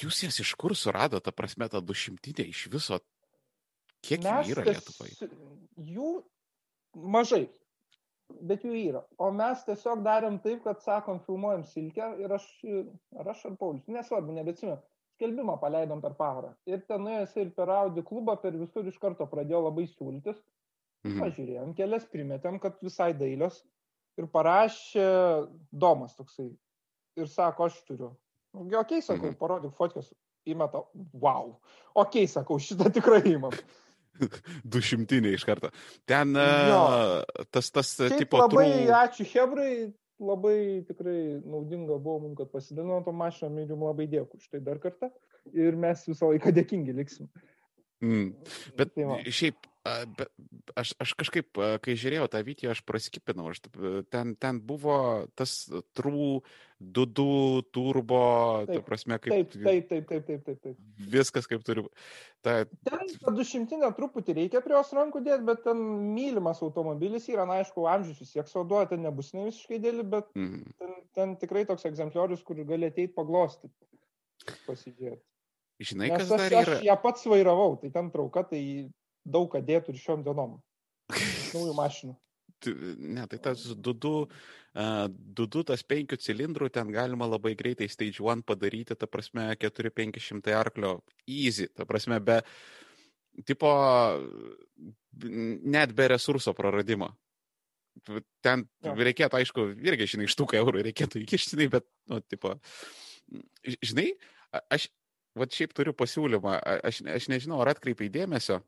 jūs 0.00 0.22
jas 0.24 0.38
iš 0.42 0.54
kur 0.60 0.74
surado, 0.78 1.20
ta 1.20 1.32
prasme, 1.34 1.68
tą 1.72 1.82
dušimtinę 1.84 2.46
iš 2.50 2.66
viso? 2.72 3.00
Kiek 4.02 4.22
Mes 4.24 4.48
jų 4.48 4.56
yra 4.56 4.64
Lietuvoje? 4.66 5.28
Jų 5.92 6.12
mažai, 7.14 7.44
bet 8.40 8.64
jų 8.66 8.74
yra. 8.78 9.02
O 9.20 9.30
mes 9.34 9.62
tiesiog 9.66 10.02
darėm 10.04 10.40
taip, 10.42 10.62
kad 10.64 10.82
sakom, 10.82 11.20
filmuojam 11.26 11.62
silkę 11.68 12.08
ir 12.22 12.34
aš, 12.34 12.48
ar 13.18 13.30
aš 13.34 13.44
ar 13.50 13.58
Paulius, 13.60 13.86
nesvarbu, 13.86 14.34
nebetsimenu, 14.38 14.80
skelbimą 15.16 15.58
paleidom 15.62 16.02
per 16.02 16.16
parą. 16.18 16.50
Ir 16.66 16.82
ten 16.88 17.04
nuėjęs 17.06 17.36
ir 17.38 17.52
per 17.56 17.70
Audi 17.76 18.02
klubą, 18.06 18.36
per 18.42 18.56
visur 18.58 18.88
iš 18.90 18.98
karto 19.02 19.28
pradėjo 19.30 19.62
labai 19.68 19.86
siūlytis. 19.90 20.40
Mhm. 21.06 21.22
Pažiūrėjom, 21.22 21.76
kelias 21.78 22.04
primetėm, 22.10 22.58
kad 22.62 22.78
visai 22.82 23.12
dailios. 23.18 23.62
Ir 24.20 24.26
parašė 24.28 25.06
Domas 25.72 26.12
toksai, 26.18 26.50
ir 27.18 27.30
sako, 27.30 27.70
aš 27.70 27.78
turiu. 27.88 28.12
Okei, 28.52 28.78
okay, 28.80 29.04
sakau, 29.04 29.30
mhm. 29.30 29.38
parodyk 29.40 29.72
fotkės, 29.78 30.10
įmeta, 30.48 30.82
wow. 31.16 31.54
Okei, 31.94 32.26
okay, 32.26 32.30
sakau, 32.30 32.58
šitą 32.60 32.92
tikrai 32.92 33.24
įmam. 33.34 33.56
Du 34.68 34.82
šimtiniai 34.84 35.38
iš 35.38 35.46
karto. 35.48 35.70
Ten 36.04 36.36
jo. 36.36 36.80
tas, 37.48 37.70
tas 37.72 37.94
Šiaip 37.96 38.18
tipo. 38.20 38.42
Labai 38.42 38.66
trų... 38.68 38.90
ačiū 38.98 39.24
Hebrai, 39.30 39.70
labai 40.20 40.58
tikrai 40.84 41.16
naudinga 41.40 41.96
buvo 41.96 42.18
mums, 42.26 42.36
kad 42.38 42.52
pasidalino 42.52 43.00
to 43.06 43.14
mašiną 43.16 43.64
ir 43.64 43.72
jums 43.72 43.88
labai 43.88 44.06
dėkui 44.12 44.36
už 44.36 44.50
tai 44.52 44.60
dar 44.68 44.82
kartą. 44.84 45.08
Ir 45.56 45.80
mes 45.80 46.04
visą 46.06 46.28
laiką 46.28 46.52
dėkingi 46.54 46.94
liksim. 47.00 47.30
Mm. 48.04 48.34
Bet 48.76 48.92
tai 48.92 49.08
va. 49.08 49.18
šiaip 49.24 49.71
Aš, 49.82 50.92
aš 51.02 51.12
kažkaip, 51.18 51.58
kai 51.82 51.94
žiūrėjau 51.98 52.28
tą 52.30 52.40
video, 52.46 52.70
aš 52.70 52.84
praskipinau. 52.86 53.48
Aš, 53.50 53.64
ten, 54.14 54.36
ten 54.38 54.60
buvo 54.62 55.26
tas 55.34 55.56
trų, 55.98 56.36
dudu, 56.78 57.64
turbo, 57.74 58.20
taip, 58.68 58.76
ta 58.76 58.84
prasme, 58.86 59.18
kaip. 59.22 59.34
Taip, 59.34 59.56
taip, 59.56 59.88
taip, 59.90 60.06
taip, 60.06 60.28
taip, 60.28 60.44
taip. 60.46 60.60
taip. 60.62 61.08
Viskas 61.16 61.50
kaip 61.50 61.64
turi. 61.66 61.84
Ta... 62.46 62.60
Ten 62.86 63.10
du 63.34 63.46
šimtinę 63.46 63.90
truputį 63.98 64.38
reikia 64.38 64.62
prie 64.62 64.78
jos 64.78 64.94
rankų 64.94 65.24
dėti, 65.26 65.46
bet 65.50 65.66
ten 65.66 65.82
mylimas 66.14 66.62
automobilis 66.62 67.26
yra, 67.32 67.48
na, 67.50 67.58
aišku, 67.64 67.88
amžius 67.90 68.22
vis 68.22 68.32
tiek 68.36 68.54
sauduoja, 68.54 68.92
ten 68.94 69.02
nebus 69.02 69.34
ne 69.34 69.48
visiškai 69.50 69.82
dėlį, 69.82 70.06
bet 70.14 70.30
mm. 70.38 70.78
ten, 70.78 70.96
ten 71.18 71.36
tikrai 71.42 71.66
toks 71.66 71.90
egzempliorius, 71.90 72.46
kur 72.46 72.62
gali 72.62 72.90
ateiti 72.90 73.14
paglostyti, 73.18 73.74
pasidžiūrėti. 74.70 75.24
Žinai, 75.82 76.12
Nes 76.12 76.20
kas 76.22 76.30
aš, 76.30 76.38
dar 76.38 76.52
yra? 76.54 76.74
Aš 76.78 76.84
ją 76.86 76.98
pats 77.02 77.24
vairavau, 77.26 77.72
tai 77.82 77.90
ten 77.90 78.10
trauka, 78.14 78.44
tai 78.46 78.62
daug 79.24 79.48
ką 79.52 79.62
dėtų 79.64 79.94
ir 79.94 80.02
šiom 80.02 80.26
dienom. 80.26 80.58
Naujų 81.54 81.78
mašinų. 81.78 82.18
Ne, 82.62 83.24
tai 83.26 83.38
tas 83.42 83.64
dudu, 83.74 84.12
uh, 84.22 85.06
dudu 85.10 85.64
tas 85.66 85.82
penkių 85.82 86.18
cilindrų, 86.22 86.68
ten 86.72 86.92
galima 86.94 87.26
labai 87.26 87.56
greitai 87.58 87.88
stage 87.90 88.22
1 88.22 88.44
padaryti, 88.46 88.96
ta 88.96 89.08
prasme, 89.10 89.48
4-500 89.58 90.54
arklio, 90.56 91.00
easy, 91.26 91.68
ta 91.74 91.84
prasme, 91.88 92.20
be, 92.22 92.38
tipo, 93.48 93.72
net 95.74 95.92
be 95.98 96.08
resurso 96.14 96.54
praradimo. 96.56 97.12
Ten 98.40 98.64
ja. 98.80 98.94
reikėtų, 98.96 99.42
aišku, 99.42 99.66
irgi, 99.84 100.08
žinai, 100.14 100.30
štuką 100.32 100.56
eurų 100.62 100.86
reikėtų 100.88 101.20
įkišti, 101.26 101.68
bet, 101.72 101.84
nu, 102.08 102.22
tipo, 102.24 102.54
žinai, 103.84 104.12
aš, 104.72 104.88
va 105.36 105.48
šiaip 105.52 105.74
turiu 105.76 105.92
pasiūlymą, 105.96 106.56
aš, 106.88 107.02
aš 107.18 107.28
nežinau, 107.32 107.60
ar 107.60 107.74
atkreipai 107.74 108.08
dėmesio, 108.12 108.62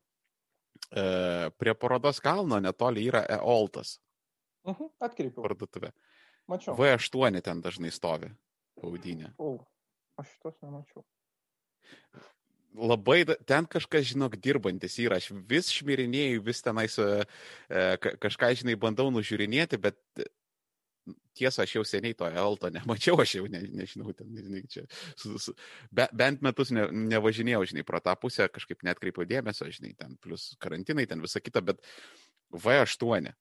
prie 0.91 1.75
parodos 1.75 2.21
kalno 2.23 2.61
netoli 2.63 3.07
yra 3.09 3.25
Eoltas. 3.39 3.99
Mhm, 4.69 4.93
atkreipiau. 5.05 5.45
Parduotuvė. 5.45 5.93
Mačiau. 6.49 6.77
V8 6.77 7.41
ten 7.45 7.61
dažnai 7.65 7.93
stovi 7.95 8.31
paudinė. 8.81 9.33
O, 9.41 9.57
aš 10.21 10.35
šitos 10.35 10.61
nemačiau. 10.65 11.05
Labai, 12.75 13.21
ten 13.47 13.69
kažkas, 13.71 14.09
žinok, 14.11 14.35
dirbantis 14.43 14.97
yra, 14.99 15.21
aš 15.23 15.31
vis 15.47 15.69
šmirinėjau, 15.71 16.41
vis 16.43 16.63
tenais 16.65 16.97
e, 16.99 17.11
kažką, 18.19 18.51
žinai, 18.59 18.75
bandau 18.81 19.13
nužiūrinėti, 19.15 19.79
bet 19.79 20.25
tiesa, 21.37 21.65
aš 21.65 21.77
jau 21.77 21.85
seniai 21.87 22.17
to 22.19 22.29
Elto 22.31 22.71
nemačiau, 22.73 23.19
aš 23.23 23.37
jau 23.39 23.47
ne, 23.51 23.63
nežinau, 23.81 24.13
ten, 24.17 24.31
žinai, 24.39 24.63
čia, 24.71 24.85
su, 25.21 25.37
su, 25.43 25.55
be, 25.95 26.07
bent 26.17 26.45
metus 26.47 26.73
ne, 26.75 26.87
nevažinėjau, 27.15 27.65
žinai, 27.73 27.87
pro 27.87 28.01
tą 28.05 28.15
pusę, 28.21 28.49
kažkaip 28.53 28.85
net 28.87 29.01
kreipiau 29.03 29.27
dėmesio, 29.29 29.69
žinai, 29.75 29.95
ten 29.99 30.17
plus 30.25 30.53
karantinai, 30.63 31.07
ten 31.11 31.25
visa 31.25 31.43
kita, 31.43 31.65
bet 31.65 31.83
V8 32.55 33.33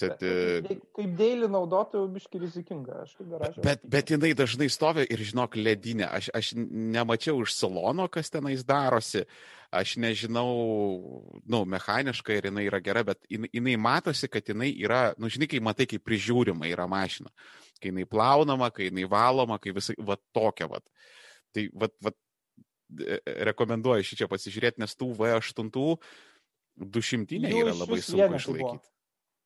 Bet, 0.00 0.22
e, 0.22 0.76
kaip 0.96 1.12
dėlį 1.18 1.48
naudotojų 1.52 2.06
biški 2.14 2.40
rizikinga, 2.42 3.02
garažą. 3.30 3.64
Bet, 3.64 3.82
bet 3.86 4.12
jinai 4.14 4.32
dažnai 4.36 4.68
stovi 4.72 5.04
ir 5.06 5.22
žinok 5.30 5.58
ledinė. 5.60 6.08
Aš, 6.08 6.30
aš 6.34 6.52
nemačiau 6.58 7.42
iš 7.44 7.54
salono, 7.56 8.08
kas 8.12 8.32
tenais 8.34 8.64
darosi. 8.66 9.24
Aš 9.74 9.96
nežinau, 9.98 10.50
nu, 11.50 11.62
mechaniškai 11.66 12.38
ir 12.38 12.50
jinai 12.50 12.66
yra 12.68 12.78
gera, 12.84 13.02
bet 13.06 13.24
jinai, 13.30 13.50
jinai 13.54 13.76
matosi, 13.80 14.30
kad 14.30 14.46
jinai 14.46 14.70
yra, 14.78 15.08
nu, 15.18 15.30
žinai, 15.32 15.50
kai 15.50 15.62
matai, 15.64 15.88
kaip 15.90 16.04
prižiūrima 16.06 16.70
yra 16.70 16.86
mašina. 16.90 17.32
kai 17.82 17.90
jinai 17.90 18.06
plaunama, 18.08 18.70
kai 18.72 18.88
jinai 18.88 19.04
valoma, 19.10 19.58
kai 19.60 19.74
visai, 19.76 19.96
va 19.98 20.16
tokia, 20.32 20.70
va. 20.70 20.78
Tai, 21.52 21.66
va, 21.74 21.88
va, 22.02 22.14
rekomenduoju 23.50 24.06
šį 24.06 24.20
čia 24.22 24.28
pasižiūrėti, 24.30 24.82
nes 24.82 24.96
tų 24.98 25.10
V8 25.18 25.70
200 26.74 27.38
yra 27.54 27.74
labai 27.76 28.00
sunku 28.02 28.38
išlaikyti. 28.38 28.93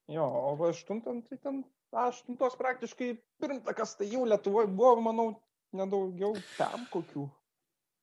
Jo, 0.09 0.25
o 0.25 0.55
V8 0.57 1.03
tai 1.05 1.39
ten 1.39 1.65
aštuntos 1.93 2.57
praktiškai 2.57 3.11
pirmtakas, 3.41 3.97
tai 3.99 4.09
jau 4.13 4.25
Lietuvoje 4.25 4.71
buvo, 4.73 4.95
manau, 5.05 5.29
nedaugiau 5.77 6.37
tam 6.57 6.87
kokių. 6.93 7.27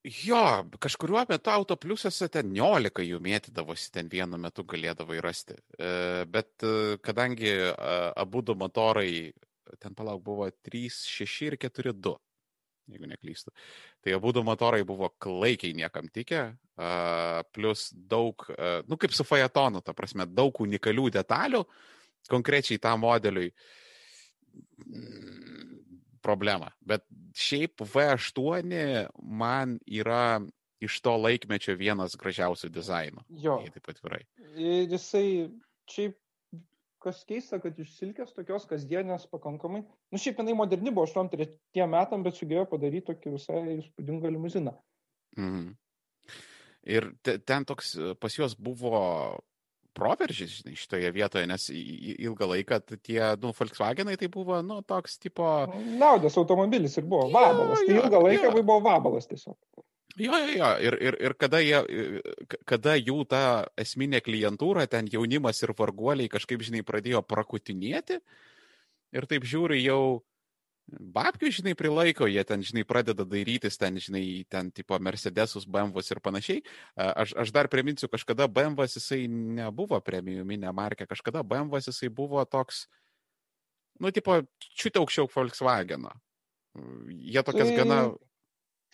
Jo, 0.06 0.66
kažkuriuo 0.80 1.24
metu 1.30 1.50
autopliusuose 1.50 2.28
ten 2.30 2.52
19 2.54 3.02
jų 3.08 3.18
mėtydavosi, 3.26 3.90
ten 3.96 4.10
vienu 4.12 4.38
metu 4.38 4.62
galėdavai 4.62 5.18
rasti. 5.26 5.58
E, 5.80 6.26
bet 6.30 6.62
e, 6.62 7.00
kadangi 7.02 7.50
e, 7.50 7.72
abu 8.14 8.44
du 8.46 8.54
motorai, 8.54 9.32
ten 9.82 9.98
palauk, 9.98 10.22
buvo 10.28 10.46
3, 10.70 10.84
6 11.10 11.48
ir 11.48 11.58
4, 11.58 11.96
2, 12.06 12.14
jeigu 12.94 13.10
neklystu. 13.10 13.56
Tai 14.06 14.14
abu 14.20 14.36
du 14.36 14.46
motorai 14.46 14.84
buvo 14.86 15.10
klaikiai 15.10 15.74
niekam 15.74 16.06
tikę, 16.14 16.44
plus 17.56 17.88
daug, 17.96 18.46
nu 18.86 18.98
kaip 19.00 19.14
su 19.16 19.24
Fajatonu, 19.26 19.82
ta 19.82 19.96
prasme, 19.98 20.28
daug 20.28 20.60
unikalių 20.62 21.08
detalių, 21.16 21.64
konkrečiai 22.32 22.82
tam 22.82 23.04
modeliui 23.06 23.52
problema. 26.26 26.72
Bet 26.82 27.06
šiaip 27.38 27.84
V8 27.86 29.08
man 29.22 29.78
yra 29.86 30.42
iš 30.84 31.00
to 31.02 31.16
laikmečio 31.18 31.76
vienas 31.80 32.18
gražiausių 32.20 32.70
dizainų. 32.74 33.26
Jo. 33.42 33.60
Taip 33.74 33.90
atvirai. 33.94 34.24
Ir 34.56 34.92
jisai 34.92 35.26
šiaip 35.92 36.18
kas 37.06 37.22
keista, 37.30 37.60
kad 37.62 37.78
iš 37.78 37.94
silkės 38.00 38.34
tokios 38.34 38.66
kasdienės 38.70 39.28
pakankamai, 39.30 39.84
nu 39.86 40.22
šiaip 40.22 40.42
jinai 40.42 40.56
moderni 40.58 40.94
buvo 40.94 41.06
83 41.06 41.86
metam, 41.92 42.24
bet 42.26 42.38
sugebėjo 42.40 42.66
padaryti 42.72 43.12
tokį 43.12 43.34
visai 43.36 43.60
įspūdingą 43.76 44.32
limuziną. 44.34 44.74
Mhm. 45.38 45.76
Ir 46.96 47.10
te, 47.26 47.38
ten 47.42 47.66
toks 47.66 47.96
pas 48.22 48.34
juos 48.34 48.54
buvo 48.58 49.04
proveržis, 49.96 50.60
žinai, 50.60 50.76
šitoje 50.80 51.12
vietoje, 51.16 51.48
nes 51.50 51.68
ilgą 51.72 52.50
laiką 52.52 52.80
tie, 53.00 53.20
nu, 53.42 53.54
Volkswagenai 53.56 54.18
tai 54.20 54.30
buvo, 54.32 54.60
nu, 54.66 54.82
toks 54.88 55.18
tipo... 55.24 55.48
Liaudės 55.74 56.38
automobilis 56.42 56.98
ir 57.00 57.08
buvo 57.10 57.30
vabalas, 57.34 57.82
jo, 57.84 57.88
tai 57.88 58.00
ilgą 58.02 58.24
laiką 58.28 58.52
jo. 58.52 58.56
buvo 58.62 58.80
vabalas 58.86 59.30
tiesiog. 59.32 59.58
Jo, 60.16 60.38
jo, 60.40 60.52
jo, 60.56 60.68
ir, 60.80 60.96
ir, 61.04 61.18
ir 61.28 61.34
kada, 61.36 61.60
jie, 61.60 61.80
kada 62.68 62.94
jų 62.96 63.26
ta 63.28 63.42
esminė 63.80 64.22
klientūra, 64.24 64.86
ten 64.88 65.10
jaunimas 65.12 65.60
ir 65.66 65.74
varguoliai 65.76 66.32
kažkaip, 66.32 66.64
žinai, 66.64 66.86
pradėjo 66.88 67.20
prakutinėti 67.28 68.22
ir 69.16 69.28
taip 69.32 69.48
žiūri 69.48 69.82
jau, 69.84 70.22
babkių, 70.88 71.50
žinai, 71.60 71.74
prilaiko, 71.78 72.28
jie 72.30 72.44
ten, 72.48 72.64
žinai, 72.66 72.86
pradeda 72.88 73.26
dairytis, 73.28 73.78
ten, 73.82 73.98
žinai, 74.02 74.46
ten, 74.50 74.70
tipo, 74.76 74.98
Mercedesus, 75.02 75.66
BMW 75.66 76.04
ir 76.14 76.22
panašiai. 76.24 76.62
Aš, 76.96 77.34
aš 77.46 77.54
dar 77.56 77.70
priminsiu, 77.72 78.10
kažkada 78.12 78.48
BMW 78.52 78.86
jisai 78.90 79.26
nebuvo 79.30 80.00
premiuminė 80.02 80.74
markė, 80.76 81.10
kažkada 81.10 81.44
BMW 81.44 81.82
jisai 81.82 82.12
buvo 82.14 82.44
toks, 82.46 82.86
nu, 84.00 84.14
tipo, 84.14 84.42
čiut 84.78 85.02
aukščiau 85.02 85.32
Volkswageno. 85.34 86.14
Jie 87.10 87.42
tokias 87.42 87.72
tai... 87.72 87.82
gana 87.82 88.00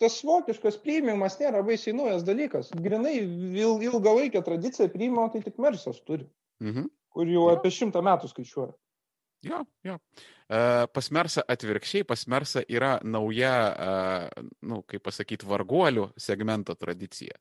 tas 0.02 0.18
vokiškas 0.26 0.80
priimimas 0.82 1.36
nėra 1.38 1.62
baisiai 1.66 1.94
naujas 1.94 2.24
dalykas. 2.26 2.72
Grinai 2.74 3.20
il, 3.20 3.84
ilgalaikę 3.86 4.42
tradiciją 4.42 4.88
priimimo 4.90 5.28
tai 5.30 5.44
tik 5.44 5.60
Mersas 5.62 6.00
turi, 6.02 6.26
mhm. 6.64 6.88
kur 7.14 7.30
jau 7.30 7.48
apie 7.52 7.70
šimtą 7.70 8.02
metų 8.02 8.32
skaičiuoja. 8.32 8.72
Jo, 9.42 9.64
jo. 9.82 9.96
Uh, 10.52 10.84
pasmersa 10.94 11.42
atvirkščiai, 11.50 12.06
pasmersa 12.06 12.62
yra 12.70 12.92
nauja, 13.02 13.54
uh, 13.72 14.50
nu, 14.68 14.82
kaip 14.86 15.02
pasakyti, 15.08 15.48
varguolių 15.48 16.10
segmento 16.20 16.76
tradicija. 16.78 17.34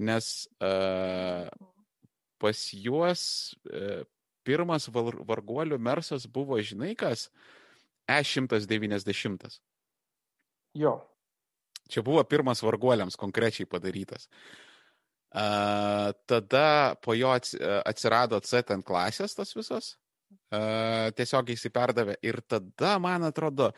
Nes 0.00 0.28
uh, 0.62 1.48
pas 2.40 2.60
juos 2.72 3.22
pirmas 4.46 4.86
varguolių 4.88 5.78
mersas 5.82 6.24
buvo, 6.30 6.56
žinai 6.64 6.94
kas, 6.96 7.26
E190. 8.08 9.58
Jo. 10.78 10.94
Čia 11.90 12.04
buvo 12.06 12.22
pirmas 12.24 12.62
varguoliams 12.62 13.18
konkrečiai 13.18 13.66
padarytas. 13.68 14.30
Uh, 15.30 16.14
tada 16.30 16.94
po 17.02 17.14
jo 17.18 17.34
atsirado 17.34 18.40
C 18.42 18.62
ten 18.66 18.82
klasės 18.86 19.36
tas 19.38 19.52
visas 19.54 19.92
tiesiog 20.50 21.54
įsiperdavė. 21.54 22.18
Ir 22.26 22.40
tada, 22.48 22.96
man 23.02 23.26
atrodo, 23.28 23.70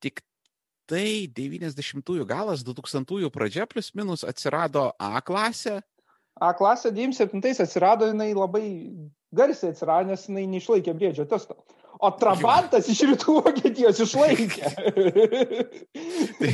tik 0.00 0.22
tai 0.90 1.28
90-ųjų 1.30 2.26
galas, 2.26 2.64
2000-ųjų 2.66 3.30
pradžia 3.30 3.66
plus 3.70 3.92
minus 3.94 4.24
atsirado 4.26 4.90
A 4.98 5.20
klasė. 5.22 5.80
A 6.40 6.52
klasė 6.56 6.90
97 6.96 7.62
atsirado, 7.62 8.08
jinai 8.10 8.32
labai 8.34 8.64
garsiai 9.36 9.74
atsirado, 9.74 10.08
nes 10.10 10.26
jinai 10.28 10.46
neišlaikė 10.50 10.96
briedžio 10.96 11.26
testo. 11.30 11.58
O 12.00 12.08
Trabantas 12.16 12.86
iš 12.88 13.02
rytų 13.10 13.34
Vokietijos 13.44 13.98
išlaikė. 14.00 14.70
tai, 16.40 16.52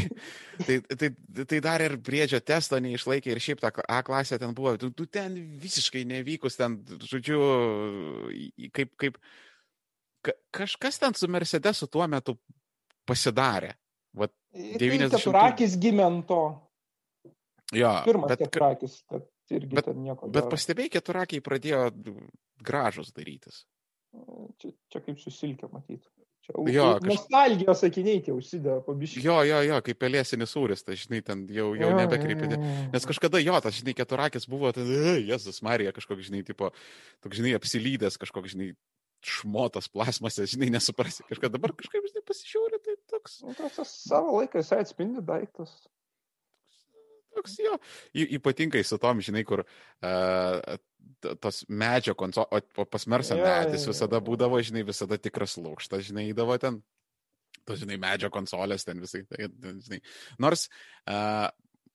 tai, 0.67 0.79
tai, 0.99 1.11
tai 1.45 1.61
dar 1.63 1.85
ir 1.85 1.95
briedžio 2.03 2.41
testo 2.43 2.81
neišlaikė 2.83 3.31
ir 3.31 3.43
šiaip 3.43 3.63
ta 3.63 3.71
A 3.87 4.01
klasė 4.07 4.41
ten 4.43 4.55
buvo, 4.57 4.75
tu, 4.81 4.91
tu 4.91 5.07
ten 5.07 5.37
visiškai 5.63 6.03
nevykus, 6.11 6.59
ten, 6.59 6.81
žodžiu, 7.07 7.39
kaip, 8.75 8.97
kaip 8.99 9.21
ka, 10.27 10.35
kažkas 10.63 10.99
ten 11.03 11.15
su 11.15 11.31
Mercedesu 11.31 11.87
tuo 11.87 12.09
metu 12.11 12.35
pasidarė. 13.07 13.77
Vat 14.17 14.35
90. 14.57 15.13
Tai 15.13 15.21
keturakis 15.21 15.79
gimė 15.79 16.07
ant 16.09 16.27
to. 16.27 16.43
Jo, 17.77 17.93
Pirmas 18.07 18.35
bet, 18.35 18.43
keturakis, 18.47 18.99
tad 19.11 19.27
irgi 19.55 19.79
bet, 19.79 19.95
nieko. 19.95 20.29
Bet 20.33 20.51
pastebėjai, 20.51 20.97
keturakiai 20.99 21.43
pradėjo 21.45 21.87
gražus 22.67 23.15
darytis. 23.15 23.65
Čia, 24.61 24.73
čia 24.93 25.03
kaip 25.05 25.21
susilkė 25.21 25.69
matyti. 25.73 26.07
Čia, 26.47 26.55
jo, 26.71 26.87
kaž... 27.01 27.09
Nostalgijos 27.11 27.81
sakiniai 27.83 28.21
tie 28.23 28.35
užsidėjo 28.35 28.79
pabiškai. 28.87 29.23
Jo, 29.25 29.41
jo, 29.49 29.61
jo, 29.67 29.79
kaip 29.89 29.99
pelėsinis 29.99 30.53
sūris, 30.55 30.85
tai 30.87 30.95
žinai, 31.01 31.21
ten 31.27 31.43
jau, 31.51 31.73
jau 31.79 31.91
nebekreipėte. 31.97 32.59
Nes 32.93 33.09
kažkada 33.11 33.41
jo, 33.43 33.57
tas, 33.65 33.75
žinai, 33.81 33.97
keturakis 33.99 34.47
buvo, 34.51 34.71
ten, 34.77 34.87
Jėzus 35.27 35.59
Marija, 35.67 35.95
kažkoks, 35.97 36.29
žinai, 36.29 36.45
tipo, 36.47 36.71
toks, 37.25 37.41
žinai, 37.41 37.57
apsilydęs, 37.59 38.21
kažkoks, 38.23 38.55
žinai, 38.55 38.71
šmotas 39.27 39.91
plasmasė, 39.91 40.47
žinai, 40.53 40.71
nesuprasi. 40.77 41.27
Kažką 41.27 41.51
dabar 41.51 41.75
kažkaip, 41.75 42.07
žinai, 42.13 42.23
pasižiūri, 42.31 42.83
tai 42.85 42.97
toks. 43.11 43.41
Nu, 43.43 43.57
tas 43.59 43.99
savo 44.07 44.39
laiką 44.39 44.63
jisai 44.63 44.85
atspindi 44.85 45.25
daiktas 45.27 45.75
toks 47.37 47.59
jo. 47.61 47.77
Ypatingai 48.39 48.85
su 48.87 48.99
tom, 49.03 49.21
žinai, 49.25 49.45
kur 49.49 49.63
uh, 49.63 50.77
tos 51.43 51.63
medžio 51.69 52.15
konsolės, 52.19 52.67
o 52.77 52.87
pas 52.89 53.07
Mersą 53.11 53.39
medis 53.41 53.87
visada 53.89 54.21
būdavo, 54.23 54.61
žinai, 54.65 54.85
visada 54.87 55.19
tikras 55.21 55.57
lūkštas, 55.61 56.05
žinai, 56.09 56.29
įdavo 56.33 56.57
ten, 56.63 56.81
tos, 57.65 57.81
žinai, 57.83 57.99
medžio 58.03 58.31
konsolės 58.35 58.87
ten 58.87 59.01
visai, 59.03 59.25
tai, 59.31 59.49
žinai. 59.87 60.01
Nors, 60.43 60.67
uh, 61.11 61.49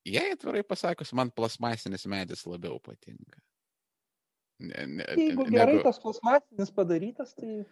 jei 0.07 0.33
atvirai 0.35 0.63
pasakius, 0.67 1.13
man 1.17 1.33
plasmasinis 1.35 2.07
medis 2.11 2.45
labiau 2.49 2.79
patinka. 2.83 3.41
Ne, 4.61 4.85
ne, 4.85 5.05
Jeigu 5.17 5.47
gerai 5.49 5.77
negu... 5.77 5.85
tas 5.87 5.97
plasmasinis 6.01 6.73
padarytas, 6.75 7.33
tai 7.37 7.63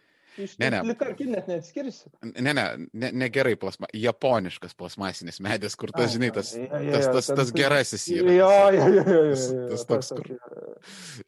ne, 0.60 0.70
ne. 0.70 0.80
Likarki 0.90 1.26
net 1.30 1.48
neatskirsi. 1.50 2.10
Ne, 2.36 2.54
ne, 2.54 2.64
ne, 2.92 3.10
ne 3.22 3.28
gerai 3.32 3.56
plasma, 3.60 3.88
japoniškas 3.96 4.76
plasmasinis 4.78 5.40
medis, 5.44 5.76
kur 5.78 5.92
tas, 5.94 6.12
žinai, 6.14 6.30
tas, 6.34 6.52
ja, 6.56 6.68
ja, 6.84 6.92
tas, 6.96 7.10
tas, 7.16 7.30
tas 7.42 7.52
gerasis 7.56 8.06
yra. 8.14 8.36
Jo, 8.36 8.52
jo, 8.76 8.86
jo, 8.94 9.04
jo. 9.08 9.24
Tas, 9.34 9.48
tas 9.72 9.88
toks, 9.90 10.12
kur. 10.16 10.30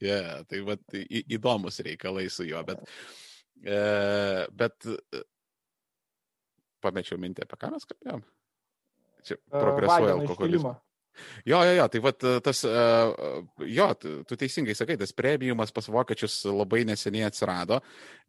Ja, 0.02 0.22
tai 0.48 0.62
va, 0.66 0.78
į, 0.98 1.24
įdomus 1.38 1.82
reikalai 1.86 2.28
su 2.32 2.46
juo, 2.48 2.62
bet, 2.68 2.84
e, 3.64 3.82
bet 4.62 4.92
pamečiau 6.82 7.20
mintį, 7.22 7.46
apie 7.46 7.60
ką 7.60 7.74
mes 7.74 7.90
kalbėjom. 7.90 8.24
Čia 9.22 9.38
progresuoja 9.52 10.16
alkoholizmas. 10.18 10.80
Jo, 11.44 11.60
jo, 11.64 11.72
jo, 11.76 11.86
tai 11.88 12.00
vat, 12.00 12.24
tas, 12.44 12.64
jo, 13.76 13.88
tu 14.28 14.38
teisingai 14.38 14.74
sakai, 14.74 14.96
tas 15.00 15.12
premiumas 15.16 15.72
pas 15.74 15.88
vokiečius 15.92 16.42
labai 16.48 16.84
neseniai 16.88 17.28
atsirado, 17.28 17.80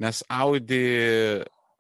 nes 0.04 0.24
Audi... 0.30 0.84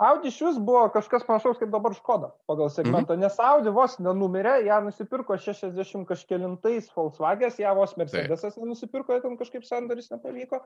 Audi 0.03 0.27
iš 0.27 0.39
vis 0.41 0.55
buvo 0.59 0.87
kažkas 0.91 1.23
panašaus 1.27 1.59
kaip 1.59 1.69
dabar 1.71 1.93
Škoda 1.95 2.31
pagal 2.49 2.71
segmentą, 2.73 3.13
mm 3.13 3.19
-hmm. 3.19 3.23
nes 3.23 3.39
Audi 3.39 3.69
vos 3.69 3.99
nenumirė, 3.99 4.55
ją 4.67 4.81
nusipirko 4.83 5.37
60 5.37 6.07
kažkėlintais 6.09 6.89
Volkswagen, 6.95 7.51
ją 7.59 7.75
vos 7.75 7.95
Mercedesas 7.97 8.57
nenusipirko, 8.57 9.19
ten 9.21 9.37
kažkaip 9.37 9.63
sandaris 9.63 10.09
nepavyko. 10.11 10.63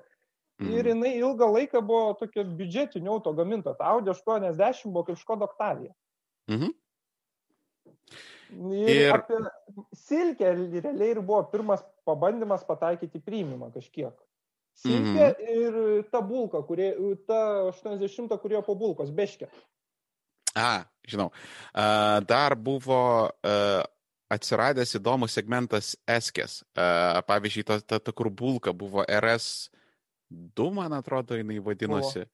Mm 0.60 0.68
-hmm. 0.68 0.80
Ir 0.80 0.88
jinai 0.88 1.18
ilgą 1.18 1.52
laiką 1.54 1.82
buvo 1.82 2.14
tokia 2.14 2.44
biudžetinio 2.44 3.12
auto 3.12 3.34
gaminta. 3.34 3.76
Audi 3.80 4.10
80 4.10 4.92
buvo 4.92 5.04
kaip 5.04 5.18
Škoda 5.18 5.46
Octavia. 5.46 5.94
Mhm. 6.48 6.64
Mm 6.64 6.74
Ir, 8.54 9.12
ir... 9.12 9.48
silkę 9.98 10.54
realiai 10.56 11.12
ir 11.12 11.22
buvo 11.22 11.42
pirmas 11.52 11.84
pabandymas 12.08 12.64
pataikyti 12.68 13.20
priimimą 13.24 13.72
kažkiek. 13.76 14.14
Silkė 14.78 15.26
mhm. 15.26 15.48
ir 15.58 16.06
ta 16.14 16.22
bulka, 16.22 16.62
kurie, 16.66 16.92
ta 17.26 17.40
80, 17.72 18.36
kurie 18.44 18.62
po 18.66 18.76
bulkos, 18.78 19.10
beškė. 19.10 19.50
A, 20.58 20.86
žinau. 21.06 21.32
Dar 22.30 22.56
buvo 22.58 23.00
atsiradęs 24.34 24.96
įdomus 25.00 25.34
segmentas 25.38 25.96
eskės. 26.10 26.62
Pavyzdžiui, 26.78 27.66
ta, 27.68 27.80
ta, 27.82 28.00
ta, 28.00 28.14
kur 28.14 28.30
bulka 28.30 28.74
buvo 28.74 29.06
RS2, 29.06 30.70
man 30.78 30.98
atrodo, 30.98 31.38
jinai 31.40 31.60
vadinosi. 31.64 32.26
Buvo. 32.26 32.34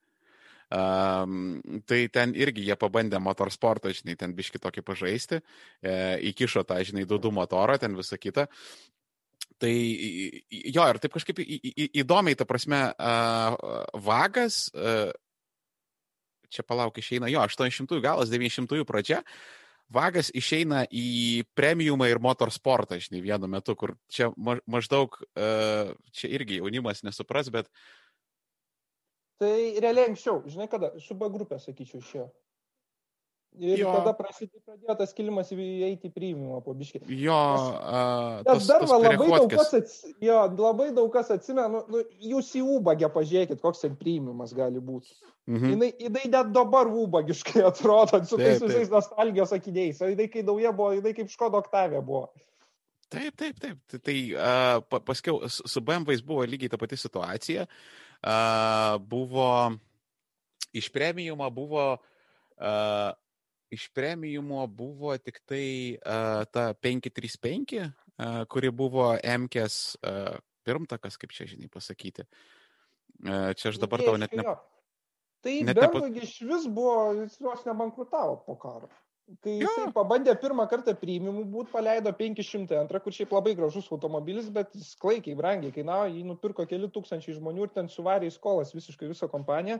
Um, 0.73 1.59
tai 1.85 2.07
ten 2.09 2.31
irgi 2.33 2.63
jie 2.65 2.75
pabandė 2.79 3.19
motorsportą, 3.21 3.91
žinai, 3.93 4.15
ten 4.17 4.31
biški 4.33 4.57
tokį 4.63 4.81
pažaisti, 4.87 5.37
e, 5.85 5.93
įkišo 6.31 6.63
tą, 6.65 6.79
žinai, 6.87 7.03
dudų 7.05 7.29
motorą, 7.35 7.75
ten 7.77 7.93
visą 7.93 8.17
kitą. 8.17 8.47
Tai 9.61 9.69
jo, 9.69 10.87
ir 10.89 10.99
taip 11.03 11.13
kažkaip 11.13 11.43
į, 11.43 11.59
į, 11.69 11.87
įdomiai, 12.01 12.33
ta 12.39 12.47
prasme, 12.49 12.79
uh, 12.89 13.85
vagas, 14.01 14.65
uh, 14.73 15.13
čia 16.49 16.65
palauk 16.65 16.97
išeina, 16.97 17.29
jo, 17.29 17.43
800 17.45 18.01
galas, 18.01 18.33
900 18.33 18.81
pradžia, 18.89 19.21
vagas 19.93 20.33
išeina 20.33 20.87
į 20.89 21.45
premiumą 21.53 22.09
ir 22.09 22.23
motorsportą, 22.23 22.97
žinai, 23.03 23.21
vienu 23.29 23.51
metu, 23.51 23.77
kur 23.77 23.93
čia 24.09 24.33
maždaug, 24.65 25.21
uh, 25.21 25.93
čia 26.17 26.33
irgi 26.33 26.63
jaunimas 26.63 27.05
nesupras, 27.05 27.53
bet 27.53 27.69
uh, 27.69 28.02
Tai 29.43 29.59
realiai 29.83 30.07
anksčiau, 30.11 30.39
žinai 30.47 30.69
kada, 30.71 30.93
su 31.03 31.17
B 31.19 31.27
grupė, 31.33 31.59
sakyčiau, 31.59 31.99
išėjo. 31.99 32.29
Ir 33.61 33.83
jo. 33.83 33.89
tada 33.93 34.15
prasidėjo, 34.17 34.63
pradėjo 34.65 34.93
tas 34.97 35.11
kilimas 35.13 35.51
įeiti 35.53 36.09
į 36.09 36.13
priimimą 36.13 36.61
po 36.65 36.73
biškį. 36.77 37.03
Jo, 37.21 37.35
uh, 37.69 38.39
tas, 38.47 38.65
dar 38.65 38.81
tas 38.81 38.93
labai 38.95 39.27
daug, 39.29 39.45
kas 39.51 39.75
ats, 39.77 39.99
jo, 40.25 40.37
labai 40.57 40.87
daug 40.95 41.11
kas 41.13 41.29
atsimena, 41.35 41.83
nu, 41.85 42.01
jūs 42.31 42.49
į 42.57 42.63
ubagę 42.79 43.11
pažiūrėkit, 43.13 43.61
koks 43.61 43.85
ten 43.85 43.93
priimimas 43.99 44.55
gali 44.57 44.81
būti. 44.81 45.13
Mhm. 45.51 45.75
Jinai, 45.75 45.91
jinai 46.01 46.23
net 46.33 46.49
dabar 46.55 46.89
ubagiškai 46.89 47.61
atrodo, 47.69 48.23
su 48.25 48.41
tais 48.41 48.63
visais 48.63 48.89
nostalgijos 48.89 49.53
akiniais. 49.53 50.01
O 50.01 50.09
jinai, 50.09 50.31
kai 50.33 50.41
nauja 50.47 50.73
buvo, 50.73 50.95
jinai 50.97 51.13
kaip 51.13 51.29
Škoda 51.29 51.61
Oktavė 51.61 52.01
buvo. 52.01 52.31
Taip, 53.13 53.35
taip, 53.37 53.59
taip. 53.61 53.77
Tai, 53.91 53.99
tai 54.01 54.17
uh, 54.33 55.03
paskiau 55.05 55.43
su 55.45 55.83
BMW 55.85 56.25
buvo 56.25 56.47
lygiai 56.49 56.73
ta 56.73 56.81
pati 56.81 56.97
situacija. 56.97 57.67
Uh, 57.69 58.02
buvo 59.03 59.73
iš 60.73 60.89
premiumo 60.89 61.49
buvo 61.49 61.97
iš 63.73 63.87
premiumo 63.89 64.67
buvo 64.67 65.17
tik 65.17 65.41
tai 65.49 65.97
ta 66.53 66.73
535, 66.73 67.81
uh, 67.81 68.45
kuri 68.49 68.71
buvo 68.71 69.17
MKS 69.17 69.97
pirmtakas, 70.63 71.17
kaip 71.17 71.33
čia 71.35 71.47
žinai 71.49 71.67
pasakyti. 71.67 72.23
Čia 73.23 73.71
aš 73.73 73.79
dabar 73.81 74.03
tau 74.05 74.15
net 74.17 74.31
ne... 74.37 74.45
Tai 75.43 75.55
Berlagi 75.67 76.21
iš 76.23 76.37
vis 76.47 76.67
buvo, 76.71 77.11
jis 77.19 77.35
vos 77.43 77.65
nebankrutavo 77.67 78.37
po 78.45 78.55
karo. 78.55 78.87
Kai 79.43 79.53
jis 79.55 79.77
ja. 79.79 79.85
pabandė 79.95 80.33
pirmą 80.35 80.65
kartą 80.67 80.93
priimimų 80.99 81.45
būt, 81.51 81.69
paleido 81.71 82.11
502, 82.17 82.99
kur 83.05 83.15
šiaip 83.15 83.31
labai 83.31 83.53
gražus 83.55 83.87
automobilis, 83.95 84.49
bet 84.51 84.73
jis 84.75 84.89
klaikiai 84.99 85.37
brangiai 85.39 85.71
kainavo, 85.75 86.09
jį 86.11 86.25
nupirko 86.27 86.65
keli 86.67 86.89
tūkstančiai 86.91 87.37
žmonių 87.37 87.69
ir 87.69 87.71
ten 87.77 87.87
suvarė 87.91 88.27
į 88.27 88.33
skolas 88.35 88.75
visiškai 88.75 89.07
visą 89.13 89.29
kompaniją 89.31 89.79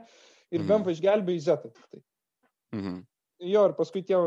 ir 0.53 0.61
mm. 0.61 0.69
BMW 0.69 0.95
išgelbėjo 0.95 1.41
į 1.41 1.43
Zetą. 1.43 1.73
Tai. 1.91 1.99
Mm 2.73 2.85
-hmm. 2.85 3.01
Jo, 3.51 3.65
ir 3.67 3.75
paskui 3.75 4.05
tie 4.07 4.21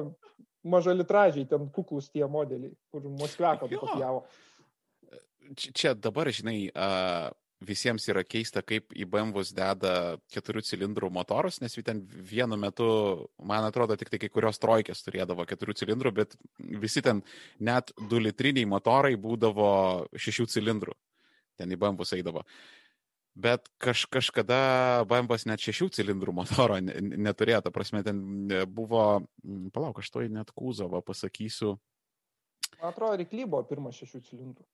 mažalitražiai, 0.66 1.48
ten 1.48 1.70
kuklus 1.72 2.10
tie 2.12 2.26
modeliai, 2.28 2.74
kur 2.92 3.08
Moskveko 3.08 3.70
kopijavo. 3.72 4.24
Čia 5.56 5.94
dabar, 5.94 6.28
žinai, 6.28 6.68
uh, 6.74 7.30
visiems 7.64 8.04
yra 8.10 8.22
keista, 8.26 8.60
kaip 8.62 8.92
į 8.92 9.06
BMW 9.08 9.44
deda 9.56 9.92
keturių 10.32 10.62
cilindrų 10.66 11.10
motorus, 11.12 11.60
nes 11.62 11.76
ten 11.84 12.02
vienu 12.04 12.58
metu, 12.60 12.88
man 13.40 13.64
atrodo, 13.64 13.96
tik 13.96 14.10
tai 14.12 14.20
kai 14.20 14.28
kurios 14.32 14.60
trojkės 14.60 15.04
turėdavo 15.06 15.46
keturių 15.48 15.76
cilindrų, 15.80 16.12
bet 16.12 16.36
visi 16.58 17.02
ten 17.02 17.22
net 17.58 17.92
du 18.10 18.20
litriniai 18.20 18.68
motorai 18.68 19.16
būdavo 19.16 19.70
šešių 20.12 20.48
cilindrų. 20.52 20.96
Ten 21.56 21.72
į 21.72 21.80
BMW 21.80 22.18
eidavo. 22.18 22.44
Bet 23.36 23.68
kaž, 23.80 24.06
kažkada 24.12 25.04
BMW 25.08 25.36
net 25.48 25.60
šešių 25.60 25.90
cilindrų 25.96 26.32
motoro 26.36 26.76
neturėjo, 26.80 27.62
ta 27.64 27.72
prasme, 27.72 28.00
ten 28.04 28.20
buvo, 28.72 29.26
palauk, 29.72 30.00
aš 30.00 30.12
to 30.12 30.24
net 30.32 30.52
kūzovą 30.56 31.02
pasakysiu. 31.04 31.76
Man 32.80 32.92
atrodo, 32.92 33.16
rykly 33.20 33.44
buvo 33.48 33.64
pirmas 33.68 33.96
šešių 34.00 34.22
cilindrų. 34.28 34.64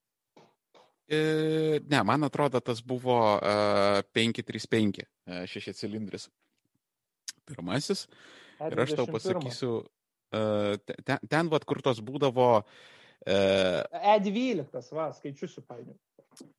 E, 1.07 1.81
ne, 1.89 2.03
man 2.07 2.23
atrodo, 2.23 2.61
tas 2.63 2.79
buvo 2.81 3.17
uh, 3.35 3.99
535 4.15 5.03
uh, 5.03 5.43
šeši 5.49 5.73
cilindris. 5.75 6.29
Pirmasis. 7.49 8.07
Ir 8.63 8.79
aš 8.79 8.93
tau 8.95 9.03
pasakysiu, 9.11 9.81
ten, 10.31 11.17
ten 11.27 11.49
vat, 11.51 11.65
kur 11.67 11.81
tos 11.83 11.99
būdavo. 11.99 12.47
Uh, 13.23 13.83
E12, 14.15 14.93
va, 14.95 15.09
skaičius 15.15 15.57
supainiu. 15.57 15.97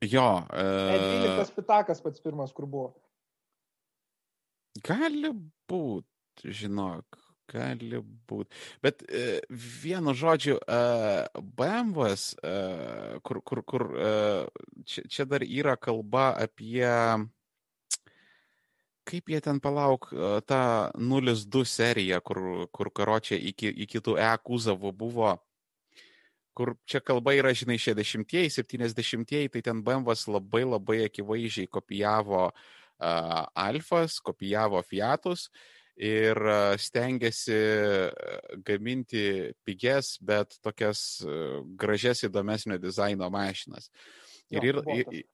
Jo. 0.05 0.45
Uh, 0.53 0.93
E12 0.93 1.57
pitakas 1.57 2.05
pats 2.05 2.21
pirmas, 2.21 2.53
kur 2.53 2.69
buvo. 2.69 2.93
Gali 4.85 5.31
būti, 5.71 6.53
žinok. 6.53 7.24
Gali 7.51 8.01
būti. 8.29 8.57
Bet 8.83 9.03
e, 9.05 9.41
vienu 9.51 10.15
žodžiu, 10.17 10.57
e, 10.57 10.79
BMWs, 11.37 12.27
e, 12.41 12.55
kur, 13.21 13.41
kur, 13.45 13.61
kur 13.69 13.85
e, 13.93 14.13
čia, 14.89 15.05
čia 15.05 15.27
dar 15.29 15.45
yra 15.45 15.77
kalba 15.77 16.31
apie, 16.41 16.89
kaip 19.05 19.29
jie 19.29 19.43
ten 19.45 19.61
palauk, 19.61 20.09
e, 20.13 20.39
tą 20.49 20.63
02 20.97 21.65
seriją, 21.69 22.23
kur, 22.25 22.41
kur 22.73 22.93
karočią 22.97 23.37
iki, 23.53 23.69
iki 23.85 24.01
tų 24.01 24.17
E 24.17 24.33
kūzavų 24.41 24.95
buvo 24.97 25.37
kur 26.55 26.77
čia 26.87 27.01
kalba 27.03 27.35
yra, 27.35 27.51
žinai, 27.51 27.77
60-ieji, 27.83 28.53
70-ieji, 28.55 29.51
tai 29.51 29.63
ten 29.67 29.83
BMWs 29.85 30.29
labai 30.31 30.63
labai 30.63 31.01
akivaizdžiai 31.09 31.67
kopijavo 31.67 32.45
uh, 32.47 33.47
Alfas, 33.59 34.21
kopijavo 34.23 34.79
Fiatus 34.87 35.49
ir 35.97 36.39
stengiasi 36.83 37.59
gaminti 38.67 39.53
pigias, 39.65 40.17
bet 40.21 40.57
tokias 40.65 41.23
gražias 41.79 42.25
įdomesnio 42.27 42.81
dizaino 42.83 43.31
mašinas. 43.31 43.91
Ir, 44.51 44.67
jo, 44.67 44.83
ir, 44.93 45.07
ir, 45.15 45.25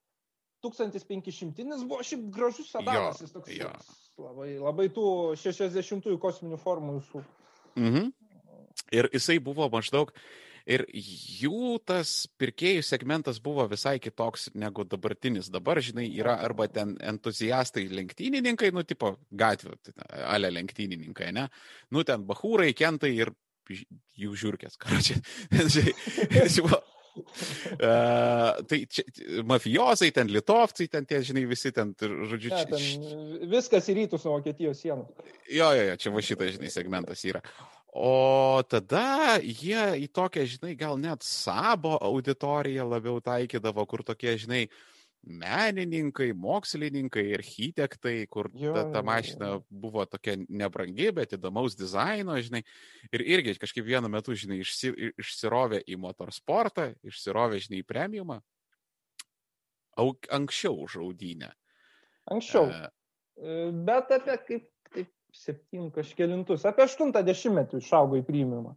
1500 0.63 1.87
buvo 1.89 2.03
šiaip 2.05 2.29
gražus 2.35 2.71
sedanas, 2.73 3.21
jis 3.23 3.33
toks 3.33 3.53
jo. 3.57 3.71
labai, 4.21 4.51
labai 4.61 4.89
tų 4.93 5.07
60-ųjų 5.41 6.21
kosminių 6.21 6.61
formų 6.61 6.99
visų. 7.01 7.25
Mhm. 7.81 8.11
Ir 8.95 9.09
jisai 9.15 9.39
buvo 9.43 9.69
maždaug 9.73 10.13
Ir 10.71 10.85
jų 10.95 11.79
tas 11.89 12.29
pirkėjų 12.39 12.85
segmentas 12.87 13.41
buvo 13.43 13.65
visai 13.71 13.97
kitoks 14.03 14.51
negu 14.55 14.85
dabartinis. 14.87 15.51
Dabar, 15.51 15.81
žinai, 15.83 16.07
yra 16.15 16.37
arba 16.45 16.69
ten 16.71 16.95
entuziastai 17.03 17.89
lenktynininkai, 17.91 18.71
nu, 18.77 18.85
tipo 18.87 19.17
gatvių, 19.31 19.75
tai 19.83 19.97
ale 20.31 20.53
lenktynininkai, 20.55 21.33
ne? 21.35 21.49
Nu, 21.91 22.05
ten 22.07 22.23
bahūrai, 22.29 22.71
kentai 22.79 23.17
ir 23.19 23.35
jų 24.21 24.37
žiūrkės, 24.45 24.79
karočią. 24.81 25.19
Uh, 27.75 28.61
tai 28.71 28.85
čia, 28.87 29.03
mafijozai, 29.45 30.13
ten 30.15 30.31
litovcai, 30.31 30.87
ten 30.93 31.07
tie, 31.09 31.19
žinai, 31.27 31.43
visi 31.51 31.73
ten, 31.75 31.91
žodžiu, 31.99 32.53
čia. 32.55 32.63
Ja, 32.71 33.49
viskas 33.51 33.91
į 33.91 33.97
rytus 33.99 34.27
nuo 34.27 34.37
Vokietijos 34.39 34.83
sienų. 34.85 35.09
Jo, 35.51 35.73
jo, 35.75 35.85
jo, 35.91 35.99
čia 36.01 36.15
va 36.15 36.23
šitas, 36.25 36.55
žinai, 36.57 36.71
segmentas 36.73 37.25
yra. 37.27 37.43
O 37.91 38.63
tada 38.71 39.41
jie 39.43 39.83
į 40.05 40.07
tokią, 40.15 40.45
žinai, 40.47 40.77
gal 40.79 40.95
net 41.01 41.25
sabo 41.27 41.97
auditoriją 41.99 42.87
labiau 42.87 43.19
taikydavo, 43.25 43.83
kur 43.91 44.05
tokie, 44.07 44.37
žinai, 44.39 44.69
menininkai, 45.27 46.31
mokslininkai, 46.39 47.25
architektai, 47.37 48.15
kur 48.31 48.49
jo, 48.55 48.73
ta, 48.77 48.87
ta 48.95 49.03
mašina 49.05 49.51
jo. 49.57 49.65
buvo 49.69 50.05
tokia 50.09 50.37
nebrangi, 50.49 51.11
bet 51.17 51.35
įdomaus 51.37 51.77
dizaino, 51.77 52.39
žinai. 52.41 52.63
Ir 53.11 53.27
irgi 53.27 53.59
kažkaip 53.61 53.85
vienu 53.85 54.09
metu, 54.13 54.39
žinai, 54.39 54.63
išsi, 54.65 54.95
išsirovė 55.21 55.83
į 55.91 55.99
motorsportą, 56.01 56.93
išsirovė, 57.11 57.61
žinai, 57.67 57.83
į 57.83 57.89
premiumą. 57.91 58.39
Anksčiau 59.99 60.79
už 60.87 61.01
audinę. 61.03 61.51
Anksčiau. 62.31 62.71
E... 62.71 62.89
Bet 63.85 64.13
apie 64.13 64.37
kaip 64.47 64.71
septyn 65.37 65.91
kažkėlintus, 65.95 66.67
apie 66.69 66.87
80-metį 66.87 67.81
išaugo 67.83 68.21
į 68.21 68.25
priimimą. 68.27 68.75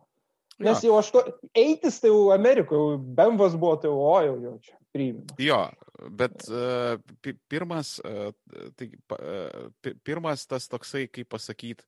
Nes 0.63 0.83
jau 0.85 0.97
ašto, 0.99 1.23
eitis 1.57 1.97
tai 2.01 2.11
jau 2.11 2.29
Amerikoje, 2.33 2.99
Bemvas 3.17 3.55
buvo, 3.57 3.75
tai 3.81 3.89
jau, 3.89 3.97
o 4.05 4.17
jau, 4.21 4.35
jau 4.43 4.53
čia 4.61 4.75
priimimas. 4.93 5.39
Jo, 5.41 5.59
bet 6.13 6.45
uh, 6.51 6.99
pirmas, 7.49 7.95
uh, 8.05 8.29
tai, 8.77 8.91
uh, 9.17 9.95
pirmas 10.05 10.45
tas 10.49 10.69
toksai, 10.69 11.07
kaip 11.09 11.31
pasakyti, 11.33 11.85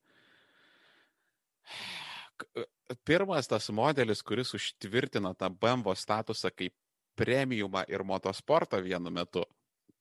pirmas 3.06 3.50
tas 3.52 3.70
modelis, 3.70 4.26
kuris 4.26 4.56
užtvirtina 4.58 5.36
tą 5.38 5.52
Bemvo 5.62 5.94
statusą 5.96 6.52
kaip 6.56 6.74
premiumą 7.16 7.86
ir 7.88 8.04
motosportą 8.04 8.82
vienu 8.84 9.14
metu, 9.14 9.46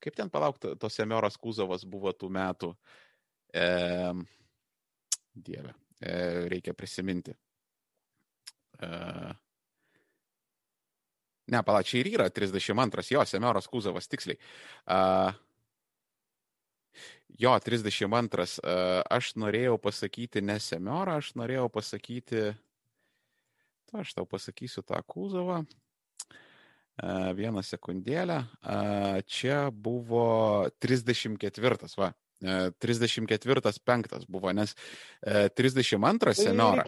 kaip 0.00 0.16
ten 0.16 0.32
palaukti, 0.32 0.74
tos 0.80 0.96
Semioros 0.96 1.36
Kuzovas 1.40 1.84
buvo 1.88 2.12
tų 2.16 2.30
metų. 2.32 2.72
Uh, 3.54 4.24
dieve, 5.34 5.74
uh, 5.74 6.44
reikia 6.50 6.74
prisiminti. 6.76 7.34
Uh, 8.82 9.30
ne, 11.52 11.60
palauk, 11.62 11.86
čia 11.86 12.00
ir 12.00 12.14
yra 12.16 12.30
32, 12.32 13.10
jo, 13.14 13.26
Semioros 13.28 13.68
Kuzovas, 13.70 14.08
tiksliai. 14.10 14.40
Uh, 14.88 15.44
Jo, 17.34 17.56
32. 17.58 18.44
Aš 19.10 19.32
norėjau 19.42 19.78
pasakyti 19.82 20.42
ne 20.44 20.54
Semiorą, 20.62 21.16
aš 21.18 21.32
norėjau 21.34 21.66
pasakyti, 21.72 22.52
to 23.90 23.98
aš 23.98 24.12
tau 24.14 24.28
pasakysiu 24.30 24.84
tą 24.86 25.00
Kuzovą. 25.02 25.64
Vieną 27.34 27.62
sekundėlę. 27.66 28.38
Čia 29.26 29.70
buvo 29.70 30.68
34, 30.82 31.90
va. 31.98 32.12
34 32.44 33.72
penktas 33.86 34.26
buvo, 34.28 34.52
nes 34.52 34.74
32 35.56 36.34
Semiorą. 36.36 36.84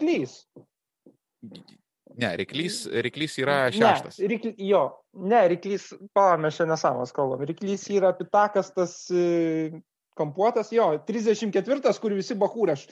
Ne, 2.17 2.29
Riklys, 2.39 2.85
Riklys 3.05 3.35
yra 3.41 3.57
šeštas. 3.73 4.19
Ne, 4.21 4.29
rykly, 4.31 4.53
jo, 4.69 4.83
ne, 5.21 5.41
Riklys, 5.51 5.89
pala, 6.17 6.37
mes 6.41 6.55
šiandien 6.55 6.75
nesamos 6.75 7.13
kalbam. 7.13 7.43
Riklys 7.45 7.83
yra 7.93 8.13
pitakas 8.17 8.71
tas 8.73 8.95
kampuotas, 10.17 10.71
jo, 10.73 10.89
34, 11.07 11.93
kur 12.01 12.15
visi 12.17 12.37
bahūrė, 12.37 12.77
aš 12.77 12.87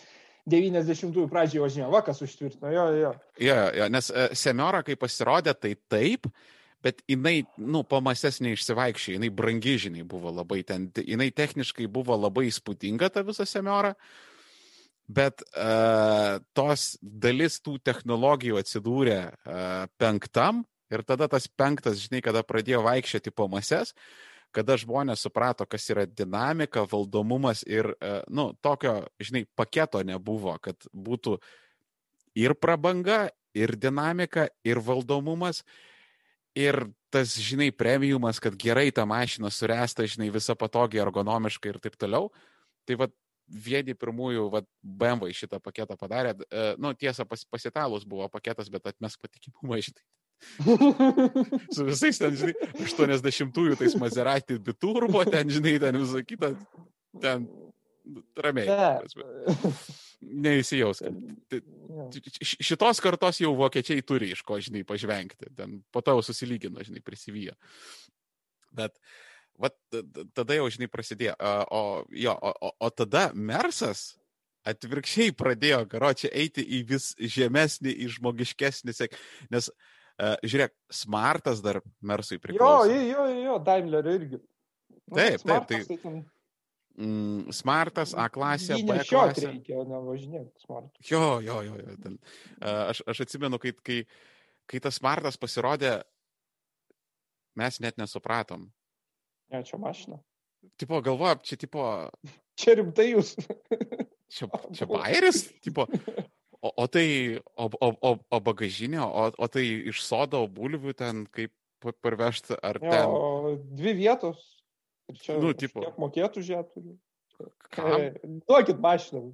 90-ųjų 0.49 1.25
pradžioje 1.31 1.63
važinėjau, 1.63 1.91
vakas 1.93 2.21
užtvirtino, 2.21 2.69
jo, 2.73 2.85
jo. 2.99 3.13
Jo, 3.41 3.57
jo, 3.79 3.87
nes 3.93 4.11
uh, 4.13 4.27
Semiora, 4.37 4.83
kai 4.85 4.97
pasirodė, 4.99 5.55
tai 5.57 5.73
taip, 5.89 6.29
bet 6.85 7.01
jinai, 7.09 7.39
nu, 7.57 7.81
pamasės 7.89 8.39
neišsivaikščiai, 8.45 9.17
jinai 9.17 9.31
brangi, 9.33 9.75
žinai, 9.87 10.05
buvo 10.07 10.33
labai 10.33 10.61
ten, 10.67 10.91
jinai 11.01 11.31
techniškai 11.33 11.89
buvo 11.91 12.17
labai 12.19 12.47
įspūdinga 12.51 13.09
ta 13.13 13.25
visa 13.25 13.47
Semiora, 13.49 13.95
bet 15.05 15.41
uh, 15.53 16.37
tos 16.57 16.95
dalis 17.01 17.59
tų 17.65 17.79
technologijų 17.85 18.61
atsidūrė 18.61 19.19
uh, 19.25 19.89
penktam 20.01 20.63
ir 20.93 21.03
tada 21.05 21.27
tas 21.29 21.49
penktas, 21.49 21.99
žinai, 22.05 22.23
kada 22.25 22.45
pradėjo 22.45 22.85
vaikščioti 22.85 23.33
uh, 23.35 24.07
kada 24.55 24.77
žmonės 24.79 25.25
suprato, 25.25 25.67
kas 25.67 25.87
yra 25.91 26.05
dinamika, 26.07 26.85
valdomumas 26.91 27.63
ir, 27.67 27.91
e, 27.99 28.19
nu, 28.31 28.51
tokio, 28.63 29.01
žinai, 29.19 29.43
paketo 29.57 30.01
nebuvo, 30.07 30.55
kad 30.63 30.87
būtų 30.93 31.37
ir 32.39 32.55
prabanga, 32.59 33.25
ir 33.55 33.75
dinamika, 33.79 34.47
ir 34.67 34.81
valdomumas, 34.83 35.63
ir 36.55 36.79
tas, 37.13 37.35
žinai, 37.39 37.69
premiumas, 37.75 38.39
kad 38.43 38.55
gerai 38.59 38.89
ta 38.95 39.05
mašina 39.07 39.51
suresta, 39.53 40.07
žinai, 40.09 40.31
visa 40.33 40.55
patogiai, 40.57 41.03
ergonomiškai 41.05 41.73
ir 41.73 41.79
taip 41.83 41.95
toliau. 41.99 42.31
Tai 42.85 42.99
vad 43.03 43.13
vieni 43.45 43.95
pirmųjų 43.97 44.47
vat, 44.53 44.67
BMW 44.81 45.33
šitą 45.35 45.59
paketą 45.63 45.97
padarė. 45.99 46.33
E, 46.49 46.67
nu, 46.81 46.93
tiesa, 46.97 47.25
pas, 47.29 47.43
pasitalus 47.49 48.05
buvo 48.07 48.27
paketas, 48.31 48.71
bet 48.73 48.87
atmes 48.89 49.17
patikimumą, 49.21 49.79
žinai. 49.85 50.05
Su 51.75 51.85
visais 51.87 52.19
ten, 52.19 52.35
žinai, 52.35 52.55
80-ųjų 52.83 53.77
tais 53.79 53.95
Maserati 53.99 54.57
biturbo, 54.59 55.23
ten, 55.29 55.51
žinai, 55.53 55.77
ten 55.83 55.99
visą 56.01 56.23
kitą, 56.27 56.51
ten 57.23 57.45
ramiai. 58.43 58.67
Ne. 60.25 60.55
Neįsijaus. 60.55 61.03
Šitos 62.41 63.01
kartos 63.03 63.39
jau 63.41 63.53
vokiečiai 63.59 64.03
turi 64.05 64.31
iš 64.33 64.41
ko, 64.47 64.59
žinai, 64.63 64.85
pažvengti. 64.87 65.51
Ten 65.55 65.79
po 65.93 66.01
to 66.05 66.15
jau 66.17 66.25
susilygino, 66.25 66.83
žinai, 66.85 67.03
prisivyjo. 67.05 67.55
Bet, 68.75 68.97
vat, 69.61 69.77
tada 70.35 70.57
jau, 70.57 70.67
žinai, 70.73 70.89
prasidėjo. 70.91 71.35
O, 71.69 71.81
jo, 72.11 72.35
o, 72.35 72.53
o, 72.69 72.73
o 72.87 72.91
tada 72.93 73.29
Mersas 73.35 74.13
atvirkščiai 74.65 75.35
pradėjo, 75.37 75.83
karočią, 75.91 76.31
eiti 76.33 76.65
į 76.65 76.81
vis 76.89 77.11
žemesnį, 77.19 77.93
į 78.01 78.09
žmogiškesnį, 78.15 78.95
nes 79.53 79.69
uh, 79.69 80.35
žiūrėk, 80.41 80.73
Smartas 80.89 81.61
dar 81.65 81.81
Mersui 82.01 82.39
priklauso. 82.41 82.89
Jo, 82.89 83.01
jo, 83.01 83.27
jo, 83.29 83.43
jo 83.45 83.59
Daimler 83.65 84.09
irgi. 84.15 84.41
Nu, 85.05 85.19
taip, 85.19 85.43
taip, 85.45 85.67
tai. 85.69 85.83
tai 85.85 85.99
ten... 86.01 86.23
Mm, 86.95 87.51
smartas, 87.51 88.13
A 88.15 88.29
klasė, 88.31 88.77
B 88.87 89.01
klasė. 89.09 89.49
Reikia, 89.49 89.81
nevažinėti 89.89 90.63
smart. 90.63 90.91
Jo, 91.09 91.41
jo, 91.43 91.59
jo. 91.65 91.75
jo 91.81 91.95
ten. 92.03 92.15
Aš, 92.63 93.01
aš 93.11 93.25
atsimenu, 93.25 93.59
kai, 93.59 93.73
kai, 93.83 93.97
kai 94.71 94.79
tas 94.83 94.95
smartas 95.01 95.35
pasirodė, 95.39 95.97
mes 97.59 97.81
net 97.83 97.99
nesupratom. 97.99 98.69
Ne, 99.51 99.61
čia 99.67 99.79
mašina. 99.81 100.21
Tipo, 100.79 101.01
galvoju, 101.03 101.43
čia 101.45 101.59
tipo. 101.61 101.83
Čia 102.55 102.77
rimtai 102.79 103.09
jūs. 103.09 103.33
čia, 104.31 104.47
čia 104.77 104.85
bairis, 104.87 105.41
tipo, 105.59 105.83
O, 106.65 106.71
o 106.81 106.87
tai, 106.87 107.37
o, 107.53 107.67
o, 107.67 107.89
o, 108.01 108.11
o 108.17 108.37
bagažinė, 108.41 108.97
o, 109.03 109.27
o 109.37 109.47
tai 109.51 109.65
iš 109.91 109.99
sodo 110.01 110.39
bulvių 110.49 110.95
ten 110.97 111.25
kaip 111.29 111.53
parvežti, 112.01 112.55
ar 112.57 112.79
jo, 112.81 112.89
ten... 112.89 113.59
Dvi 113.77 113.93
vietos. 113.99 114.39
Ir 115.11 115.19
čia 115.21 115.37
nu, 115.41 115.53
tipo. 115.57 115.83
Kiek 115.83 115.99
mokėtų 116.01 116.43
žiūrėtų. 116.45 116.95
E, 117.75 118.11
duokit 118.47 118.79
mašiną. 118.81 119.27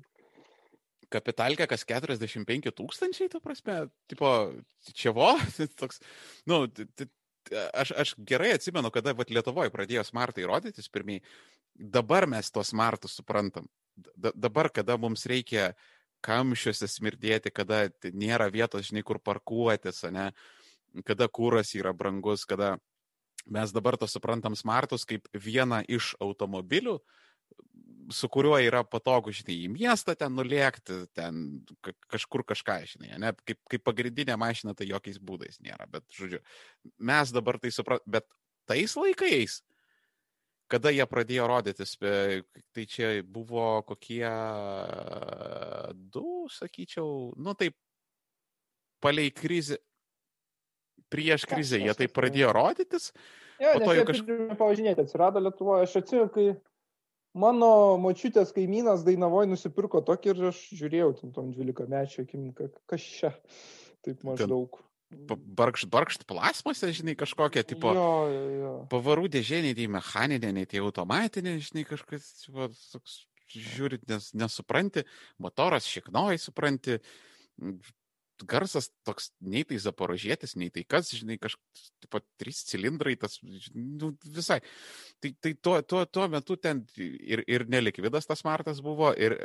Kapitalkė 1.11 1.67
kas 1.67 1.83
45 1.87 2.71
tūkstančiai, 2.75 3.29
ta 3.31 3.41
prasme, 3.43 3.81
tipo, 4.11 4.29
čia 4.95 5.11
vo, 5.15 5.33
toks, 5.81 5.99
nu, 6.47 6.63
aš, 7.75 7.91
aš 7.91 8.13
gerai 8.17 8.53
atsimenu, 8.55 8.91
kada 8.93 9.13
vat, 9.17 9.31
Lietuvoje 9.33 9.73
pradėjo 9.73 10.05
smartai 10.07 10.47
rodytis 10.47 10.87
pirmiai, 10.91 11.23
dabar 11.75 12.27
mes 12.31 12.51
tos 12.51 12.71
smartus 12.71 13.17
suprantam. 13.19 13.67
D 13.95 14.31
dabar, 14.39 14.71
kada 14.71 14.95
mums 14.97 15.27
reikia 15.27 15.73
kamščiuose 16.23 16.87
smirdėti, 16.87 17.51
kada 17.51 17.89
nėra 18.15 18.47
vietos, 18.53 18.87
žinai, 18.87 19.03
kur 19.03 19.19
parkuotis, 19.19 20.05
ne, 20.15 20.29
kada 21.07 21.27
kūras 21.27 21.73
yra 21.75 21.91
brangus, 21.97 22.45
kada 22.47 22.77
mes 23.45 23.73
dabar 23.73 23.97
to 23.97 24.07
suprantam 24.09 24.55
smartus 24.57 25.05
kaip 25.07 25.27
vieną 25.33 25.81
iš 25.89 26.13
automobilių, 26.21 26.99
su 28.11 28.27
kuriuo 28.27 28.57
yra 28.59 28.81
patogu, 28.83 29.31
žinai, 29.35 29.55
į 29.65 29.71
miestą 29.71 30.17
ten 30.19 30.33
nulėkti, 30.35 31.05
ten 31.15 31.61
kažkur 32.11 32.43
kažką, 32.47 32.77
žinai, 32.93 33.15
ne, 33.21 33.31
kaip, 33.47 33.59
kaip 33.71 33.83
pagrindinė 33.87 34.35
mašina 34.39 34.75
tai 34.75 34.89
jokiais 34.89 35.19
būdais 35.21 35.61
nėra, 35.63 35.87
bet, 35.91 36.05
žodžiu, 36.15 36.41
mes 36.99 37.31
dabar 37.31 37.59
tai 37.61 37.71
suprantam, 37.71 38.19
bet 38.19 38.27
tais 38.69 38.95
laikais 38.99 39.61
kada 40.71 40.91
jie 40.93 41.05
pradėjo 41.09 41.47
rodytis, 41.51 41.97
tai 41.99 42.85
čia 42.87 43.11
buvo 43.27 43.81
kokie 43.87 44.23
du, 46.13 46.47
sakyčiau, 46.55 47.33
nu 47.35 47.55
taip, 47.59 47.75
palei 49.03 49.31
krizę, 49.35 49.81
prieš 51.11 51.45
krizę 51.49 51.81
jie 51.81 51.95
tai 51.97 52.09
pradėjo 52.11 52.51
rodytis. 52.57 53.11
Ja, 53.61 53.75
po 53.75 53.85
to 53.85 53.95
jau 53.97 54.05
kažkaip... 54.09 54.53
Pavažinėti 54.57 55.05
atsirado 55.05 55.41
Lietuvoje, 55.43 55.85
aš 55.85 55.97
atsimenu, 56.01 56.29
kai 56.33 56.45
mano 57.37 57.71
močiutės 58.01 58.53
kaimynas 58.55 59.05
Dainavoje 59.07 59.51
nusipirko 59.51 60.01
tokį 60.07 60.33
ir 60.33 60.47
aš 60.51 60.63
žiūrėjau 60.79 61.11
tom 61.35 61.51
12 61.53 61.91
mečio 61.91 62.25
akim, 62.25 62.47
kas 62.89 63.05
čia, 63.05 63.35
taip 64.05 64.25
maždaug. 64.27 64.79
Ten 64.79 64.87
barkšt, 65.11 65.89
barkšt 65.91 66.23
plasmasė, 66.29 66.91
žinai, 66.95 67.17
kažkokia, 67.19 67.65
tipo, 67.67 67.91
jo, 67.95 68.11
jo, 68.31 68.43
jo. 68.61 68.73
pavarų 68.91 69.27
dėžė, 69.33 69.59
nei 69.65 69.75
tai 69.75 69.89
mechaninė, 69.91 70.53
nei 70.55 70.69
tai 70.69 70.79
automatinė, 70.83 71.57
žinai, 71.63 71.83
kažkas, 71.89 72.29
tipo, 72.45 72.69
toks, 72.93 73.17
žiūrit, 73.51 74.05
nes, 74.07 74.29
nesupranti, 74.39 75.03
motoras 75.41 75.89
šiknoji, 75.91 76.39
supranti, 76.39 76.99
garsas 78.47 78.89
toks, 79.07 79.31
nei 79.41 79.63
tai 79.67 79.79
zaporožėtis, 79.81 80.55
nei 80.59 80.71
tai 80.73 80.83
kas, 80.87 81.11
žinai, 81.15 81.37
kažkoks, 81.41 81.87
tipo, 82.03 82.21
trys 82.41 82.63
cilindrai, 82.69 83.15
tas, 83.19 83.39
nu, 83.43 84.13
visai. 84.25 84.61
Tai, 85.21 85.33
tai 85.43 85.53
tuo, 85.57 85.79
tuo, 85.81 86.05
tuo 86.05 86.27
metu 86.31 86.57
ten 86.57 86.83
ir, 86.97 87.43
ir 87.47 87.67
nelikvidas 87.71 88.29
tas 88.29 88.45
martas 88.47 88.81
buvo, 88.83 89.11
ir 89.17 89.37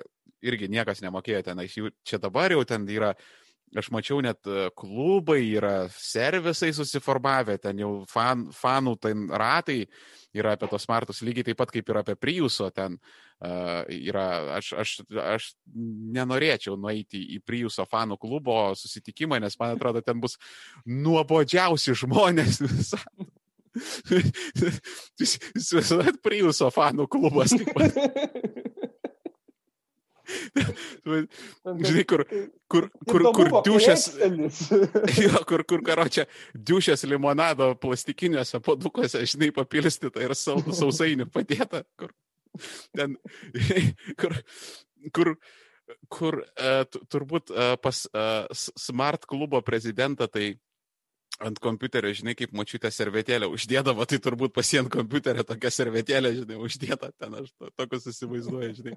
irgi 0.46 0.70
niekas 0.72 1.02
nemokėjo 1.04 1.42
tenais, 1.46 1.74
jų 1.76 1.92
čia 2.06 2.20
dabar 2.22 2.52
jau 2.52 2.62
ten 2.68 2.86
yra 2.92 3.14
Aš 3.74 3.88
mačiau 3.90 4.20
net 4.22 4.46
e, 4.46 4.68
klubai 4.78 5.40
yra, 5.58 5.88
servisai 5.90 6.70
susiformavę, 6.76 7.56
ten 7.58 7.80
jau 7.82 7.90
fan, 8.06 8.46
fanų 8.54 8.94
ten 9.02 9.26
ratai 9.26 9.80
yra 10.36 10.54
apie 10.54 10.68
tos 10.70 10.84
smartus, 10.86 11.22
lygiai 11.26 11.48
taip 11.48 11.58
pat 11.58 11.72
kaip 11.74 11.90
ir 11.90 11.98
apie 11.98 12.14
Priuso 12.20 12.68
ten 12.70 12.94
uh, 12.96 13.82
yra. 13.88 14.26
Aš, 14.58 14.72
aš, 14.78 14.92
aš 15.22 15.48
nenorėčiau 16.16 16.76
nueiti 16.78 17.22
į 17.36 17.40
Priuso 17.44 17.86
fanų 17.88 18.18
klubo 18.20 18.58
susitikimą, 18.78 19.40
nes 19.42 19.58
man 19.60 19.74
atrodo, 19.76 20.04
ten 20.04 20.20
bus 20.22 20.36
nuobodžiausi 20.84 21.96
žmonės 22.04 22.60
visą. 22.64 23.00
Įsivaizduojat, 25.24 26.20
Priuso 26.24 26.70
fanų 26.72 27.08
klubas. 27.12 27.56
Žinai, 31.06 32.04
kur, 32.08 32.24
kur, 32.70 32.88
kur, 33.08 33.26
kur 33.36 33.50
dušės. 33.66 34.06
Jo, 35.22 35.42
kur, 35.48 35.64
kur, 35.68 35.82
karo 35.86 36.06
čia, 36.12 36.26
dušės 36.54 37.06
limonado 37.08 37.72
plastikiniuose 37.82 38.60
padukuose, 38.64 39.22
žinai, 39.28 39.52
papilstyta 39.56 40.24
ir 40.24 40.34
sausainių 40.36 41.28
padėta. 41.32 41.84
Kur, 42.00 42.12
ten, 42.96 43.16
kur, 44.20 44.36
kur, 45.14 45.34
kur 46.12 46.40
uh, 46.42 46.84
turbūt 47.12 47.54
uh, 47.54 47.74
pas 47.82 48.06
uh, 48.10 48.46
Smart 48.54 49.28
klubo 49.30 49.62
prezidentą 49.66 50.30
tai 50.30 50.54
ant 51.44 51.58
kompiuterio, 51.60 52.12
žinai, 52.16 52.34
kaip 52.38 52.54
mačiutė 52.56 52.90
servetėlę 52.94 53.48
uždėdavo, 53.52 54.06
tai 54.08 54.18
turbūt 54.24 54.54
pasient 54.56 54.88
kompiuterio 54.92 55.44
tokia 55.46 55.72
servetėlė, 55.74 56.32
žinai, 56.40 56.56
uždėta 56.64 57.10
ten, 57.12 57.36
aš 57.42 57.50
to, 57.52 57.68
tokius 57.76 58.08
įsivaizduoju, 58.12 58.72
žinai. 58.78 58.96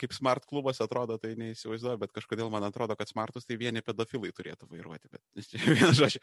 Kaip 0.00 0.14
smart 0.16 0.46
klubas 0.48 0.80
atrodo, 0.82 1.18
tai 1.20 1.34
neįsivaizduoju, 1.38 2.00
bet 2.00 2.12
kažkodėl 2.16 2.50
man 2.52 2.66
atrodo, 2.66 2.96
kad 2.98 3.10
smartus 3.10 3.48
tai 3.48 3.58
vieni 3.60 3.82
pedofilai 3.84 4.32
turėtų 4.36 4.68
vairuoti. 4.70 5.10
Bet 5.12 5.54
vienas 5.78 5.96
žodžiu. 6.00 6.22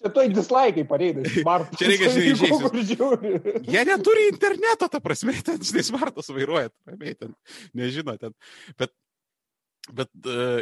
Čia 0.00 0.12
toj 0.14 0.32
dislaikai 0.34 0.86
pareidai, 0.88 1.26
smart. 1.40 1.74
Čia 1.80 1.90
reikia, 1.90 2.10
žiūrėti. 2.14 3.66
Jie 3.70 3.84
neturi 3.88 4.28
interneto, 4.30 4.90
ta 4.92 5.02
prasme, 5.02 5.36
ten, 5.46 5.60
žinai, 5.64 5.86
smartus 5.86 6.32
vairuoja, 6.34 6.72
ramiai 6.88 7.16
ten, 7.18 7.36
nežino 7.76 8.16
ten. 8.20 8.36
Bet 8.80 8.94
Bet 9.96 10.10
uh, 10.26 10.60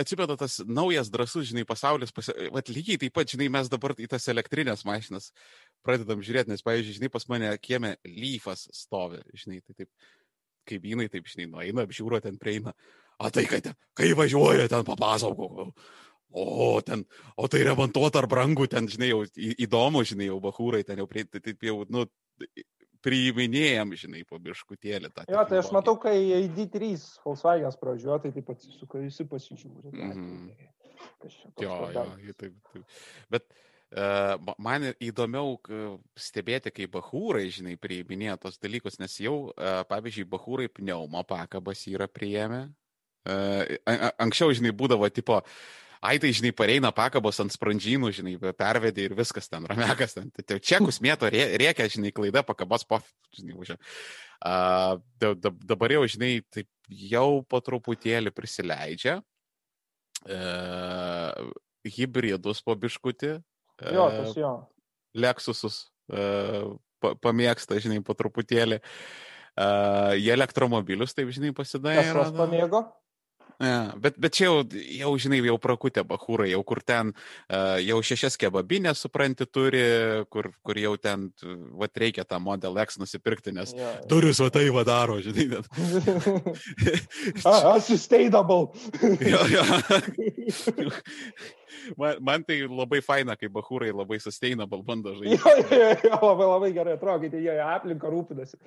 atsimenu 0.00 0.36
tas 0.40 0.58
naujas 0.66 1.10
drasus, 1.12 1.48
žinai, 1.50 1.64
pasaulis, 1.68 2.12
pasi... 2.14 2.34
Vat 2.54 2.70
lygiai 2.72 3.00
taip 3.00 3.14
pat, 3.16 3.30
žinai, 3.30 3.50
mes 3.52 3.70
dabar 3.72 3.94
į 3.98 4.08
tas 4.10 4.26
elektrinės 4.32 4.84
mašinas 4.88 5.30
pradedam 5.86 6.22
žiūrėti, 6.24 6.52
nes, 6.52 6.64
pavyzdžiui, 6.66 6.96
žinai, 6.98 7.12
pas 7.12 7.26
mane 7.30 7.52
kieme 7.62 7.94
lyfas 8.06 8.66
stovi, 8.76 9.22
žinai, 9.38 9.60
tai 9.64 9.82
taip, 9.82 10.10
kaip 10.70 10.86
jinai, 10.92 11.08
taip, 11.12 11.28
žinai, 11.30 11.48
nueina, 11.52 11.86
apžiūro 11.86 12.20
ten 12.24 12.38
prieina. 12.40 12.74
O 13.20 13.28
tai, 13.32 13.44
ten, 13.52 13.76
kai 13.98 14.14
važiuoja, 14.16 14.68
ten 14.72 14.86
papasakok. 14.88 15.74
O, 16.30 16.80
ten, 16.86 17.02
o 17.36 17.48
tai 17.50 17.64
remontuota 17.66 18.22
ar 18.22 18.28
brangu, 18.30 18.68
ten, 18.70 18.86
žinai, 18.88 19.10
jau 19.10 19.24
įdomu, 19.36 20.04
žinai, 20.06 20.30
jau 20.30 20.38
bahūrai, 20.42 20.84
ten 20.86 21.02
jau, 21.02 21.08
prie, 21.10 21.26
tai, 21.26 21.42
taip 21.44 21.66
jau, 21.66 21.82
nu, 21.90 22.06
priiminėjom, 23.04 23.94
žinai, 23.98 24.24
po 24.28 24.38
biškutėlį 24.42 25.10
tą. 25.14 25.24
Jo, 25.30 25.44
tai 25.48 25.60
aš 25.62 25.70
matau, 25.74 25.96
kai 26.00 26.16
ID3 26.42 26.92
Volkswagen 27.24 27.80
pražiūrėjo, 27.80 28.20
tai 28.24 28.34
taip 28.36 28.52
atsisuka, 28.54 29.00
visi 29.02 29.26
pasižiūri. 29.30 29.94
Mm 29.94 30.12
-hmm. 30.12 30.68
Jo, 31.60 31.76
jo, 31.94 32.32
taip, 32.36 32.54
taip. 32.72 32.84
Bet 33.30 33.46
uh, 33.96 34.54
man 34.58 34.90
įdomiau 35.00 35.58
stebėti, 36.16 36.70
kaip 36.70 36.92
bahūrai, 36.96 37.48
žinai, 37.48 37.76
priiminėja 37.76 38.36
tos 38.36 38.58
dalykus, 38.58 38.98
nes 39.00 39.20
jau, 39.20 39.50
uh, 39.50 39.82
pavyzdžiui, 39.88 40.28
bahūrai 40.28 40.68
pneumo 40.68 41.24
pakabas 41.24 41.86
yra 41.86 42.08
priėmę. 42.08 42.68
Uh, 43.28 43.78
anksčiau, 44.18 44.52
žinai, 44.52 44.72
būdavo 44.72 45.08
tipo, 45.12 45.40
uh, 45.40 45.89
ai 46.00 46.18
tai, 46.20 46.32
žinai, 46.36 46.52
pareina 46.56 46.90
pakabos 46.96 47.38
ant 47.42 47.52
sprandžynų, 47.52 48.10
žinai, 48.16 48.34
pervedė 48.56 49.08
ir 49.08 49.14
viskas 49.18 49.50
ten, 49.52 49.66
ramekas 49.68 50.16
ten. 50.16 50.30
Tai 50.32 50.58
čekus 50.64 51.00
mėto 51.04 51.28
rėkia, 51.30 51.88
žinai, 51.92 52.12
klaida 52.16 52.42
pakabos, 52.46 52.86
pof, 52.88 53.06
žinai, 53.36 53.56
už. 53.60 53.74
Uh, 54.40 54.96
dabar 55.68 55.92
jau, 55.92 56.04
žinai, 56.08 56.38
taip 56.48 56.68
jau 56.88 57.42
po 57.44 57.60
truputėlį 57.64 58.32
prisileidžia. 58.32 59.18
Uh, 60.24 61.52
hybridus 61.84 62.64
po 62.64 62.76
biškutį. 62.76 63.34
Uh, 63.80 63.92
jo, 63.96 64.06
tas 64.16 64.38
jo. 64.38 64.52
Lexusus 65.16 65.82
uh, 66.12 66.72
pamėgsta, 67.20 67.80
žinai, 67.82 68.00
po 68.04 68.16
truputėlį. 68.16 68.80
Uh, 69.60 70.16
į 70.16 70.30
elektromobilius, 70.32 71.12
taip, 71.12 71.28
žinai, 71.34 71.52
pasidarė. 71.56 72.08
Kas 72.16 72.32
pamėgo? 72.32 72.86
Ja, 73.60 73.92
bet, 74.00 74.16
bet 74.16 74.38
čia 74.38 74.48
jau, 74.48 74.62
jau, 74.72 75.12
žinai, 75.20 75.42
jau 75.44 75.58
prakutė 75.60 76.00
bahūrai, 76.08 76.48
jau 76.54 76.62
kur 76.64 76.80
ten, 76.80 77.12
jau 77.84 77.98
šešias 78.04 78.40
kebabinės, 78.40 79.02
supranti, 79.04 79.44
turi, 79.44 79.82
kur, 80.32 80.48
kur 80.64 80.80
jau 80.80 80.94
ten, 80.96 81.28
va, 81.76 81.90
reikia 82.00 82.24
tą 82.24 82.40
Model 82.40 82.80
X 82.80 82.96
nusipirkti, 83.02 83.52
nes 83.56 83.74
ja, 83.76 83.92
ja. 83.98 84.06
duris 84.08 84.40
va 84.40 84.48
tai 84.54 84.64
vadaro, 84.72 85.20
žinai. 85.20 85.60
Sustainable. 87.90 88.72
jo, 89.20 89.44
jo. 89.52 89.64
man, 92.00 92.20
man 92.24 92.44
tai 92.46 92.60
labai 92.66 93.00
faina, 93.04 93.36
kai 93.38 93.50
bahūrai 93.52 93.90
labai 93.94 94.20
sustainable 94.22 94.82
bando 94.86 95.14
žaisti. 95.18 95.38
Jo, 95.38 95.54
jo, 95.70 95.90
jo, 96.04 96.20
labai, 96.26 96.48
labai 96.54 96.70
gerai 96.76 96.96
atrodo, 96.98 97.30
kai 97.32 97.42
jie 97.46 97.56
aplinką 97.64 98.12
rūpinasi. 98.12 98.60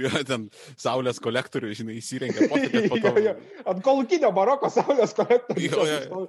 Jo, 0.00 0.12
ten 0.28 0.48
saulės 0.80 1.20
kolektorių, 1.22 1.72
žinai, 1.80 1.98
įsirengia 2.00 2.50
po 2.50 2.60
to. 2.60 2.84
Po 2.92 3.00
to... 3.00 3.14
jo, 3.18 3.24
jo. 3.28 3.62
Ant 3.72 3.84
kolūkinio 3.86 4.32
baroko 4.36 4.70
saulės 4.72 5.16
kolektorių. 5.16 5.68
Jo, 5.68 5.88
jo. 5.90 6.26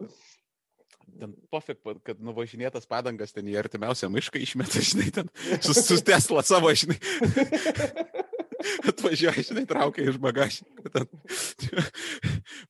Ten 1.16 1.32
pofik, 1.48 1.80
kad 2.04 2.20
nuvažinėtas 2.20 2.90
padangas 2.92 3.32
ten 3.32 3.48
į 3.48 3.56
artimiausią 3.62 4.10
mišką 4.12 4.42
išmeta, 4.44 4.82
žinai, 4.84 5.08
ten 5.16 5.30
sus, 5.64 5.80
sus 5.88 6.04
Tesla 6.04 6.44
savo, 6.44 6.74
žinai. 6.76 7.00
atvažiuoja, 8.90 9.44
žinai, 9.50 9.66
traukia 9.70 10.08
iš 10.10 10.20
bagažinio. 10.22 10.92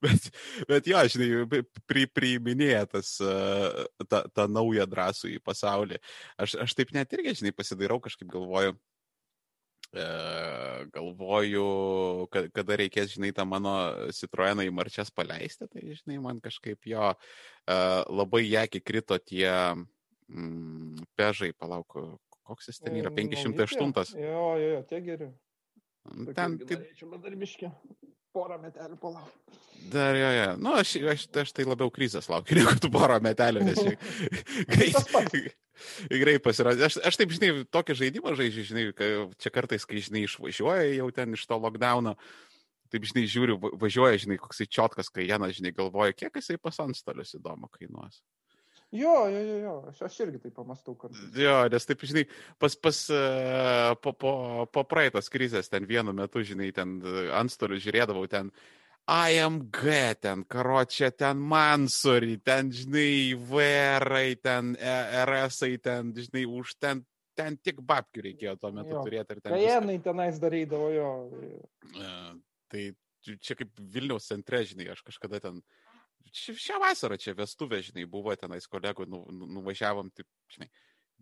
bet, 0.04 0.30
bet 0.70 0.90
jo, 0.90 1.04
žinai, 1.16 1.62
pri, 1.90 2.08
priiminėja 2.12 2.86
tas, 2.96 3.16
tą, 4.10 4.24
tą 4.32 4.48
naują 4.52 4.88
drąsų 4.90 5.36
į 5.36 5.40
pasaulį. 5.46 6.02
Aš, 6.42 6.58
aš 6.66 6.76
taip 6.78 6.94
net 6.96 7.14
irgi, 7.16 7.38
žinai, 7.42 7.56
pasidarau, 7.56 8.00
kažkaip 8.04 8.30
galvoju, 8.34 8.76
e, 9.96 10.08
galvoju, 10.96 11.66
kad, 12.34 12.50
kada 12.56 12.80
reikės, 12.82 13.16
žinai, 13.16 13.34
tą 13.36 13.48
mano 13.50 13.76
Citroeną 14.16 14.66
į 14.68 14.74
marčias 14.76 15.14
paleisti, 15.16 15.70
tai, 15.72 15.88
žinai, 15.94 16.20
man 16.24 16.44
kažkaip 16.44 16.90
jo 16.90 17.12
e, 17.14 17.18
labai 18.10 18.46
jėki 18.46 18.84
krito 18.84 19.20
tie 19.22 19.50
mm, 19.50 21.06
pežai, 21.18 21.54
palauk, 21.58 21.98
koks 22.46 22.70
jis 22.70 22.84
ten 22.84 23.00
yra, 23.00 23.12
508. 23.14 24.16
Jo, 24.22 24.46
jo, 24.60 24.70
jo, 24.76 24.86
tie 24.90 25.02
geri. 25.06 25.32
Ten 26.36 26.60
tai... 26.62 26.80
Norėčiau, 26.80 27.10
bet 27.12 27.24
dar 27.26 27.38
miškė 27.40 27.72
porą 28.36 28.58
metelių 28.62 28.98
palauk. 29.02 29.60
Dar 29.92 30.18
jo, 30.18 30.32
jo. 30.34 30.48
Nu, 30.62 30.74
aš, 30.80 30.96
aš, 31.14 31.28
aš 31.44 31.54
tai 31.56 31.66
labiau 31.68 31.92
krizės 31.94 32.28
laukiu, 32.32 32.58
negu 32.60 32.74
tu 32.82 32.90
porą 32.94 33.20
metelių, 33.24 33.64
nes 33.68 33.82
greit, 34.74 34.98
greit 36.24 36.44
pasirodė. 36.46 36.88
Aš, 36.90 37.00
aš 37.06 37.20
taip, 37.22 37.36
žinai, 37.36 37.52
tokį 37.74 37.98
žaidimą 38.02 38.36
žaidžiu, 38.40 38.66
žinai, 38.72 38.88
čia 39.42 39.54
kartais, 39.54 39.86
kai, 39.88 40.02
žinai, 40.04 40.26
išvažiuoja 40.30 40.90
jau 40.98 41.12
ten 41.16 41.38
iš 41.38 41.46
to 41.50 41.60
lockdowno, 41.62 42.16
taip, 42.94 43.06
žinai, 43.12 43.28
žiūriu, 43.30 43.60
važiuoja, 43.82 44.24
žinai, 44.26 44.40
koksai 44.42 44.68
čiotkas, 44.72 45.12
kai 45.14 45.28
Janas, 45.30 45.58
žinai, 45.60 45.76
galvoja, 45.78 46.16
kiek 46.18 46.42
jisai 46.42 46.58
pas 46.62 46.82
antstolius 46.84 47.38
įdomu 47.38 47.70
kainuos. 47.78 48.24
Jo, 48.92 49.28
jo, 49.28 49.42
jo, 49.42 49.58
jo. 49.60 49.74
Aš, 49.90 50.02
aš 50.08 50.20
irgi 50.24 50.40
taip 50.46 50.56
pamastau 50.56 50.96
kartu. 51.00 51.18
Jo, 51.40 51.58
nes 51.72 51.88
taip, 51.90 52.04
žinai, 52.08 52.24
pas, 52.62 52.76
pas, 52.78 53.00
po, 54.04 54.14
po, 54.14 54.32
po 54.72 54.84
praeitos 54.88 55.30
krizės 55.34 55.72
ten 55.72 55.88
vienu 55.90 56.14
metu, 56.16 56.44
žinai, 56.46 56.70
ten 56.76 57.00
antstolių 57.36 57.80
žiūrėdavau 57.82 58.28
ten 58.32 58.52
AMG, 59.12 59.82
ten 60.22 60.46
karočią, 60.50 61.12
ten 61.18 61.42
Mansori, 61.42 62.40
ten, 62.46 62.72
žinai, 62.74 63.36
VRai, 63.38 64.38
ten 64.42 64.74
e, 64.80 64.96
RSai, 65.26 65.76
ten, 65.78 66.14
žinai, 66.16 66.46
už 66.50 66.78
ten, 66.82 67.04
ten 67.38 67.58
tik 67.62 67.84
babkių 67.86 68.30
reikėjo 68.30 68.56
tuo 68.62 68.72
metu 68.74 68.96
jo. 68.96 69.04
turėti. 69.06 69.42
Kajenai 69.46 70.00
tenais 70.02 70.40
darydavo 70.42 70.90
jo. 70.94 71.12
Uh, 71.94 72.32
tai 72.72 72.88
čia 73.26 73.58
kaip 73.60 73.76
Vilniaus 73.78 74.30
centre, 74.32 74.64
žinai, 74.66 74.90
aš 74.96 75.04
kažkada 75.06 75.42
ten 75.44 75.60
uh, 75.60 75.85
šią 76.34 76.80
vasarą 76.82 77.18
čia 77.22 77.36
vestuvė, 77.38 77.82
žinai, 77.86 78.08
buvo 78.10 78.34
tenais 78.40 78.68
kolegų, 78.68 79.08
nu, 79.12 79.24
nu, 79.32 79.50
nuvažiavom, 79.60 80.10
taip, 80.16 80.28
žinai, 80.54 80.70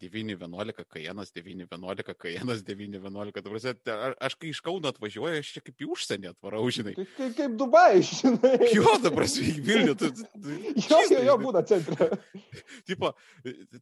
9-11, 0.02 0.86
Kajenas 0.90 1.32
9-11, 1.32 2.14
Kajenas 2.18 2.64
9-11. 2.68 4.16
Aš 4.20 4.36
kai 4.36 4.50
iš 4.50 4.62
Kauno 4.62 4.90
atvažiuoju, 4.90 5.40
aš 5.40 5.52
čia 5.56 5.64
kaip 5.64 5.84
į 5.86 5.90
užsienį 5.94 6.32
atvarau, 6.34 6.64
žinai. 6.74 6.96
Kaip, 6.98 7.12
kaip, 7.18 7.36
kaip 7.38 7.58
Dubai, 7.60 8.02
žinai. 8.10 8.58
Jo, 8.74 8.98
dabar 9.04 9.28
į 9.30 9.56
Vilnių. 9.64 9.96
Tu, 10.00 10.12
tu, 10.18 10.58
jo, 10.90 11.02
jo, 11.12 11.24
jo, 11.30 11.38
būna 11.42 11.64
centre. 11.70 12.10
tipo, 12.90 13.14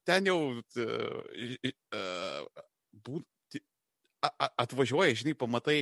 ten 0.08 0.30
jau 0.30 0.40
uh, 0.60 1.70
uh, 1.96 2.66
būt, 3.08 3.60
atvažiuoji, 4.62 5.22
žinai, 5.24 5.38
pamatai, 5.38 5.80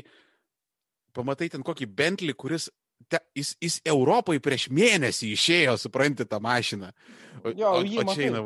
pamatai 1.17 1.49
ten 1.51 1.65
kokį 1.65 1.89
Bentley, 1.91 2.37
kuris 2.37 2.69
te, 3.11 3.21
jis, 3.37 3.53
jis 3.63 3.79
Europoje 3.89 4.41
prieš 4.43 4.67
mėnesį 4.73 5.33
išėjo, 5.35 5.75
supranti, 5.81 6.27
tą 6.29 6.41
mašiną. 6.43 6.91
O, 7.43 7.53
jo, 7.53 7.73
o, 7.79 7.81
o 7.81 8.13
čia 8.13 8.29
eina, 8.29 8.43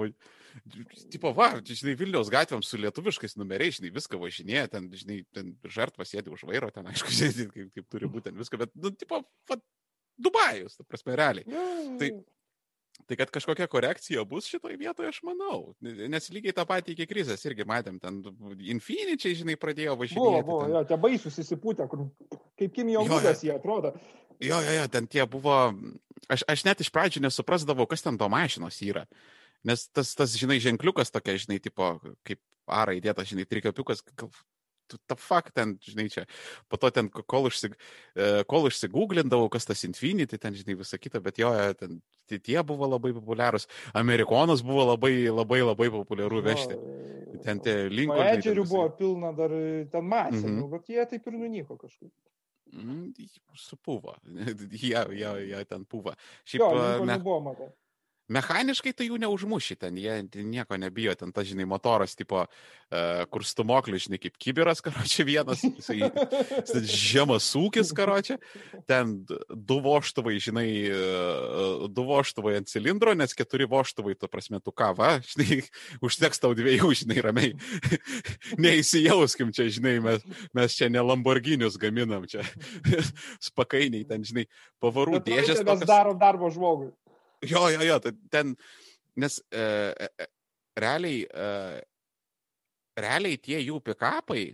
tipo, 1.13 1.31
va, 1.35 1.49
žinai, 1.65 1.95
Vilniaus 1.99 2.31
gatvėms 2.33 2.69
su 2.69 2.79
lietuviškais 2.81 3.37
numeriais, 3.39 3.79
žinai, 3.79 3.93
viską 3.95 4.19
važinėja, 4.21 4.67
ten, 4.75 4.91
žinai, 4.93 5.21
ten 5.33 5.55
žartvas 5.65 6.13
sėdi 6.13 6.33
už 6.33 6.45
vairo, 6.49 6.69
ten, 6.73 6.87
aišku, 6.91 7.13
žinai, 7.19 7.49
kaip, 7.53 7.71
kaip 7.77 7.89
turi 7.91 8.11
būti 8.11 8.29
ten 8.29 8.39
viską, 8.39 8.61
bet, 8.65 8.75
nu, 8.79 8.93
tipo, 8.95 9.23
va, 9.49 9.59
Dubajus, 10.23 10.77
ta 10.77 10.85
prasme, 10.85 11.15
realiai. 11.17 11.47
Jo. 11.49 11.63
Tai, 11.97 12.13
Tai 13.07 13.15
kad 13.17 13.31
kažkokia 13.33 13.67
korekcija 13.67 14.23
bus 14.23 14.45
šitoje 14.47 14.77
vietoje, 14.77 15.09
aš 15.09 15.19
manau. 15.27 15.73
Nes 15.81 16.29
lygiai 16.31 16.53
tą 16.55 16.63
patį 16.69 16.93
iki 16.93 17.07
krizės 17.09 17.41
irgi 17.49 17.65
matėm, 17.67 17.97
ten 17.99 18.21
Infiničiai, 18.75 19.35
žinai, 19.41 19.57
pradėjo 19.59 19.97
važiuoti. 19.99 20.21
Buvo, 20.21 20.43
buvo, 20.47 20.59
ten... 20.63 20.75
jo, 20.75 20.83
tie 20.91 20.99
baisus 21.01 21.39
įsipūtę, 21.43 21.87
kur 21.91 22.05
kaip 22.59 22.75
Kim 22.75 22.91
Jong-unas 22.93 23.43
jie 23.43 23.51
atrodo. 23.55 23.95
Jo, 24.39 24.61
jo, 24.61 24.73
jo, 24.79 24.87
ten 24.91 25.07
tie 25.07 25.25
buvo, 25.29 25.57
aš, 26.31 26.45
aš 26.49 26.65
net 26.67 26.81
iš 26.81 26.91
pradžių 26.93 27.25
nesuprasdavau, 27.25 27.87
kas 27.89 28.05
ten 28.05 28.17
to 28.17 28.29
mašinos 28.31 28.79
yra. 28.85 29.05
Nes 29.63 29.87
tas, 29.95 30.11
tas 30.17 30.33
žinai, 30.35 30.59
ženkliukas 30.63 31.13
tokia, 31.13 31.37
žinai, 31.39 31.59
tipo, 31.63 31.95
kaip 32.27 32.41
arai 32.67 32.99
dėtas, 33.03 33.29
žinai, 33.31 33.45
trikapiukas, 33.47 34.03
ta 35.07 35.15
fuck 35.15 35.51
ten, 35.55 35.77
žinai, 35.81 36.07
čia. 36.11 36.25
Po 36.69 36.77
to 36.77 36.89
ten, 36.93 37.09
kol, 37.09 37.47
užsig, 37.49 37.75
e, 38.15 38.43
kol 38.49 38.67
užsigūglindavau, 38.69 39.49
kas 39.53 39.67
tas 39.69 39.83
Infinity, 39.87 40.39
ten, 40.41 40.55
žinai, 40.57 40.75
visą 40.79 40.99
kitą, 41.01 41.21
bet 41.23 41.39
jo, 41.41 41.51
ten, 41.79 42.01
tai 42.29 42.39
tie 42.43 42.59
buvo 42.67 42.89
labai 42.89 43.13
populiarūs. 43.15 43.67
Amerikonas 43.97 44.63
buvo 44.65 44.85
labai, 44.91 45.15
labai, 45.31 45.63
labai 45.63 45.89
populiaru 45.93 46.43
vežti. 46.45 46.77
Ten 47.43 47.63
tie 47.63 47.87
linkai. 47.91 48.37
Edžerių 48.37 48.67
buvo 48.67 48.85
pilna 48.99 49.33
dar 49.35 49.51
ten 49.91 50.05
masė, 50.05 50.45
mm 50.45 50.59
-hmm. 50.59 50.69
bet 50.71 50.89
jie 50.89 51.05
taip 51.09 51.27
ir 51.27 51.39
nunyko 51.39 51.77
kažkaip. 51.77 52.11
Mm, 52.73 53.13
supuvo. 53.55 54.15
jie, 54.71 55.05
jie, 55.11 55.31
jie 55.47 55.65
ten 55.69 55.85
puvo. 55.85 56.13
Šiaip, 56.45 56.63
jo, 56.63 57.05
me... 57.05 57.19
buvo, 57.19 57.39
matau. 57.51 57.69
Mechaniškai 58.31 58.93
tai 58.95 59.09
jų 59.09 59.17
neužmuši 59.19 59.75
ten, 59.81 59.97
jie 59.99 60.13
nieko 60.47 60.77
nebijo, 60.79 61.11
ten 61.19 61.33
tas, 61.35 61.43
žinai, 61.49 61.65
motoras, 61.67 62.13
tipo, 62.15 62.45
uh, 62.45 63.23
kur 63.27 63.43
stumoklis, 63.43 64.05
žinai, 64.05 64.19
kaip 64.23 64.37
kibiras, 64.39 64.79
karočią 64.85 65.25
vienas, 65.27 65.63
jisai, 65.65 66.07
žemas 66.87 67.49
ūkis, 67.59 67.91
karočią, 67.95 68.37
ten 68.87 69.11
du 69.27 69.79
voštuvai, 69.83 70.37
žinai, 70.43 70.67
uh, 70.87 71.83
du 71.91 72.07
voštuvai 72.07 72.55
ant 72.61 72.71
cilindro, 72.71 73.11
nes 73.17 73.35
keturi 73.35 73.67
voštuvai, 73.67 74.15
tu 74.15 74.31
prasme, 74.31 74.61
tu 74.63 74.71
kava, 74.71 75.17
žinai, 75.33 75.59
užteks 75.99 76.39
tau 76.39 76.55
dviejų, 76.55 76.93
žinai, 77.03 77.19
ramiai. 77.27 77.53
Neįsijauskim 78.63 79.51
čia, 79.51 79.67
žinai, 79.67 79.97
mes, 80.03 80.23
mes 80.55 80.79
čia 80.79 80.87
ne 80.87 81.03
Lamborghinius 81.03 81.75
gaminam, 81.81 82.23
čia 82.31 82.47
spakainiai, 83.51 84.07
ten, 84.07 84.23
žinai, 84.23 84.47
pavarų 84.79 85.19
dėžės. 85.27 85.59
Mes 85.59 85.73
tokios... 85.73 85.89
darom 85.91 86.19
darbo 86.23 86.47
žmogui. 86.53 86.93
Jo, 87.51 87.67
jo, 87.73 87.81
jo, 87.83 87.99
ten, 88.31 88.53
nes 89.19 89.39
e, 89.51 89.63
e, 89.63 90.27
realiai, 90.79 91.23
e, 91.27 91.47
realiai 92.99 93.39
tie 93.41 93.59
jų 93.61 93.81
pikapai 93.83 94.45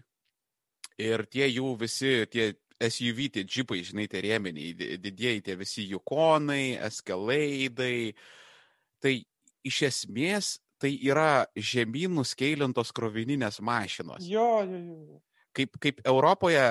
ir 1.00 1.26
tie 1.32 1.48
jų 1.48 1.76
visi, 1.80 2.16
tie 2.32 2.52
SUV, 2.80 3.26
tie 3.36 3.44
džipai, 3.44 3.82
žinai, 3.84 4.08
tie 4.12 4.24
rėmeniai, 4.24 4.98
didieji 5.04 5.44
tie 5.50 5.56
visi 5.60 5.86
jukonai, 5.92 6.80
eskalaidai, 6.88 8.14
tai 9.04 9.16
iš 9.68 9.82
esmės 9.90 10.58
tai 10.80 10.94
yra 11.04 11.44
žemynų 11.56 12.24
skeilintos 12.28 12.94
krovininės 12.96 13.60
mašinos. 13.60 14.24
Jo, 14.24 14.62
jo, 14.64 14.80
jo. 14.80 15.20
Kaip, 15.56 15.76
kaip 15.84 16.00
Europoje 16.08 16.64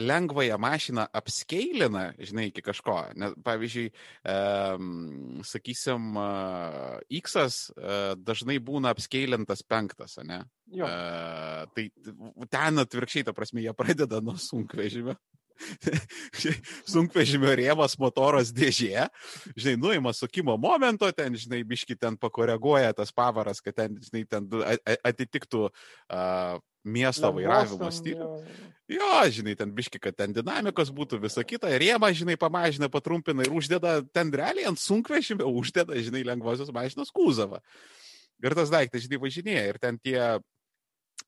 lengvąją 0.00 0.58
mašiną 0.58 1.06
apskeilina, 1.12 2.12
žinai, 2.18 2.48
iki 2.48 2.62
kažko. 2.64 2.96
Nes, 3.16 3.34
pavyzdžiui, 3.44 3.90
um, 4.32 5.42
sakysim, 5.44 6.16
uh, 6.16 6.96
X 7.12 7.36
uh, 7.36 8.14
dažnai 8.16 8.58
būna 8.62 8.94
apskeilintas 8.94 9.64
penktas, 9.68 10.16
ne? 10.24 10.42
Jo. 10.72 10.88
Uh, 10.88 11.68
tai 11.76 11.90
ten 12.52 12.84
atvirkščiai, 12.84 13.28
ta 13.28 13.36
prasme, 13.36 13.64
jie 13.64 13.76
pradeda 13.76 14.22
nuo 14.24 14.38
sunkvežimio. 14.40 15.18
sunkvežimio 16.94 17.54
rėmas, 17.58 17.96
motoras 18.00 18.52
dėžė, 18.54 19.08
žinai, 19.56 19.76
nuima 19.80 20.12
sukimo 20.16 20.56
momento, 20.60 21.08
ten, 21.16 21.36
žinai, 21.38 21.62
biški 21.68 21.96
ten 22.00 22.18
pakoreguoja 22.20 22.92
tas 22.96 23.14
pavaras, 23.14 23.62
kad 23.64 23.76
ten, 23.78 23.96
žinai, 24.02 24.26
ten 24.28 24.48
atitiktų 25.02 25.68
uh, 25.68 26.60
miesto 26.82 27.30
vairavimo 27.34 27.90
stilių. 27.94 28.28
Jo, 28.92 29.10
žinai, 29.32 29.54
ten 29.56 29.70
biški, 29.74 30.00
kad 30.02 30.16
ten 30.18 30.34
dinamikos 30.36 30.90
būtų 30.92 31.20
visa 31.22 31.44
kita, 31.46 31.70
rėmą, 31.80 32.10
žinai, 32.16 32.36
pamažina, 32.40 32.90
patrumpina 32.92 33.46
ir 33.46 33.54
uždeda, 33.54 34.00
ten 34.12 34.32
realiai 34.34 34.68
ant 34.68 34.80
sunkvežimio 34.82 35.48
uždeda, 35.48 35.96
žinai, 36.02 36.24
lengvosios 36.28 36.72
mašinos 36.74 37.14
kūzavą. 37.14 37.62
Ir 38.42 38.56
tas 38.58 38.72
daiktas, 38.74 39.06
žinai, 39.06 39.22
važinėja 39.22 39.64
ir 39.70 39.78
ten 39.80 40.00
tie, 40.02 40.18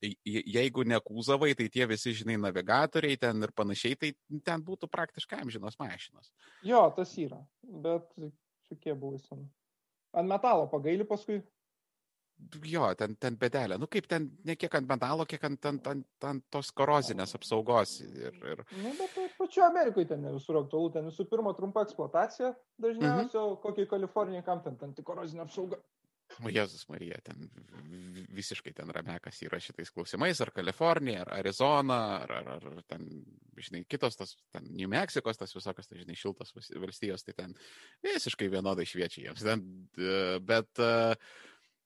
jeigu 0.02 0.84
ne 0.88 0.98
kūzavai, 1.02 1.52
tai 1.58 1.68
tie 1.72 1.86
visi, 1.90 2.14
žinai, 2.16 2.36
navigatoriai 2.42 3.18
ten 3.20 3.46
ir 3.46 3.52
panašiai, 3.56 3.98
tai 4.00 4.12
ten 4.46 4.64
būtų 4.64 4.90
praktiškai 4.92 5.42
amžinos 5.44 5.78
mašinos. 5.80 6.32
Jo, 6.66 6.86
tas 6.96 7.12
yra, 7.20 7.40
bet 7.62 8.08
kokie 8.70 8.94
buvo 8.94 9.20
sen. 9.22 9.44
Ant 10.14 10.30
metalo 10.30 10.68
pagaili 10.70 11.06
paskui 11.06 11.40
jo, 12.68 12.86
ten, 12.98 13.14
ten 13.20 13.36
bedelė. 13.40 13.78
Nu 13.80 13.88
kaip 13.90 14.06
ten, 14.10 14.26
ne 14.46 14.56
kiek 14.58 14.74
ant 14.76 14.88
metalo, 14.88 15.26
kiek 15.28 15.42
ant, 15.46 15.68
ant, 15.70 15.88
ant, 15.90 16.06
ant 16.28 16.44
tos 16.52 16.70
korozinės 16.76 17.34
apsaugos. 17.38 17.96
Ir, 18.04 18.36
ir... 18.52 18.62
Nu, 18.82 18.92
bet 18.98 19.16
pačio 19.38 19.64
Amerikoje 19.66 20.08
ten 20.10 20.26
visur 20.34 20.60
aktualu, 20.60 20.92
ten 20.94 21.08
visų 21.10 21.28
pirma 21.30 21.54
trumpa 21.56 21.84
eksploatacija 21.86 22.52
dažniausiai, 22.82 23.40
mhm. 23.40 23.60
kokiai 23.64 23.90
Kalifornijai, 23.90 24.44
kam 24.46 24.62
ten 24.64 24.78
antikorozinė 24.88 25.44
apsauga. 25.46 25.80
O 26.42 26.50
Jėzus 26.50 26.88
Marija, 26.90 27.20
ten 27.22 27.46
visiškai 28.34 28.72
ten 28.74 28.90
ramekas 28.94 29.38
yra 29.46 29.60
šitais 29.62 29.92
klausimais, 29.94 30.40
ar 30.42 30.50
Kalifornija, 30.54 31.22
ar 31.22 31.32
Arizona, 31.38 32.00
ar, 32.24 32.34
ar, 32.40 32.50
ar 32.56 32.82
ten, 32.90 33.06
žinai, 33.60 33.84
kitos, 33.86 34.18
tas, 34.18 34.34
ten 34.54 34.66
New 34.74 34.90
Meksikos, 34.90 35.38
tas 35.38 35.54
visokas, 35.54 35.86
tai, 35.90 36.00
žinai, 36.02 36.18
šiltos 36.18 36.54
valstijos, 36.56 37.26
tai 37.26 37.36
ten 37.38 37.54
visiškai 38.04 38.50
vienodai 38.52 38.86
šviečia 38.88 39.28
jiems. 39.28 39.46
Ten, 39.46 39.66
bet 40.48 40.82
uh, 40.82 41.14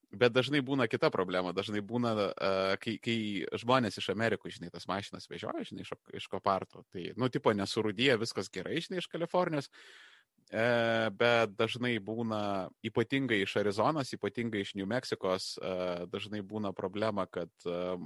Bet 0.09 0.33
dažnai 0.33 0.63
būna 0.65 0.87
kita 0.89 1.11
problema, 1.13 1.51
dažnai 1.53 1.83
būna, 1.85 2.11
uh, 2.17 2.71
kai, 2.81 2.95
kai 3.05 3.45
žmonės 3.61 4.01
iš 4.01 4.09
Amerikos, 4.15 4.55
žinai, 4.57 4.71
tas 4.73 4.89
mašinas 4.89 5.29
vežioja, 5.29 5.67
žinai, 5.69 5.85
iš, 5.85 5.93
iš 6.17 6.29
koparto. 6.33 6.81
Tai, 6.95 7.03
nu, 7.21 7.29
tipo, 7.29 7.53
nesurudėja, 7.53 8.17
viskas 8.21 8.49
gerai, 8.49 8.79
žinai, 8.81 9.03
iš 9.03 9.11
Kalifornijos, 9.13 9.69
bet 10.49 11.53
dažnai 11.59 11.99
būna, 12.01 12.41
ypatingai 12.89 13.43
iš 13.45 13.59
Arizonos, 13.61 14.15
ypatingai 14.17 14.63
iš 14.65 14.75
New 14.79 14.89
Meksikos, 14.89 15.51
uh, 15.61 16.07
dažnai 16.09 16.41
būna 16.41 16.73
problema, 16.77 17.27
kad 17.27 17.53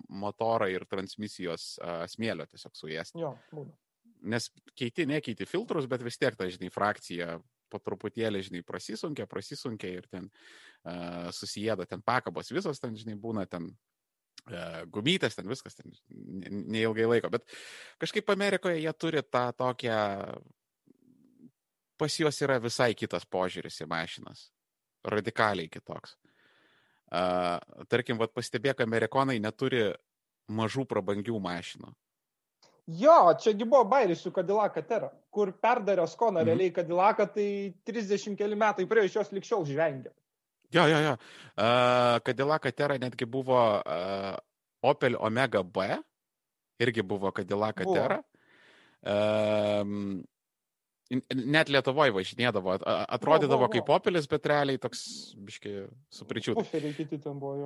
motorai 0.09 0.73
ir 0.74 0.89
transmisijos 0.90 1.77
smėlio 2.10 2.48
tiesiog 2.51 2.74
suėsti. 2.78 3.23
Jo, 3.23 3.36
būna. 3.55 3.74
Nes 4.23 4.48
keiti, 4.78 5.06
nekeiti 5.10 5.47
filtrus, 5.51 5.89
bet 5.90 6.02
vis 6.06 6.19
tiek 6.19 6.36
ta, 6.39 6.47
žinai, 6.51 6.70
frakcija 6.70 7.40
po 7.73 7.81
truputėlį, 7.82 8.43
žinai, 8.48 8.66
prasisunkia, 8.66 9.27
prasisunkia 9.31 9.94
ir 9.97 10.09
ten 10.12 10.28
uh, 10.28 11.31
susijėda, 11.35 11.89
ten 11.89 12.05
pakabos 12.05 12.52
visos, 12.55 12.81
ten, 12.82 12.97
žinai, 12.98 13.16
būna 13.20 13.47
ten 13.51 13.70
uh, 13.73 14.82
gumytės, 14.93 15.39
ten 15.39 15.48
viskas, 15.51 15.78
ten 15.78 15.94
neilgai 16.12 17.09
laiko. 17.09 17.32
Bet 17.32 17.47
kažkaip 18.02 18.31
Amerikoje 18.35 18.82
jie 18.82 18.93
turi 18.98 19.24
tą 19.24 19.48
tokią, 19.59 20.01
pas 21.98 22.19
juos 22.19 22.39
yra 22.44 22.59
visai 22.62 22.93
kitas 22.98 23.27
požiūris 23.28 23.81
į 23.85 23.89
mašinas, 23.90 24.47
radikaliai 25.05 25.70
kitoks. 25.73 26.16
Uh, 27.12 27.59
tarkim, 27.93 28.16
vad 28.16 28.32
pastebėk, 28.32 28.81
amerikonai 28.81 29.36
neturi 29.43 29.90
mažų 30.48 30.86
prabangių 30.89 31.36
mašinų. 31.43 31.93
Jo, 32.98 33.35
čiagi 33.39 33.66
buvo 33.69 33.85
bairis 33.86 34.24
su 34.24 34.32
Cadillac 34.35 34.74
Terra, 34.89 35.12
kur 35.31 35.52
perdarė 35.62 36.06
skoną 36.10 36.40
mm. 36.40 36.48
realiai 36.48 36.73
Cadillac, 36.74 37.20
tai 37.35 37.47
30 37.86 38.35
keli 38.40 38.59
metai 38.59 38.89
praėjo 38.90 39.10
iš 39.10 39.19
jos 39.20 39.31
likščiau 39.36 39.66
žvengia. 39.69 40.10
Jo, 40.73 40.89
jo, 40.89 40.98
jo. 41.05 41.12
Uh, 41.52 42.16
Cadillac 42.24 42.66
Terra 42.74 42.97
netgi 42.98 43.28
buvo 43.28 43.60
uh, 43.77 44.35
Opel 44.82 45.14
Omega 45.20 45.62
B, 45.62 45.86
irgi 46.82 47.05
buvo 47.06 47.31
Cadillac 47.31 47.85
buvo. 47.85 47.94
Terra. 47.94 48.19
Net 51.12 51.68
Lietuvoje 51.68 52.12
važinėdavo, 52.14 52.78
atrodydavo 52.86 53.68
kaip 53.72 53.90
Opelis, 53.93 54.28
bet 54.30 54.47
realiai 54.48 54.80
toks, 54.80 55.02
biškai, 55.44 55.72
supričių. 56.14 56.55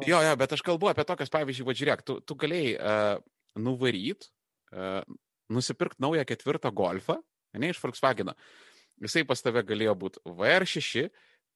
Jo. 0.08 0.18
jo, 0.26 0.32
bet 0.40 0.54
aš 0.56 0.64
kalbu 0.66 0.90
apie 0.90 1.04
tokias, 1.06 1.30
pavyzdžiui, 1.30 1.66
va 1.68 1.74
žiūrėk, 1.78 2.02
tu, 2.06 2.18
tu 2.26 2.36
galėjai 2.40 2.72
uh, 2.74 3.20
nuvaryt 3.62 4.26
uh, 4.26 5.02
nusipirkti 5.52 6.02
naują 6.02 6.24
ketvirtą 6.26 6.72
golfą, 6.74 7.20
ne 7.54 7.70
iš 7.70 7.78
Volkswagen. 7.82 8.32
Jisai 9.04 9.22
pas 9.28 9.44
tave 9.44 9.62
galėjo 9.68 9.94
būti 10.00 10.22
VR6, 10.26 11.06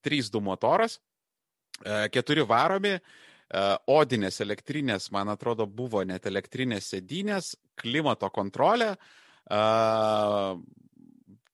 3.2 0.07 0.45
motoras, 0.47 1.01
uh, 1.01 2.07
keturi 2.15 2.45
varomi, 2.47 3.01
uh, 3.01 3.75
odinės 3.91 4.39
elektrinės, 4.45 5.11
man 5.17 5.33
atrodo, 5.35 5.67
buvo 5.67 6.05
net 6.07 6.31
elektrinės 6.31 6.93
sėdynės, 6.95 7.57
klimato 7.81 8.31
kontrolė. 8.31 8.95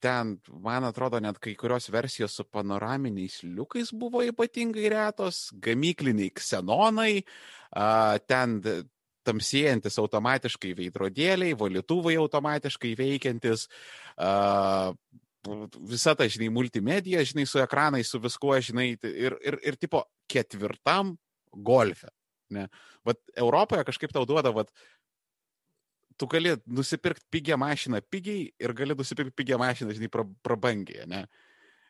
Ten, 0.02 0.34
man 0.60 0.84
atrodo, 0.84 1.18
net 1.24 1.38
kai 1.40 1.54
kurios 1.56 1.88
versijos 1.92 2.34
su 2.36 2.44
panoraminiais 2.52 3.40
liukais 3.48 3.94
buvo 3.96 4.20
ypatingai 4.26 4.90
retos, 4.92 5.46
gamykliniai 5.64 6.34
ksenonai, 6.36 7.22
ten 8.28 8.58
tamsėjantis 9.26 9.96
automatiškai 10.02 10.74
veidrodėliai, 10.78 11.56
valytuvai 11.58 12.16
automatiškai 12.20 12.92
veikiantis, 12.98 13.66
visa 15.90 16.14
ta, 16.18 16.28
žinai, 16.30 16.50
multimedija, 16.54 17.24
žinai, 17.26 17.46
su 17.48 17.60
ekranais, 17.62 18.10
su 18.10 18.20
viskuo, 18.22 18.54
žinai, 18.62 18.92
ir, 19.00 19.38
ir, 19.40 19.58
ir 19.72 19.80
tipo 19.80 20.04
ketvirtam 20.30 21.16
golfe. 21.50 22.10
Ne? 22.54 22.68
Vat 23.06 23.18
Europoje 23.34 23.86
kažkaip 23.88 24.12
tau 24.14 24.26
duoda, 24.28 24.52
vat, 24.54 24.70
tu 26.16 26.28
gali 26.30 26.54
nusipirkti 26.66 27.26
pigią 27.30 27.58
mašiną 27.60 28.00
pigiai 28.10 28.48
ir 28.60 28.72
gali 28.76 28.96
nusipirkti 28.96 29.36
pigią 29.36 29.58
mašiną, 29.60 29.94
žinai, 29.96 30.10
pra, 30.12 30.24
prabangiai, 30.42 31.06
ne? 31.10 31.26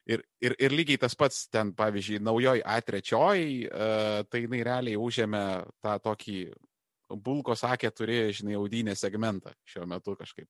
Ir, 0.06 0.22
ir, 0.38 0.54
ir 0.62 0.70
lygiai 0.70 1.00
tas 1.02 1.16
pats 1.18 1.48
ten, 1.50 1.72
pavyzdžiui, 1.74 2.20
naujoji 2.22 2.62
A3, 2.62 3.00
uh, 3.02 4.20
tai 4.30 4.44
jinai 4.44 4.60
realiai 4.66 5.00
užėmė 5.02 5.42
tą 5.82 5.96
tokį 6.04 6.36
bulko 7.14 7.54
sakė, 7.58 7.90
turi, 7.94 8.18
žinai, 8.34 8.54
audinę 8.58 8.94
segmentą 8.98 9.54
šiuo 9.66 9.86
metu 9.90 10.14
kažkaip. 10.18 10.46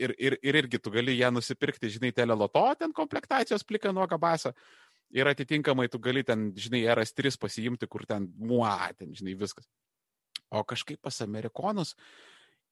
Ir, 0.00 0.12
ir, 0.20 0.36
ir 0.44 0.58
irgi 0.60 0.80
tu 0.80 0.92
gali 0.92 1.16
ją 1.16 1.30
nusipirkti, 1.32 1.92
žinai, 1.92 2.12
teleloto, 2.16 2.62
ten 2.80 2.92
komplektacijos 2.96 3.64
plika 3.64 3.92
nuoga 3.92 4.18
basą. 4.20 4.52
Ir 5.12 5.28
atitinkamai 5.28 5.88
tu 5.90 5.98
gali 5.98 6.22
ten, 6.24 6.50
žinai, 6.56 6.84
RS3 6.94 7.36
pasiimti, 7.40 7.88
kur 7.90 8.04
ten, 8.08 8.28
mua, 8.36 8.76
ten, 8.96 9.12
žinai, 9.16 9.36
viskas. 9.40 9.68
O 10.50 10.64
kažkaip 10.66 11.00
pas 11.04 11.20
amerikonus 11.24 11.94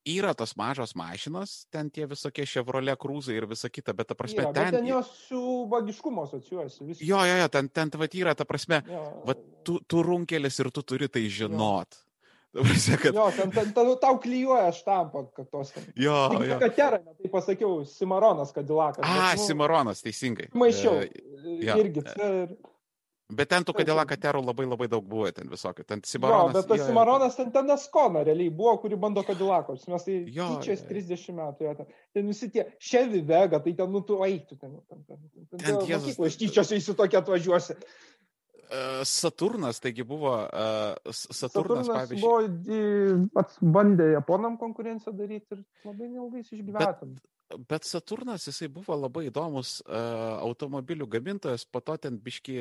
yra 0.08 0.32
tos 0.36 0.54
mažos 0.56 0.94
mašinos, 0.98 1.66
ten 1.72 1.90
tie 1.92 2.06
visokie 2.08 2.46
Chevrolet 2.48 2.98
krūzai 3.00 3.36
ir 3.38 3.46
visa 3.50 3.70
kita, 3.70 3.94
bet 3.96 4.10
ta 4.10 4.16
prasme 4.18 4.46
yra, 4.46 4.52
ten... 4.56 4.78
Ten 4.78 4.88
jos 4.88 5.12
su 5.28 5.40
vagiškumo 5.70 6.24
asocijuojasi. 6.28 6.84
Vis... 6.88 7.02
Jo, 7.04 7.20
jo, 7.28 7.38
jo, 7.42 7.48
ten, 7.52 7.68
ten 7.68 7.92
vat 8.00 8.18
yra, 8.18 8.34
ta 8.38 8.46
prasme, 8.48 8.82
jo. 8.88 9.06
va, 9.28 9.36
tu, 9.66 9.78
tu 9.86 10.04
runkelis 10.06 10.60
ir 10.62 10.70
tu 10.74 10.84
turi 10.86 11.10
tai 11.12 11.26
žinot. 11.32 12.00
Jo. 12.00 12.06
Prasme, 12.64 12.96
kad... 13.02 13.14
Jo, 13.14 13.26
ten, 13.36 13.52
ten, 13.52 13.74
ten 13.76 13.92
tau 14.00 14.16
klyjuoja 14.22 14.72
štampą, 14.72 15.26
kad 15.36 15.50
tos. 15.52 15.74
Jo, 15.92 16.16
jo. 16.32 16.56
Katera, 16.62 17.02
tai 17.04 17.30
pasakiau, 17.32 17.82
Simaronas 17.86 18.54
Kadilakas. 18.56 19.04
A, 19.04 19.34
bet, 19.34 19.42
nu, 19.42 19.44
Simaronas, 19.50 20.00
teisingai. 20.02 20.48
Maišiau. 20.56 21.02
E, 21.04 21.58
ja. 21.66 21.76
Irgi. 21.76 22.06
Ir... 22.16 22.56
Bet 23.28 23.50
ten 23.52 23.64
tų 23.66 23.74
Kadilaka 23.76 24.16
terų 24.16 24.40
labai 24.40 24.64
labai 24.64 24.86
daug 24.88 25.04
buvo, 25.04 25.28
ten 25.36 25.50
visokių. 25.52 25.84
Ten 25.84 26.00
Simaronas. 26.08 26.54
Jo, 26.54 26.60
bet 26.62 26.68
tas 26.70 26.86
Simaronas 26.88 27.34
ten, 27.36 27.50
ten 27.52 27.66
Neskona 27.68 28.22
realiai 28.24 28.48
buvo, 28.48 28.72
kuri 28.80 28.96
bando 29.00 29.20
Kadilakos. 29.26 29.84
Mes 29.92 30.06
tai 30.06 30.14
tyčias 30.32 30.86
30 30.88 31.36
metų. 31.36 31.66
Jo, 31.66 31.74
ten, 31.76 31.90
ten 32.16 32.30
visi 32.32 32.48
tie 32.54 32.64
Chevy 32.80 33.20
Vega, 33.28 33.60
tai 33.60 33.74
ten, 33.76 33.92
nu, 33.92 34.00
tu 34.08 34.22
eitų 34.24 34.56
ten. 34.56 34.78
ten, 34.88 35.04
ten, 35.04 35.20
ten, 35.28 35.48
ten, 35.50 35.66
ten 35.66 35.82
Jėzus. 35.90 36.16
Iš 36.30 36.40
tyčios 36.40 36.72
įsi 36.78 36.96
tokia 36.96 37.20
atvažiuosi. 37.20 37.76
Uh, 38.68 39.04
Saturnas, 39.08 39.80
taigi 39.80 40.04
buvo, 40.08 40.32
uh, 40.32 41.12
Saturnas, 41.12 41.52
Saturnas 41.52 41.92
pavyzdžiui. 41.92 42.24
Buvo, 42.24 43.28
pats 43.36 43.60
bandė 43.76 44.10
Japonam 44.14 44.56
konkurenciją 44.60 45.12
daryti 45.16 45.56
ir 45.56 45.64
labai 45.84 46.08
neilgai 46.08 46.46
išgyveno. 46.46 47.12
Bet, 47.48 47.86
Saturnas, 47.88 48.44
jisai 48.44 48.66
buvo 48.68 48.92
labai 48.92 49.30
įdomus 49.30 49.78
uh, 49.86 50.36
automobilių 50.44 51.06
gamintojas, 51.08 51.64
po 51.64 51.80
to 51.80 51.94
ten 51.96 52.18
biški 52.20 52.58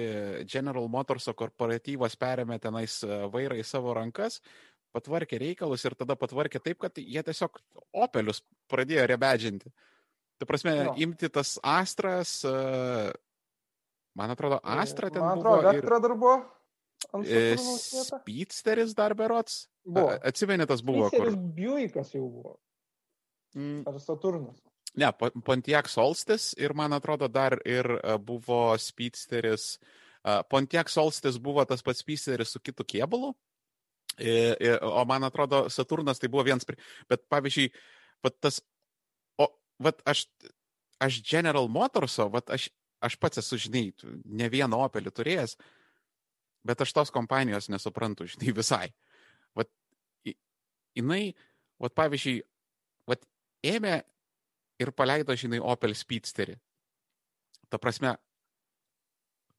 General 0.47 0.87
Motors 0.87 1.27
korporatyvas 1.35 2.15
perėmė 2.15 2.55
tenais 2.63 3.01
vairą 3.03 3.57
į 3.59 3.65
savo 3.67 3.91
rankas, 3.97 4.39
patvarkė 4.95 5.41
reikalus 5.43 5.83
ir 5.83 5.95
tada 5.99 6.15
patvarkė 6.15 6.61
taip, 6.63 6.79
kad 6.85 6.95
jie 7.03 7.19
tiesiog 7.19 7.59
Opelius 7.99 8.39
pradėjo 8.71 9.09
rebedžinti. 9.11 9.73
Tai 10.39 10.47
prasme, 10.47 10.75
jo. 10.77 10.93
imti 11.03 11.27
tas 11.35 11.57
Astras, 11.65 12.37
uh, 12.47 13.09
man 14.15 14.31
atrodo, 14.37 14.61
Astra 14.63 15.11
ten 15.11 15.25
man 15.25 15.41
atrodo, 15.41 15.65
buvo. 15.65 15.73
Astra 15.73 15.99
dar 16.05 16.15
buvo. 16.15 16.37
Speedsteris 17.27 18.95
dar 18.95 19.17
berots. 19.19 19.65
Buvo. 19.83 20.15
Atsimeni, 20.23 20.63
tas 20.69 20.79
buvo. 20.85 21.09
Speedsteris 21.11 21.35
kur... 21.35 21.51
Buickas 21.59 22.15
jau 22.15 22.23
buvo. 22.29 22.55
Mm. 23.57 23.83
Ar 23.89 23.99
Saturnas? 23.99 24.63
Ne, 24.97 25.11
Pontiac 25.45 25.89
Solstis 25.91 26.51
ir 26.57 26.73
man 26.73 26.95
atrodo 26.97 27.27
dar 27.29 27.59
ir 27.65 27.85
e, 27.97 28.17
buvo 28.17 28.71
Speedsteris. 28.81 29.75
E, 30.25 30.39
Pontiac 30.49 30.89
Solstis 30.89 31.37
buvo 31.41 31.65
tas 31.69 31.85
pats 31.85 32.01
Speedsteris 32.01 32.55
su 32.55 32.61
kitu 32.63 32.85
kėbulu. 32.87 33.35
O 34.17 35.03
man 35.05 35.27
atrodo, 35.27 35.67
Saturnas 35.69 36.17
tai 36.17 36.29
buvo 36.33 36.41
vienas. 36.47 36.65
Bet 37.09 37.27
pavyzdžiui, 37.29 37.69
vat 38.25 38.37
tas. 38.41 38.57
O, 39.37 39.45
vat 39.83 40.01
aš, 40.09 40.25
aš 41.03 41.21
General 41.21 41.69
Motorso, 41.69 42.25
vat 42.33 42.49
aš, 42.49 42.71
aš 43.05 43.17
pats 43.21 43.43
esu, 43.43 43.59
žinai, 43.67 43.91
ne 44.25 44.49
vieną 44.49 44.81
Opelį 44.87 45.13
turėjęs, 45.13 45.53
bet 46.65 46.81
aš 46.81 46.95
tos 46.97 47.13
kompanijos 47.13 47.69
nesuprantu, 47.69 48.25
žinai, 48.25 48.55
visai. 48.57 48.87
Vat, 49.53 49.69
jinai, 50.97 51.35
vat 51.77 51.93
pavyzdžiui, 51.93 52.41
vat 53.05 53.21
ėmė 53.61 53.99
ir 54.81 54.93
paleido, 54.95 55.35
žinai, 55.37 55.59
Opel 55.63 55.95
Speedsterį. 55.97 56.57
Ta 57.71 57.79
prasme, 57.81 58.15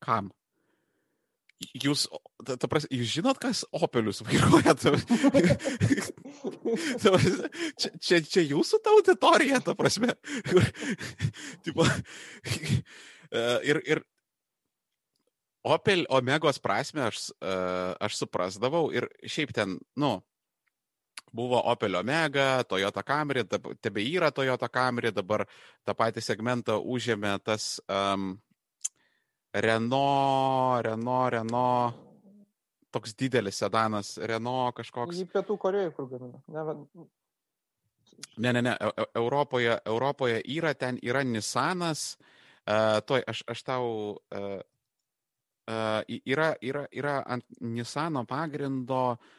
kam? 0.05 0.31
Jūs, 1.59 2.05
ta, 2.47 2.55
ta 2.55 2.69
prasme, 2.71 2.93
jūs 2.95 3.09
žinot, 3.17 3.41
kas 3.43 3.65
Opelius 3.75 4.23
vairuoja? 4.23 4.77
Čia, 7.79 7.91
čia, 7.99 8.21
čia 8.23 8.45
jūsų 8.47 8.79
ta 8.85 8.93
auditorija, 8.95 9.59
ta 9.67 9.75
prasme. 9.79 10.15
tipo, 11.67 11.87
ir, 13.67 13.83
ir 13.83 14.05
Opel 15.67 16.07
Omegos 16.15 16.63
prasme 16.63 17.09
aš, 17.09 17.29
aš 17.43 18.21
suprasdavau 18.23 18.89
ir 18.95 19.09
šiaip 19.27 19.51
ten, 19.57 19.77
nu, 19.99 20.15
buvo 21.33 21.61
Opel 21.71 21.95
Omega, 21.95 22.65
Toyota 22.65 23.03
Camry, 23.03 23.45
tebe 23.81 24.03
yra 24.03 24.31
Toyota 24.31 24.69
Camry, 24.69 25.13
dabar 25.13 25.45
tą 25.85 25.95
patį 25.95 26.23
segmentą 26.25 26.79
užėmė 26.81 27.39
tas 27.45 27.79
um, 27.89 28.33
Renault, 29.55 30.85
Renault, 30.87 31.33
Renault, 31.33 32.01
toks 32.95 33.15
didelis 33.19 33.61
sedanas, 33.61 34.17
Renault 34.19 34.77
kažkoks. 34.81 35.23
Į 35.23 35.29
Pietų 35.33 35.59
Koreją 35.61 35.93
kur 35.97 36.09
gamina. 36.11 36.43
Ne, 36.49 36.65
ne, 38.37 38.53
ne, 38.53 38.65
ne. 38.71 38.77
Europoje, 39.17 39.79
Europoje 39.87 40.43
yra, 40.57 40.75
ten 40.75 40.99
yra 41.03 41.23
Nissanas, 41.25 42.11
uh, 42.67 42.99
toj 43.07 43.25
aš, 43.29 43.45
aš 43.55 43.65
tau. 43.67 43.89
Uh, 44.35 44.61
uh, 45.69 46.01
yra, 46.25 46.55
yra, 46.65 46.87
yra 46.93 47.19
ant 47.29 47.45
Nissano 47.61 48.25
pagrindo 48.27 49.03
uh, 49.13 49.35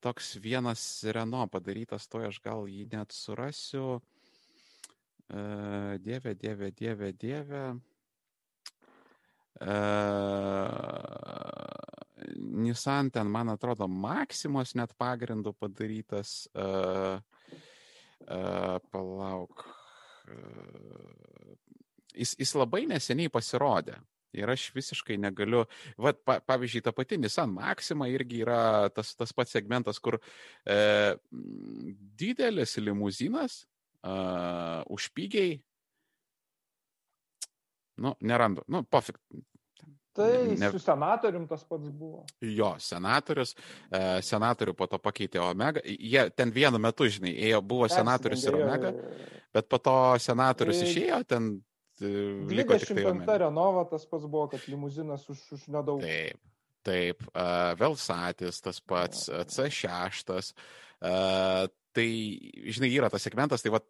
toks 0.00 0.34
vienas 0.40 0.82
Renault 1.04 1.52
padarytas, 1.52 2.08
to 2.08 2.22
aš 2.26 2.40
gal 2.44 2.66
jį 2.68 2.88
net 2.92 3.12
surasiu. 3.12 4.00
Dieve, 5.30 6.34
dieve, 6.34 6.70
dieve, 6.74 7.12
dieve. 7.14 7.64
Nissan 12.40 13.10
ten, 13.14 13.30
man 13.30 13.52
atrodo, 13.52 13.86
Maksimos 13.86 14.74
net 14.74 14.96
pagrindų 14.98 15.52
padarytas. 15.54 16.48
Palauk. 18.90 19.66
Jis, 22.14 22.34
jis 22.40 22.54
labai 22.58 22.86
neseniai 22.90 23.30
pasirodė. 23.32 24.00
Ir 24.36 24.50
aš 24.52 24.68
visiškai 24.74 25.16
negaliu, 25.18 25.64
va, 25.98 26.12
pa, 26.14 26.38
pavyzdžiui, 26.46 26.84
ta 26.86 26.92
pati 26.94 27.18
Nissan 27.18 27.50
Maxima 27.50 28.06
irgi 28.10 28.44
yra 28.44 28.90
tas, 28.94 29.12
tas 29.18 29.34
pats 29.34 29.56
segmentas, 29.56 29.98
kur 29.98 30.20
e, 30.20 30.76
didelis 32.20 32.76
limuzinas 32.78 33.64
e, 34.04 34.14
už 34.86 35.08
pigiai, 35.16 35.56
nu, 38.00 38.14
nerandu, 38.20 38.62
nu, 38.70 38.84
pofik. 38.86 39.18
Tai 40.12 40.30
ne... 40.58 40.70
su 40.70 40.78
senatorium 40.82 41.46
tas 41.48 41.62
pats 41.64 41.90
buvo. 41.90 42.24
Jo, 42.42 42.72
senatorius, 42.82 43.54
e, 43.90 44.00
senatorių 44.26 44.74
po 44.78 44.88
to 44.90 44.98
pakeitė 45.02 45.38
Omega. 45.42 45.82
Jie 45.86 46.24
ten 46.34 46.50
vienu 46.54 46.80
metu, 46.82 47.06
žinai, 47.06 47.34
ėjo, 47.50 47.60
buvo 47.62 47.86
senatorius 47.90 48.46
ir 48.46 48.58
Omega, 48.58 48.90
bet 49.54 49.68
po 49.70 49.78
to 49.78 49.96
senatorius 50.22 50.82
tai... 50.82 50.88
išėjo, 50.90 51.20
ten 51.30 51.52
25 52.00 53.26
tai 53.26 53.38
Renova 53.44 53.84
tas 53.88 54.06
pats 54.08 54.26
buvo, 54.26 54.46
kad 54.52 54.64
limuzinas 54.68 55.26
už, 55.30 55.40
už 55.56 55.66
nedaug. 55.72 56.00
Taip, 56.04 56.38
taip. 56.86 57.24
Uh, 57.32 57.72
Velsatis 57.80 58.60
tas 58.64 58.80
pats, 58.80 59.26
ja. 59.28 59.44
C6. 59.44 60.52
Uh, 61.00 61.66
tai, 61.96 62.08
žinai, 62.72 62.92
yra 62.94 63.10
tas 63.12 63.24
segmentas, 63.24 63.64
tai 63.64 63.74
vad 63.74 63.88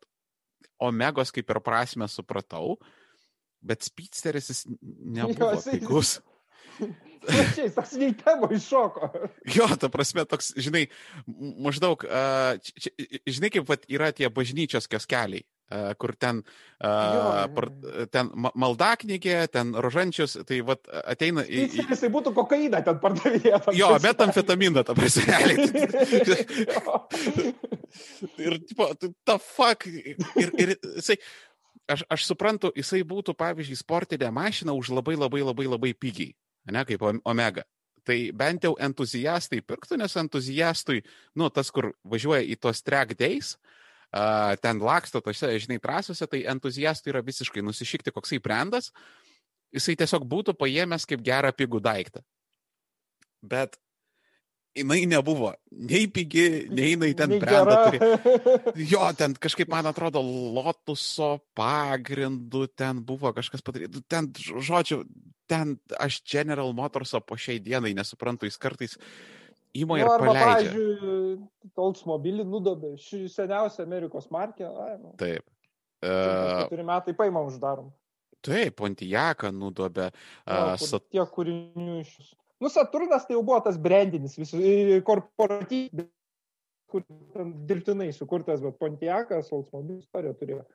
Omegos 0.80 1.32
kaip 1.34 1.50
ir 1.52 1.60
prasme 1.60 2.08
supratau, 2.08 2.78
bet 3.60 3.84
Speedsteris 3.84 4.48
jis 4.48 4.64
nebuvo 4.80 5.52
jo, 5.52 5.62
pigus. 5.68 6.16
Plačiai, 7.20 7.68
toks 7.76 7.98
nei 8.00 8.14
temo 8.16 8.48
iššoko. 8.56 9.10
Jo, 9.52 9.66
ta 9.76 9.90
prasme, 9.92 10.24
toks, 10.24 10.54
žinai, 10.56 10.86
maždaug, 11.60 12.06
uh, 12.08 12.56
čia, 12.64 12.94
žinai, 13.28 13.50
kaip 13.52 13.68
vat, 13.68 13.84
yra 13.92 14.08
tie 14.16 14.30
bažnyčios 14.32 14.88
kioskeliai 14.88 15.44
kur 16.02 16.14
ten, 16.18 16.42
jo, 16.82 18.06
ten 18.10 18.30
maldaknygė, 18.34 19.36
ten 19.54 19.70
rožančius, 19.78 20.38
tai 20.48 20.60
vat, 20.66 20.82
ateina 21.12 21.44
į... 21.46 21.68
Jisai 21.78 22.10
būtų 22.10 22.32
kokainą 22.34 22.82
ten 22.86 22.98
pardavėję. 23.02 23.60
Jo, 23.78 23.92
metamfetaminą, 24.02 24.82
ta 24.86 24.96
prasme. 24.98 25.38
ir, 28.46 28.58
tipo, 28.66 28.90
ta 29.24 29.38
fuck. 29.38 29.86
Ir, 29.86 30.50
ir 30.58 30.74
jisai, 30.98 31.20
aš, 31.90 32.04
aš 32.10 32.26
suprantu, 32.32 32.72
jisai 32.76 33.02
būtų, 33.06 33.34
pavyzdžiui, 33.38 33.78
sportinė 33.78 34.30
mašina 34.34 34.74
už 34.76 34.92
labai 34.98 35.16
labai 35.18 35.44
labai 35.46 35.68
labai 35.70 35.92
pigiai, 35.94 36.34
ne 36.70 36.84
kaip 36.88 37.06
Omega. 37.22 37.66
Tai 38.06 38.16
bent 38.34 38.64
jau 38.64 38.72
entuziastai 38.80 39.60
pirktų, 39.62 39.98
nes 40.00 40.16
entuziastui, 40.16 41.02
nu, 41.36 41.50
tas, 41.52 41.68
kur 41.70 41.92
važiuoja 42.08 42.42
į 42.48 42.56
tos 42.58 42.80
track 42.82 43.14
days, 43.18 43.54
ten 44.10 44.80
laksto 44.82 45.20
tose, 45.22 45.52
žinai, 45.62 45.78
trasose, 45.82 46.26
tai 46.26 46.42
entuziastų 46.50 47.12
yra 47.12 47.22
visiškai 47.26 47.62
nusišykti 47.62 48.14
koksai 48.14 48.40
brandas, 48.42 48.90
jisai 49.74 49.94
tiesiog 50.00 50.26
būtų 50.26 50.56
paėmęs 50.58 51.06
kaip 51.06 51.22
gerą 51.26 51.52
pigų 51.54 51.82
daiktą. 51.84 52.24
Bet 53.40 53.78
jinai 54.76 55.04
nebuvo 55.06 55.52
nei 55.70 56.06
pigi, 56.10 56.66
nei 56.70 56.92
jinai 56.94 57.10
ten 57.18 57.36
brandą 57.42 57.78
turi. 57.86 58.84
Jo, 58.90 59.08
ten 59.18 59.34
kažkaip, 59.34 59.70
man 59.70 59.88
atrodo, 59.90 60.22
lotuso 60.22 61.38
pagrindu 61.58 62.66
ten 62.74 63.02
buvo 63.06 63.32
kažkas 63.36 63.64
padaryta. 63.66 64.02
Ten, 64.10 64.30
žodžiu, 64.34 65.02
ten 65.50 65.78
aš 65.98 66.22
General 66.26 66.70
Motorso 66.76 67.22
po 67.22 67.38
šiai 67.38 67.62
dienai 67.62 67.94
nesuprantu, 67.98 68.46
jis 68.46 68.60
kartais 68.60 68.98
įmo 69.76 69.96
ir 69.98 70.06
nu, 70.06 70.12
arba, 70.12 70.32
paleidžia. 70.34 70.72
Pavyzdžiui, 70.74 71.48
Oldsmobile 71.80 72.44
nudobė, 72.48 72.94
ši 73.00 73.24
seniausia 73.32 73.84
Amerikos 73.86 74.28
markė. 74.34 74.66
Ai, 74.68 74.96
nu. 75.00 75.14
Taip. 75.20 75.46
Uh, 76.00 76.64
keturi 76.64 76.84
metai 76.88 77.14
paimam 77.16 77.48
uždarom. 77.50 77.90
Taip, 78.44 78.76
Pontijaką 78.80 79.50
nudobė. 79.52 80.08
Uh, 80.46 80.72
no, 80.72 80.78
sat... 80.80 81.04
Tiek 81.12 81.28
kūrinių 81.34 81.98
iš 82.00 82.14
jūsų. 82.16 82.36
Nu, 82.60 82.68
Saturnas 82.72 83.24
tai 83.24 83.36
jau 83.36 83.44
buvo 83.44 83.60
tas 83.64 83.78
brandinis, 83.80 84.34
korporatyvinis, 85.04 86.10
kur 86.90 87.04
dirbtinai 87.68 88.10
sukurtas, 88.12 88.60
bet 88.64 88.76
Pontiakas, 88.80 89.48
Oldsmobile 89.56 90.02
istorija 90.02 90.36
turėjo. 90.36 90.66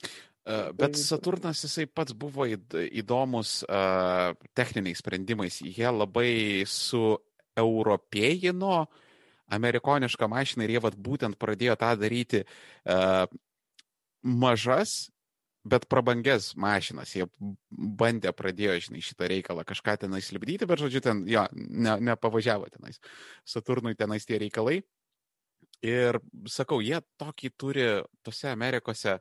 Uh, 0.00 0.70
bet. 0.76 0.96
Saturnas 1.00 1.60
jisai 1.64 1.86
pats 1.88 2.16
buvo 2.16 2.46
įdomus 2.48 3.60
uh, 3.68 4.32
techniniais 4.56 5.00
sprendimais. 5.00 5.60
Jie 5.64 5.88
labai 5.92 6.30
su 6.68 7.18
europėjino 7.58 8.84
amerikonišką 9.50 10.28
mašiną 10.30 10.66
ir 10.66 10.76
jie 10.76 10.82
vat, 10.84 10.94
būtent 10.94 11.38
pradėjo 11.40 11.74
tą 11.80 11.94
daryti 11.98 12.44
uh, 12.44 13.24
mažas 14.22 15.10
bet 15.64 15.86
prabangias 15.88 16.54
mašinas. 16.56 17.12
Jie 17.14 17.26
bandė, 17.70 18.32
pradėjo, 18.36 18.78
žinai, 18.86 19.02
šitą 19.04 19.28
reikalą 19.30 19.64
kažką 19.68 19.98
tenais 20.04 20.30
lipdyti, 20.32 20.68
bet, 20.68 20.80
žodžiu, 20.80 21.02
ten, 21.04 21.22
jo, 21.28 21.44
ne, 21.52 21.96
nepavažiavo 22.10 22.70
tenais. 22.72 23.00
Saturnui 23.48 23.96
tenais 23.98 24.26
tie 24.28 24.40
reikalai. 24.40 24.80
Ir 25.84 26.20
sakau, 26.48 26.80
jie 26.84 27.00
tokį 27.20 27.52
turi 27.60 27.86
tose 28.24 28.48
Amerikose, 28.50 29.18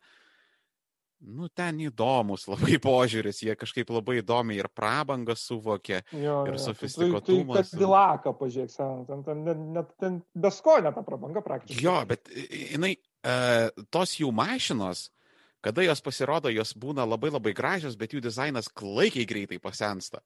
nu, 1.19 1.49
ten 1.51 1.81
įdomus 1.83 2.47
labai 2.49 2.79
požiūris, 2.89 3.43
jie 3.45 3.55
kažkaip 3.59 3.91
labai 3.93 4.19
įdomiai 4.21 4.61
ir 4.61 4.71
prabangą 4.71 5.35
suvokė, 5.39 6.01
jo, 6.15 6.39
ir 6.49 6.59
sofistikuotumą. 6.61 7.55
Tai, 7.55 7.61
tai 7.61 7.69
kad 7.69 7.83
Dilaką 7.83 8.35
pažiūrėk, 8.39 8.73
ten, 9.07 9.23
ten, 9.27 9.45
ten, 9.45 9.85
ten, 10.01 10.19
beskonė 10.47 10.93
ta 10.95 11.05
prabanga 11.05 11.43
praktiškai. 11.45 11.83
Jo, 11.83 11.99
bet 12.09 12.31
jinai, 12.33 12.95
uh, 13.23 13.85
tos 13.93 14.17
jų 14.21 14.33
mašinos, 14.35 15.09
Kada 15.59 15.83
jos 15.83 15.99
pasirodo, 15.99 16.47
jos 16.47 16.71
būna 16.71 17.03
labai 17.03 17.33
labai 17.33 17.51
gražios, 17.51 17.97
bet 17.99 18.13
jų 18.15 18.21
dizainas 18.23 18.69
klaikiai 18.71 19.27
greitai 19.27 19.59
pasensta. 19.59 20.21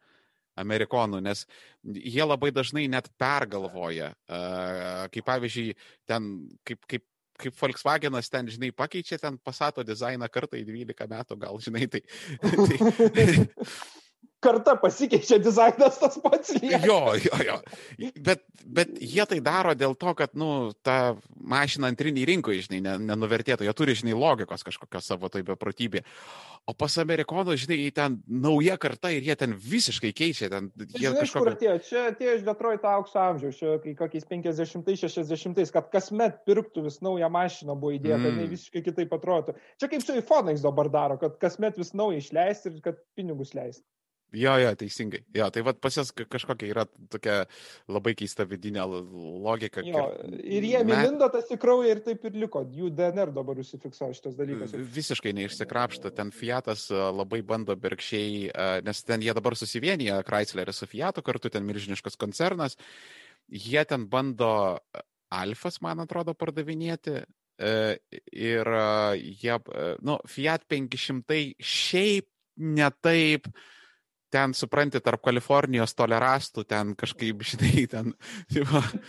Amerikonų, 0.53 1.17
nes 1.25 1.47
jie 1.81 2.21
labai 2.21 2.51
dažnai 2.53 2.83
net 2.85 3.07
pergalvoja. 3.17 4.11
Uh, 4.29 5.07
kaip 5.09 5.25
pavyzdžiui, 5.25 5.71
ten, 6.05 6.27
kaip, 6.61 6.83
kaip 6.85 7.01
kaip 7.43 7.57
Volkswagenas 7.59 8.31
ten, 8.31 8.49
žinai, 8.51 8.71
pakeičia 8.75 9.19
ten 9.21 9.39
pasato 9.43 9.83
dizainą 9.87 10.29
kartą 10.31 10.59
į 10.59 10.65
12 10.69 11.09
metų, 11.15 11.39
gal, 11.43 11.59
žinai, 11.63 11.87
tai. 11.91 12.03
tai 13.17 13.27
karta 14.43 14.75
pasikeičia, 14.79 15.39
dizainas 15.43 15.99
tas 16.01 16.19
pats. 16.23 16.53
Lieka. 16.59 16.81
Jo, 16.85 17.15
jo, 17.17 17.39
jo. 17.47 17.57
Bet, 18.23 18.43
bet 18.63 18.93
jie 18.99 19.25
tai 19.29 19.39
daro 19.43 19.73
dėl 19.77 19.95
to, 19.99 20.13
kad, 20.19 20.33
nu, 20.39 20.71
ta 20.85 21.15
mašina 21.39 21.89
antriniai 21.91 22.27
rinkoje, 22.29 22.67
žinai, 22.67 22.97
nenuvertėtų, 23.03 23.67
jie 23.67 23.75
turi, 23.77 23.95
žinai, 23.99 24.15
logikos 24.17 24.65
kažkokios 24.67 25.07
savo 25.13 25.31
tai 25.33 25.43
beprotybė. 25.47 26.03
O 26.63 26.71
pas 26.79 26.93
amerikonų, 27.01 27.57
žinai, 27.59 27.77
ten 27.95 28.21
nauja 28.27 28.77
karta 28.79 29.09
ir 29.11 29.25
jie 29.27 29.35
ten 29.39 29.55
visiškai 29.59 30.13
keičia. 30.15 30.47
Ten, 30.53 30.69
jie 30.79 31.09
žinai, 31.09 31.25
kažkokio... 31.25 31.41
kur 31.43 31.51
atėjo? 31.51 31.73
Čia 31.89 32.03
atėjo 32.13 32.35
iš 32.37 32.45
Detroito 32.47 32.87
aukso 32.87 33.19
amžiaus, 33.19 33.57
čia 33.59 33.95
kokiais 33.99 34.27
50-60, 34.29 35.59
kad 35.75 35.89
kasmet 35.91 36.39
pirktų 36.47 36.85
vis 36.85 37.01
naują 37.03 37.27
mašiną 37.33 37.75
buvo 37.75 37.97
įdėta, 37.97 38.21
mm. 38.21 38.29
jinai 38.31 38.47
visiškai 38.53 38.83
kitaip 38.85 39.11
atrodo. 39.17 39.57
Čia 39.81 39.91
kaip 39.91 40.05
su 40.05 40.15
iPhone'ais 40.15 40.63
dabar 40.63 40.91
daro, 40.93 41.19
kad 41.19 41.35
kasmet 41.41 41.75
vis 41.81 41.91
naują 41.99 42.23
išleisti 42.23 42.71
ir 42.71 42.79
kad 42.85 43.03
pinigus 43.17 43.51
leisti. 43.57 43.83
Jo, 44.34 44.55
jo, 44.57 44.72
teisingai. 44.73 45.19
Jo, 45.38 45.47
tai 45.53 45.61
vad 45.61 45.77
pas 45.77 45.93
jas 45.93 46.10
kažkokia 46.10 46.69
yra 46.72 46.84
tokia 47.14 47.43
labai 47.91 48.15
keista 48.18 48.47
vidinė 48.49 48.81
logika. 48.89 49.84
Jo, 49.85 50.07
ir 50.41 50.65
jie 50.65 50.80
met... 50.81 51.03
įlindo 51.03 51.27
tas 51.34 51.51
į 51.53 51.57
kraują 51.61 51.91
ir 51.93 52.01
taip 52.05 52.26
ir 52.26 52.39
liko. 52.41 52.64
Jų 52.65 52.89
DNR 52.97 53.30
dabar 53.35 53.61
užsifiksavo 53.61 54.15
šitas 54.18 54.34
dalykas. 54.39 54.73
Visiškai 54.95 55.35
neišsikrapšta. 55.38 56.10
Ten 56.18 56.34
Fiatas 56.34 56.88
labai 56.89 57.43
bando 57.45 57.76
bergšiai, 57.77 58.49
nes 58.88 59.03
ten 59.05 59.22
jie 59.22 59.35
dabar 59.38 59.57
susivienyje, 59.60 60.18
Chrysler 60.26 60.73
su 60.73 60.89
Fiatu 60.89 61.22
kartu, 61.26 61.53
ten 61.53 61.68
milžiniškas 61.69 62.18
koncernas. 62.18 62.80
Jie 63.53 63.85
ten 63.85 64.07
bando 64.10 64.80
Alfas, 65.34 65.77
man 65.85 66.01
atrodo, 66.01 66.34
pardavinėti. 66.34 67.19
Ir 68.34 68.73
jie, 69.22 69.61
nu, 70.01 70.18
Fiat 70.26 70.65
500 70.73 71.39
šiaip 71.61 72.27
netaip 72.57 73.47
ten, 74.34 74.53
supranti, 74.57 75.01
tarp 75.03 75.22
Kalifornijos 75.23 75.93
tolerastų, 75.97 76.65
ten 76.69 76.95
kažkaip, 76.97 77.43
žinai, 77.51 77.84
ten. 77.91 78.14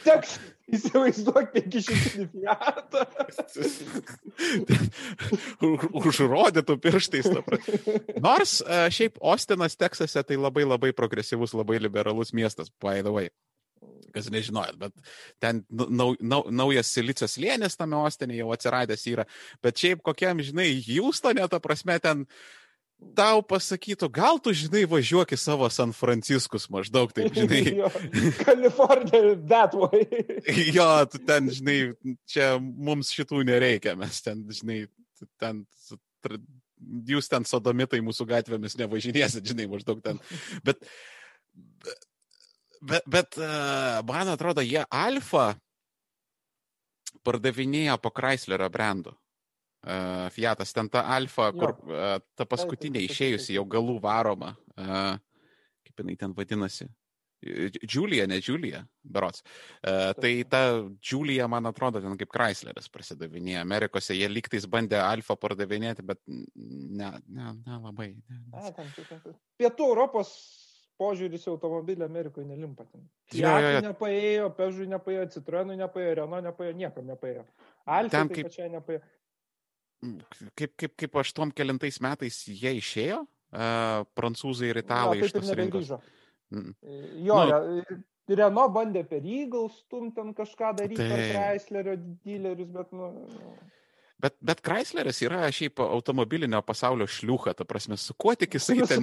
Teks, 0.05 0.37
įsivaizduok 0.77 1.55
500 1.55 2.27
fiatą. 2.35 3.07
Užrodytų 6.05 6.79
pirštais. 6.85 7.31
Nors 8.25 8.59
e, 8.61 8.85
šiaip 8.95 9.19
Ostinas, 9.35 9.79
Teksase, 9.81 10.25
tai 10.27 10.41
labai 10.41 10.67
labai 10.69 10.93
progresyvus, 10.97 11.57
labai 11.57 11.81
liberalus 11.83 12.35
miestas, 12.37 12.73
by 12.83 13.01
the 13.03 13.15
way 13.15 13.33
kas 14.15 14.29
nežinojot, 14.31 14.77
bet 14.79 14.93
ten 15.43 15.65
nau, 15.69 16.13
nau, 16.23 16.45
naujas 16.47 16.87
silicijos 16.95 17.35
lėnis 17.43 17.75
tame 17.75 17.99
Ostinė 17.99 18.37
jau 18.39 18.53
atsiradęs 18.55 19.03
yra, 19.11 19.25
bet 19.59 19.83
šiaip 19.83 20.05
kokiam, 20.07 20.39
žinai, 20.39 20.69
Houstone, 20.87 21.43
ta 21.51 21.59
prasme, 21.59 21.97
ten 21.99 22.23
uh, 22.23 22.64
tau 23.15 23.43
pasakytų, 23.47 24.09
gal 24.13 24.41
tu, 24.43 24.55
žinai, 24.57 24.85
važiuok 24.91 25.35
į 25.35 25.39
savo 25.39 25.69
San 25.73 25.93
Franciskus 25.97 26.67
maždaug, 26.73 27.13
taip, 27.15 27.35
žinai. 27.39 27.89
Kalifornija, 28.41 29.35
that 29.51 29.77
way. 29.79 30.07
jo, 30.77 30.89
tu 31.11 31.21
ten, 31.27 31.51
žinai, 31.55 31.79
čia 32.31 32.55
mums 32.61 33.13
šitų 33.15 33.45
nereikia, 33.49 33.97
mes 33.99 34.21
ten, 34.25 34.45
žinai, 34.55 34.85
ten, 35.43 35.65
jūs 37.09 37.31
ten 37.31 37.49
sodomitai 37.49 38.03
mūsų 38.05 38.29
gatvėmis 38.31 38.79
nevažinėsit, 38.81 39.45
žinai, 39.53 39.69
maždaug 39.71 40.01
ten. 40.05 40.21
Bet, 40.67 40.81
bet, 42.81 43.05
bet 43.11 43.39
man 44.09 44.33
atrodo, 44.33 44.65
jie 44.65 44.85
alfa 44.91 45.53
pardavinėja 47.25 47.97
po 48.03 48.13
Chryslerio 48.13 48.69
brandu. 48.73 49.15
Uh, 49.85 50.31
Fiatas, 50.33 50.73
ten 50.73 50.89
ta 50.89 51.03
Alfa, 51.13 51.51
jo. 51.53 51.61
kur 51.61 51.75
uh, 51.93 52.17
ta 52.33 52.47
paskutinė 52.49 53.03
išėjusi 53.05 53.59
jau 53.59 53.67
galų 53.69 53.99
varoma, 54.01 54.55
uh, 54.81 55.19
kaip 55.85 56.01
jinai 56.01 56.17
ten 56.17 56.33
vadinasi. 56.37 56.89
Džiulija, 57.45 58.25
ne 58.27 58.39
Džiulija, 58.41 58.81
berots. 59.05 59.43
Uh, 59.85 60.15
tai 60.17 60.33
ta 60.49 60.63
Džiulija, 60.97 61.45
man 61.53 61.69
atrodo, 61.69 62.01
ten 62.01 62.17
kaip 62.17 62.31
Chrysleris 62.33 62.89
prasidavinėja. 62.93 63.61
Amerikose 63.67 64.17
jie 64.17 64.29
lygtais 64.31 64.65
bandė 64.71 65.03
Alfa 65.05 65.37
pardavinėti, 65.37 66.05
bet 66.07 66.23
ne, 66.25 67.11
ne, 67.29 67.51
ne 67.67 67.81
labai. 67.83 68.15
Ne, 68.25 68.41
ne. 68.49 69.35
Pietų 69.61 69.91
Europos 69.93 70.33
požiūris 71.01 71.45
į 71.45 71.51
automobilį 71.57 72.07
Amerikoje 72.07 72.47
nelimpa. 72.49 72.87
Jo. 73.35 73.53
nepaėjo, 73.85 74.49
Pežui 74.57 74.89
nepaėjo, 74.89 75.29
Citroenui 75.37 75.77
nepaėjo, 75.83 76.17
Renault 76.23 76.49
nepaėjo, 76.49 76.79
niekam 76.81 77.13
nepaėjo. 77.13 77.45
Alfa 77.85 78.23
taip 78.23 78.35
kaip... 78.39 78.49
pačiai 78.49 78.73
nepaėjo 78.73 79.03
kaip, 80.59 80.75
kaip, 80.81 80.97
kaip 81.01 81.21
aštuom 81.23 81.53
kelintais 81.57 82.01
metais 82.05 82.41
jie 82.49 82.75
išėjo, 82.81 83.23
prancūzai 84.19 84.73
ir 84.73 84.83
italai 84.83 85.21
ja, 85.21 85.29
iš 85.29 85.37
tos 85.37 85.53
rinkos. 85.59 85.95
Mm. 86.55 86.75
Jo, 87.27 87.39
nu, 87.51 88.01
Renault 88.33 88.73
bandė 88.73 89.05
per 89.09 89.25
Eagle 89.27 89.69
stumti 89.73 90.23
kažką 90.37 90.75
daryti, 90.79 91.01
tai... 91.01 91.09
per 91.11 91.25
Chryslerio 91.31 91.97
dilerius, 92.25 92.71
bet, 92.73 92.93
nu... 92.97 93.11
Bet, 94.23 94.37
bet 94.41 94.61
Chrysleris 94.65 95.19
yra 95.27 95.49
šiaip 95.53 95.81
automobilinio 95.83 96.61
pasaulio 96.65 97.07
šliuha, 97.11 97.53
ta 97.59 97.65
prasme, 97.69 97.97
su 98.01 98.15
kuo 98.15 98.35
tik 98.39 98.55
jisai 98.57 98.79
ten. 98.89 99.03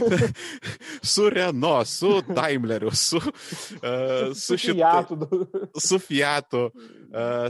su 1.12 1.28
Renault, 1.30 1.88
su 1.88 2.22
Daimleriu, 2.28 2.90
su, 2.96 3.20
uh, 3.20 4.32
su 4.44 4.56
šitu. 4.58 5.28
Su 5.76 5.98
Fiatu, 5.98 6.64
uh, 6.64 6.72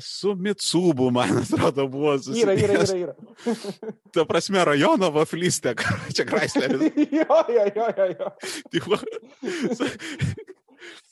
su 0.02 0.34
Mitsubu, 0.34 1.10
man 1.14 1.38
atrodo, 1.44 1.86
buvo 1.88 2.18
susitikęs. 2.18 2.62
Yra, 2.66 2.74
yra, 2.74 2.74
yra. 2.82 3.14
yra. 3.14 3.94
ta 4.12 4.26
prasme, 4.28 4.64
rajono 4.66 5.12
vaflystė, 5.14 5.76
čia 6.16 6.26
Chrysleris. 6.28 7.00
jo, 7.20 7.40
jo, 7.54 7.64
jo, 7.76 7.88
jo. 7.96 8.28
jo. 8.76 8.98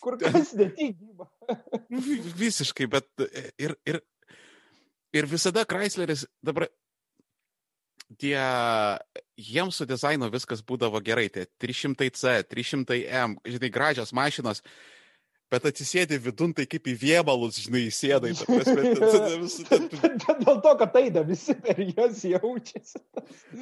Kur 0.03 0.19
kas 0.21 0.53
netygyba. 0.59 1.31
Visiškai, 2.39 2.87
bet 2.91 3.29
ir, 3.61 3.75
ir 3.89 4.03
ir 5.17 5.29
visada 5.29 5.65
Chrysleris 5.69 6.27
dabar 6.45 6.69
tie, 8.17 8.39
jiems 9.37 9.81
su 9.81 9.87
dizainu 9.89 10.31
viskas 10.33 10.63
būdavo 10.65 11.01
gerai, 11.05 11.29
tie 11.33 11.45
300C, 11.61 12.39
300M, 12.49 13.37
žinai, 13.45 13.71
gražios 13.73 14.15
mašinos, 14.17 14.63
bet 15.53 15.67
atsisėdi 15.69 16.19
vidun, 16.21 16.53
tai 16.57 16.67
kaip 16.69 16.89
į 16.89 16.95
viemalus, 17.01 17.59
žinai, 17.65 17.87
įsėdai. 17.89 18.35
Dėl 20.45 20.63
to, 20.65 20.73
kad 20.81 20.97
eina 21.01 21.25
visi 21.29 21.57
per 21.57 21.81
juos 21.81 22.23
jaučiasi. 22.25 23.03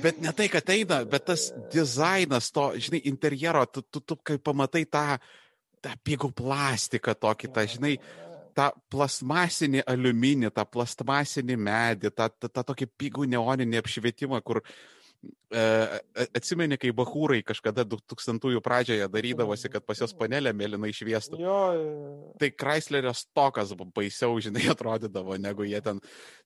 Bet 0.03 0.21
ne 0.23 0.35
tai, 0.37 0.49
kad 0.53 0.75
eina, 0.75 1.03
bet 1.07 1.29
tas 1.31 1.49
dizainas 1.75 2.51
to, 2.55 2.73
žinai, 2.83 3.05
interjero, 3.11 3.65
tu, 3.71 3.87
tu, 3.87 4.03
tu 4.03 4.19
kai 4.19 4.39
pamatai 4.43 4.85
tą, 4.91 5.09
tą 5.83 5.95
pigų 6.07 6.33
plastiką 6.35 7.15
tokį, 7.23 7.53
tą, 7.55 7.67
žinai, 7.77 7.95
tą 8.57 8.71
plastmasinį 8.93 9.85
aliuminį, 9.89 10.51
tą 10.55 10.65
plastmasinį 10.69 11.57
medį, 11.61 12.13
tą, 12.17 12.29
tą, 12.33 12.51
tą 12.51 12.65
tokį 12.73 12.89
pigų 12.99 13.27
neoninį 13.29 13.81
apšvietimą, 13.83 14.41
kur 14.47 14.63
e, 14.63 15.65
atsimeni, 16.27 16.79
kai 16.81 16.95
bahūrai 16.97 17.43
kažkada 17.47 17.85
2000-ųjų 17.89 18.63
pradžioje 18.65 19.11
darydavosi, 19.13 19.71
kad 19.73 19.85
pas 19.85 20.01
jos 20.01 20.17
panelė 20.17 20.55
mėlynai 20.57 20.95
šviestų. 20.97 21.43
Jo, 21.43 21.61
Tai 22.41 22.51
Chryslerio 22.63 23.13
stokas 23.17 23.77
baisiau, 23.77 24.41
žinai, 24.43 24.65
atrodydavo, 24.75 25.37
negu 25.43 25.69
jie 25.69 25.83
ten. 25.85 26.01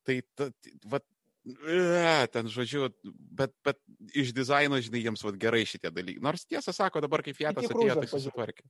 Tai, 0.06 0.18
ta, 0.34 0.50
va, 0.90 1.02
e, 1.46 2.10
ten, 2.34 2.50
žodžiu, 2.50 2.90
bet, 3.38 3.54
bet 3.66 3.78
iš 4.18 4.34
dizaino, 4.34 4.82
žinai, 4.82 5.06
jiems 5.06 5.22
vat, 5.28 5.38
gerai 5.46 5.62
šitie 5.68 5.94
dalykai. 5.94 6.26
Nors 6.26 6.42
tiesą 6.48 6.74
sako, 6.74 7.06
dabar 7.06 7.22
kai 7.22 7.38
Fiatas 7.38 7.70
atėjo, 7.70 8.00
tai 8.02 8.10
susitvarkė. 8.10 8.66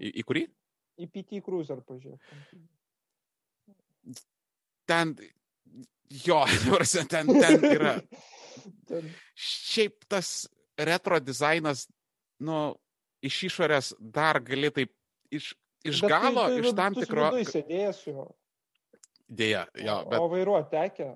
Į, 0.00 0.16
į 0.22 0.28
kurį? 0.32 0.48
Į 1.00 1.08
PT 1.12 1.40
Cruiser 1.46 1.80
pažiūrėk. 1.86 2.20
Ten, 4.86 5.14
jo, 6.26 6.44
ten, 7.08 7.26
ten 7.26 7.64
yra. 7.70 7.96
Ten, 8.86 9.06
Šiaip 9.34 10.04
tas 10.12 10.44
retro 10.78 11.16
dizainas, 11.24 11.86
nu, 12.44 12.74
iš 13.24 13.38
išorės 13.48 13.88
dar 13.98 14.38
gali 14.44 14.68
taip 14.74 14.90
iš, 15.32 15.48
iš 15.88 16.02
bet 16.04 16.12
tai 16.12 16.18
galo, 16.20 16.44
tu- 16.52 16.58
iš 16.60 16.68
tu 16.68 16.72
tam 16.78 16.94
tikro... 16.98 17.30
Sėdėjęs 17.48 18.02
jo. 18.10 18.26
Dėja, 19.32 19.64
jo, 19.80 19.96
O 20.04 20.10
bet 20.12 20.26
vairuoti 20.34 20.70
tekia. 20.76 21.08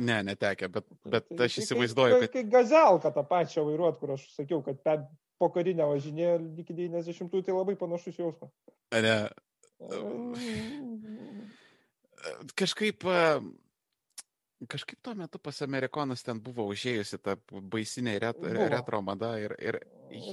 ne, 0.00 0.16
netekė, 0.30 0.70
bet, 0.72 0.88
bet 1.04 1.28
Tai- 1.28 1.44
aš 1.46 1.58
tai 1.58 1.64
įsivaizduoju, 1.66 2.16
kai, 2.16 2.24
kad... 2.24 2.34
Kai 2.38 2.44
gazelką 2.56 3.12
tą 3.18 3.24
pačią 3.30 3.66
vairuot, 3.68 4.00
kur 4.00 4.14
aš 4.16 4.24
sakiau, 4.32 4.62
kad 4.64 4.80
po 5.42 5.50
karinę 5.54 5.90
važinėjo 5.90 6.38
iki 6.62 6.78
90-ųjų, 6.78 7.42
tai 7.50 7.56
labai 7.58 7.74
panašus 7.80 8.22
jausmas. 8.22 8.54
Ne, 8.94 9.16
Mm, 9.82 11.48
kažkaip, 12.54 13.02
kažkaip 14.70 15.00
tuo 15.02 15.14
metu 15.18 15.40
pas 15.42 15.58
amerikonus 15.66 16.22
ten 16.22 16.38
buvo 16.42 16.68
užėjusi 16.70 17.18
ta 17.22 17.34
baisinė 17.50 18.14
ret, 18.22 18.38
Buvo. 18.38 18.68
retro 18.70 19.00
mada 19.02 19.32
ir... 19.42 19.56
ir 19.58 19.80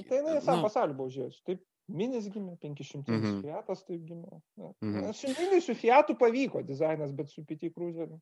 Tai 0.06 0.20
jinai 0.20 0.36
visam 0.38 0.60
nu, 0.60 0.66
pasauliu 0.68 0.94
buvo 0.98 1.10
žiūrėjus. 1.10 1.42
Taip, 1.48 1.62
Minis 1.90 2.28
gimė, 2.30 2.52
500 2.62 3.08
Mhm. 3.10 3.16
mhm. 3.18 3.38
Fiatas 3.42 3.80
taip 3.88 4.02
gimė. 4.06 4.38
Mhm. 4.60 5.10
Su 5.18 5.32
Mini 5.34 5.58
su 5.64 5.74
Fiatu 5.74 6.14
pavyko 6.20 6.62
dizainas, 6.62 7.10
bet 7.16 7.32
su 7.32 7.42
PT 7.44 7.72
Cruiseriu. 7.74 8.20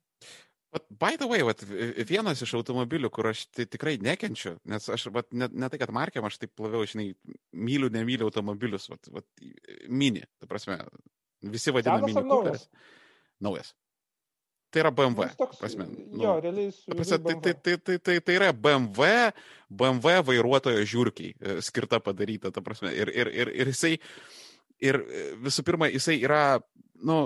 Vat, 0.74 0.84
by 1.00 1.16
the 1.16 1.28
way, 1.30 1.40
vat, 1.48 1.62
vienas 2.08 2.42
iš 2.44 2.52
automobilių, 2.58 3.08
kur 3.14 3.30
aš 3.30 3.46
tai 3.56 3.64
tikrai 3.64 3.94
nekenčiu, 4.04 4.58
nes 4.68 4.88
aš 4.92 5.06
vat, 5.14 5.30
ne, 5.32 5.48
ne 5.48 5.70
tai, 5.72 5.80
kad 5.80 5.92
markiam, 5.96 6.26
aš 6.28 6.36
taip 6.42 6.60
labiau, 6.60 6.84
žinai, 6.88 7.06
myliu, 7.56 7.88
nemyliu 7.94 8.28
automobilius, 8.28 8.90
vat, 8.92 9.08
vat, 9.14 9.26
mini, 9.88 10.26
ta 10.36 10.50
prasme, 10.50 10.76
visi 11.40 11.72
vadina 11.72 11.96
Senas 12.02 12.12
mini 12.12 12.28
naujas? 12.28 12.66
Naujas. 13.40 13.72
Tai 14.68 14.82
yra 14.82 14.90
BMW. 14.92 15.30
Jis 15.30 15.38
toks, 15.40 15.60
prasme, 15.62 15.86
nu, 15.88 16.20
jo, 16.20 16.34
realiai 16.44 16.72
su... 16.76 16.92
Prasme, 16.92 17.18
tai, 17.24 17.36
tai, 17.40 17.54
tai, 17.54 17.76
tai, 17.80 17.96
tai, 18.04 18.18
tai 18.20 18.34
yra 18.36 18.50
BMW, 18.52 19.08
BMW 19.72 20.18
vairuotojo 20.28 20.82
žiūrkiai 20.84 21.32
e, 21.32 21.54
skirta 21.64 22.02
padaryta, 22.04 22.52
ta 22.52 22.60
prasme. 22.64 22.92
Ir, 22.92 23.08
ir, 23.08 23.32
ir, 23.32 23.52
ir 23.62 23.70
jisai, 23.72 23.94
ir 24.84 25.00
e, 25.00 25.22
visų 25.46 25.64
pirma, 25.64 25.88
jisai 25.88 26.18
yra, 26.20 26.42
nu, 27.00 27.22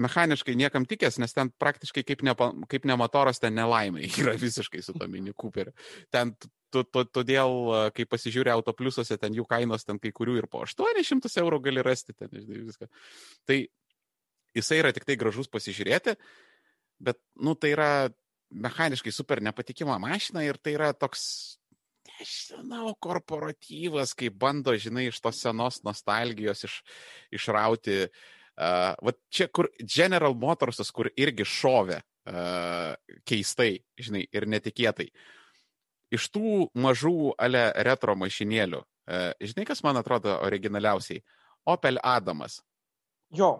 mechaniškai 0.00 0.54
niekam 0.56 0.86
tikęs, 0.88 1.18
nes 1.20 1.34
ten 1.36 1.50
praktiškai 1.60 2.04
kaip 2.06 2.24
ne, 2.26 2.34
kaip 2.70 2.86
ne 2.88 2.96
motoras, 2.98 3.40
ten 3.42 3.54
nelaimė 3.58 4.06
yra 4.22 4.36
visiškai 4.40 4.82
su 4.84 4.96
to 4.96 5.08
mini 5.12 5.34
Cooperiu. 5.36 5.74
Ten 6.14 6.34
tu- 6.40 6.84
tu- 6.84 7.06
todėl, 7.18 7.56
kai 7.96 8.06
pasižiūrė 8.08 8.54
autopliusuose, 8.54 9.18
ten 9.20 9.36
jų 9.36 9.46
kainos, 9.50 9.84
ten 9.86 10.00
kai 10.02 10.12
kurių 10.16 10.38
ir 10.40 10.48
po 10.50 10.64
800 10.66 11.36
eurų 11.42 11.60
gali 11.68 11.84
rasti, 11.86 12.16
ten, 12.16 12.32
žinai, 12.32 12.64
viską. 12.70 12.90
Tai 13.48 13.60
jisai 14.56 14.80
yra 14.82 14.94
tik 14.96 15.06
tai 15.08 15.18
gražus 15.20 15.50
pasižiūrėti, 15.52 16.16
bet, 17.02 17.20
nu, 17.42 17.54
tai 17.58 17.74
yra 17.76 17.92
mechaniškai 18.50 19.12
super 19.14 19.42
nepatikima 19.44 20.00
mašina 20.02 20.42
ir 20.42 20.58
tai 20.58 20.74
yra 20.74 20.90
toks, 20.96 21.22
nežinau, 22.10 22.96
korporatyvas, 23.02 24.16
kai 24.18 24.30
bando, 24.32 24.74
žinai, 24.74 25.10
iš 25.10 25.20
tos 25.22 25.38
senos 25.44 25.82
nostalgijos 25.86 26.66
iš, 26.66 26.80
išrauti. 27.38 28.04
Uh, 28.08 28.39
va 28.60 29.12
čia, 29.32 29.48
kur 29.48 29.70
General 29.80 30.34
Motorsas, 30.36 30.90
kur 30.92 31.08
irgi 31.16 31.46
šovė 31.48 32.00
uh, 32.00 32.92
keistai, 33.28 33.72
žinai, 34.00 34.26
ir 34.28 34.46
netikėtai. 34.50 35.08
Iš 36.10 36.26
tų 36.34 36.66
mažų 36.82 37.32
ale 37.38 37.70
retro 37.86 38.16
mašinėlių, 38.18 38.82
uh, 38.82 39.30
žinai, 39.40 39.66
kas 39.68 39.82
man 39.86 40.00
atrodo 40.00 40.36
originaliausiai? 40.44 41.22
Opel 41.70 42.00
Adamas. 42.02 42.60
Jo. 43.36 43.52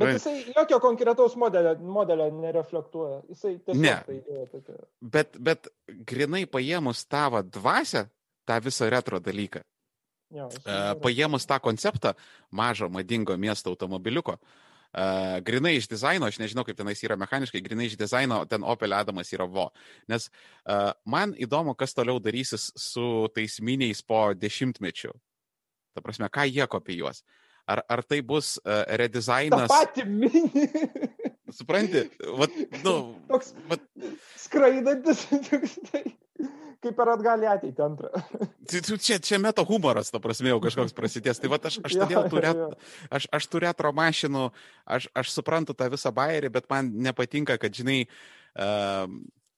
Bet 0.00 0.14
jisai 0.16 0.52
jokio 0.56 0.78
konkretaus 0.80 1.34
modelio, 1.36 1.74
modelio 1.82 2.30
nereflektuoja. 2.32 3.20
Jisai 3.28 3.56
tiesiog 3.58 3.82
Ne. 3.82 3.96
tai 4.06 4.16
idėja 4.20 4.46
tokia. 4.52 4.78
Bet, 5.00 5.36
bet 5.36 5.68
grinai 6.08 6.46
paėmus 6.48 7.02
tavo 7.10 7.42
dvasę, 7.42 8.06
tą 8.48 8.60
visą 8.64 8.88
retro 8.90 9.20
dalyką, 9.20 9.60
Jo, 10.30 10.46
paėmus 11.02 11.46
tą 11.50 11.58
konceptą 11.62 12.14
mažo, 12.54 12.86
madingo 12.92 13.34
miesto 13.40 13.72
automobiliuko, 13.72 14.36
e, 14.38 15.06
grinai 15.46 15.72
iš 15.80 15.88
dizaino, 15.90 16.28
aš 16.30 16.38
nežinau, 16.38 16.62
kaip 16.66 16.78
tenais 16.78 17.02
yra 17.02 17.16
mechaniškai, 17.18 17.62
grinai 17.64 17.88
iš 17.90 17.96
dizaino, 17.98 18.44
ten 18.46 18.62
Opel 18.62 18.94
Adamas 18.94 19.32
yra 19.34 19.48
vo. 19.50 19.70
Nes 20.10 20.28
e, 20.30 20.78
man 21.04 21.34
įdomu, 21.34 21.74
kas 21.74 21.96
toliau 21.98 22.22
darysis 22.22 22.70
su 22.78 23.26
tais 23.34 23.58
miniais 23.58 24.04
po 24.06 24.28
dešimtmečių. 24.38 25.10
Ta 25.98 26.02
prasme, 26.04 26.30
ką 26.30 26.46
jie 26.46 26.66
kopijuos. 26.70 27.24
Ar, 27.70 27.82
ar 27.90 28.00
tai 28.02 28.18
bus 28.26 28.56
uh, 28.58 28.82
Ta 28.82 28.96
redizainas, 28.98 29.68
pati 29.70 30.02
mini. 30.02 30.66
supranti, 31.54 32.06
vat, 32.38 32.54
nu, 32.82 32.94
Toks 33.28 33.52
vat, 33.70 33.84
skraidantis. 34.38 35.26
toks 35.50 35.76
tai, 35.90 36.02
Kaip 36.80 36.96
per 36.96 37.10
atgal 37.12 37.42
į 37.44 37.48
ateitį 37.50 37.82
antrą. 37.84 38.08
Tai 38.70 38.80
tu- 38.86 38.96
Čia, 39.00 39.18
čia 39.20 39.36
meta 39.42 39.64
humoras, 39.68 40.08
ta 40.12 40.20
prasme, 40.22 40.48
jau 40.48 40.60
kažkoks 40.64 40.94
prasidės. 40.96 41.40
Tai 41.42 41.50
va, 41.52 41.58
aš, 41.60 41.76
aš 41.84 41.98
todėl 42.02 42.62
jo. 42.62 42.70
aš, 43.12 43.26
aš 43.36 43.48
tų 43.52 43.60
retro 43.66 43.92
mašinų, 43.96 44.46
aš, 44.88 45.10
aš 45.12 45.34
suprantu 45.34 45.76
tą 45.76 45.90
visą 45.92 46.12
bairį, 46.16 46.52
bet 46.56 46.70
man 46.72 46.88
nepatinka, 47.04 47.58
kad, 47.60 47.76
žinai, 47.76 48.06
uh, 48.56 49.04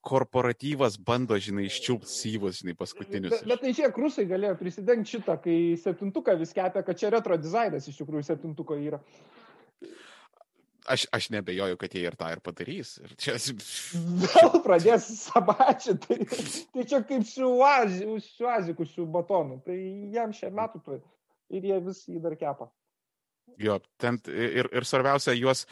korporatyvas 0.02 0.98
bando, 0.98 1.38
žinai, 1.38 1.68
iščiulpti 1.70 2.10
syvus, 2.10 2.58
žinai, 2.62 2.74
paskutinius. 2.78 3.36
Bet, 3.36 3.46
bet 3.52 3.62
tai 3.62 3.74
šiek 3.78 4.00
rusai 4.02 4.26
galėjo 4.26 4.56
prisidengti 4.58 5.14
šitą, 5.14 5.36
kai 5.44 5.58
septintuką 5.78 6.34
vis 6.40 6.54
kepė, 6.56 6.82
kad 6.82 6.98
čia 6.98 7.12
retro 7.14 7.38
dizainas 7.38 7.86
iš 7.86 8.00
tikrųjų 8.02 8.26
septintuko 8.26 8.78
yra. 8.82 8.98
Aš, 10.90 11.06
aš 11.14 11.28
nebejoju, 11.30 11.76
kad 11.78 11.94
jie 11.94 12.02
ir 12.08 12.16
tą 12.18 12.28
ir 12.34 12.40
padarys. 12.42 12.96
Ir 13.02 13.14
čia, 13.20 13.36
Vėl 14.26 14.58
pradės 14.64 15.06
sabačią. 15.20 15.96
Tai, 16.02 16.18
tai 16.74 16.86
čia 16.90 17.02
kaip 17.06 17.26
su, 17.28 17.46
Uazi, 17.60 18.06
su 18.24 18.48
Aziku, 18.50 18.86
su 18.88 19.06
batonu. 19.06 19.60
Tai 19.66 19.76
jam 20.14 20.34
šią 20.34 20.50
metų. 20.58 21.00
Ir 21.52 21.68
jie 21.68 21.80
vis 21.84 22.06
jį 22.08 22.22
dar 22.24 22.38
kepa. 22.40 22.70
jo, 23.58 23.78
ten 24.00 24.18
ir, 24.32 24.68
ir 24.72 24.86
svarbiausia, 24.88 25.34
juos, 25.36 25.66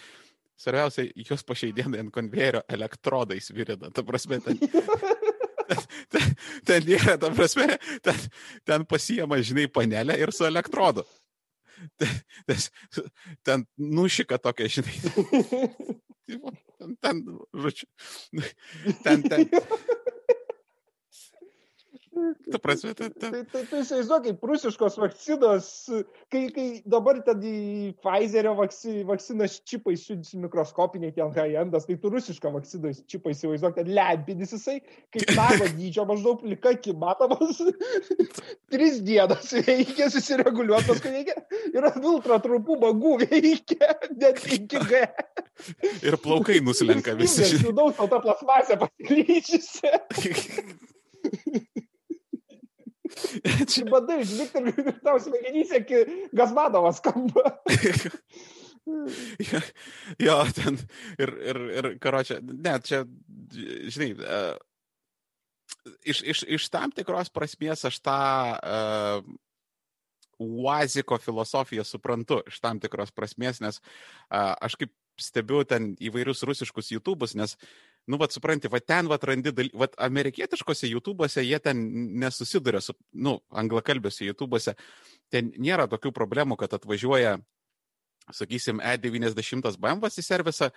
svarbiausia, 0.60 1.06
juos 1.16 1.44
pašeidėnai 1.46 2.02
ant 2.04 2.12
konvejerio 2.14 2.62
elektrodais 2.68 3.50
virina. 3.54 3.90
Ta 3.94 4.04
prasme, 4.06 4.40
ten, 4.44 4.60
ten, 6.12 6.36
ten 6.68 6.92
yra, 6.96 7.16
ta 7.20 7.32
prasme, 7.34 7.78
ten, 8.04 8.28
ten 8.68 8.86
pasijama, 8.88 9.40
žinai, 9.42 9.68
panelę 9.72 10.18
ir 10.20 10.34
su 10.36 10.46
elektrodu. 10.48 11.06
Ten, 13.44 13.64
nušika 13.76 14.38
tokia, 14.38 14.68
žinai. 14.68 14.96
Ten, 16.80 16.94
ten, 17.02 17.16
žodžiu, 17.50 17.86
ten, 19.02 19.20
ten, 19.26 19.50
ta 22.52 22.58
prasme, 22.62 22.94
ten, 22.94 23.12
ten. 23.12 23.32
Tai, 23.32 23.42
tai, 23.52 23.62
tai 23.70 23.82
įsivaizduok, 23.84 24.26
kaip 24.26 24.44
rusiškos 24.50 24.98
vakcinos, 25.00 25.68
kai, 26.32 26.42
kai 26.54 26.66
dabar 26.88 27.20
ten 27.26 27.44
į 27.46 27.56
Pfizerio 28.00 28.54
vakci, 28.58 29.00
vakcinas 29.08 29.58
čipai 29.68 29.96
siunčiasi 30.00 30.40
mikroskopiniai 30.44 31.14
ten 31.16 31.32
high-endas, 31.36 31.88
tai 31.88 31.98
tu 32.00 32.12
rusišką 32.12 32.52
vakciną 32.56 32.92
čipai 33.10 33.34
įsivaizduok, 33.36 33.76
ten 33.78 33.92
lempinis 33.96 34.54
jisai, 34.56 34.78
kaip 35.14 35.34
nago 35.38 35.70
dydžio 35.76 36.06
maždaug 36.10 36.42
plika, 36.44 36.74
kaip 36.80 37.00
matomas, 37.00 37.62
tris 38.72 39.00
dienas 39.06 39.52
veikia, 39.66 40.10
susireguliuot, 40.12 40.88
paskui 40.90 41.14
veikia 41.18 41.38
ir 41.74 41.86
ant 41.90 42.04
ultra 42.06 42.40
trumpų 42.42 42.78
bagų 42.84 43.16
veikia, 43.26 43.94
net 44.16 44.42
5G. 44.44 45.04
Ir 46.08 46.16
plaukai 46.22 46.60
nuslenka 46.64 47.14
visi. 47.18 47.44
Žinau, 47.60 47.90
tau 47.96 48.08
ta 48.08 48.20
plasmasė 48.24 48.78
pasiklyčiusi. 48.80 49.90
Čia 53.70 53.84
badai, 53.90 54.22
ir 54.22 54.90
tau 55.04 55.18
smegenyse 55.22 55.82
Gazmanovas 56.36 57.00
skamba. 57.02 57.54
jo, 59.50 59.60
jo, 60.18 60.36
ten 60.56 60.78
ir, 61.18 61.34
ir, 61.52 61.60
ir 61.80 61.88
karočią, 62.02 62.40
ne, 62.42 62.74
čia, 62.84 63.02
žinai, 63.92 64.10
uh, 64.16 64.56
iš, 66.04 66.22
iš, 66.22 66.42
iš 66.58 66.68
tam 66.72 66.92
tikros 66.94 67.30
prasmės 67.32 67.86
aš 67.88 68.00
tą 68.04 68.20
uh, 68.56 69.30
Uaziko 70.40 71.18
filosofiją 71.20 71.84
suprantu, 71.84 72.40
iš 72.48 72.62
tam 72.64 72.80
tikros 72.80 73.12
prasmės, 73.12 73.60
nes 73.60 73.80
uh, 73.82 74.56
aš 74.56 74.78
kaip 74.80 74.94
stebiu 75.20 75.60
ten 75.68 75.92
įvairius 76.00 76.40
rusiškus 76.48 76.94
YouTube'us, 76.94 77.36
nes, 77.36 77.56
nu, 78.08 78.18
vad 78.20 78.32
supranti, 78.32 78.70
va 78.72 78.80
ten, 78.80 79.08
va 79.10 79.18
randi, 79.22 79.52
va 79.76 79.88
amerikietiškose 80.06 80.88
YouTube'uose 80.90 81.44
jie 81.44 81.58
ten 81.62 81.82
nesusiduria 82.22 82.80
su, 82.84 82.94
nu, 83.12 83.36
anglakalbėse 83.50 84.24
YouTube'uose, 84.30 84.76
ten 85.30 85.52
nėra 85.58 85.88
tokių 85.90 86.12
problemų, 86.16 86.56
kad 86.60 86.74
atvažiuoja, 86.78 87.36
sakysim, 88.34 88.80
E90 88.80 89.76
BMW 89.78 90.10
į 90.10 90.24
servisą, 90.24 90.70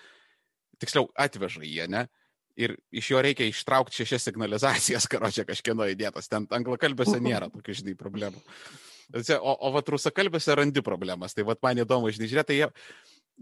tiksliau 0.82 1.08
atveža 1.16 1.64
jie, 1.66 1.88
ne? 1.88 2.08
ir 2.60 2.76
iš 2.94 3.12
jo 3.12 3.22
reikia 3.24 3.48
ištraukti 3.50 4.02
šešias 4.02 4.28
signalizacijas, 4.30 5.08
karo 5.12 5.32
čia 5.34 5.45
kažkieno 5.48 5.88
įdėtas. 5.90 6.30
Ten 6.32 6.48
anglakalbėse 6.54 7.20
nėra 7.24 7.50
tokių, 7.54 7.78
žinai, 7.82 7.95
problemų. 8.00 8.41
O, 9.14 9.54
o 9.54 9.72
vat 9.76 9.90
rusakalbėse 9.94 10.56
randi 10.58 10.84
problemas. 10.86 11.36
Tai 11.36 11.48
vat 11.50 11.62
man 11.66 11.82
įdomu, 11.84 12.12
žinai, 12.14 12.30
žiūrėti, 12.32 12.50
tai 12.52 12.60
jie, 12.60 12.70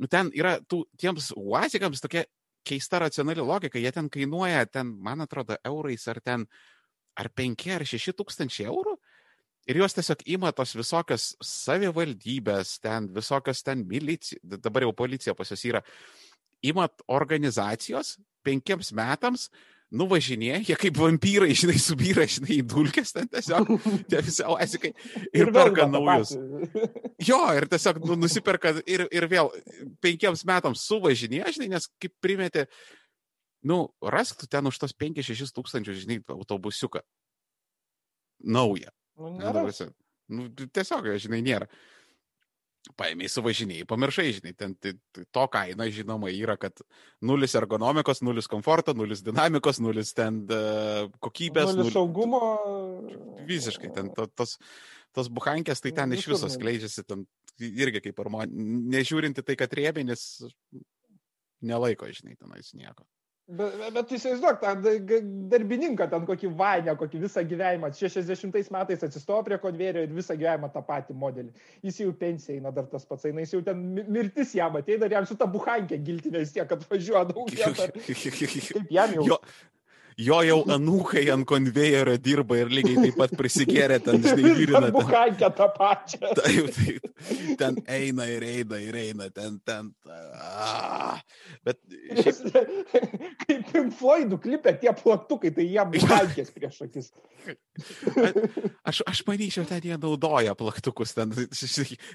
nu, 0.01 0.09
ten 0.11 0.31
yra 0.35 0.57
tų, 0.63 0.83
tiems 0.99 1.31
uazikams 1.37 2.03
tokia 2.03 2.25
keista 2.67 2.99
racionali 3.01 3.43
logika, 3.45 3.79
jie 3.79 3.91
ten 3.91 4.09
kainuoja, 4.09 4.65
ten, 4.69 4.93
man 5.01 5.21
atrodo, 5.25 5.57
eurais 5.65 6.07
ar 6.11 6.21
ten, 6.21 6.45
ar 7.17 7.29
5 7.35 7.69
ar 7.75 7.85
6 7.87 8.15
tūkstančiai 8.17 8.69
eurų. 8.69 8.97
Ir 9.69 9.77
jos 9.77 9.93
tiesiog 9.93 10.23
ima 10.33 10.49
tos 10.57 10.73
visokios 10.73 11.35
savivaldybės, 11.45 12.79
ten 12.81 13.11
visokios 13.13 13.61
ten 13.63 13.85
milicija, 13.87 14.41
dabar 14.57 14.87
jau 14.87 14.93
policija 14.97 15.35
pas 15.37 15.51
jos 15.53 15.65
yra, 15.69 15.83
imat 16.65 17.03
organizacijos 17.07 18.15
penkiems 18.45 18.89
metams, 18.97 19.49
nuvažinėja, 19.91 20.61
jie 20.67 20.77
kaip 20.79 20.97
vampyrai, 20.99 21.51
žinai, 21.57 21.75
subyra, 21.81 22.25
žinai, 22.29 22.57
į 22.61 22.65
dulkes 22.71 23.13
ten 23.15 23.27
tiesiog, 23.31 23.69
tie 24.11 24.21
visi 24.23 24.45
oasikai 24.47 24.91
ir, 24.93 25.35
ir 25.41 25.51
perka 25.55 25.87
naujus. 25.89 26.33
Jo, 27.21 27.41
ir 27.57 27.67
tiesiog 27.71 28.01
nu, 28.05 28.17
nusiperka 28.23 28.73
ir, 28.85 29.05
ir 29.11 29.27
vėl 29.31 29.51
penkiems 30.03 30.45
metams 30.47 30.85
suvažinėja, 30.87 31.53
žinai, 31.57 31.71
nes 31.75 31.89
kaip 32.01 32.15
primetė, 32.23 32.67
nu, 33.67 33.83
rask 34.15 34.39
tu 34.39 34.49
ten 34.51 34.67
už 34.71 34.79
tos 34.81 34.95
5-6 34.95 35.55
tūkstančius, 35.57 36.03
žinai, 36.05 36.21
autobusiuką. 36.31 37.03
Naują. 38.51 38.89
Nu, 39.21 40.47
nu, 40.57 40.67
tiesiog, 40.71 41.11
žinai, 41.21 41.43
nėra 41.45 41.67
paėmė 42.97 43.29
suvažinėjai, 43.31 43.87
pamiršai, 43.89 44.27
žinai, 44.37 44.53
ten 44.57 44.73
tai, 44.81 44.93
to 45.33 45.45
kaina, 45.53 45.87
žinoma, 45.93 46.31
yra, 46.33 46.57
kad 46.61 46.83
nulis 47.25 47.55
ergonomikos, 47.57 48.23
nulis 48.25 48.49
komforto, 48.51 48.95
nulis 48.97 49.23
dinamikos, 49.25 49.81
nulis 49.83 50.13
ten 50.17 50.41
uh, 50.47 51.07
kokybės. 51.23 51.75
Nulis 51.77 51.95
saugumo. 51.95 52.41
Visiškai, 53.47 53.91
ten 53.95 54.11
to, 54.15 54.27
tos, 54.37 54.57
tos 55.15 55.31
buhankės, 55.33 55.83
tai 55.83 55.93
ten 55.97 56.17
iš 56.17 56.29
viso 56.33 56.51
skleidžiasi, 56.51 57.05
ten 57.07 57.25
irgi 57.61 58.03
kaip 58.07 58.21
armo, 58.23 58.43
nežiūrinti 58.47 59.43
tai, 59.45 59.57
kad 59.59 59.73
riebinis 59.77 60.27
nelaiko, 61.61 62.09
žinai, 62.09 62.37
tenais 62.39 62.73
nieko. 62.77 63.05
Bet, 63.51 63.73
bet 63.91 64.11
įsivaizduok, 64.15 64.61
tą 64.61 64.93
darbininką 65.51 66.05
ten 66.11 66.27
kokį 66.27 66.51
vainę, 66.59 66.93
kokį 66.99 67.19
visą 67.25 67.43
gyvenimą, 67.47 67.89
60 67.99 68.71
metais 68.71 69.03
atsistojo 69.07 69.41
prie 69.47 69.57
konvejerio 69.59 70.05
ir 70.05 70.13
visą 70.15 70.37
gyvenimą 70.39 70.69
tą 70.71 70.83
patį 70.87 71.17
modelį. 71.19 71.51
Jis 71.83 71.99
jau 72.03 72.13
pensija 72.21 72.55
eina 72.55 72.71
dar 72.75 72.87
tas 72.91 73.03
pats, 73.09 73.27
eina, 73.27 73.43
jis 73.43 73.57
jau 73.57 73.63
ten 73.65 73.83
mirtis 74.07 74.55
jam 74.55 74.79
ateina 74.79 75.09
ir 75.09 75.17
jam 75.17 75.27
su 75.27 75.35
ta 75.39 75.49
buhankė 75.51 75.99
giltinė 75.99 76.45
vis 76.45 76.55
tiek 76.55 76.71
atvažiuoja 76.77 77.25
daug. 77.33 77.51
Kaip 78.71 78.95
jam 78.95 79.17
jau. 79.19 79.27
Jo, 79.33 79.41
jo 80.19 80.39
jau 80.45 80.59
anūkai 80.75 81.25
ant 81.33 81.47
konvejerio 81.47 82.17
dirba 82.21 82.57
ir 82.61 82.71
lygiai 82.73 83.07
taip 83.07 83.19
pat 83.21 83.35
prisigėrė 83.39 83.99
ten, 84.03 84.21
žinai, 84.23 84.53
vyrina. 84.59 84.83
Ten 84.87 84.95
buhankę 84.95 85.51
tą 85.57 85.67
pačią. 85.75 86.33
Taip, 86.39 86.69
taip, 86.75 87.07
ten 87.59 87.79
eina 87.87 88.27
ir 88.31 88.45
eina 88.47 88.81
ir 88.81 88.99
eina, 89.03 89.29
ten, 89.33 89.59
ten. 89.65 89.91
A, 90.11 91.17
bet. 91.65 91.79
Šiaip... 92.21 92.41
Kaip 93.41 93.71
Pink 93.71 93.95
Floydų 93.97 94.39
klipė 94.41 94.75
tie 94.81 94.91
plaktukai, 94.95 95.51
tai 95.55 95.65
jie 95.67 95.85
buhankės 95.95 96.51
prieš 96.55 96.81
akis. 96.87 97.11
Aš, 98.87 99.01
aš 99.07 99.23
manyčiau, 99.27 99.65
ten 99.69 99.83
jie 99.85 99.97
naudoja 99.97 100.53
plaktukus 100.57 101.15
ten 101.17 101.33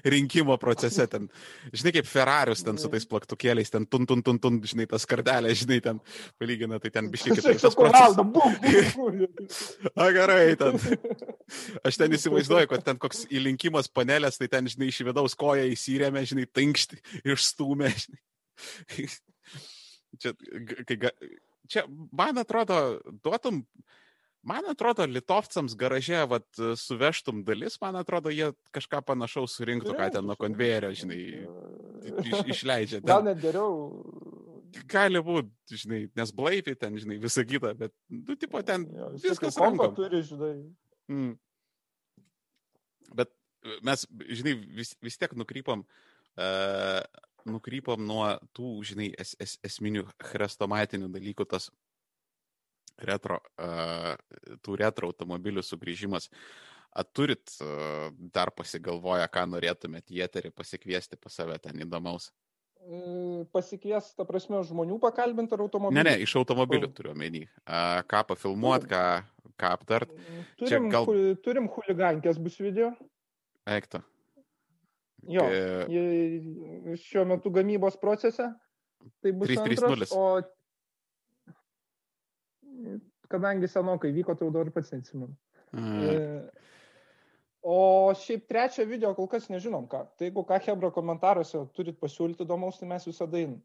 rinkimo 0.05 0.57
procese. 0.61 1.07
Ten, 1.11 1.27
žinai, 1.73 1.93
kaip 1.99 2.09
Ferrarius 2.09 2.63
ten 2.65 2.79
su 2.79 2.91
tais 2.91 3.07
plaktukėliais, 3.09 3.71
ten 3.73 3.87
tun, 3.89 4.07
tun, 4.09 4.23
tun, 4.25 4.39
tun, 4.43 4.59
žinai, 4.67 4.87
tas 4.89 5.07
kardelė, 5.09 5.53
žinai, 5.57 5.79
ten 5.83 6.01
palygina, 6.39 6.79
tai 6.83 6.91
ten 6.93 7.11
biškiai 7.13 7.37
kitaip 7.39 7.61
paveldą. 7.93 8.25
Bum. 8.35 8.55
A, 9.95 10.09
gerai, 10.15 10.55
ten. 10.59 10.79
Aš 11.87 11.99
ten 12.01 12.15
įsivaizduoju, 12.17 12.69
kad 12.71 12.85
ten 12.85 12.99
koks 13.01 13.25
įlinkimas 13.33 13.89
panelės, 13.91 14.39
tai 14.39 14.49
ten, 14.51 14.69
žinai, 14.71 14.89
iš 14.91 15.01
vidaus 15.07 15.37
koja 15.37 15.67
įsirėmė, 15.71 16.25
žinai, 16.29 16.47
tankšti, 16.49 16.99
išstumė, 17.23 17.93
žinai. 18.03 19.07
Čia, 20.17 20.33
kai, 20.87 20.97
čia, 21.69 21.83
man 22.15 22.41
atrodo, 22.41 22.79
duotum, 23.23 23.61
man 24.47 24.67
atrodo, 24.71 25.05
litovcams 25.09 25.75
garaže, 25.77 26.23
vat, 26.31 26.47
suvežtum 26.79 27.43
dalis, 27.47 27.77
man 27.83 27.99
atrodo, 27.99 28.31
jie 28.33 28.53
kažką 28.75 29.03
panašaus 29.05 29.59
surinktų, 29.59 29.93
ką 29.97 30.09
ten 30.15 30.27
nuo 30.27 30.37
konvejerio, 30.39 30.93
žinai, 30.97 31.21
iš, 32.23 32.43
išleidžia. 32.55 33.01
Ten. 33.01 33.11
Gal 33.11 33.27
net 33.27 33.43
geriau 33.43 33.91
gali 34.91 35.21
būti, 35.23 35.77
žinai, 35.83 36.01
nes 36.17 36.31
blaiviai 36.35 36.77
ten, 36.79 36.97
žinai, 36.99 37.17
visą 37.21 37.43
kitą, 37.47 37.73
bet, 37.77 37.93
nu, 38.13 38.35
tipo, 38.39 38.61
ten 38.65 38.85
jo, 38.91 39.09
viskas 39.23 39.57
rankom. 39.61 39.95
turi, 39.97 40.21
žinai. 40.25 40.53
Mm. 41.11 41.33
Bet 43.17 43.31
mes, 43.85 44.05
žinai, 44.39 44.55
vis, 44.79 44.93
vis 45.03 45.19
tiek 45.19 45.33
nukrypam, 45.39 45.83
uh, 46.37 47.01
nukrypam 47.47 48.03
nuo 48.07 48.29
tų, 48.57 48.71
žinai, 48.91 49.11
es, 49.19 49.35
es, 49.43 49.57
esminių 49.65 50.07
chrestomatinių 50.31 51.11
dalykų, 51.13 51.47
tas 51.49 51.69
retro, 52.97 53.39
uh, 53.61 54.15
tų 54.65 54.79
retro 54.81 55.11
automobilių 55.11 55.63
sugrįžimas. 55.65 56.31
Ar 56.97 57.05
turit 57.13 57.51
uh, 57.61 58.09
dar 58.33 58.51
pasigalvoję, 58.55 59.27
ką 59.29 59.45
norėtumėt 59.51 60.11
į 60.11 60.23
eterį 60.25 60.53
pasikviesti 60.55 61.19
pas 61.21 61.35
save 61.35 61.59
ten 61.61 61.83
įdomaus? 61.85 62.31
Pasikvies, 63.53 64.11
ta 64.17 64.25
prasme, 64.27 64.59
žmonių 64.65 64.99
pakalbinti 65.03 65.55
ar 65.55 65.63
automobilių? 65.65 65.97
Ne, 65.97 66.05
ne, 66.07 66.15
iš 66.23 66.35
automobilių 66.39 66.91
turiu 66.95 67.13
omeny. 67.13 67.45
Ką 68.11 68.21
pafilmuot, 68.31 68.87
ką, 68.89 69.03
ką 69.59 69.71
aptart. 69.77 70.13
Turim, 70.59 70.89
gal... 70.93 71.07
hu, 71.07 71.33
turim 71.43 71.67
huligankės 71.73 72.39
bus 72.43 72.59
video. 72.61 72.93
Eikto. 73.67 74.03
Jo, 75.27 75.43
e... 75.51 76.95
šiuo 77.01 77.25
metu 77.27 77.51
gamybos 77.51 77.99
procese. 77.99 78.51
Tai 79.23 79.33
bus 79.35 79.51
330. 79.51 80.13
O 80.15 80.41
kadangi 83.27 83.67
senokai 83.67 84.13
vyko, 84.15 84.35
tai 84.37 84.47
jau 84.47 84.53
dar 84.55 84.71
pats 84.71 84.93
neatsimenu. 84.93 85.35
Mm. 85.75 85.99
E 86.03 86.13
O 87.65 88.13
šiaip 88.15 88.45
trečią 88.47 88.85
video 88.87 89.13
kol 89.17 89.27
kas 89.31 89.49
nežinom 89.51 89.87
ką. 89.91 90.03
Tai 90.17 90.29
jeigu 90.29 90.43
ką 90.47 90.59
Hebra 90.67 90.91
komentaruose 90.93 91.63
turit 91.75 91.97
pasiūlyti 91.99 92.45
įdomaus, 92.45 92.77
tai 92.79 92.89
mes 92.91 93.07
visada 93.07 93.39
einam. 93.41 93.57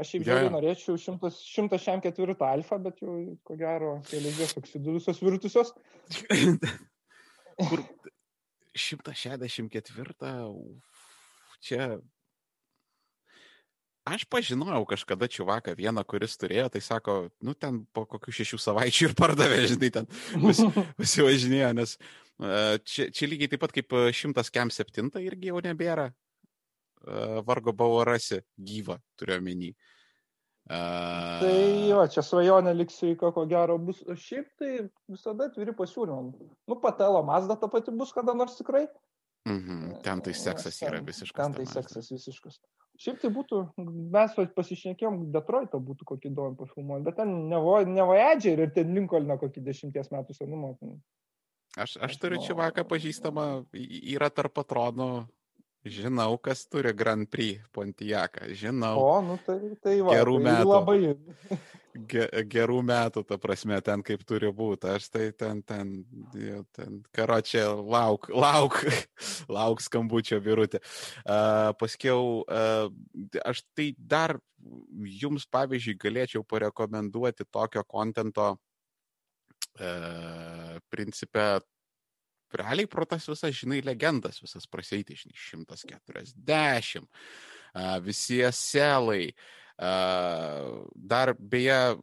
Aš 0.00 0.14
šiaip 0.14 0.24
žiūrėjau, 0.28 0.52
norėčiau 0.54 0.96
104 1.00 2.36
alfa, 2.46 2.78
bet 2.80 3.02
jau 3.02 3.18
ko 3.44 3.56
gero 3.60 3.98
kelias 4.08 4.54
oksidusios 4.56 5.20
virtusios. 5.20 5.74
Kur 7.68 7.82
164, 8.72 10.32
čia 11.60 11.90
Aš 14.08 14.24
pažinojau 14.24 14.86
kažkada 14.88 15.28
čiuvaką 15.28 15.74
vieną, 15.76 16.02
kuris 16.08 16.32
turėjo, 16.40 16.70
tai 16.72 16.80
sako, 16.80 17.28
nu 17.44 17.52
ten 17.52 17.82
po 17.92 18.06
kokių 18.08 18.32
šešių 18.32 18.58
savaičių 18.64 19.10
ir 19.10 19.14
pardavė, 19.18 19.58
žinai, 19.68 19.90
ten 19.92 20.08
pasivažinėjo, 20.96 21.68
nes 21.80 21.98
čia, 22.40 23.10
čia 23.12 23.28
lygiai 23.28 23.52
taip 23.52 23.62
pat 23.64 23.74
kaip 23.76 23.92
100 23.92 24.50
kem 24.54 24.72
7 24.72 25.10
irgi 25.20 25.52
jau 25.52 25.62
nebėra. 25.64 26.10
Vargo 27.46 27.72
bavo 27.72 28.02
rasi 28.04 28.42
gyvą, 28.60 28.98
turiu 29.16 29.38
omeny. 29.38 29.70
Uh... 30.70 31.40
Tai 31.40 31.54
jo, 31.88 32.02
čia 32.12 32.22
svajonė 32.22 32.74
liksiu 32.76 33.14
į 33.14 33.16
ko 33.18 33.44
gero 33.50 33.78
bus. 33.80 34.02
Šiaip 34.04 34.50
tai 34.60 34.74
visada 35.10 35.48
atviri 35.48 35.72
pasiūlymam. 35.74 36.28
Nu, 36.68 36.76
patelo 36.82 37.24
Mazda 37.26 37.56
ta 37.58 37.70
pati 37.72 37.90
bus 37.96 38.12
kada 38.14 38.36
nors 38.36 38.58
tikrai. 38.58 38.84
Mhm. 39.48 40.02
Ten 40.04 40.20
tai 40.20 40.34
seksas 40.36 40.76
Ten- 40.78 40.92
yra 40.92 41.00
visiškas. 41.02 41.40
Ten 41.40 41.56
tai 41.56 41.66
seksas 41.66 42.12
visiškas. 42.12 42.60
Šiaip 43.00 43.22
tai 43.22 43.30
būtų, 43.32 43.62
mes 44.12 44.34
pasišnekėjom, 44.54 45.22
Detroitą 45.32 45.80
būtų 45.80 46.04
kokį 46.10 46.28
įdomų 46.28 46.58
pafilmuoti, 46.58 47.06
bet 47.06 47.16
ten 47.16 47.32
ne, 47.48 47.56
Vo- 47.64 47.86
ne 47.88 48.04
Voyager 48.04 48.60
ir 48.60 48.74
ten 48.76 48.92
Lincolną 48.94 49.38
kokį 49.40 49.62
dešimties 49.64 50.12
metų 50.12 50.36
senumo. 50.36 50.74
Aš, 51.78 51.96
aš 52.02 52.16
turiu 52.18 52.40
nu- 52.40 52.46
čivaką 52.46 52.82
pažįstamą, 52.88 53.66
yra 54.10 54.30
tarp 54.34 54.56
patronų, 54.58 55.28
žinau, 55.86 56.34
kas 56.42 56.66
turi 56.66 56.92
Grand 56.92 57.28
Prix 57.30 57.62
Pontiaką, 57.72 58.50
žinau, 58.52 58.98
O, 58.98 59.20
nu 59.22 59.38
tai, 59.46 59.58
tai 59.80 60.00
va. 60.02 60.16
Gerų 60.18 60.36
tai 60.36 60.44
metų. 60.44 60.68
Labai. 60.68 60.98
ge, 62.10 62.26
gerų 62.50 62.80
metų, 62.86 63.22
ta 63.26 63.38
prasme, 63.38 63.80
ten 63.80 64.02
kaip 64.02 64.24
turi 64.26 64.50
būti, 64.52 64.90
aš 64.90 65.08
tai 65.10 65.30
ten, 65.32 65.62
ten, 65.62 66.04
jau 66.34 66.64
ten, 66.76 67.00
karočią, 67.16 67.64
lauk, 67.86 68.28
lauk, 68.34 68.80
lauk 69.56 69.80
skambučio 69.80 70.40
virutė. 70.42 70.82
Uh, 71.24 71.72
paskiau, 71.80 72.42
uh, 72.44 72.90
aš 73.44 73.62
tai 73.74 73.92
dar 73.96 74.38
jums, 75.22 75.46
pavyzdžiui, 75.46 75.98
galėčiau 76.02 76.44
parekomenduoti 76.44 77.46
tokio 77.48 77.84
kontento 77.88 78.56
uh, 79.78 80.78
principę 80.90 81.60
realiai 82.52 82.86
pro 82.86 83.04
tas 83.06 83.26
visas, 83.28 83.54
žinai, 83.54 83.80
legendas 83.84 84.40
visas 84.42 84.66
praseiti, 84.66 85.16
žinai, 85.18 85.36
140, 85.38 87.06
a, 87.74 87.98
visi 88.02 88.40
selai. 88.52 89.30
a, 89.78 89.92
Dar 90.94 91.34
beje, 91.38 91.96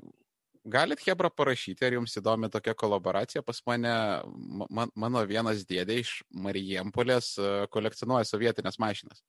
galit 0.68 1.04
Hebra 1.06 1.30
parašyti, 1.30 1.86
ar 1.86 1.98
jums 1.98 2.16
įdomi 2.20 2.50
tokia 2.52 2.76
kolaboracija. 2.76 3.44
Pas 3.44 3.62
mane, 3.68 3.94
ma- 4.34 4.70
man, 4.70 4.92
mano 4.96 5.24
vienas 5.28 5.66
dėdė 5.68 6.00
iš 6.04 6.22
Marijampolės 6.32 7.36
a, 7.40 7.68
kolekcionuoja 7.72 8.28
sovietinės 8.28 8.80
mašinas. 8.80 9.24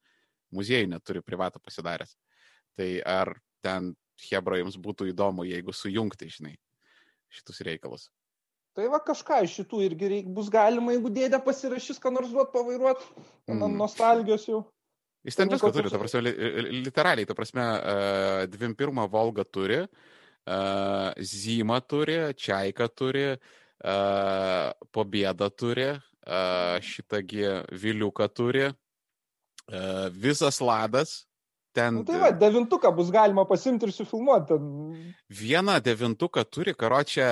Muziejų 0.54 0.88
neturi 0.94 1.20
privatą 1.22 1.60
pasidaręs. 1.60 2.14
Tai 2.78 2.88
ar 3.04 3.34
ten 3.62 3.92
Hebra 4.30 4.58
jums 4.58 4.78
būtų 4.80 5.10
įdomu, 5.12 5.44
jeigu 5.46 5.74
sujungti, 5.74 6.30
žinai, 6.32 6.56
šitus 7.30 7.60
reikalus. 7.66 8.08
Tai 8.78 8.86
va 8.92 9.00
kažką 9.02 9.40
iš 9.42 9.56
šitų 9.58 9.78
irgi 9.88 10.08
reik, 10.12 10.26
bus 10.30 10.46
galima, 10.54 10.92
jeigu 10.94 11.10
dėdė 11.10 11.40
pasirašys, 11.42 11.96
ką 11.98 12.12
nors 12.14 12.30
duot 12.30 12.52
pavairuot, 12.52 13.00
mm. 13.50 13.72
Nostalgijos 13.74 14.44
jau. 14.46 14.60
Jis 15.26 15.34
ten 15.34 15.50
visko 15.50 15.72
turi, 15.74 15.90
ta 15.90 15.98
prasme, 15.98 16.20
li- 16.22 16.34
li- 16.62 16.82
literaliai, 16.84 17.26
ta 17.26 17.34
prasme, 17.34 17.64
uh, 17.64 18.44
21 18.52 19.08
Volga 19.10 19.42
turi, 19.42 19.80
uh, 19.82 21.08
Zima 21.18 21.80
turi, 21.82 22.20
Čiaika 22.38 22.86
turi, 22.94 23.24
uh, 23.34 24.68
Pobėda 24.94 25.50
turi, 25.50 25.88
šitągi 26.84 27.44
Viliuką 27.82 28.26
turi, 28.36 28.66
visas 30.12 30.60
ladas. 30.60 31.24
Ten 31.72 31.94
Nu, 31.98 32.04
tai 32.04 32.18
va, 32.20 32.28
devintuką 32.36 32.90
bus 32.96 33.10
galima 33.12 33.44
pasimti 33.48 33.88
ir 33.88 33.92
sufilmuoti. 33.96 34.56
Vieną 35.40 35.78
devintuką 35.84 36.44
turi, 36.52 36.74
karočią, 36.76 37.26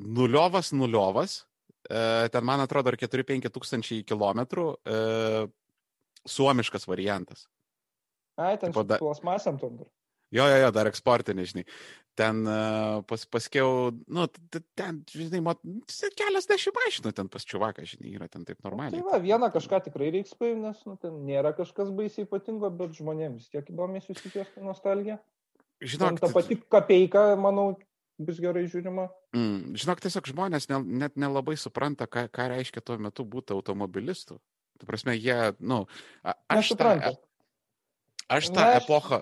nuliovas, 0.00 0.72
nuliovas. 0.76 1.42
Uh, 1.84 2.24
ten, 2.32 2.44
man 2.48 2.62
atrodo, 2.64 2.88
ar 2.92 2.96
4-5 2.96 3.50
tūkstančiai 3.52 4.04
kilometrų. 4.08 4.68
Uh, 4.88 5.50
suomiškas 6.24 6.88
variantas. 6.88 7.44
Ai, 8.40 8.56
ten 8.58 8.72
da- 8.72 8.98
plasmasėm 8.98 9.60
dar. 9.60 9.90
Jo, 10.34 10.46
jo, 10.50 10.56
jo, 10.64 10.70
dar 10.74 10.88
eksportinė, 10.90 11.44
žinai. 11.46 11.62
Ten 12.18 12.40
uh, 12.48 13.02
pas, 13.06 13.22
paskiau, 13.30 13.92
nu, 14.10 14.24
ten, 14.78 15.02
žinai, 15.10 15.40
mat, 15.44 15.60
kelias 16.18 16.48
dešimt 16.50 16.74
mašinų 16.80 17.12
ten 17.14 17.28
pas 17.30 17.44
čiuvaką, 17.46 17.84
žinai, 17.86 18.14
yra 18.16 18.26
ten 18.30 18.42
taip 18.48 18.58
Tai 18.58 18.66
normaliai. 18.66 19.04
va, 19.06 19.20
vieną 19.22 19.50
kažką 19.54 19.82
tikrai 19.84 20.10
reiks 20.14 20.34
paimti, 20.38 20.64
nes 20.64 20.80
nu, 20.88 20.96
ten 20.98 21.20
nėra 21.28 21.52
kažkas 21.54 21.92
baisiai 21.94 22.26
ypatingo, 22.26 22.70
bet 22.74 22.96
žmonėms 22.98 23.46
tiek 23.52 23.70
įdomiai 23.70 24.02
susikės 24.02 24.50
nostalgija. 24.62 25.20
Žinok, 25.84 26.18
ta 26.22 26.30
pati 26.34 26.58
kapeika, 26.70 27.34
manau, 27.38 27.74
bus 28.18 28.38
gerai 28.40 28.66
žiūrima. 28.70 29.08
mm, 29.34 29.74
žinok, 29.80 30.00
tiesiog 30.04 30.28
žmonės 30.30 30.68
ne, 30.70 30.78
net 31.04 31.16
nelabai 31.16 31.56
supranta, 31.58 32.06
ką, 32.06 32.28
ką 32.30 32.48
reiškia 32.54 32.80
tuo 32.84 32.98
metu 32.98 33.24
būti 33.24 33.52
automobilistu. 33.56 34.40
Tu 34.78 34.86
prasme, 34.86 35.14
jie, 35.16 35.54
nu, 35.60 35.86
a- 36.22 36.34
aš 36.48 36.74
tą, 36.74 36.94
Nesupranta. 36.94 37.12
aš 38.28 38.48
tą 38.50 38.60
Na, 38.60 38.70
aš- 38.74 38.82
epochą 38.84 39.20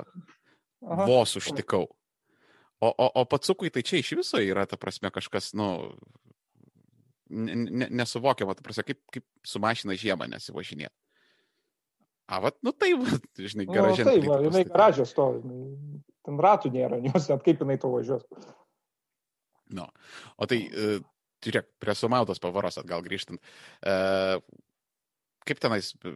Aha. 0.85 1.07
vos 1.07 1.37
užtikau. 1.37 1.89
O, 2.83 2.89
o, 2.99 3.07
o 3.21 3.25
patsukui 3.25 3.71
tai 3.71 3.83
čia 3.83 4.01
iš 4.03 4.11
viso 4.19 4.41
yra, 4.43 4.67
ta 4.67 4.77
prasme, 4.77 5.11
kažkas, 5.15 5.53
nu, 5.55 5.95
ne, 7.31 7.55
ne, 7.55 7.87
nesuvokiama, 7.91 8.55
ta 8.59 8.63
prasme, 8.65 8.83
kaip, 8.89 9.01
kaip 9.13 9.25
su 9.47 9.61
mašina 9.63 9.95
žiemą 9.95 10.27
nesivažinėti. 10.33 10.93
A, 12.33 12.41
vat, 12.41 12.57
nu 12.65 12.73
tai, 12.73 12.93
vat, 12.97 13.23
žinai, 13.39 13.67
Nu, 13.69 13.73
garažė. 13.77 14.05
taip, 14.09 14.25
va, 14.29 14.41
jinai 14.43 14.65
garažė 14.69 15.07
stovi. 15.09 15.43
jinai- 15.45 16.01
Ten 16.23 16.37
ratų 16.39 16.71
nėra, 16.71 16.99
jos 17.09 17.29
net 17.29 17.43
kaip 17.43 17.63
jinai 17.65 17.79
to 17.83 17.89
važiuos. 17.93 18.23
Nu. 19.71 19.87
O 20.39 20.47
tai, 20.51 20.59
žiūrėk, 21.43 21.69
prie 21.83 21.95
sumautos 21.95 22.39
pavaros 22.43 22.79
atgal 22.83 23.03
grįžtant. 23.07 23.41
Uh, 23.83 24.39
kaip 25.43 25.59
tenais 25.59 25.89
e, 26.07 26.13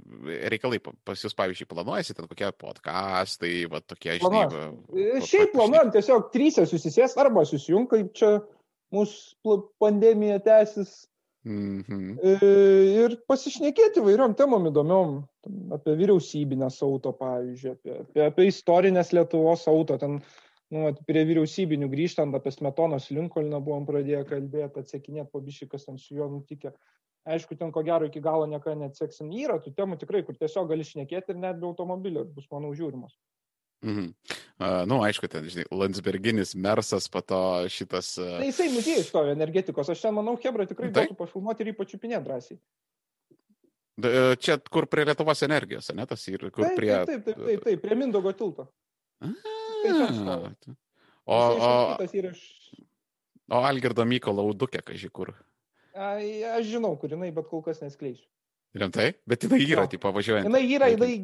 reikalai 0.53 0.79
pa- 0.79 0.93
pas 1.05 1.19
jūs, 1.19 1.35
pavyzdžiui, 1.35 1.67
planuojasi, 1.73 2.15
ten 2.15 2.29
kokie 2.31 2.47
podcastai, 2.55 3.65
va 3.71 3.81
tokie, 3.83 4.19
žinai. 4.23 4.45
Va, 4.53 4.69
E, 4.95 5.21
Šiaip 5.27 5.51
planuojam 5.57 5.91
tiesiog 5.95 6.29
trysę 6.35 6.63
susisės 6.71 7.17
arba 7.19 7.43
susijung, 7.49 7.89
kaip 7.91 8.13
čia 8.15 8.37
mūsų 8.95 9.57
pandemija 9.83 10.39
tęsis 10.47 11.07
Mhm. 11.47 12.19
e, 12.23 12.31
ir 13.05 13.17
pasišnekėti 13.31 14.03
vairiom 14.03 14.35
temom 14.39 14.65
įdomiom. 14.71 15.13
Apie 15.75 15.95
vyriausybinės 15.99 16.81
auto, 16.83 17.13
pavyzdžiui, 17.15 17.71
apie, 17.77 17.99
apie, 18.03 18.23
apie 18.27 18.47
istorinės 18.51 19.13
Lietuvos 19.15 19.67
auto. 19.71 19.99
Ten, 19.99 20.21
nu, 20.75 20.83
vat 20.89 20.99
prie 21.07 21.23
vyriausybinių 21.29 21.89
grįžtant 21.93 22.35
apie 22.35 22.53
Smetonos 22.55 23.11
Linkolną 23.15 23.61
buvom 23.63 23.87
pradėję 23.89 24.25
kalbėti, 24.29 24.83
atsekinėti 24.83 25.31
po 25.33 25.41
bišį, 25.45 25.69
kas 25.73 25.87
ten 25.87 25.99
su 25.99 26.17
juo 26.19 26.29
nutikė. 26.33 26.73
Aišku, 27.27 27.57
ten 27.59 27.73
ko 27.75 27.83
gero 27.83 28.07
iki 28.07 28.21
galo 28.23 28.47
niekada 28.47 28.77
neatseksim. 28.79 29.33
Yra 29.35 29.57
tų 29.59 29.73
temų 29.75 29.97
tikrai, 29.99 30.21
kur 30.27 30.37
tiesiog 30.39 30.69
gali 30.71 30.85
šnekėti 30.87 31.35
ir 31.35 31.41
net 31.43 31.59
be 31.59 31.67
automobilio 31.67 32.23
ir 32.23 32.31
bus, 32.35 32.47
manau, 32.53 32.71
žiūrimos. 32.75 33.17
Mhm. 33.83 34.07
Uh, 34.57 34.85
nu, 34.89 35.01
aišku, 35.05 35.29
ten, 35.29 35.45
žinai, 35.51 35.67
Landsberginis, 35.75 36.55
Mersas, 36.55 37.11
po 37.13 37.21
to 37.21 37.41
šitas. 37.69 38.15
Tai 38.17 38.39
Uh, 38.41 38.47
jisai 38.47 38.71
muziejai 38.73 39.05
stovi 39.05 39.35
energetikos. 39.35 39.91
Aš 39.93 40.07
ten 40.07 40.15
manau, 40.17 40.37
Hebra 40.41 40.65
tikrai 40.71 40.89
Taip. 40.89 41.11
galėtų 41.11 41.19
pafilmuoti 41.19 41.67
ir 41.67 41.73
ypač 41.75 41.93
čiupinė 41.93 42.23
drąsiai. 42.25 42.59
d- 44.01 44.37
čia, 44.41 44.59
kur 44.71 44.87
prie 44.87 45.05
Lietuvos 45.09 45.43
energijos, 45.43 45.91
ne 45.95 46.07
tas 46.07 46.25
ir 46.29 46.51
kur 46.51 46.65
Taip, 46.65 46.77
prie. 46.79 46.95
taip, 47.11 47.25
taip, 47.27 47.37
taip, 47.43 47.63
taip, 47.65 47.83
prie 47.83 47.97
Mindogo 47.99 48.33
tilto. 48.33 48.69
tai 49.21 49.56
A, 49.93 50.39
O, 51.27 51.35
o, 51.35 51.97
o 53.51 53.63
Algirdo 53.67 54.05
Mykolo 54.07 54.45
Udukė, 54.47 54.79
kažkai 54.87 55.11
kur. 55.11 55.33
Ai, 55.97 56.45
Aš 56.55 56.69
žinau, 56.77 56.93
kur 57.01 57.11
jinai, 57.11 57.33
bet 57.35 57.49
kol 57.51 57.65
kas 57.67 57.81
neskleisiu. 57.83 58.29
Rimtai? 58.79 59.09
Bet 59.27 59.43
jinai 59.43 59.59
yra, 59.65 59.87
Jo. 59.87 59.91
tipo, 59.91 60.13
važiuojant. 60.15 60.47
Jinai 60.47 60.63
yra, 60.71 60.91
jinai 60.93 61.17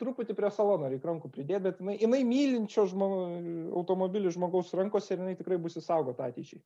truputį 0.00 0.34
prie 0.36 0.50
salono 0.52 0.88
reikia 0.90 1.08
rankų 1.10 1.30
pridėti, 1.32 1.62
bet 1.68 1.80
jinai, 1.80 1.96
jinai 2.00 2.20
mylinčio 2.28 2.86
žmo, 2.90 3.08
automobilių 3.80 4.32
žmogaus 4.36 4.72
rankose 4.76 5.14
ir 5.14 5.22
jinai 5.22 5.36
tikrai 5.38 5.58
bus 5.60 5.76
įsaugota 5.80 6.28
ateičiai. 6.28 6.60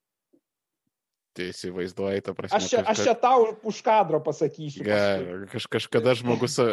Tai 1.35 1.49
įsivaizduoji, 1.51 2.21
ta 2.23 2.31
prasme. 2.31 2.55
Aš 2.61 2.67
čia, 2.71 2.81
aš 2.87 3.01
čia 3.09 3.13
tau 3.19 3.49
už 3.67 3.79
kadro 3.83 4.21
pasakysiu. 4.23 4.85
Ga, 4.87 4.99
kaž, 5.51 5.65
kažkada 5.67 6.13
žmogus 6.15 6.55
a, 6.63 6.67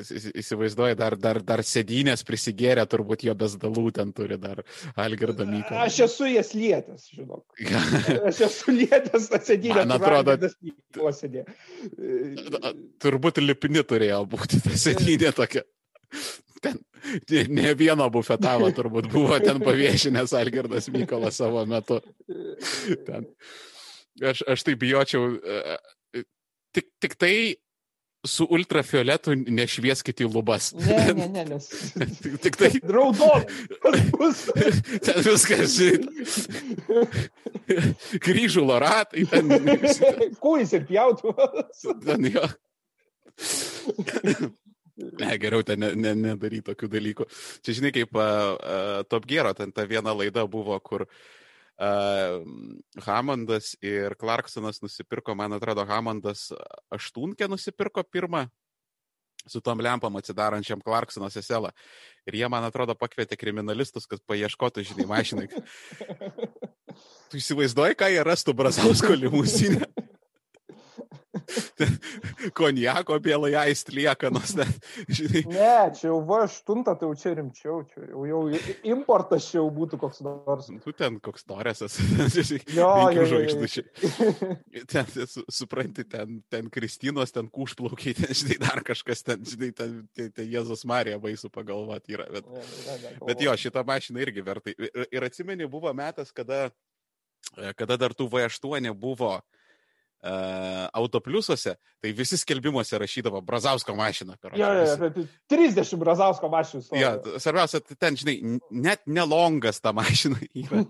įsi- 0.00 0.32
įsivaizduoja, 0.40 0.96
dar, 0.96 1.18
dar, 1.20 1.42
dar 1.44 1.60
sėdynės 1.60 2.24
prisigėrė, 2.24 2.86
turbūt 2.88 3.26
jo 3.28 3.34
bezdalų 3.36 3.84
ten 3.98 4.14
turi 4.16 4.38
dar 4.40 4.62
Algirdo 4.96 5.44
Mykolą. 5.44 5.84
Aš 5.84 5.98
esu 6.06 6.30
jas 6.32 6.54
lietęs, 6.56 7.10
žinok. 7.12 7.44
Aš 8.32 8.40
esu 8.48 8.72
lietęs 8.78 9.28
atsėdinę. 9.36 9.84
Man 9.84 9.92
atrodo- 9.98 10.38
posėdė. 10.96 11.44
turbūt 13.04 13.40
lipni 13.44 13.84
turėjo 13.84 14.22
būti 14.32 14.62
ta 14.64 14.76
sėdynė 14.80 15.32
tokia. 15.36 15.62
Ten 16.60 16.80
ne- 17.30 17.46
ne 17.48 17.70
vieno 17.78 18.08
bufetavo 18.12 18.68
turbūt 18.76 19.06
buvo 19.12 19.38
ten 19.40 19.60
paviešinęs 19.64 20.34
Algirdas 20.40 20.88
Mykolas 20.92 21.38
savo 21.40 21.62
metu. 21.68 22.00
Ten. 23.06 23.28
Aš, 24.18 24.42
aš 24.50 24.66
tai 24.66 24.76
bijočiau. 24.80 25.34
e, 25.38 25.58
e, 26.18 26.24
Tik, 26.70 26.86
tik 27.02 27.16
tai 27.18 27.34
su 28.26 28.44
ultrafioletu 28.52 29.32
nešvieskite 29.34 30.26
į 30.26 30.28
lubas. 30.30 30.70
Ne, 30.76 30.98
ne, 31.16 31.26
ne, 31.32 31.44
nes. 31.54 31.68
Tik, 32.20 32.36
tik 32.44 32.58
tai 32.60 32.70
Raudon. 32.84 33.46
ten 35.06 35.22
viskas, 35.24 35.78
kryžų 38.20 38.66
loratai, 38.68 39.24
ten, 39.30 39.48
Kūjais 40.42 40.76
ir 40.76 40.86
pjautų. 40.90 41.34
ten 42.04 42.28
jo. 42.28 42.44
Ne, 45.00 45.32
geriau 45.40 45.64
ten 45.64 45.80
nedaryti 45.80 46.02
ne, 46.04 46.12
ne 46.12 46.30
nedaryt 46.34 46.66
tokių 46.68 46.90
dalykų. 46.92 47.26
Čia 47.64 47.78
žinai, 47.78 47.92
kaip 47.96 48.12
uh, 48.20 48.22
uh, 48.60 48.96
Top 49.08 49.24
Gero, 49.30 49.54
ten 49.56 49.72
ta 49.72 49.86
viena 49.88 50.12
laida 50.12 50.44
buvo, 50.44 50.76
kur 50.84 51.06
uh, 51.06 51.20
Hamondas 51.80 53.72
ir 53.80 54.12
Clarksonas 54.20 54.82
nusipirko, 54.84 55.34
man 55.34 55.56
atrodo, 55.56 55.86
Hamondas 55.88 56.50
aštunkę 56.92 57.48
nusipirko 57.48 58.04
pirmą 58.04 58.46
su 59.46 59.60
tom 59.60 59.80
lempam 59.80 60.16
atsidarančiam 60.16 60.80
Clarksono 60.84 61.30
seselą. 61.30 61.70
Ir 62.28 62.36
jie, 62.40 62.48
man 62.52 62.66
atrodo, 62.66 62.94
pakvietė 62.98 63.38
kriminalistus, 63.40 64.06
kad 64.10 64.20
paieškotų, 64.28 64.84
žinai, 64.90 65.08
mašinai. 65.10 65.48
Tu 67.30 67.38
įsivaizduoji, 67.38 67.94
ką 67.94 68.08
jie 68.10 68.22
rastų 68.26 68.52
Brazausko 68.58 69.14
limusinę? 69.22 69.86
Konjako 72.58 73.18
bėlai 73.22 73.52
aist 73.64 73.92
liekanos. 73.94 74.54
Net, 74.58 74.88
žinai. 75.08 75.42
Ne, 75.50 75.74
čia 75.96 76.08
jau 76.08 76.18
V8, 76.26 76.82
tai 76.86 76.96
jau 77.04 77.12
čia 77.18 77.34
rimčiau, 77.38 77.80
čia 77.90 78.08
jau, 78.10 78.24
jau 78.28 78.40
importas 78.92 79.48
čia 79.48 79.60
jau 79.60 79.66
būtų 79.74 80.00
koks 80.02 80.22
nors. 80.26 80.70
Tu 80.84 80.94
ten 80.96 81.18
koks 81.22 81.46
norėsas. 81.50 81.98
jo, 82.78 82.90
jo, 83.14 83.26
žvaigždučiai. 83.32 83.86
Ten, 84.90 85.10
supranti, 85.52 86.06
ten, 86.10 86.40
ten 86.52 86.70
Kristinos, 86.72 87.34
ten 87.34 87.50
kušplaukiai, 87.52 88.16
ten, 88.18 88.34
žinai, 88.36 88.58
dar 88.62 88.84
kažkas 88.86 89.24
ten, 89.26 89.44
žinai, 89.46 89.72
ten, 89.76 90.00
ten, 90.16 90.32
ten 90.36 90.50
Jėzus 90.50 90.86
Marija 90.88 91.20
baisu 91.22 91.50
pagalvoti 91.52 92.16
yra. 92.16 92.28
Bet, 92.32 92.48
ne, 92.50 92.66
ne, 92.86 92.98
ne, 93.04 93.14
bet 93.26 93.44
jo, 93.44 93.54
šitą 93.60 93.84
mašiną 93.86 94.22
irgi 94.24 94.44
vertai. 94.46 94.76
Ir, 94.78 95.08
ir 95.10 95.26
atsimeni, 95.26 95.68
buvo 95.70 95.92
metas, 95.96 96.32
kada, 96.34 96.68
kada 97.78 97.98
dar 98.00 98.14
tų 98.16 98.28
V8 98.32 98.92
buvo 98.98 99.38
autopliusuose, 100.22 101.76
tai 102.00 102.12
visi 102.16 102.38
skelbimuose 102.40 102.98
rašydavo 103.00 103.40
Brazausko 103.40 103.94
mašiną. 103.96 104.36
Jo, 104.58 104.72
jo, 104.76 105.24
30 105.48 105.96
Brazausko 106.00 106.50
mašinų. 106.52 106.82
Ja, 107.00 107.14
svarbiausia, 107.40 107.80
ten, 107.96 108.18
žinai, 108.20 108.36
net 108.70 109.06
nelongas 109.08 109.80
ta 109.80 109.94
mašina 109.96 110.40
yra. 110.62 110.84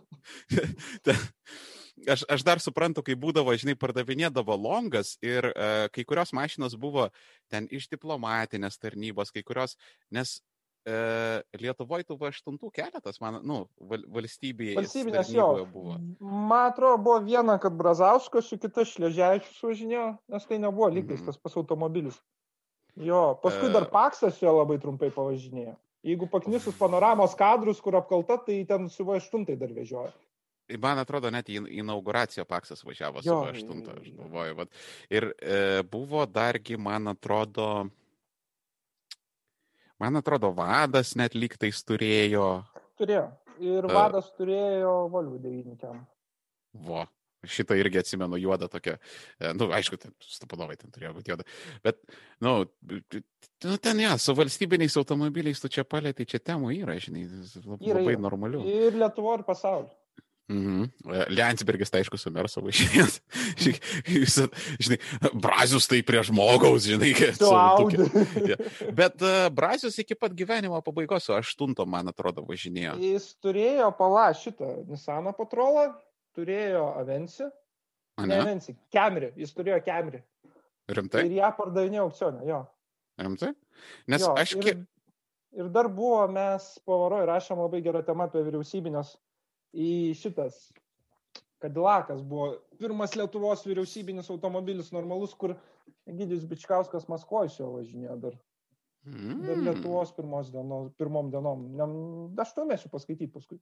aš, 2.09 2.24
aš 2.28 2.44
dar 2.47 2.61
suprantu, 2.62 3.05
kai 3.07 3.16
būdavo, 3.19 3.55
žinai, 3.59 3.77
pardavinėdavo 3.78 4.57
longas 4.59 5.16
ir 5.24 5.51
uh, 5.51 5.86
kai 5.94 6.05
kurios 6.09 6.35
mašinos 6.36 6.77
buvo 6.81 7.09
ten 7.51 7.66
iš 7.70 7.89
diplomatinės 7.93 8.78
tarnybos, 8.81 9.32
kai 9.35 9.43
kurios, 9.47 9.77
nes 10.15 10.39
e, 10.39 10.43
Lietuvoje 10.86 12.07
tų 12.09 12.16
V8 12.16 12.70
keletas, 12.73 13.20
man, 13.20 13.40
nu, 13.44 13.61
val, 13.90 14.05
valstybėje. 14.16 14.78
Valstybinės 14.78 15.32
jo. 15.35 15.48
Buvo. 15.69 15.98
Man 16.20 16.70
atrodo, 16.70 16.97
buvo 17.05 17.19
viena, 17.27 17.59
kad 17.61 17.77
Brazausko 17.77 18.40
su 18.43 18.57
kita 18.61 18.86
Šležiaičius 18.89 19.61
važinėjo, 19.66 20.07
nes 20.32 20.48
tai 20.48 20.61
nebuvo 20.62 20.89
lygtais 20.89 21.20
mm. 21.20 21.28
tas 21.28 21.36
pas 21.36 21.59
automobilis. 21.61 22.16
Jo, 22.97 23.36
paskui 23.43 23.69
e... 23.69 23.74
dar 23.77 23.90
Paksas 23.93 24.40
jo 24.40 24.57
labai 24.57 24.81
trumpai 24.81 25.12
pavažinėjo. 25.15 25.77
Jeigu 26.07 26.31
paknisus 26.32 26.77
panoramos 26.81 27.36
kadrus, 27.36 27.81
kur 27.85 27.98
apkalta, 28.01 28.39
tai 28.40 28.62
ten 28.69 28.89
su 28.89 29.05
V8 29.05 29.57
dar 29.61 29.73
vežiojo. 29.77 30.16
Man 30.81 31.01
atrodo, 31.02 31.31
net 31.35 31.48
į 31.51 31.65
inauguraciją 31.82 32.44
Paksas 32.48 32.85
važiavo 32.86 33.20
jo, 33.27 33.40
su 33.52 33.66
V8, 33.66 33.89
aš 33.98 34.12
galvoju. 34.16 34.57
Vat. 34.61 34.77
Ir 35.11 35.27
e, 35.35 35.82
buvo 35.90 36.24
dargi, 36.31 36.78
man 36.78 37.11
atrodo, 37.11 37.89
Man 40.01 40.16
atrodo, 40.16 40.48
vadas 40.56 41.12
net 41.20 41.36
lygtais 41.36 41.82
turėjo. 41.85 42.48
Turėjo. 43.01 43.27
Ir 43.60 43.85
vadas 43.93 44.31
uh, 44.31 44.36
turėjo 44.39 44.93
Volvo 45.12 45.36
9 45.43 45.77
ten. 45.81 45.98
Vo. 46.86 47.05
Šitą 47.40 47.77
irgi 47.81 48.01
atsimenu 48.01 48.36
juodą 48.36 48.68
tokią. 48.68 48.98
Na, 49.40 49.51
e, 49.51 49.52
nu, 49.56 49.70
aišku, 49.72 49.97
Stapanovai 50.28 50.77
ten 50.81 50.93
turėjo 50.93 51.14
būti 51.16 51.32
juoda. 51.32 51.47
Bet, 51.85 52.01
na, 52.40 52.59
nu, 52.60 52.90
nu, 53.64 53.77
ten, 53.81 54.02
ja, 54.05 54.16
su 54.20 54.35
valstybiniais 54.36 54.97
automobiliais 55.01 55.60
tu 55.62 55.70
čia 55.72 55.86
palėtai, 55.89 56.28
čia 56.28 56.40
temų 56.51 56.74
yra, 56.82 56.98
žinai, 57.01 57.24
labai 57.64 57.89
yra, 57.89 58.05
yra. 58.05 58.20
normalių. 58.27 58.60
Ir 58.68 58.98
Lietuvo, 59.01 59.39
ir 59.39 59.47
pasaulio. 59.48 59.89
Mhm. 60.51 60.89
Liansbergis, 61.31 61.93
tai 61.93 62.01
aišku, 62.02 62.18
su 62.18 62.31
Merso 62.35 62.62
važinės. 62.64 63.20
žinai, 64.82 64.98
Brazius 65.39 65.86
tai 65.86 66.01
prie 66.06 66.24
žmogaus, 66.27 66.89
žinai, 66.90 67.12
su, 67.39 67.51
ja. 68.51 68.56
Bet 68.97 69.22
uh, 69.22 69.47
Brazius 69.55 70.01
iki 70.02 70.16
pat 70.18 70.35
gyvenimo 70.35 70.81
pabaigos 70.82 71.28
su 71.28 71.36
aštunto, 71.36 71.86
man 71.86 72.10
atrodo, 72.10 72.43
važinėjo. 72.48 72.97
Jis 72.98 73.31
turėjo 73.39 73.93
pala 73.98 74.27
šitą 74.35 74.72
Nisano 74.90 75.36
patrolą, 75.39 75.93
turėjo 76.35 76.89
Avensi. 76.98 77.47
Ne, 78.18 78.27
ne 78.35 78.43
Avensi, 78.43 78.74
Camry, 78.93 79.31
jis 79.39 79.55
turėjo 79.55 79.78
Camry. 79.86 80.24
Rimtai? 80.90 81.28
Ir 81.31 81.39
ją 81.39 81.55
pardavinėjo 81.62 82.10
aukcioną, 82.10 82.43
jo. 82.48 82.64
Rimtai? 83.22 83.55
Nes 84.10 84.27
jo, 84.27 84.35
aš. 84.35 84.59
Ir, 84.59 84.82
ir 85.55 85.70
dar 85.70 85.86
buvo, 85.94 86.24
mes 86.35 86.72
pavaroje 86.82 87.31
rašėm 87.31 87.62
labai 87.62 87.86
gerą 87.86 88.02
temą 88.02 88.27
apie 88.27 88.43
vyriausybinės 88.51 89.14
į 89.74 89.90
šitas 90.18 90.68
Kadilakas 91.60 92.22
buvo 92.24 92.55
pirmas 92.80 93.12
Lietuvos 93.18 93.66
vyriausybinis 93.68 94.30
automobilis 94.32 94.88
normalus, 94.97 95.34
kur 95.36 95.52
Gydijus 96.09 96.47
Bičkauskas 96.48 97.05
Maskvoje 97.12 97.52
šio 97.52 97.74
važinėjo 97.74 98.16
dar. 98.22 98.38
Mm. 99.05 99.42
Dar 99.44 99.60
Lietuvos 99.66 100.14
pirmos 100.16 100.48
dienos, 100.55 100.88
pirmom 101.01 101.28
dienom. 101.32 101.66
Aš 102.40 102.55
to 102.56 102.64
mėsiu 102.68 102.88
paskaityti 102.92 103.28
paskui. 103.34 103.60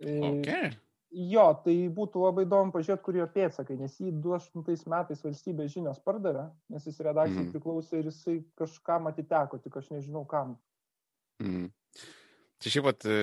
E, 0.00 0.16
okay. 0.30 0.72
Jo, 1.12 1.50
tai 1.60 1.74
būtų 1.92 2.24
labai 2.24 2.46
įdomu 2.46 2.72
pažiūrėti, 2.72 3.04
kur 3.04 3.18
jo 3.18 3.28
pėtsakai, 3.34 3.76
nes 3.76 3.98
jį 4.00 4.14
2008 4.24 4.88
metais 4.88 5.20
valstybės 5.20 5.74
žinios 5.74 6.00
pardavė, 6.00 6.46
nes 6.72 6.88
jis 6.88 7.02
redakcijai 7.04 7.44
mm. 7.44 7.52
priklausė 7.52 8.00
ir 8.00 8.08
jisai 8.08 8.38
kažkam 8.56 9.12
atiteko, 9.12 9.60
tik 9.60 9.76
aš 9.82 9.92
nežinau 9.92 10.24
kam. 10.28 10.56
Mm. 11.44 11.68
Tai 12.62 12.70
šiaip 12.70 12.86
pat 12.86 13.06
e, 13.10 13.16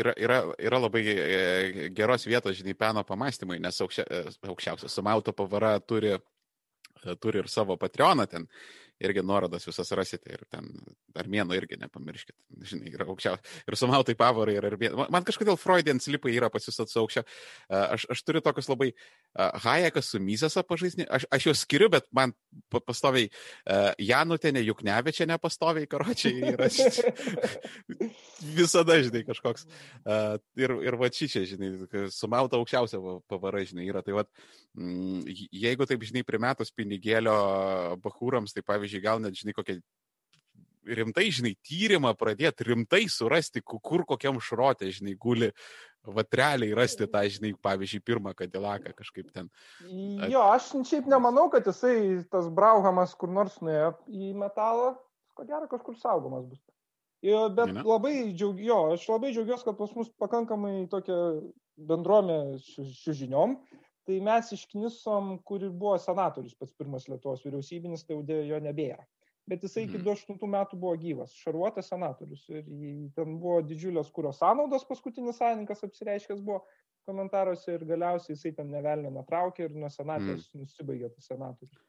yra, 0.00 0.14
yra, 0.16 0.38
yra 0.62 0.78
labai 0.80 1.02
e, 1.12 1.88
geros 1.96 2.24
vietos, 2.28 2.56
žinai, 2.56 2.76
peno 2.78 3.02
pamastymai, 3.04 3.58
nes 3.60 3.80
aukščia, 3.84 4.06
e, 4.08 4.34
aukščiausias 4.48 4.96
sumauto 4.96 5.34
pavara 5.36 5.74
turi, 5.84 6.14
turi 7.20 7.42
ir 7.42 7.50
savo 7.52 7.76
Patreoną 7.80 8.24
ten 8.30 8.48
irgi 9.04 9.24
nuorodas 9.26 9.68
visas 9.68 9.92
rasite 9.92 10.32
ir 10.32 10.46
ten 10.48 10.70
armėnų 11.20 11.56
irgi 11.58 11.78
nepamirškit, 11.80 12.34
žinai, 12.70 12.92
yra 12.94 13.06
aukščiausia. 13.08 13.54
Ir 13.66 13.78
sumautai 13.78 14.16
pavarai 14.18 14.56
yra 14.60 14.70
armėnų. 14.72 15.08
Man 15.12 15.26
kažkodėl 15.26 15.58
Freudian 15.60 16.00
slipai 16.02 16.34
yra 16.36 16.50
pas 16.52 16.66
jūs 16.66 16.80
atsaukščia. 16.84 17.24
Aš, 17.68 18.06
aš 18.12 18.24
turiu 18.26 18.42
tokius 18.44 18.70
labai 18.70 18.92
Hajekas 19.36 20.12
su 20.12 20.20
Mysesa 20.22 20.64
pažaisnį, 20.66 21.06
aš, 21.12 21.26
aš 21.32 21.48
juos 21.50 21.62
skiriu, 21.66 21.90
bet 21.92 22.06
man 22.16 22.34
pastoviai 22.72 23.30
Janutenė 24.02 24.62
Juknevičia 24.66 25.28
nepastoviai, 25.30 25.88
karočiai 25.90 26.54
yra. 26.54 26.68
Visada, 28.56 28.98
žinai, 29.04 29.24
kažkoks. 29.26 29.66
Ir, 30.60 30.76
ir 30.86 30.98
va 31.00 31.10
čia, 31.12 31.44
žinai, 31.48 31.72
sumauta 32.14 32.58
aukščiausia 32.60 33.00
pavara, 33.30 33.64
žinai, 33.66 33.86
yra. 33.90 34.02
Tai 34.06 34.18
va, 34.20 34.26
mm, 34.78 35.26
jeigu 35.52 35.88
taip, 35.88 36.04
žinai, 36.08 36.24
primetus 36.26 36.72
pinigėlio 36.76 37.36
bahūrams, 38.04 38.56
tai 38.56 38.64
pavyzdžiui, 38.66 39.04
gal 39.04 39.22
net, 39.22 39.36
žinai, 39.38 39.56
kokią 39.56 39.80
rimtai, 40.86 41.26
žinai, 41.34 41.54
tyrimą 41.66 42.12
pradėti, 42.18 42.66
rimtai 42.68 43.04
surasti, 43.12 43.62
kur 43.64 44.04
kokiam 44.08 44.38
šrotė, 44.42 44.90
žinai, 44.94 45.16
guli, 45.20 45.50
vatreliai 46.06 46.76
rasti 46.76 47.08
tą, 47.10 47.24
žinai, 47.30 47.52
pavyzdžiui, 47.62 48.04
pirmą 48.06 48.34
kadilaką 48.38 48.94
kažkaip 48.96 49.32
ten. 49.34 49.50
Jo, 50.30 50.44
aš 50.52 50.70
šiaip 50.86 51.08
nemanau, 51.10 51.48
kad 51.52 51.66
jisai 51.66 52.22
tas 52.30 52.48
Brauhamas 52.52 53.16
kur 53.18 53.32
nors 53.32 53.58
nuėjo 53.64 53.92
į 54.06 54.32
metalą, 54.38 54.94
ko 55.36 55.46
gero 55.48 55.68
kažkur 55.70 55.98
saugomas 55.98 56.46
bus. 56.46 56.62
Jo, 57.24 57.46
bet 57.50 57.72
ne? 57.72 57.82
labai 57.82 58.14
džiaugiuosi, 58.30 58.68
jo, 58.68 58.78
aš 58.94 59.08
labai 59.10 59.32
džiaugiuosi, 59.32 59.66
kad 59.66 59.78
pas 59.78 59.94
mus 59.96 60.12
pakankamai 60.20 60.86
tokia 60.92 61.16
bendruomė 61.88 62.38
su 62.62 63.14
žiniom, 63.16 63.56
tai 64.06 64.20
mes 64.22 64.52
išknisom, 64.54 65.38
kur 65.46 65.64
buvo 65.72 65.96
senatorius 65.98 66.54
pats 66.54 66.76
pirmas 66.78 67.08
Lietuvos 67.10 67.42
vyriausybinis, 67.44 68.04
tai 68.06 68.20
jau 68.20 68.42
jo 68.46 68.60
nebėra. 68.62 69.02
Bet 69.46 69.62
jisai 69.62 69.84
iki 69.86 70.00
28 70.00 70.34
mhm. 70.34 70.50
metų 70.56 70.78
buvo 70.82 70.96
gyvas, 70.98 71.34
šarvuotas 71.44 71.90
senatorius. 71.92 72.42
Ir 72.50 72.66
ten 73.14 73.36
buvo 73.38 73.60
didžiulės 73.66 74.10
kūro 74.14 74.32
sąnaudos, 74.34 74.86
paskutinis 74.88 75.38
savininkas 75.38 75.84
apsireiškęs 75.86 76.42
buvo 76.42 76.64
komentaruose 77.06 77.76
ir 77.76 77.84
galiausiai 77.86 78.34
jisai 78.34 78.56
ten 78.56 78.72
nevelnio 78.74 79.12
nutraukė 79.14 79.68
ir 79.68 79.76
nuo 79.78 79.90
senatės 79.94 80.48
mm. 80.50 80.64
nusibaigė 80.64 81.12
tas 81.14 81.30
senatorius. 81.30 81.84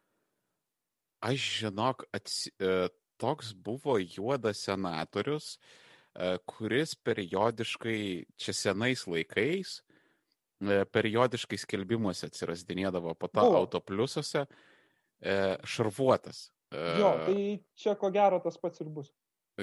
Aš 1.25 1.47
žinok, 1.63 2.05
atsi, 2.13 2.53
e, 2.61 2.91
toks 3.17 3.55
buvo 3.65 3.95
juodas 3.97 4.61
senatorius, 4.67 5.55
e, 5.57 6.35
kuris 6.45 6.93
periodiškai 7.01 7.99
čia 8.37 8.53
senais 8.53 9.07
laikais 9.09 9.79
E, 10.57 10.77
periodiškai 10.89 11.59
skelbimuose 11.61 12.31
atsirasdinėdavo, 12.31 13.13
po 13.19 13.29
to 13.29 13.45
autopliusuose 13.59 14.47
šarvuotas. 15.65 16.47
Jo, 16.73 17.13
tai 17.23 17.41
čia 17.79 17.95
ko 17.99 18.11
gero 18.11 18.41
tas 18.43 18.57
pats 18.59 18.83
ir 18.83 18.89
bus. 18.91 19.13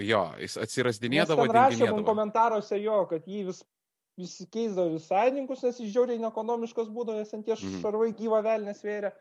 Jo, 0.01 0.25
jis 0.41 0.57
atsirasdinėdavo. 0.65 1.45
Jis 1.47 1.55
rašė 1.55 1.91
man 1.93 2.07
komentaruose 2.07 2.79
jo, 2.83 2.97
kad 3.11 3.27
jį 3.31 3.45
vis, 3.51 3.61
vis 4.19 4.39
keisdavo 4.51 4.97
visainininkus, 4.97 5.63
nes 5.67 5.83
jis 5.83 5.93
žiauriai 5.95 6.23
neekonomiškas 6.23 6.89
būdavo, 6.95 7.21
nes 7.21 7.35
ant 7.37 7.47
tie 7.47 7.55
mm. 7.55 7.83
šarvai 7.85 8.09
gyva 8.17 8.41
velnės 8.47 8.83
vėrė. 8.87 9.13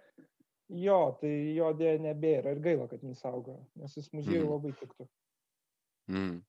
Jo, 0.73 1.01
tai 1.19 1.33
jo 1.53 1.69
dėja 1.77 1.99
nebėra 2.01 2.55
ir 2.55 2.63
gaila, 2.63 2.87
kad 2.89 3.03
jis 3.05 3.21
auga, 3.29 3.59
nes 3.77 3.93
jis 3.99 4.09
muziejui 4.15 4.47
mm. 4.47 4.55
labai 4.55 4.73
tiktų. 4.79 5.05
Mm. 6.13 6.39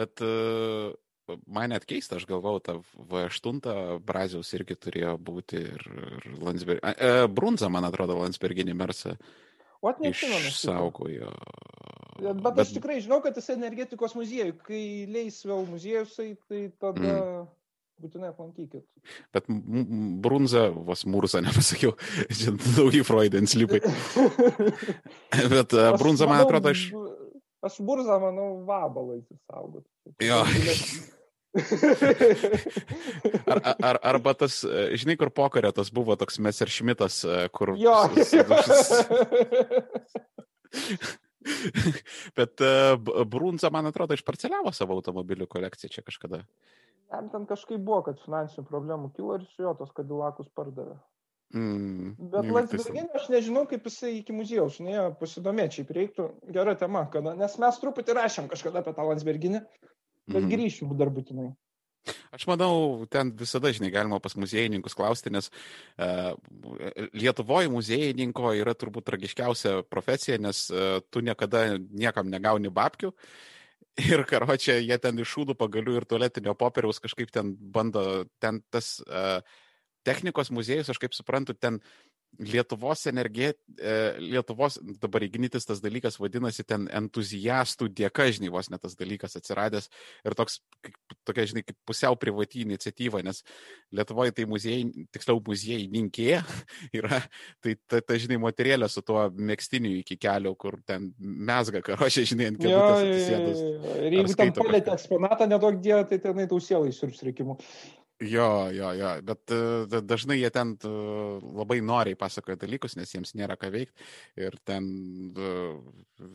Bet 0.00 0.24
uh, 0.24 0.90
man 1.46 1.70
net 1.70 1.86
keista, 1.88 2.18
aš 2.18 2.26
galvau, 2.28 2.56
ta 2.64 2.78
V8 2.80 4.00
Braziaus 4.06 4.50
irgi 4.56 4.76
turėjo 4.80 5.14
būti 5.22 5.62
ir, 5.62 5.86
ir 5.86 6.26
Landsberg. 6.42 6.82
E, 6.82 7.28
Brunza, 7.30 7.70
man 7.72 7.86
atrodo, 7.86 8.18
Landsberginį 8.18 8.74
mersą. 8.76 9.14
O 9.80 9.92
neatsimenu. 9.96 10.50
Išsaugojo. 10.50 11.30
Bet, 12.20 12.42
bet 12.44 12.58
aš 12.60 12.74
tikrai 12.76 12.98
žinau, 13.00 13.20
kad 13.24 13.36
jis 13.38 13.48
energetikos 13.54 14.12
muziejų, 14.18 14.58
kai 14.66 14.82
leis 15.08 15.40
vėl 15.46 15.64
muziejus, 15.70 16.18
tai 16.18 16.66
tada 16.82 17.14
mm. 17.14 17.46
būtinai 18.04 18.32
aplankykit. 18.34 18.84
Bet 19.32 19.48
Brunza, 20.20 20.66
vos 20.74 21.06
Murza 21.08 21.40
nepasakiau, 21.46 21.94
čia 22.28 22.52
nauji 22.76 23.06
Freudens 23.08 23.56
lipai. 23.56 23.80
bet 25.54 25.72
uh, 25.78 25.94
Brunza, 26.00 26.28
man 26.28 26.44
atrodo, 26.44 26.74
iš... 26.76 26.90
Aš 27.60 27.76
burzą, 27.84 28.14
manau, 28.22 28.62
vabalą 28.68 29.18
įsisaugot. 29.20 29.84
Jo. 30.24 30.44
ar, 33.50 33.60
ar, 33.82 33.98
arba 34.12 34.34
tas, 34.38 34.60
žinai, 35.02 35.16
kur 35.18 35.30
pokarė 35.34 35.72
tas 35.74 35.90
buvo 35.94 36.14
toks 36.20 36.38
Messerschmittas, 36.42 37.24
kur... 37.56 37.74
Jo. 37.80 37.96
Bet 42.36 42.60
uh, 42.60 43.24
Brunza, 43.26 43.70
man 43.72 43.86
atrodo, 43.90 44.14
išparceliavo 44.14 44.72
savo 44.76 44.94
automobilių 45.00 45.46
kolekciją 45.50 45.90
čia 45.96 46.02
kažkada. 46.06 46.44
Jam 47.10 47.30
ten 47.32 47.46
kažkaip 47.50 47.80
buvo, 47.82 48.02
kad 48.06 48.20
finansinių 48.22 48.66
problemų 48.68 49.10
kilo 49.16 49.40
ir 49.40 49.46
su 49.50 49.64
jo 49.64 49.72
tos 49.78 49.90
kadilakus 49.96 50.50
pardavė. 50.54 50.94
Mm, 51.50 52.12
Bet 52.30 52.46
Landsbergin, 52.46 53.08
aš 53.18 53.24
nežinau, 53.32 53.64
kaip 53.66 53.88
jisai 53.88 54.12
iki 54.20 54.34
muziejaus, 54.34 54.76
ne, 54.86 55.08
pasidomėčiai, 55.18 55.88
reiktų 55.96 56.28
gera 56.54 56.76
tema, 56.78 57.02
kada, 57.10 57.32
nes 57.38 57.56
mes 57.58 57.80
truputį 57.82 58.14
rašėm 58.20 58.46
kažkada 58.52 58.84
apie 58.84 58.94
tą 58.94 59.06
Landsberginį, 59.08 59.64
bet 60.30 60.44
mm. 60.44 60.54
grįšim 60.54 60.94
dar 60.98 61.12
būtinai. 61.14 61.50
Aš 62.32 62.46
manau, 62.48 63.04
ten 63.12 63.32
visada, 63.36 63.72
žinai, 63.74 63.90
galima 63.92 64.20
pas 64.22 64.34
muziejininkus 64.38 64.96
klausti, 64.96 65.32
nes 65.34 65.50
uh, 65.50 66.32
Lietuvoje 67.12 67.68
muziejininko 67.72 68.54
yra 68.56 68.74
turbūt 68.78 69.08
tragiškiausia 69.10 69.82
profesija, 69.90 70.38
nes 70.40 70.64
uh, 70.72 71.02
tu 71.12 71.20
niekada 71.26 71.74
niekam 71.76 72.30
negauni 72.32 72.72
babkių. 72.72 73.12
Ir 74.10 74.24
karočią, 74.24 74.78
jie 74.80 74.96
ten 75.02 75.18
iš 75.20 75.32
šūdų 75.34 75.56
pagalių 75.60 75.96
ir 75.98 76.04
tualetinio 76.08 76.54
popieriaus 76.56 77.02
kažkaip 77.02 77.32
ten 77.34 77.50
bando, 77.74 78.24
ten 78.40 78.62
tas 78.72 78.94
uh, 79.02 79.42
technikos 80.06 80.48
muziejus, 80.54 80.88
aš 80.88 81.00
kaip 81.02 81.16
suprantu, 81.16 81.52
ten 81.58 81.80
Lietuvos 82.38 83.02
energija, 83.10 83.50
e, 83.76 83.94
Lietuvos, 84.22 84.78
dabar 85.02 85.24
įgnytis 85.26 85.66
tas 85.66 85.82
dalykas 85.82 86.16
vadinasi 86.20 86.64
ten 86.64 86.86
entuzijastų 86.88 87.90
dėka, 87.92 88.28
žinai, 88.32 88.48
vos 88.54 88.70
net 88.72 88.80
tas 88.84 88.94
dalykas 88.96 89.36
atsiradęs 89.36 89.90
ir 90.24 90.36
toks, 90.38 90.60
tokia, 91.26 91.44
žinai, 91.50 91.64
kaip 91.66 91.76
pusiau 91.90 92.16
privati 92.20 92.62
iniciatyva, 92.64 93.20
nes 93.26 93.42
Lietuvoje 93.92 94.32
tai 94.36 94.46
muziejai, 94.48 95.04
tiksliau 95.12 95.42
muziejininkė 95.44 96.30
yra, 97.00 97.20
tai 97.60 97.76
ta, 97.90 98.00
ta, 98.00 98.16
žinai, 98.22 98.40
moterėlė 98.46 98.88
su 98.88 99.04
tuo 99.04 99.26
mėgstiniu 99.34 99.96
iki 99.98 100.16
kelio, 100.20 100.54
kur 100.60 100.78
ten 100.88 101.10
mesga 101.18 101.82
karošė, 101.84 102.28
žinai, 102.32 102.52
ant 102.54 102.62
kėdutės 102.62 103.04
atsisėdus. 103.04 103.64
Ir 104.06 104.20
jeigu 104.20 104.38
tam 104.38 104.54
palėtė 104.62 104.94
eksponatą, 104.96 105.50
nedaug 105.50 105.82
dėjo, 105.82 106.04
tai 106.08 106.22
tenai 106.22 106.48
tausielai 106.48 106.94
siurps 106.94 107.26
reikimu. 107.26 107.58
Jo, 108.20 108.68
jo, 108.68 108.90
jo, 108.92 109.10
bet 109.24 109.52
uh, 109.56 110.00
dažnai 110.04 110.36
jie 110.36 110.48
ten 110.52 110.74
uh, 110.84 111.40
labai 111.56 111.78
noriai 111.80 112.18
pasakoja 112.20 112.58
dalykus, 112.60 112.92
nes 112.98 113.14
jiems 113.14 113.32
nėra 113.38 113.56
ką 113.56 113.70
veikti 113.72 114.04
ir 114.44 114.58
ten 114.68 114.88
uh, 115.32 115.78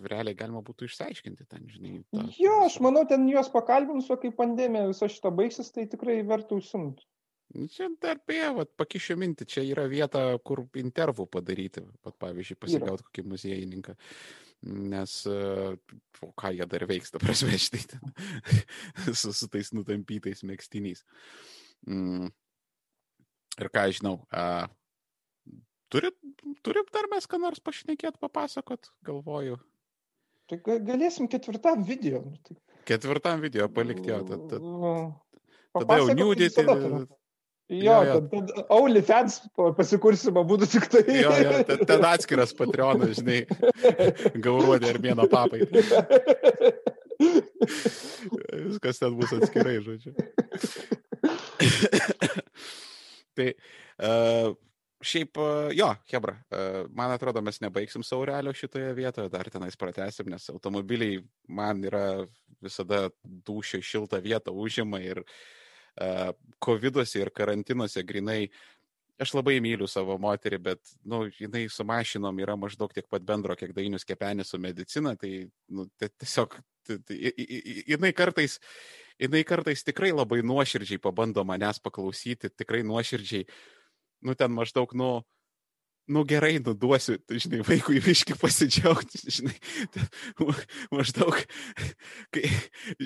realiai 0.09 0.33
galima 0.37 0.63
būtų 0.65 0.87
išsiaiškinti 0.87 1.45
ten, 1.45 1.67
žinai. 1.69 1.99
Ta, 2.09 2.23
jo, 2.41 2.55
aš 2.65 2.79
manau, 2.81 3.03
ten 3.05 3.27
juos 3.29 3.51
pakalbinus, 3.53 4.09
o 4.09 4.17
kai 4.17 4.31
pandemija 4.33 4.87
visą 4.89 5.11
šitą 5.13 5.29
baigsis, 5.37 5.69
tai 5.75 5.85
tikrai 5.91 6.23
vertų 6.25 6.57
užsimti. 6.63 7.05
Nu, 7.53 7.67
čia 7.69 7.91
darbė, 8.01 8.39
vat, 8.57 8.71
pakišė 8.81 9.17
mintį, 9.21 9.47
čia 9.53 9.65
yra 9.67 9.83
vieta, 9.91 10.23
kur 10.41 10.63
intervų 10.81 11.27
padaryti, 11.35 11.83
pat, 12.01 12.17
pavyzdžiui, 12.23 12.57
pasigauti 12.65 13.05
kokį 13.05 13.27
muziejininką. 13.29 13.93
Nes, 14.89 15.19
o 15.29 16.31
ką 16.41 16.49
jie 16.57 16.65
dar 16.65 16.87
veiks, 16.89 17.13
ta 17.13 17.21
prasme, 17.21 17.53
štai 17.67 17.85
su, 19.21 19.29
su 19.29 19.51
tais 19.53 19.69
nutampytais 19.77 20.41
mėgstiniais. 20.49 21.05
Uh, 21.05 21.61
Mm. 21.89 22.31
Ir 23.55 23.69
ką 23.71 23.85
žinau, 23.95 24.17
a, 24.35 24.67
turit, 25.93 26.17
turit 26.65 26.89
dar 26.95 27.07
mes 27.11 27.27
ką 27.29 27.39
nors 27.39 27.61
pašnekėt, 27.63 28.19
papasakot, 28.19 28.91
galvoju. 29.07 29.59
Tai 30.49 30.59
galėsim 30.65 31.29
ketvirtam 31.31 31.85
video. 31.87 32.21
Nu, 32.25 32.37
tai... 32.45 32.57
Ketvirtam 32.85 33.39
video 33.41 33.69
palikti 33.73 34.11
jo. 34.11 34.19
Tad, 34.27 34.43
tad, 34.51 34.65
tada 35.79 36.01
jau 36.01 36.09
niūdėti. 36.13 36.65
Jo, 36.65 37.77
jo, 37.79 37.93
jo. 38.05 38.17
Tad, 38.29 38.51
tad 38.51 38.67
OnlyFans 38.75 39.39
pasikursime 39.79 40.43
būtų 40.45 40.67
tik 40.69 40.85
tai. 40.93 41.01
Jo, 41.17 41.31
jo, 41.41 41.55
ten, 41.65 41.81
ten 41.89 42.05
atskiras 42.05 42.53
Patreonas, 42.57 43.17
žinai, 43.17 43.39
gauruodė 44.45 44.93
ir 44.93 45.01
mėno 45.01 45.25
papai. 45.31 45.63
Viskas 48.67 49.01
ten 49.01 49.17
bus 49.17 49.33
atskirai, 49.33 49.79
žodžiu. 49.81 50.13
tai 53.35 53.49
uh, 53.53 54.53
šiaip, 55.05 55.37
uh, 55.37 55.71
jo, 55.75 55.89
Hebra, 56.11 56.35
uh, 56.49 56.85
man 56.95 57.13
atrodo, 57.15 57.43
mes 57.45 57.59
nebaigsim 57.63 58.03
saurelio 58.03 58.53
šitoje 58.55 58.93
vietoje, 58.97 59.31
dar 59.33 59.49
tenais 59.53 59.77
pratesim, 59.79 60.29
nes 60.33 60.49
automobiliai 60.53 61.19
man 61.47 61.83
yra 61.85 62.05
visada 62.63 63.07
dušio 63.23 63.81
šiltą 63.83 64.21
vietą 64.23 64.55
užima 64.55 65.01
ir 65.03 65.21
uh, 65.21 66.31
COVID-uose 66.63 67.21
ir 67.21 67.33
karantinuose 67.35 68.03
grinai 68.07 68.45
aš 69.21 69.31
labai 69.37 69.59
myliu 69.63 69.87
savo 69.87 70.17
moterį, 70.19 70.59
bet, 70.63 70.81
na, 71.03 71.21
nu, 71.21 71.31
jinai 71.39 71.65
su 71.71 71.85
mašinom 71.87 72.39
yra 72.43 72.57
maždaug 72.59 72.91
tiek 72.93 73.07
pat 73.11 73.23
bendro, 73.23 73.55
kiek 73.55 73.71
dainius 73.75 74.07
kepenis 74.07 74.51
su 74.51 74.59
medicina, 74.59 75.15
tai, 75.19 75.45
nu, 75.71 75.87
tiesiog, 76.01 76.57
jinai 77.87 78.11
kartais, 78.15 78.59
jinai 79.21 79.43
kartais 79.47 79.83
tikrai 79.85 80.11
labai 80.15 80.41
nuoširdžiai 80.45 81.01
pabando 81.01 81.43
manęs 81.47 81.79
paklausyti, 81.83 82.51
tikrai 82.51 82.83
nuoširdžiai, 82.87 83.47
nu 84.25 84.35
ten 84.35 84.53
maždaug, 84.55 84.91
nu, 84.97 85.09
nu 86.07 86.23
gerai, 86.27 86.57
nuduosiu, 86.63 87.17
žinai, 87.29 87.63
vaikui 87.65 88.01
viški 88.03 88.37
pasidžiaugti, 88.41 89.23
žinai, 89.39 89.55
maždaug, 90.95 91.39
kai, 92.35 92.45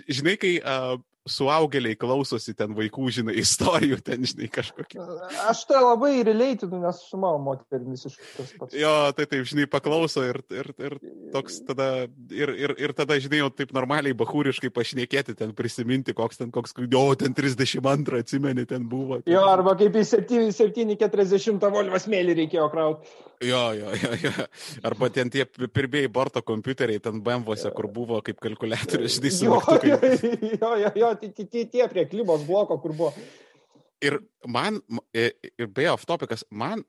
žinai, 0.09 0.35
kai 0.41 0.57
uh, 0.59 0.97
suaugėliai 1.31 1.97
klausosi 1.99 2.55
ten 2.57 2.73
vaikų, 2.77 3.09
žinai, 3.19 3.35
istorijų, 3.41 3.99
ten, 4.05 4.25
žinai, 4.27 4.49
kažkokių. 4.53 5.05
Aš 5.49 5.63
tai 5.69 5.81
labai 5.83 6.11
relatinu, 6.27 6.81
nes 6.83 7.01
su 7.05 7.19
mano 7.21 7.39
moterimis 7.45 8.07
iš 8.09 8.17
tas 8.35 8.51
pats. 8.59 8.77
Jo, 8.77 8.93
tai 9.17 9.27
taip, 9.29 9.45
žinai, 9.49 9.67
paklauso 9.71 10.25
ir, 10.27 10.41
ir, 10.53 10.71
ir 10.77 10.97
toks 11.33 11.61
tada, 11.67 11.89
ir, 12.33 12.53
ir, 12.57 12.75
ir 12.81 12.95
tada, 12.97 13.19
žinai, 13.21 13.43
jau 13.43 13.51
taip 13.53 13.73
normaliai 13.75 14.17
bahūriškai 14.17 14.71
pašnekėti, 14.75 15.37
ten 15.39 15.55
prisiminti, 15.57 16.15
koks 16.17 16.41
ten, 16.41 16.53
koks, 16.55 16.75
jo, 16.85 17.05
ten 17.19 17.37
32 17.37 18.23
atsimeni, 18.23 18.67
ten 18.69 18.85
buvo. 18.89 19.21
Ten. 19.23 19.33
Jo, 19.33 19.45
arba 19.51 19.75
kaip 19.79 19.97
į 19.99 20.05
740 20.09 21.67
Volvo 21.69 21.99
smėlį 22.01 22.37
reikėjo 22.43 22.69
krauti. 22.73 23.17
Jo, 23.39 23.71
jo, 23.71 23.91
jo, 23.95 24.15
jo. 24.23 24.31
Arba 24.83 25.07
ten 25.15 25.29
tie 25.31 25.45
pirmieji 25.47 26.09
borto 26.11 26.41
kompiuteriai, 26.43 26.99
ten 26.99 27.21
BMW-ose, 27.23 27.71
kur 27.71 27.87
buvo 27.87 28.19
kaip 28.25 28.41
kalkulatorius, 28.43 29.15
žinai, 29.15 29.31
su 29.31 29.47
jo, 29.47 29.59
jo, 30.59 30.73
jo, 30.83 30.91
jo, 30.99 31.11
tie, 31.21 31.85
prie 31.91 32.05
klibos 32.09 32.43
bloko, 32.47 32.79
kur 32.81 32.95
buvo. 32.95 33.13
Ir 34.03 34.19
man, 34.47 34.79
ir 35.13 35.67
beje, 35.67 35.91
off 35.91 36.07
topikas, 36.07 36.45
man, 36.49 36.85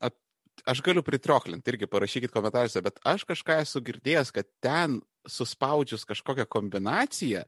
aš 0.68 0.82
galiu 0.84 1.02
pritrioklinti, 1.06 1.72
irgi 1.72 1.88
parašykit 1.90 2.32
komentaruose, 2.34 2.82
bet 2.84 3.00
aš 3.08 3.24
kažką 3.28 3.60
esu 3.64 3.82
girdėjęs, 3.84 4.32
kad 4.34 4.48
ten 4.62 5.00
suspaudžius 5.28 6.06
kažkokią 6.08 6.46
kombinaciją, 6.50 7.42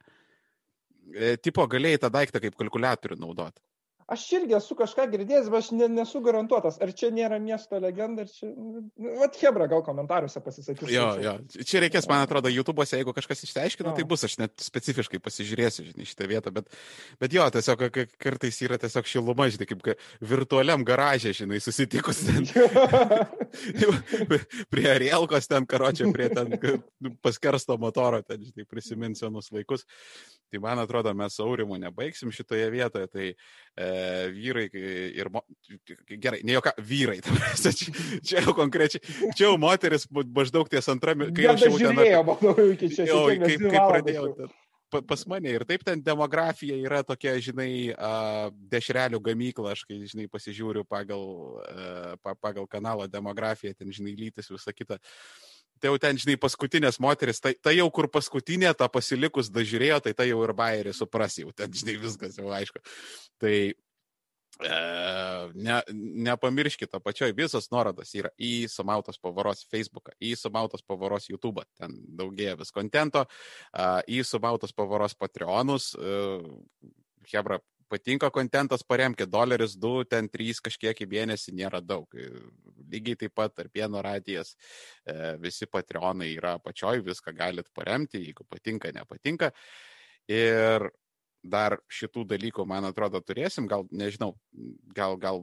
e, 1.15 1.37
tipo 1.41 1.65
galėjai 1.71 2.03
tą 2.03 2.11
daiktą 2.13 2.43
kaip 2.43 2.59
kalkulatorių 2.59 3.21
naudoti. 3.21 3.63
Aš 4.13 4.27
irgi 4.37 4.57
esu 4.59 4.77
kažką 4.77 5.07
girdėjęs, 5.09 5.47
bet 5.49 5.63
aš 5.63 5.69
ne, 5.73 5.87
nesu 5.89 6.21
garantuotas, 6.25 6.77
ar 6.85 6.91
čia 6.97 7.09
nėra 7.15 7.39
miesto 7.41 7.79
legenda, 7.81 8.27
ar 8.27 8.29
čia... 8.29 8.51
Nu, 8.53 8.83
vat 9.23 9.39
Hebra 9.41 9.69
gal 9.71 9.81
komentaruose 9.87 10.43
pasisakys. 10.45 10.91
Jo, 10.93 11.07
jo. 11.23 11.33
Čia 11.57 11.81
reikės, 11.87 12.09
man 12.11 12.27
atrodo, 12.27 12.51
YouTube'ose, 12.53 12.99
jeigu 13.01 13.15
kažkas 13.17 13.47
išsiaiškina, 13.47 13.95
tai 13.97 14.05
bus, 14.09 14.27
aš 14.29 14.37
net 14.43 14.53
specifiškai 14.61 15.21
pasižiūrėsiu, 15.25 15.87
žinai, 15.89 16.09
šitą 16.11 16.29
vietą, 16.29 16.53
bet, 16.53 16.69
bet 17.23 17.37
jo, 17.39 17.47
tiesiog 17.57 17.87
kartais 18.21 18.61
yra 18.67 18.77
tiesiog 18.83 19.09
šiluma, 19.09 19.49
žinai, 19.55 19.71
kaip 19.71 19.89
virtualiam 20.35 20.85
garažė, 20.85 21.33
žinai, 21.41 21.63
susitikus 21.65 22.21
ten. 22.29 22.49
prie 24.73 24.87
Arielkos 24.93 25.49
ten, 25.49 25.65
karočią, 25.69 26.13
prie 26.13 26.29
ten 26.37 26.53
paskersto 27.25 27.81
motoro, 27.81 28.21
ten, 28.29 28.45
žinai, 28.45 28.69
prisimins 28.69 29.25
senus 29.25 29.49
laikus. 29.57 29.89
Tai 30.53 30.61
man 30.61 30.83
atrodo, 30.83 31.15
mes 31.17 31.39
Aurimu 31.41 31.79
nebaigsim 31.81 32.33
šitoje 32.35 32.69
vietoje, 32.75 33.09
tai 33.09 33.29
e, 33.33 33.91
vyrai 34.35 34.67
ir, 34.73 35.31
mo... 35.33 35.45
gerai, 36.13 36.43
ne 36.47 36.57
jokia, 36.57 36.75
vyrai, 36.79 37.21
čia, 37.63 37.95
čia 38.23 38.43
jau 38.43 38.57
konkrečiai, 38.57 39.03
čia 39.37 39.49
jau 39.49 39.55
moteris 39.61 40.09
maždaug 40.11 40.71
ties 40.73 40.91
antrame, 40.93 41.31
kai 41.37 41.49
jau 41.51 41.57
žiūrėjau, 41.79 42.27
manau, 42.29 42.57
iki 42.75 42.93
čia. 42.93 43.09
Jau, 43.13 43.25
kaip, 43.31 43.69
kaip 43.69 43.81
pradėjau. 43.95 44.27
Ten, 44.41 44.59
pas 45.01 45.25
mane 45.27 45.49
ir 45.49 45.65
taip 45.65 45.85
ten 45.87 46.03
demografija 46.05 46.77
yra 46.77 47.01
tokia, 47.07 47.33
žinai, 47.41 47.95
dešrelių 48.73 49.23
gamykla, 49.25 49.73
aš 49.73 49.87
kai, 49.89 50.03
žinai, 50.09 50.29
pasižiūriu 50.33 50.85
pagal, 50.89 51.25
pagal 52.45 52.69
kanalą 52.69 53.09
demografiją, 53.09 53.73
ten, 53.79 53.93
žinai, 53.95 54.13
lytis, 54.19 54.51
visa 54.53 54.75
kita. 54.77 55.01
Tai 55.83 55.91
jau 55.91 55.99
ten, 55.99 56.19
žinai, 56.21 56.37
paskutinės 56.39 57.01
moteris, 57.03 57.41
tai, 57.43 57.55
tai 57.59 57.73
jau 57.79 57.89
kur 57.95 58.07
paskutinė, 58.13 58.71
ta 58.79 58.87
pasilikus 58.93 59.49
dažiūrėjo, 59.51 60.03
tai 60.05 60.13
tai 60.15 60.29
jau 60.29 60.43
ir 60.45 60.53
bairį 60.55 60.93
supras, 60.95 61.41
jau 61.41 61.51
ten, 61.57 61.73
žinai, 61.75 61.97
viskas 62.03 62.37
jau 62.39 62.53
aišku. 62.55 62.85
Tai 63.43 63.55
ne, 64.61 65.79
nepamirškite, 66.29 66.99
apačioje 66.99 67.35
visos 67.37 67.71
nuorodos 67.73 68.13
yra 68.19 68.31
į 68.37 68.69
Sumautos 68.71 69.19
pavaros 69.23 69.65
Facebooką, 69.73 70.13
į 70.21 70.35
Sumautos 70.37 70.85
pavaros 70.87 71.31
YouTube, 71.31 71.65
ten 71.79 71.97
daugėja 72.19 72.59
vis 72.61 72.71
kontento, 72.75 73.25
į 74.07 74.23
Sumautos 74.29 74.75
pavaros 74.77 75.17
Patreonus. 75.19 75.93
Hebra, 77.33 77.59
patinka 77.93 78.31
kontentas, 78.33 78.83
paremkite, 78.89 79.29
doleris 79.31 79.77
2, 79.77 80.07
ten 80.09 80.29
3 80.33 80.63
kažkiek 80.69 81.05
į 81.05 81.09
mėnesį 81.13 81.53
nėra 81.59 81.81
daug. 81.85 82.09
Lygiai 82.93 83.19
taip 83.21 83.35
pat 83.37 83.55
tarp 83.57 83.73
vieno 83.77 84.01
radijas, 84.05 84.55
visi 85.41 85.69
Patreonai 85.69 86.33
yra 86.37 86.57
apačioj, 86.59 87.03
viską 87.05 87.35
galite 87.37 87.73
paremti, 87.75 88.21
jeigu 88.25 88.45
patinka, 88.49 88.93
nepatinka. 88.97 89.53
Ir 90.31 90.89
dar 91.43 91.77
šitų 91.91 92.23
dalykų, 92.31 92.65
man 92.69 92.87
atrodo, 92.87 93.19
turėsim, 93.25 93.67
gal, 93.71 93.85
nežinau, 93.91 94.31
gal, 94.95 95.17
gal, 95.21 95.43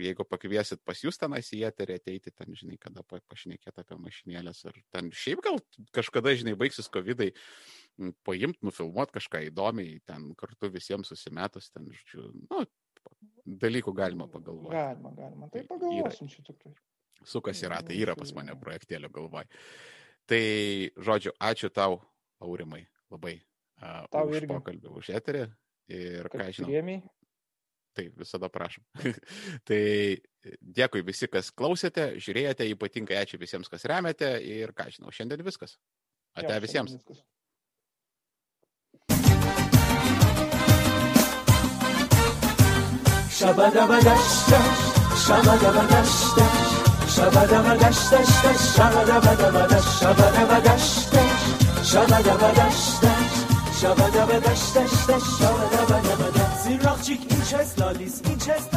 jeigu 0.00 0.24
pakviesit 0.28 0.80
pas 0.86 1.02
jūs 1.04 1.20
tenais 1.20 1.50
į 1.52 1.62
eterį 1.68 1.98
ateiti, 2.00 2.32
ten, 2.32 2.54
žinai, 2.56 2.78
kada 2.80 3.04
pašnekėti 3.04 3.82
apie 3.82 3.98
mašinėlės, 4.00 4.62
ar 4.70 4.78
ten 4.94 5.10
šiaip 5.12 5.42
gal 5.44 5.60
kažkada, 5.96 6.32
žinai, 6.40 6.56
baigsis 6.58 6.88
COVID-ai, 6.92 7.34
paimti, 8.26 8.64
nufilmuoti 8.66 9.16
kažką 9.18 9.44
įdomiai, 9.50 10.00
ten 10.08 10.30
kartu 10.40 10.72
visiems 10.72 11.12
susimetus, 11.12 11.68
ten, 11.74 11.90
žodžiu, 11.92 12.30
nu, 12.48 12.64
dalykų 13.46 13.92
galima 13.96 14.28
pagalvoti. 14.32 14.72
Galima, 14.74 15.12
galima, 15.16 15.50
tai 15.52 15.66
pagalvosim 15.68 16.32
čia 16.32 16.46
tikrai. 16.48 16.72
Sukas 17.26 17.60
yra, 17.64 17.82
tai 17.84 17.98
yra 17.98 18.14
pas 18.16 18.32
mane 18.36 18.54
projektėlio 18.60 19.10
galvoj. 19.12 19.48
Tai, 20.30 20.42
žodžiu, 20.96 21.36
ačiū 21.42 21.70
tau, 21.74 22.00
Aurimai, 22.42 22.82
labai 23.08 23.38
Tau 23.80 24.24
už 24.30 24.40
irgi. 24.40 24.50
pokalbį, 24.50 24.92
už 24.96 25.12
eterį. 25.18 25.44
Ir 25.92 26.28
ką 26.32 26.48
žinau. 26.50 26.70
Priemiai. 26.70 27.02
Taip, 27.96 28.12
visada 28.20 28.48
prašom. 28.52 28.84
tai 29.68 29.80
dėkui 30.60 31.00
visi, 31.06 31.28
kas 31.32 31.48
klausėte, 31.54 32.10
žiūrėjote, 32.20 32.66
ypatingai 32.74 33.22
ačiū 33.22 33.40
visiems, 33.40 33.70
kas 33.72 33.86
remiate 33.88 34.34
ir 34.44 34.74
ką 34.76 34.90
žinau, 34.92 35.14
šiandien 35.14 35.44
viskas. 35.46 35.78
Ate 36.36 36.52
ja, 36.52 36.60
visiems. 36.60 36.92
Viskas. 36.98 37.24
Shabadabadashtash, 43.36 44.84
shabadabadashtash, 45.24 46.60
shabadabadashtash, 47.16 48.36
shabadabadabadash, 51.86 53.35
شبده 53.80 54.40
دشت 54.40 54.78
دشت 54.78 55.06
دشت 55.10 55.24
شبده 55.38 55.94
بده 55.94 56.16
بده 56.16 56.62
زیراخچیک 56.62 57.20
این 57.30 57.40
چست 57.40 57.78
لالیس 57.78 58.20
این 58.24 58.38
چست 58.38 58.74